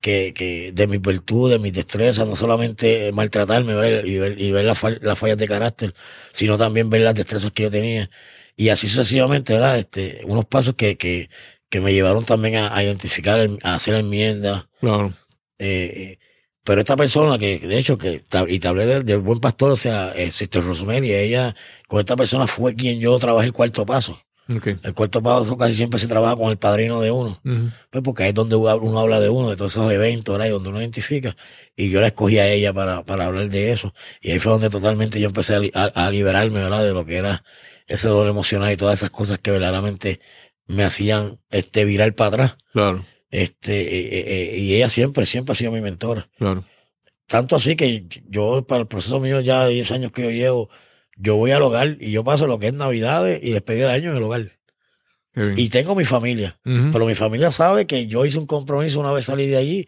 que, 0.00 0.34
que 0.34 0.72
de 0.72 0.86
mis 0.88 1.00
virtudes, 1.00 1.60
mis 1.60 1.72
destrezas, 1.72 2.26
no 2.26 2.34
solamente 2.34 3.12
maltratarme 3.12 3.72
y 3.72 4.18
ver, 4.18 4.40
y 4.40 4.50
ver 4.50 4.64
las, 4.64 4.82
las 5.00 5.18
fallas 5.18 5.38
de 5.38 5.46
carácter, 5.46 5.94
sino 6.32 6.58
también 6.58 6.90
ver 6.90 7.02
las 7.02 7.14
destrezas 7.14 7.52
que 7.52 7.62
yo 7.64 7.70
tenía. 7.70 8.10
Y 8.56 8.68
así 8.68 8.88
sucesivamente, 8.88 9.54
¿verdad? 9.54 9.78
Este, 9.78 10.20
unos 10.26 10.44
pasos 10.44 10.74
que, 10.74 10.96
que, 10.96 11.30
que 11.68 11.80
me 11.80 11.92
llevaron 11.92 12.24
también 12.24 12.56
a, 12.56 12.76
a 12.76 12.82
identificar, 12.84 13.40
a 13.62 13.74
hacer 13.74 13.94
enmiendas, 13.94 14.66
Claro. 14.80 15.12
eh, 15.58 16.18
pero 16.64 16.80
esta 16.80 16.96
persona 16.96 17.38
que, 17.38 17.58
de 17.58 17.78
hecho, 17.78 17.98
que, 17.98 18.22
y 18.48 18.58
te 18.60 18.68
hablé 18.68 18.86
del, 18.86 19.04
del 19.04 19.18
buen 19.18 19.40
pastor, 19.40 19.70
o 19.72 19.76
sea, 19.76 20.12
eh, 20.14 20.30
Sister 20.30 20.62
Rosemary, 20.62 21.12
ella, 21.12 21.56
con 21.88 21.98
esta 22.00 22.14
persona 22.14 22.46
fue 22.46 22.74
quien 22.76 23.00
yo 23.00 23.18
trabajé 23.18 23.46
el 23.46 23.52
cuarto 23.52 23.84
paso. 23.84 24.20
El 24.82 24.92
cuarto 24.94 25.22
paso 25.22 25.56
casi 25.56 25.74
siempre 25.76 25.98
se 25.98 26.08
trabaja 26.08 26.36
con 26.36 26.50
el 26.50 26.58
padrino 26.58 27.00
de 27.00 27.10
uno, 27.10 27.40
pues 27.90 28.02
porque 28.04 28.24
ahí 28.24 28.28
es 28.30 28.34
donde 28.34 28.54
uno 28.56 28.98
habla 29.00 29.18
de 29.20 29.28
uno, 29.28 29.50
de 29.50 29.56
todos 29.56 29.72
esos 29.72 29.90
eventos, 29.92 30.32
¿verdad? 30.34 30.46
Y 30.48 30.50
donde 30.50 30.68
uno 30.68 30.80
identifica. 30.80 31.36
Y 31.74 31.90
yo 31.90 32.00
la 32.00 32.08
escogí 32.08 32.38
a 32.38 32.48
ella 32.48 32.72
para, 32.72 33.02
para 33.04 33.26
hablar 33.26 33.48
de 33.48 33.72
eso. 33.72 33.94
Y 34.20 34.30
ahí 34.32 34.38
fue 34.40 34.52
donde 34.52 34.68
totalmente 34.68 35.20
yo 35.20 35.28
empecé 35.28 35.54
a, 35.54 35.60
a- 35.74 36.06
a 36.06 36.10
liberarme, 36.10 36.60
¿verdad? 36.60 36.84
De 36.84 36.92
lo 36.92 37.04
que 37.06 37.16
era 37.16 37.44
ese 37.92 38.08
dolor 38.08 38.28
emocional 38.28 38.72
y 38.72 38.76
todas 38.76 38.98
esas 39.00 39.10
cosas 39.10 39.38
que 39.38 39.50
verdaderamente 39.50 40.20
me 40.66 40.84
hacían 40.84 41.38
este 41.50 41.84
virar 41.84 42.14
para 42.14 42.28
atrás. 42.28 42.56
Claro, 42.72 43.04
Este, 43.30 43.80
eh, 43.80 44.08
eh, 44.18 44.54
eh, 44.54 44.58
y 44.58 44.74
ella 44.74 44.88
siempre, 44.90 45.26
siempre 45.26 45.52
ha 45.52 45.54
sido 45.54 45.72
mi 45.72 45.80
mentora. 45.80 46.28
claro. 46.38 46.64
Tanto 47.26 47.56
así 47.56 47.76
que 47.76 48.06
yo, 48.28 48.66
para 48.66 48.82
el 48.82 48.86
proceso 48.88 49.18
mío 49.18 49.40
ya 49.40 49.64
de 49.64 49.72
10 49.72 49.92
años 49.92 50.12
que 50.12 50.22
yo 50.22 50.30
llevo, 50.30 50.68
yo 51.16 51.36
voy 51.36 51.50
al 51.52 51.62
hogar 51.62 51.96
y 51.98 52.10
yo 52.10 52.24
paso 52.24 52.46
lo 52.46 52.58
que 52.58 52.66
es 52.66 52.74
Navidades 52.74 53.40
y 53.42 53.52
despedida 53.52 53.88
de 53.88 53.94
año 53.94 54.10
en 54.10 54.16
el 54.18 54.22
hogar. 54.22 54.58
Y 55.56 55.70
tengo 55.70 55.94
mi 55.94 56.04
familia. 56.04 56.58
Pero 56.62 57.06
mi 57.06 57.14
familia 57.14 57.50
sabe 57.50 57.86
que 57.86 58.06
yo 58.06 58.26
hice 58.26 58.38
un 58.38 58.44
compromiso 58.44 59.00
una 59.00 59.12
vez 59.12 59.26
salí 59.26 59.46
de 59.46 59.56
allí. 59.56 59.86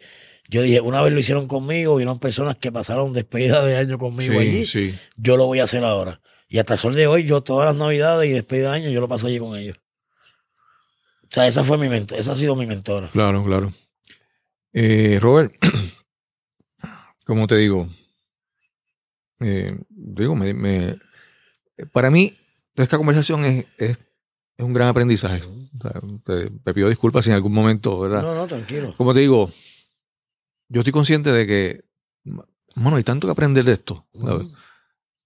Yo 0.49 0.63
dije, 0.63 0.81
una 0.81 1.01
vez 1.03 1.13
lo 1.13 1.19
hicieron 1.19 1.47
conmigo, 1.47 1.95
vieron 1.97 2.17
personas 2.17 2.55
que 2.55 2.71
pasaron 2.71 3.13
despedida 3.13 3.63
de 3.63 3.77
año 3.77 3.99
conmigo 3.99 4.39
allí. 4.39 4.65
Sí, 4.65 4.89
sí. 4.91 4.99
Yo 5.15 5.37
lo 5.37 5.45
voy 5.45 5.59
a 5.59 5.65
hacer 5.65 5.83
ahora. 5.83 6.21
Y 6.47 6.59
hasta 6.59 6.73
el 6.73 6.79
sol 6.79 6.95
de 6.95 7.07
hoy, 7.07 7.23
yo 7.25 7.41
todas 7.41 7.65
las 7.65 7.75
navidades 7.75 8.29
y 8.29 8.33
despedida 8.33 8.71
de 8.71 8.77
año, 8.77 8.89
yo 8.89 9.01
lo 9.01 9.07
paso 9.07 9.27
allí 9.27 9.39
con 9.39 9.57
ellos. 9.57 9.77
O 11.23 11.27
sea, 11.29 11.47
esa 11.47 11.63
fue 11.63 11.77
mi 11.77 11.89
mentor, 11.89 12.19
esa 12.19 12.33
ha 12.33 12.35
sido 12.35 12.55
mi 12.55 12.65
mentora. 12.65 13.09
Claro, 13.11 13.43
claro. 13.43 13.73
Eh, 14.73 15.17
Robert, 15.21 15.53
como 17.25 17.47
te 17.47 17.57
digo, 17.57 17.89
eh, 19.39 19.75
digo, 19.89 20.35
me, 20.35 20.53
me- 20.53 20.99
para 21.91 22.09
mí, 22.09 22.33
esta 22.75 22.97
conversación 22.97 23.43
es, 23.45 23.65
es, 23.77 23.97
es 24.57 24.65
un 24.65 24.73
gran 24.73 24.87
aprendizaje. 24.89 25.41
O 25.43 25.81
sea, 25.81 25.99
te, 26.23 26.49
te 26.51 26.73
pido 26.73 26.87
disculpas 26.89 27.25
si 27.25 27.31
en 27.31 27.35
algún 27.35 27.53
momento, 27.53 27.99
¿verdad? 27.99 28.21
No, 28.21 28.35
no, 28.35 28.47
tranquilo. 28.47 28.93
Como 28.95 29.13
te 29.13 29.19
digo, 29.21 29.51
yo 30.69 30.81
estoy 30.81 30.93
consciente 30.93 31.31
de 31.31 31.45
que, 31.47 31.83
mano, 32.75 32.95
hay 32.97 33.03
tanto 33.03 33.27
que 33.27 33.31
aprender 33.31 33.65
de 33.65 33.73
esto. 33.73 34.07
¿sabes? 34.13 34.47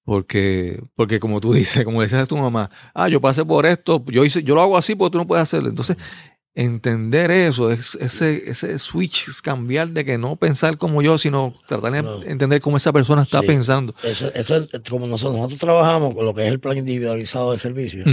Porque, 0.09 0.81
porque 0.95 1.19
como 1.19 1.39
tú 1.39 1.53
dices, 1.53 1.85
como 1.85 2.01
decías 2.01 2.27
tu 2.27 2.35
mamá, 2.35 2.71
ah, 2.95 3.07
yo 3.09 3.21
pasé 3.21 3.45
por 3.45 3.67
esto, 3.67 4.03
yo 4.07 4.25
hice, 4.25 4.41
yo 4.41 4.55
lo 4.55 4.61
hago 4.63 4.75
así 4.75 4.95
porque 4.95 5.11
tú 5.11 5.17
no 5.19 5.27
puedes 5.27 5.43
hacerlo. 5.43 5.69
Entonces, 5.69 5.97
entender 6.55 7.29
eso, 7.29 7.71
es, 7.71 7.93
ese, 8.01 8.49
ese 8.49 8.79
switch, 8.79 9.27
es 9.29 9.39
cambiar 9.41 9.89
de 9.89 10.03
que 10.03 10.17
no 10.17 10.35
pensar 10.35 10.77
como 10.79 11.03
yo, 11.03 11.19
sino 11.19 11.53
tratar 11.67 11.91
de 11.91 12.01
No. 12.01 12.23
entender 12.23 12.59
cómo 12.59 12.77
esa 12.77 12.91
persona 12.91 13.21
está 13.21 13.41
Sí. 13.41 13.45
pensando. 13.45 13.93
Eso, 14.03 14.33
eso 14.33 14.67
es 14.73 14.81
como 14.89 15.05
nosotros, 15.05 15.35
nosotros 15.37 15.59
trabajamos 15.59 16.15
con 16.15 16.25
lo 16.25 16.33
que 16.33 16.47
es 16.47 16.51
el 16.51 16.59
plan 16.59 16.77
individualizado 16.79 17.51
de 17.51 17.59
servicio 17.59 18.03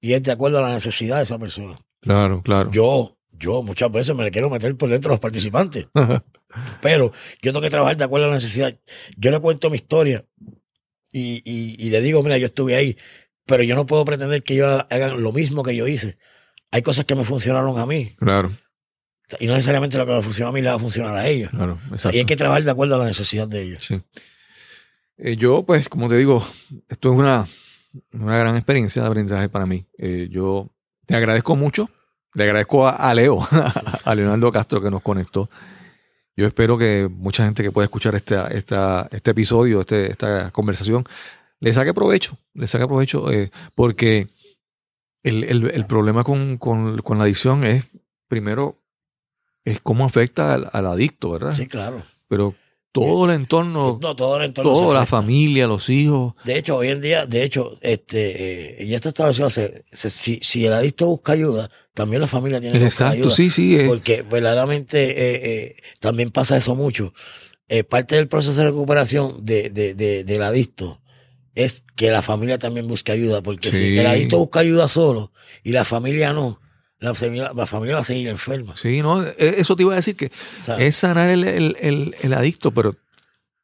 y 0.00 0.14
es 0.14 0.22
de 0.22 0.32
acuerdo 0.32 0.58
a 0.58 0.62
la 0.68 0.72
necesidad 0.74 1.18
de 1.18 1.24
esa 1.24 1.38
persona. 1.38 1.76
Claro, 2.00 2.40
claro. 2.42 2.70
Yo, 2.70 3.18
yo 3.32 3.62
muchas 3.62 3.92
veces 3.92 4.16
me 4.16 4.24
le 4.24 4.30
quiero 4.30 4.48
meter 4.48 4.74
por 4.76 4.88
dentro 4.88 5.10
a 5.10 5.14
los 5.14 5.20
participantes, 5.20 5.88
pero 6.80 7.12
yo 7.42 7.52
tengo 7.52 7.60
que 7.60 7.70
trabajar 7.70 7.96
de 7.98 8.04
acuerdo 8.04 8.26
a 8.26 8.30
la 8.30 8.36
necesidad. 8.36 8.74
Yo 9.18 9.30
le 9.30 9.40
cuento 9.40 9.68
mi 9.70 9.76
historia 9.76 10.24
y, 11.14 11.42
y, 11.44 11.76
y 11.78 11.90
le 11.90 12.00
digo, 12.00 12.22
mira, 12.22 12.36
yo 12.38 12.46
estuve 12.46 12.74
ahí, 12.74 12.98
pero 13.46 13.62
yo 13.62 13.76
no 13.76 13.86
puedo 13.86 14.04
pretender 14.04 14.42
que 14.42 14.54
ellos 14.54 14.84
hagan 14.90 15.22
lo 15.22 15.32
mismo 15.32 15.62
que 15.62 15.76
yo 15.76 15.86
hice. 15.86 16.18
Hay 16.72 16.82
cosas 16.82 17.04
que 17.04 17.14
me 17.14 17.24
funcionaron 17.24 17.78
a 17.78 17.86
mí 17.86 18.16
claro, 18.18 18.50
y 19.38 19.46
no 19.46 19.54
necesariamente 19.54 19.96
lo 19.96 20.06
que 20.06 20.12
me 20.12 20.22
funcionó 20.22 20.50
a 20.50 20.52
mí 20.52 20.60
le 20.60 20.68
va 20.70 20.74
a 20.74 20.78
funcionar 20.80 21.16
a 21.16 21.26
ellos. 21.28 21.50
claro. 21.50 21.78
O 21.92 21.98
sea, 21.98 22.12
y 22.12 22.18
hay 22.18 22.24
que 22.24 22.36
trabajar 22.36 22.64
de 22.64 22.70
acuerdo 22.70 22.96
a 22.96 22.98
la 22.98 23.06
necesidad 23.06 23.46
de 23.46 23.62
ellos. 23.62 23.84
Sí. 23.84 24.02
Eh, 25.16 25.36
yo, 25.36 25.62
pues, 25.62 25.88
como 25.88 26.08
te 26.08 26.16
digo, 26.16 26.44
esto 26.88 27.12
es 27.12 27.18
una, 27.18 27.46
una 28.12 28.36
gran 28.38 28.56
experiencia 28.56 29.02
de 29.02 29.08
aprendizaje 29.08 29.48
para 29.48 29.66
mí. 29.66 29.86
Eh, 29.98 30.28
yo 30.30 30.70
te 31.06 31.14
agradezco 31.14 31.54
mucho. 31.54 31.88
Le 32.34 32.44
agradezco 32.44 32.88
a, 32.88 32.90
a 32.90 33.14
Leo, 33.14 33.46
a 34.04 34.14
Leonardo 34.14 34.50
Castro 34.50 34.82
que 34.82 34.90
nos 34.90 35.02
conectó. 35.02 35.48
Yo 36.36 36.46
espero 36.46 36.76
que 36.76 37.08
mucha 37.10 37.44
gente 37.44 37.62
que 37.62 37.70
pueda 37.70 37.84
escuchar 37.84 38.14
esta, 38.16 38.48
esta, 38.48 39.08
este 39.12 39.30
episodio, 39.30 39.80
este, 39.82 40.10
esta 40.10 40.50
conversación, 40.50 41.04
le 41.60 41.72
saque 41.72 41.94
provecho, 41.94 42.36
le 42.54 42.66
saque 42.66 42.86
provecho, 42.86 43.30
eh, 43.30 43.50
porque 43.74 44.28
el, 45.22 45.44
el- 45.44 45.70
el 45.70 45.86
problema 45.86 46.24
con, 46.24 46.58
con- 46.58 46.98
con 46.98 47.18
la 47.18 47.24
adicción 47.24 47.64
es, 47.64 47.84
primero, 48.28 48.80
es 49.64 49.80
cómo 49.80 50.04
afecta 50.04 50.54
al, 50.54 50.68
al 50.72 50.86
adicto, 50.86 51.30
¿verdad? 51.30 51.52
Sí, 51.54 51.66
claro. 51.66 52.02
Pero 52.28 52.54
todo 52.92 53.24
el 53.26 53.30
entorno, 53.32 53.98
No, 54.02 54.14
todo 54.16 54.36
el 54.38 54.44
entorno 54.46 54.72
toda 54.72 54.94
la 55.00 55.06
familia, 55.06 55.66
los 55.66 55.88
hijos. 55.88 56.34
De 56.44 56.58
hecho, 56.58 56.76
hoy 56.76 56.88
en 56.88 57.00
día, 57.00 57.26
de 57.26 57.44
hecho, 57.44 57.72
este, 57.80 58.82
eh, 58.82 58.86
ya 58.86 58.96
está 58.96 59.10
establecido, 59.10 59.50
se- 59.50 59.84
se- 59.90 60.10
si, 60.10 60.40
si 60.42 60.66
el 60.66 60.72
adicto 60.72 61.06
busca 61.06 61.32
ayuda, 61.32 61.70
también 61.94 62.20
la 62.20 62.28
familia 62.28 62.60
tiene 62.60 62.78
que 62.78 62.84
Exacto, 62.86 63.14
ayuda. 63.14 63.30
sí, 63.34 63.50
sí. 63.50 63.76
eh, 63.76 63.84
Porque 63.86 64.22
verdaderamente 64.22 65.10
eh, 65.10 65.40
eh, 65.66 65.76
también 66.00 66.30
pasa 66.30 66.56
eso 66.56 66.74
mucho. 66.74 67.12
Eh, 67.68 67.84
parte 67.84 68.16
del 68.16 68.28
proceso 68.28 68.58
de 68.60 68.66
recuperación 68.66 69.44
de, 69.44 69.70
de, 69.70 69.94
de- 69.94 70.24
del 70.24 70.42
adicto 70.42 71.00
es 71.54 71.84
que 71.96 72.10
la 72.10 72.20
familia 72.20 72.58
también 72.58 72.86
busque 72.88 73.12
ayuda, 73.12 73.42
porque 73.42 73.70
Sí. 73.70 73.78
si 73.78 73.98
el 73.98 74.06
adicto 74.06 74.38
busca 74.38 74.60
ayuda 74.60 74.88
solo 74.88 75.32
y 75.62 75.70
la 75.72 75.84
familia 75.84 76.32
no, 76.32 76.60
la 76.98 77.14
familia, 77.14 77.52
la 77.54 77.66
familia 77.66 77.94
va 77.96 78.02
a 78.02 78.04
seguir 78.04 78.28
enferma. 78.28 78.76
sí, 78.76 79.00
no, 79.00 79.22
eh, 79.24 79.34
eso 79.58 79.76
te 79.76 79.82
iba 79.84 79.92
a 79.92 79.96
decir 79.96 80.16
que 80.16 80.32
¿sabes? 80.62 80.88
es 80.88 80.96
sanar 80.96 81.28
el, 81.30 81.44
el- 81.44 81.76
el- 81.80 82.16
el 82.22 82.34
adicto, 82.34 82.72
pero 82.72 82.96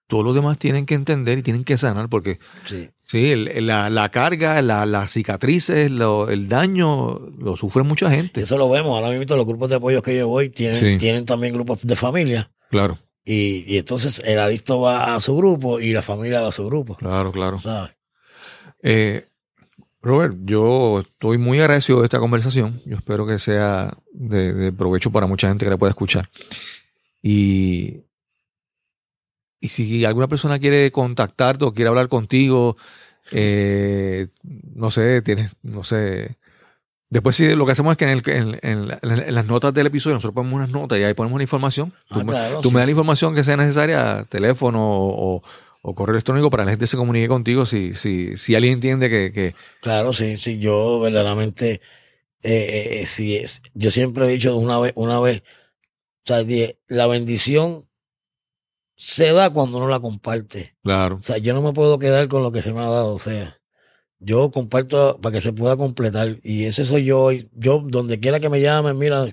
todos 0.07 0.25
los 0.25 0.35
demás 0.35 0.57
tienen 0.59 0.87
que 0.87 0.95
entender 0.95 1.39
y 1.39 1.43
tienen 1.43 1.65
que 1.65 1.77
sanar 1.77 2.09
porque 2.09 2.39
Sí. 2.65 2.89
Sí, 3.11 3.31
el- 3.33 3.49
el- 3.49 3.67
la, 3.67 3.91
la 3.91 4.09
carga, 4.11 4.61
la- 4.63 4.87
las 4.87 5.13
cicatrices, 5.13 5.91
lo- 5.91 6.29
el 6.31 6.49
daño 6.49 7.19
lo 7.39 7.57
sufre 7.57 7.83
mucha 7.83 8.11
gente. 8.11 8.41
Eso 8.43 8.57
lo 8.59 8.69
vemos. 8.69 8.93
Ahora 8.97 9.17
mismo 9.17 9.37
los 9.37 9.47
grupos 9.47 9.69
de 9.69 9.77
apoyo 9.77 10.03
que 10.03 10.17
yo 10.17 10.29
voy 10.29 10.51
tienen, 10.51 10.77
Sí. 10.77 10.99
tienen 10.99 11.25
también 11.25 11.53
grupos 11.55 11.81
de 11.83 11.97
familia. 11.97 12.51
Claro, 12.71 12.99
Y, 13.25 13.65
y 13.67 13.79
entonces 13.79 14.23
el 14.25 14.39
adicto 14.41 14.81
va 14.81 15.15
a 15.15 15.21
su 15.21 15.37
grupo 15.37 15.79
y 15.81 15.93
la 15.93 16.03
familia 16.03 16.41
va 16.41 16.49
a 16.49 16.53
su 16.53 16.65
grupo. 16.67 16.97
claro, 16.97 17.31
claro. 17.33 17.61
¿sabes? 17.61 17.91
Eh, 18.83 19.27
Robert, 20.03 20.35
yo 20.45 21.01
estoy 21.01 21.37
muy 21.37 21.61
agradecido 21.61 21.99
de 22.01 22.05
esta 22.07 22.19
conversación. 22.19 22.81
Yo 22.87 22.97
espero 22.97 23.27
que 23.27 23.39
sea 23.39 23.93
de, 24.13 24.55
de 24.55 24.73
provecho 24.73 25.11
para 25.13 25.27
mucha 25.27 25.49
gente 25.49 25.67
que 25.67 25.71
la 25.71 25.77
pueda 25.77 25.91
escuchar. 25.91 26.31
Y, 27.23 27.99
y 29.61 29.69
si 29.69 30.05
alguna 30.05 30.29
persona 30.29 30.59
quiere 30.59 30.91
contactarte 30.91 31.65
o 31.65 31.75
quiere 31.75 31.89
hablar 31.89 32.09
contigo, 32.09 32.77
eh, 33.33 34.29
no 34.43 34.91
sé, 34.91 35.23
tienes, 35.23 35.57
no 35.63 35.85
sé. 35.85 36.37
Después 37.09 37.35
sí, 37.37 37.49
lo 37.57 37.67
que 37.67 37.73
hacemos 37.73 37.93
es 37.93 37.99
que 37.99 38.05
en, 38.05 38.11
el- 38.11 38.23
en- 38.29 38.59
en 38.63 38.89
la- 38.89 38.99
en 39.03 39.35
las 39.35 39.45
notas 39.47 39.75
del 39.75 39.89
episodio 39.89 40.15
nosotros 40.15 40.35
ponemos 40.35 40.57
unas 40.57 40.71
notas 40.71 40.99
y 40.99 41.03
ahí 41.03 41.15
ponemos 41.15 41.39
la 41.39 41.43
información. 41.43 41.93
Tú, 42.09 42.21
Ah, 42.21 42.25
me- 42.25 42.33
tú 42.63 42.69
sí. 42.69 42.75
me 42.75 42.79
das 42.81 42.87
la 42.87 42.93
información 42.93 43.35
que 43.35 43.43
sea 43.45 43.57
necesaria, 43.57 44.25
teléfono 44.29 44.81
o, 44.83 45.43
o 45.83 45.95
correo 45.95 46.15
electrónico 46.15 46.51
para 46.51 46.63
que 46.63 46.67
la 46.67 46.73
gente 46.73 46.87
se 46.87 46.97
comunique 46.97 47.27
contigo 47.27 47.67
si, 47.67 47.95
si, 47.95 48.37
si 48.37 48.55
alguien 48.55 48.75
entiende 48.75 49.11
que, 49.11 49.33
que 49.33 49.55
Claro, 49.81 50.13
sí, 50.13 50.37
sí, 50.37 50.59
yo 50.61 51.01
verdaderamente, 51.01 51.81
eh, 52.43 53.01
eh, 53.03 53.07
sí, 53.07 53.37
es, 53.37 53.61
yo 53.75 53.91
siempre 53.91 54.27
he 54.27 54.29
dicho 54.29 54.57
una 54.57 54.79
vez, 54.79 54.93
una 54.95 55.19
vez, 55.21 55.43
o 56.25 56.27
sea, 56.27 56.45
la 56.87 57.07
bendición 57.09 57.87
se 59.03 59.33
da 59.33 59.49
cuando 59.51 59.79
uno 59.79 59.89
la 59.89 59.99
comparte. 59.99 60.77
claro, 60.83 61.17
O 61.17 61.23
sea, 61.23 61.39
yo 61.39 61.55
no 61.55 61.63
me 61.63 61.73
puedo 61.73 61.99
quedar 61.99 62.29
con 62.29 62.43
lo 62.43 62.53
que 62.53 62.61
se 62.61 62.73
me 62.73 62.81
ha 62.81 62.89
dado, 62.89 63.15
o 63.15 63.19
sea, 63.19 63.59
yo 64.19 64.51
comparto 64.51 65.19
para 65.23 65.33
que 65.33 65.41
se 65.41 65.55
pueda 65.55 65.77
completar 65.79 66.37
y 66.43 66.65
ese 66.65 66.85
soy 66.85 67.05
yo. 67.07 67.31
Yo, 67.55 67.83
donde 67.83 68.21
quiera 68.21 68.39
que 68.41 68.51
me 68.51 68.61
llamen, 68.61 68.99
mira, 68.99 69.25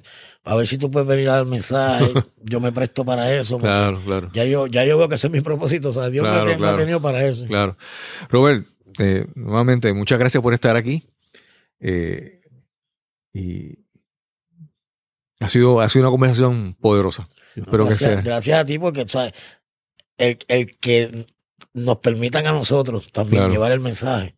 a 0.46 0.56
ver 0.56 0.66
si 0.68 0.78
tú 0.78 0.90
puedes 0.90 1.06
venir 1.06 1.30
a 1.30 1.36
dar 1.36 1.46
mensaje, 1.46 2.14
yo 2.44 2.62
me 2.62 2.72
presto 2.72 3.04
para 3.04 3.34
eso. 3.34 3.58
claro, 3.60 4.00
claro, 4.06 4.30
Ya 4.34 4.46
yo, 4.46 4.68
ya 4.68 4.86
yo 4.86 4.98
veo 4.98 5.10
que 5.10 5.16
ese 5.16 5.28
es 5.28 5.34
mi 5.34 5.42
propósito, 5.42 5.90
o 5.90 5.94
sea, 5.94 6.10
Dios 6.10 6.24
me 6.24 6.30
Claro, 6.30 6.44
ha- 6.44 6.46
me, 6.46 6.54
ha 6.54 6.58
claro. 6.58 6.78
tenido 6.78 7.02
para 7.02 7.26
eso. 7.26 7.46
claro. 7.48 7.76
Robert, 8.30 8.66
eh, 9.00 9.28
nuevamente, 9.36 9.92
muchas 9.94 10.18
gracias 10.18 10.42
por 10.42 10.54
estar 10.54 10.78
aquí. 10.78 11.10
Eh, 11.82 12.40
y 13.34 13.78
ha 15.42 15.50
sido, 15.50 15.82
ha 15.82 15.90
sido 15.90 16.06
una 16.06 16.12
conversación 16.12 16.76
poderosa. 16.80 17.28
Yo 17.56 17.64
espero 17.64 17.86
gracias, 17.86 18.10
que 18.10 18.16
sea. 18.16 18.22
gracias 18.24 18.60
a 18.60 18.66
ti 18.66 18.78
porque 18.80 19.08
¿sabes? 19.08 19.34
El, 20.18 20.38
el 20.48 20.78
que 20.78 21.26
nos 21.74 21.98
permitan 21.98 22.48
a 22.48 22.52
nosotros 22.52 23.12
también 23.12 23.42
Claro. 23.44 23.54
llevar 23.54 23.72
el 23.72 23.80
mensaje, 23.80 24.36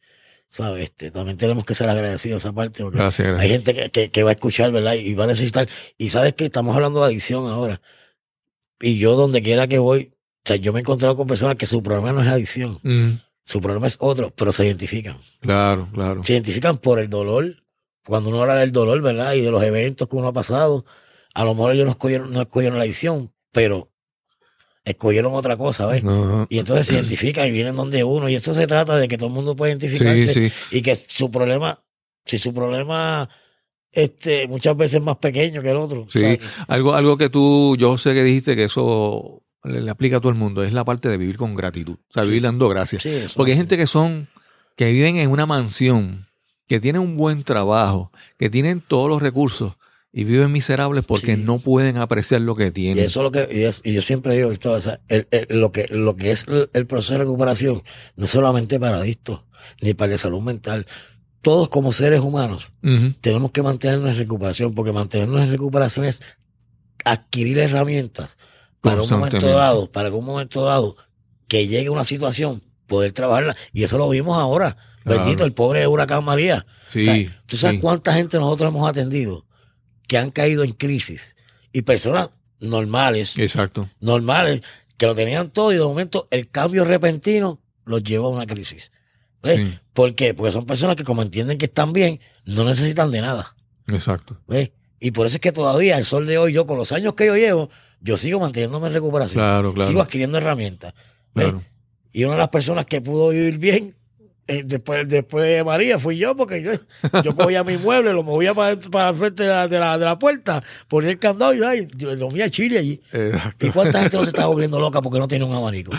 ¿sabes? 0.48 0.84
Este, 0.86 1.10
también 1.12 1.38
tenemos 1.38 1.64
que 1.66 1.76
ser 1.76 1.90
agradecidos 1.90 2.44
a 2.44 2.50
esa 2.50 2.56
parte 2.56 2.84
porque 2.84 2.98
Gracias, 3.00 3.40
hay 3.40 3.50
gente 3.50 3.74
que, 3.74 3.90
que, 3.90 4.12
que 4.12 4.24
va 4.24 4.32
a 4.32 4.34
escuchar, 4.34 4.72
¿verdad? 4.72 4.94
Y 4.96 5.14
va 5.14 5.24
a 5.24 5.28
necesitar. 5.28 5.68
Y 5.98 6.10
sabes 6.10 6.34
que 6.34 6.46
estamos 6.46 6.76
hablando 6.76 7.00
de 7.00 7.06
adicción 7.08 7.48
ahora. 7.48 7.82
Y 8.82 8.98
yo 8.98 9.16
donde 9.16 9.42
quiera 9.42 9.68
que 9.68 9.80
voy, 9.80 10.14
o 10.14 10.42
sea, 10.48 10.56
yo 10.58 10.72
me 10.74 10.80
he 10.80 10.82
encontrado 10.82 11.16
con 11.16 11.28
personas 11.28 11.56
que 11.56 11.68
su 11.68 11.82
problema 11.84 12.12
no 12.12 12.22
es 12.24 12.28
adicción, 12.30 12.80
Mm, 12.84 13.20
su 13.44 13.62
problema 13.62 13.88
es 13.88 13.98
otro, 14.00 14.32
pero 14.36 14.52
se 14.52 14.66
identifican. 14.66 15.18
claro, 15.40 15.90
claro. 15.94 16.24
Se 16.24 16.34
identifican 16.34 16.78
por 16.78 17.00
el 17.00 17.10
dolor. 17.10 17.64
Cuando 18.06 18.30
uno 18.30 18.42
habla 18.42 18.56
del 18.56 18.72
dolor, 18.72 19.02
¿verdad? 19.02 19.34
Y 19.34 19.42
de 19.42 19.52
los 19.52 19.62
eventos 19.64 20.08
que 20.08 20.16
uno 20.16 20.28
ha 20.30 20.34
pasado, 20.34 20.84
a 21.34 21.44
lo 21.46 21.54
mejor 21.54 21.74
ellos 21.74 21.86
no 21.86 21.92
escogieron, 21.92 22.32
no 22.32 22.42
escogieron 22.42 22.78
la 22.80 22.86
adicción, 22.86 23.32
pero 23.52 23.89
escogieron 24.86 25.34
otra 25.34 25.58
cosa, 25.58 25.86
¿ves? 25.86 26.04
No, 26.04 26.48
Y 26.50 26.60
entonces 26.60 26.88
se 26.88 26.96
identifican 26.96 27.48
y 27.48 27.52
vienen 27.52 27.76
donde 27.76 28.04
uno. 28.04 28.30
Y 28.30 28.36
esto 28.36 28.54
se 28.54 28.66
trata 28.68 28.98
de 28.98 29.08
que 29.08 29.18
todo 29.18 29.28
el 29.28 29.34
mundo 29.36 29.56
pueda 29.56 29.72
identificarse 29.72 30.34
sí, 30.34 30.50
sí. 30.50 30.54
y 30.78 30.82
que 30.82 30.96
su 30.96 31.30
problema, 31.32 31.80
si 32.26 32.40
su 32.40 32.54
problema 32.54 33.30
este, 33.92 34.48
muchas 34.48 34.76
veces 34.78 34.96
es 34.96 35.02
más 35.04 35.18
pequeño 35.18 35.62
que 35.62 35.72
el 35.72 35.78
otro. 35.78 36.08
Sí. 36.10 36.40
Algo, 36.68 36.94
algo 36.94 37.18
que 37.18 37.30
tú, 37.30 37.76
yo 37.78 37.98
sé 37.98 38.14
que 38.14 38.24
dijiste 38.24 38.56
que 38.56 38.66
eso 38.66 39.44
le, 39.64 39.82
le 39.82 39.92
aplica 39.92 40.18
a 40.18 40.20
todo 40.20 40.32
el 40.32 40.38
mundo, 40.38 40.64
es 40.64 40.74
la 40.74 40.86
parte 40.86 41.10
de 41.10 41.18
vivir 41.18 41.38
con 41.38 41.56
gratitud. 41.56 41.96
O 42.10 42.14
sea, 42.14 42.24
Sí. 42.24 42.30
vivir 42.30 42.44
dando 42.44 42.70
gracias. 42.70 43.06
eso 43.06 43.34
Porque 43.36 43.52
hay 43.52 43.58
gente 43.58 43.78
que 43.78 43.88
son, 43.88 44.28
que 44.76 44.92
viven 44.92 45.18
en 45.18 45.30
una 45.30 45.46
mansión, 45.46 46.28
que 46.68 46.80
tienen 46.80 47.02
un 47.02 47.18
buen 47.18 47.44
trabajo, 47.44 48.12
que 48.38 48.50
tienen 48.50 48.80
todos 48.82 49.10
los 49.10 49.22
recursos 49.22 49.74
y 50.12 50.24
viven 50.24 50.52
miserables 50.52 51.06
porque 51.06 51.36
Sí. 51.36 51.42
no 51.44 51.60
pueden 51.60 51.98
apreciar 51.98 52.42
lo 52.42 52.56
que 52.56 52.68
Y 52.68 52.72
tienen. 52.72 53.06
eso 53.06 53.20
es 53.20 53.24
lo 53.24 53.32
que, 53.32 53.48
y, 53.52 53.64
es- 53.64 53.82
y 53.84 53.94
yo 53.94 54.02
siempre 54.02 54.36
digo, 54.36 54.50
Cristóbal, 54.50 54.80
o 54.80 54.82
sea, 54.82 55.00
el- 55.08 55.28
el- 55.32 55.60
lo, 55.60 55.72
que, 55.72 55.88
lo 55.92 56.16
que 56.16 56.32
es 56.32 56.46
el, 56.48 56.70
el 56.74 56.88
proceso 56.88 57.14
de 57.14 57.20
recuperación, 57.20 57.84
no 58.16 58.26
solamente 58.28 58.80
para 58.80 58.98
adictos, 58.98 59.44
ni 59.82 59.94
para 59.94 60.12
de 60.14 60.18
salud 60.18 60.42
mental. 60.42 60.88
Todos 61.42 61.70
como 61.70 61.94
seres 61.94 62.20
humanos 62.22 62.74
tenemos 63.22 63.52
que 63.52 63.62
mantenernos 63.62 64.10
en 64.10 64.18
recuperación, 64.18 64.74
porque 64.74 64.92
mantenernos 64.92 65.42
en 65.42 65.50
recuperación 65.52 66.06
es 66.06 66.22
adquirir 67.06 67.58
herramientas 67.60 68.38
para 68.82 69.02
un 69.02 69.10
momento 69.10 69.48
dado, 69.48 69.92
para 69.92 70.10
que 70.10 70.16
un 70.16 70.26
momento 70.26 70.64
dado 70.66 70.96
que 71.48 71.68
llegue 71.68 71.90
una 71.90 72.04
situación, 72.04 72.62
poder 72.88 73.12
trabajarla. 73.14 73.56
Y 73.74 73.84
eso 73.84 73.98
lo 73.98 74.10
vimos 74.10 74.38
ahora. 74.38 74.76
Claro. 75.04 75.20
Bendito, 75.22 75.46
el 75.46 75.54
pobre 75.54 75.88
huracán 75.88 76.24
María. 76.26 76.66
Sí, 76.90 77.02
O 77.02 77.04
sea, 77.06 77.42
¿Tú 77.46 77.58
sabes 77.58 77.76
sí. 77.78 77.82
cuánta 77.82 78.14
gente 78.14 78.38
nosotros 78.38 78.70
hemos 78.74 78.90
atendido 78.90 79.46
que 80.10 80.18
han 80.18 80.32
caído 80.32 80.64
en 80.64 80.72
crisis? 80.74 81.36
Y 81.72 81.84
personas 81.84 82.32
normales, 82.60 83.38
Exacto. 83.38 83.90
normales, 84.02 84.62
que 84.98 85.06
lo 85.06 85.16
tenían 85.16 85.52
todo 85.52 85.72
y 85.72 85.76
de 85.76 85.84
momento 85.84 86.28
el 86.32 86.50
cambio 86.50 86.84
repentino 86.84 87.62
los 87.86 88.04
lleva 88.04 88.26
a 88.26 88.30
una 88.30 88.46
crisis. 88.48 88.92
¿Ves? 89.42 89.56
Sí, 89.58 89.80
¿Por 89.94 90.16
qué? 90.16 90.34
Porque 90.34 90.52
son 90.52 90.66
personas 90.66 90.96
que 90.98 91.04
como 91.06 91.22
entienden 91.22 91.58
que 91.58 91.68
están 91.68 91.94
bien, 91.94 92.20
no 92.44 92.66
necesitan 92.66 93.12
de 93.12 93.22
nada. 93.22 93.56
exacto. 93.88 94.38
¿Ves? 94.48 94.72
Y 95.00 95.12
por 95.12 95.28
eso 95.28 95.38
es 95.38 95.42
que 95.42 95.54
todavía, 95.54 95.98
el 95.98 96.04
sol 96.04 96.26
de 96.26 96.38
hoy, 96.38 96.52
yo 96.52 96.66
con 96.66 96.78
los 96.78 96.92
años 96.92 97.14
que 97.14 97.28
yo 97.28 97.38
llevo, 97.38 97.70
yo 98.02 98.18
sigo 98.18 98.40
manteniéndome 98.40 98.88
en 98.88 98.94
recuperación. 98.94 99.36
Claro, 99.36 99.74
claro. 99.74 99.90
Sigo 99.90 100.02
adquiriendo 100.02 100.38
herramientas. 100.40 100.94
¿ves? 101.36 101.46
Claro. 101.46 101.64
Y 102.12 102.24
una 102.24 102.34
de 102.34 102.40
las 102.40 102.50
personas 102.50 102.86
que 102.86 103.00
pudo 103.00 103.30
vivir 103.30 103.60
bien 103.60 103.96
eh, 104.50 104.64
después, 104.66 105.08
después 105.08 105.46
de 105.46 105.64
María 105.64 106.00
fui 106.00 106.18
yo, 106.18 106.36
porque 106.36 106.62
yo, 106.62 106.72
yo 107.24 107.36
cogía 107.36 107.64
mi 107.64 107.78
mueble, 107.78 108.14
lo 108.14 108.24
movía 108.24 108.54
para, 108.54 108.76
para 108.78 109.10
el 109.10 109.16
frente 109.16 109.44
de 109.44 109.50
la, 109.50 109.68
de, 109.68 109.80
la, 109.80 109.98
de 109.98 110.06
la 110.06 110.18
puerta, 110.18 110.64
ponía 110.88 111.12
el 111.12 111.20
candado 111.20 111.54
y 111.54 111.64
ay, 111.64 111.88
lo 112.00 112.30
a 112.30 112.50
Chile 112.50 112.80
allí. 112.80 113.02
Exacto. 113.14 113.68
¿Y 113.68 113.70
cuánta 113.70 114.02
gente 114.02 114.18
no 114.18 114.24
se 114.24 114.32
estaba 114.32 114.48
volviendo 114.48 114.80
loca 114.80 115.02
porque 115.02 115.20
no 115.20 115.28
tiene 115.28 115.46
un 115.46 115.54
abanico? 115.54 115.92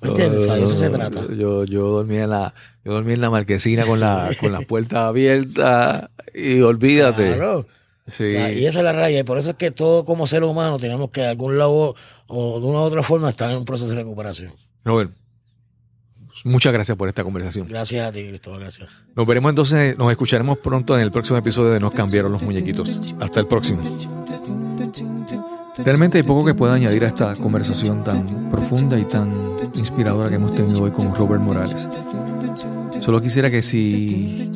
¿Me 0.00 0.10
entiendes? 0.10 0.40
O 0.40 0.44
sea, 0.44 0.54
de 0.54 0.64
eso 0.64 0.76
se 0.76 0.90
trata. 0.90 1.26
Yo, 1.36 1.64
yo 1.64 1.88
dormía 1.88 2.24
en 2.24 2.30
la, 2.30 2.54
yo 2.84 2.92
dormía 2.92 3.14
en 3.14 3.20
la 3.20 3.30
marquesina 3.30 3.84
con 3.84 4.00
la, 4.00 4.30
con 4.40 4.52
la 4.52 4.60
puerta 4.60 5.08
abierta 5.08 6.10
y 6.34 6.60
olvídate. 6.60 7.34
Claro. 7.34 7.66
Sí. 8.12 8.24
Y 8.24 8.64
esa 8.64 8.78
es 8.78 8.84
la 8.84 8.92
raya. 8.92 9.18
Y 9.18 9.24
por 9.24 9.38
eso 9.38 9.50
es 9.50 9.56
que 9.56 9.70
todo 9.70 10.04
como 10.04 10.26
ser 10.26 10.44
humano 10.44 10.78
tenemos 10.78 11.10
que 11.10 11.22
de 11.22 11.28
algún 11.28 11.58
lado 11.58 11.94
o 12.26 12.60
de 12.60 12.66
una 12.66 12.78
u 12.78 12.82
otra 12.82 13.02
forma 13.02 13.28
estar 13.28 13.50
en 13.50 13.58
un 13.58 13.64
proceso 13.64 13.90
de 13.90 13.96
recuperación. 13.96 14.52
Robert, 14.84 15.10
muchas 16.44 16.72
gracias 16.72 16.96
por 16.96 17.08
esta 17.08 17.24
conversación. 17.24 17.66
Gracias 17.68 18.06
a 18.06 18.12
ti, 18.12 18.26
Cristóbal. 18.28 18.60
Gracias. 18.60 18.88
Nos 19.14 19.26
veremos 19.26 19.50
entonces, 19.50 19.96
nos 19.98 20.10
escucharemos 20.10 20.58
pronto 20.58 20.96
en 20.96 21.02
el 21.02 21.10
próximo 21.10 21.38
episodio 21.38 21.70
de 21.70 21.80
Nos 21.80 21.92
cambiaron 21.92 22.32
los 22.32 22.42
muñequitos. 22.42 23.00
Hasta 23.20 23.40
el 23.40 23.46
próximo. 23.46 23.82
Realmente 25.78 26.18
hay 26.18 26.24
poco 26.24 26.44
que 26.44 26.54
pueda 26.54 26.74
añadir 26.74 27.04
a 27.04 27.08
esta 27.08 27.34
conversación 27.36 28.02
tan 28.02 28.50
profunda 28.50 28.98
y 28.98 29.04
tan 29.04 29.32
inspiradora 29.74 30.28
que 30.28 30.34
hemos 30.34 30.54
tenido 30.54 30.82
hoy 30.82 30.90
con 30.90 31.14
Robert 31.14 31.40
Morales. 31.40 31.88
Solo 33.00 33.22
quisiera 33.22 33.50
que 33.50 33.62
si 33.62 34.50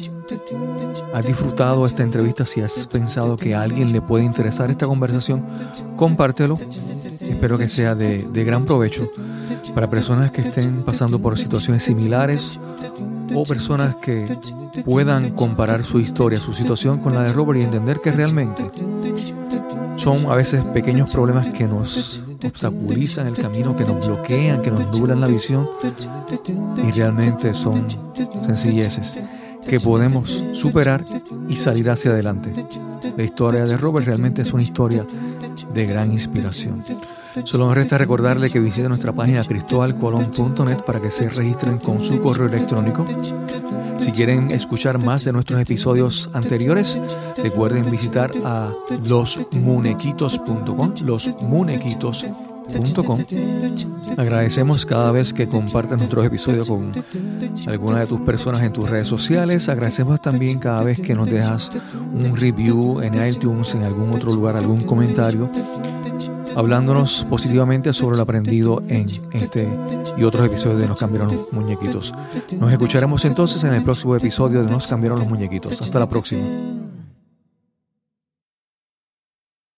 has 1.15 1.25
disfrutado 1.25 1.87
esta 1.87 2.03
entrevista, 2.03 2.45
si 2.45 2.61
has 2.61 2.89
pensado 2.89 3.37
que 3.37 3.55
a 3.55 3.63
alguien 3.63 3.93
le 3.93 4.01
puede 4.01 4.25
interesar 4.25 4.71
esta 4.71 4.87
conversación, 4.87 5.45
compártelo. 5.97 6.59
Espero 7.21 7.57
que 7.57 7.69
sea 7.69 7.95
de, 7.95 8.25
de 8.25 8.45
gran 8.45 8.65
provecho 8.65 9.11
para 9.75 9.89
personas 9.89 10.31
que 10.31 10.43
estén 10.43 10.83
pasando 10.83 11.21
por 11.21 11.39
situaciones 11.39 11.83
similares 11.83 12.59
o 13.35 13.45
personas 13.45 13.97
que 13.97 14.37
puedan 14.85 15.31
comparar 15.31 15.85
su 15.85 16.01
historia, 16.01 16.41
su 16.41 16.53
situación 16.53 16.99
con 16.99 17.15
la 17.15 17.23
de 17.23 17.33
Robert 17.33 17.61
y 17.61 17.65
entender 17.65 18.01
que 18.01 18.13
realmente 18.13 18.71
son 19.97 20.27
a 20.31 20.35
veces 20.35 20.63
pequeños 20.65 21.11
problemas 21.13 21.47
que 21.49 21.65
nos 21.65 22.21
obstaculizan 22.45 23.27
el 23.27 23.37
camino, 23.37 23.77
que 23.77 23.85
nos 23.85 24.07
bloquean, 24.07 24.63
que 24.63 24.71
nos 24.71 24.97
nublan 24.97 25.21
la 25.21 25.27
visión 25.27 25.69
y 26.87 26.91
realmente 26.91 27.55
son 27.55 27.87
sencilleces 28.45 29.19
que 29.67 29.79
podemos 29.81 30.45
superar 30.53 31.05
y 31.49 31.57
salir 31.57 31.89
hacia 31.91 32.11
adelante. 32.11 32.53
La 33.17 33.23
historia 33.23 33.65
de 33.65 33.77
Robert 33.77 34.07
realmente 34.07 34.43
es 34.43 34.53
una 34.53 34.63
historia 34.63 35.07
de 35.73 35.87
gran 35.87 36.11
inspiración. 36.11 36.85
Solo 37.45 37.67
nos 37.67 37.75
resta 37.75 37.99
recordarle 37.99 38.51
que 38.51 38.61
visite 38.61 38.89
nuestra 38.89 39.13
página 39.13 39.45
cristobalcolón.net 39.45 40.79
para 40.85 41.01
que 41.01 41.11
se 41.11 41.29
registren 41.29 41.79
con 41.79 42.05
su 42.05 42.21
correo 42.21 42.47
electrónico. 42.47 43.05
Si 43.99 44.13
quieren 44.13 44.51
escuchar 44.51 44.99
más 44.99 45.25
de 45.25 45.33
nuestros 45.33 45.61
episodios 45.61 46.31
anteriores, 46.33 46.99
recuerden 47.37 47.91
visitar 47.91 48.31
a 48.45 48.73
losmunequitos.com, 49.05 50.95
losmunequitos.com. 51.05 52.37
Agradecemos 54.17 54.87
cada 54.87 55.13
vez 55.13 55.33
que 55.33 55.49
compartes 55.49 55.99
nuestros 55.99 56.27
episodios 56.27 56.69
con 56.69 56.93
alguna 57.67 58.01
de 58.01 58.07
tus 58.07 58.21
personas 58.21 58.63
en 58.63 58.73
tus 58.73 58.91
redes 58.91 59.09
sociales. 59.09 59.69
Agradecemos 59.69 60.21
también 60.21 60.59
cada 60.59 60.83
vez 60.83 61.01
que 61.01 61.15
nos 61.15 61.29
dejas 61.29 61.71
un 62.13 62.37
review 62.37 63.01
en 63.01 63.27
iTunes, 63.27 63.75
en 63.75 63.85
algún 63.85 64.13
otro 64.13 64.33
lugar, 64.33 64.57
algún 64.57 64.83
comentario 64.83 65.51
hablándonos 66.57 67.27
positivamente 67.29 67.93
sobre 67.93 68.17
lo 68.17 68.23
aprendido 68.23 68.83
en 68.89 69.07
este 69.33 69.69
y 70.17 70.25
otros 70.25 70.47
episodios 70.47 70.81
de 70.81 70.87
Nos 70.87 70.99
cambiaron 70.99 71.35
los 71.35 71.53
muñequitos. 71.53 72.13
Nos 72.59 72.73
escucharemos 72.73 73.25
entonces 73.25 73.63
en 73.65 73.75
el 73.75 73.83
próximo 73.83 74.17
episodio 74.17 74.63
de 74.63 74.71
Nos 74.71 74.87
cambiaron 74.87 75.19
los 75.19 75.29
muñequitos. 75.29 75.81
Hasta 75.81 75.99
la 75.99 76.09
próxima. 76.09 76.43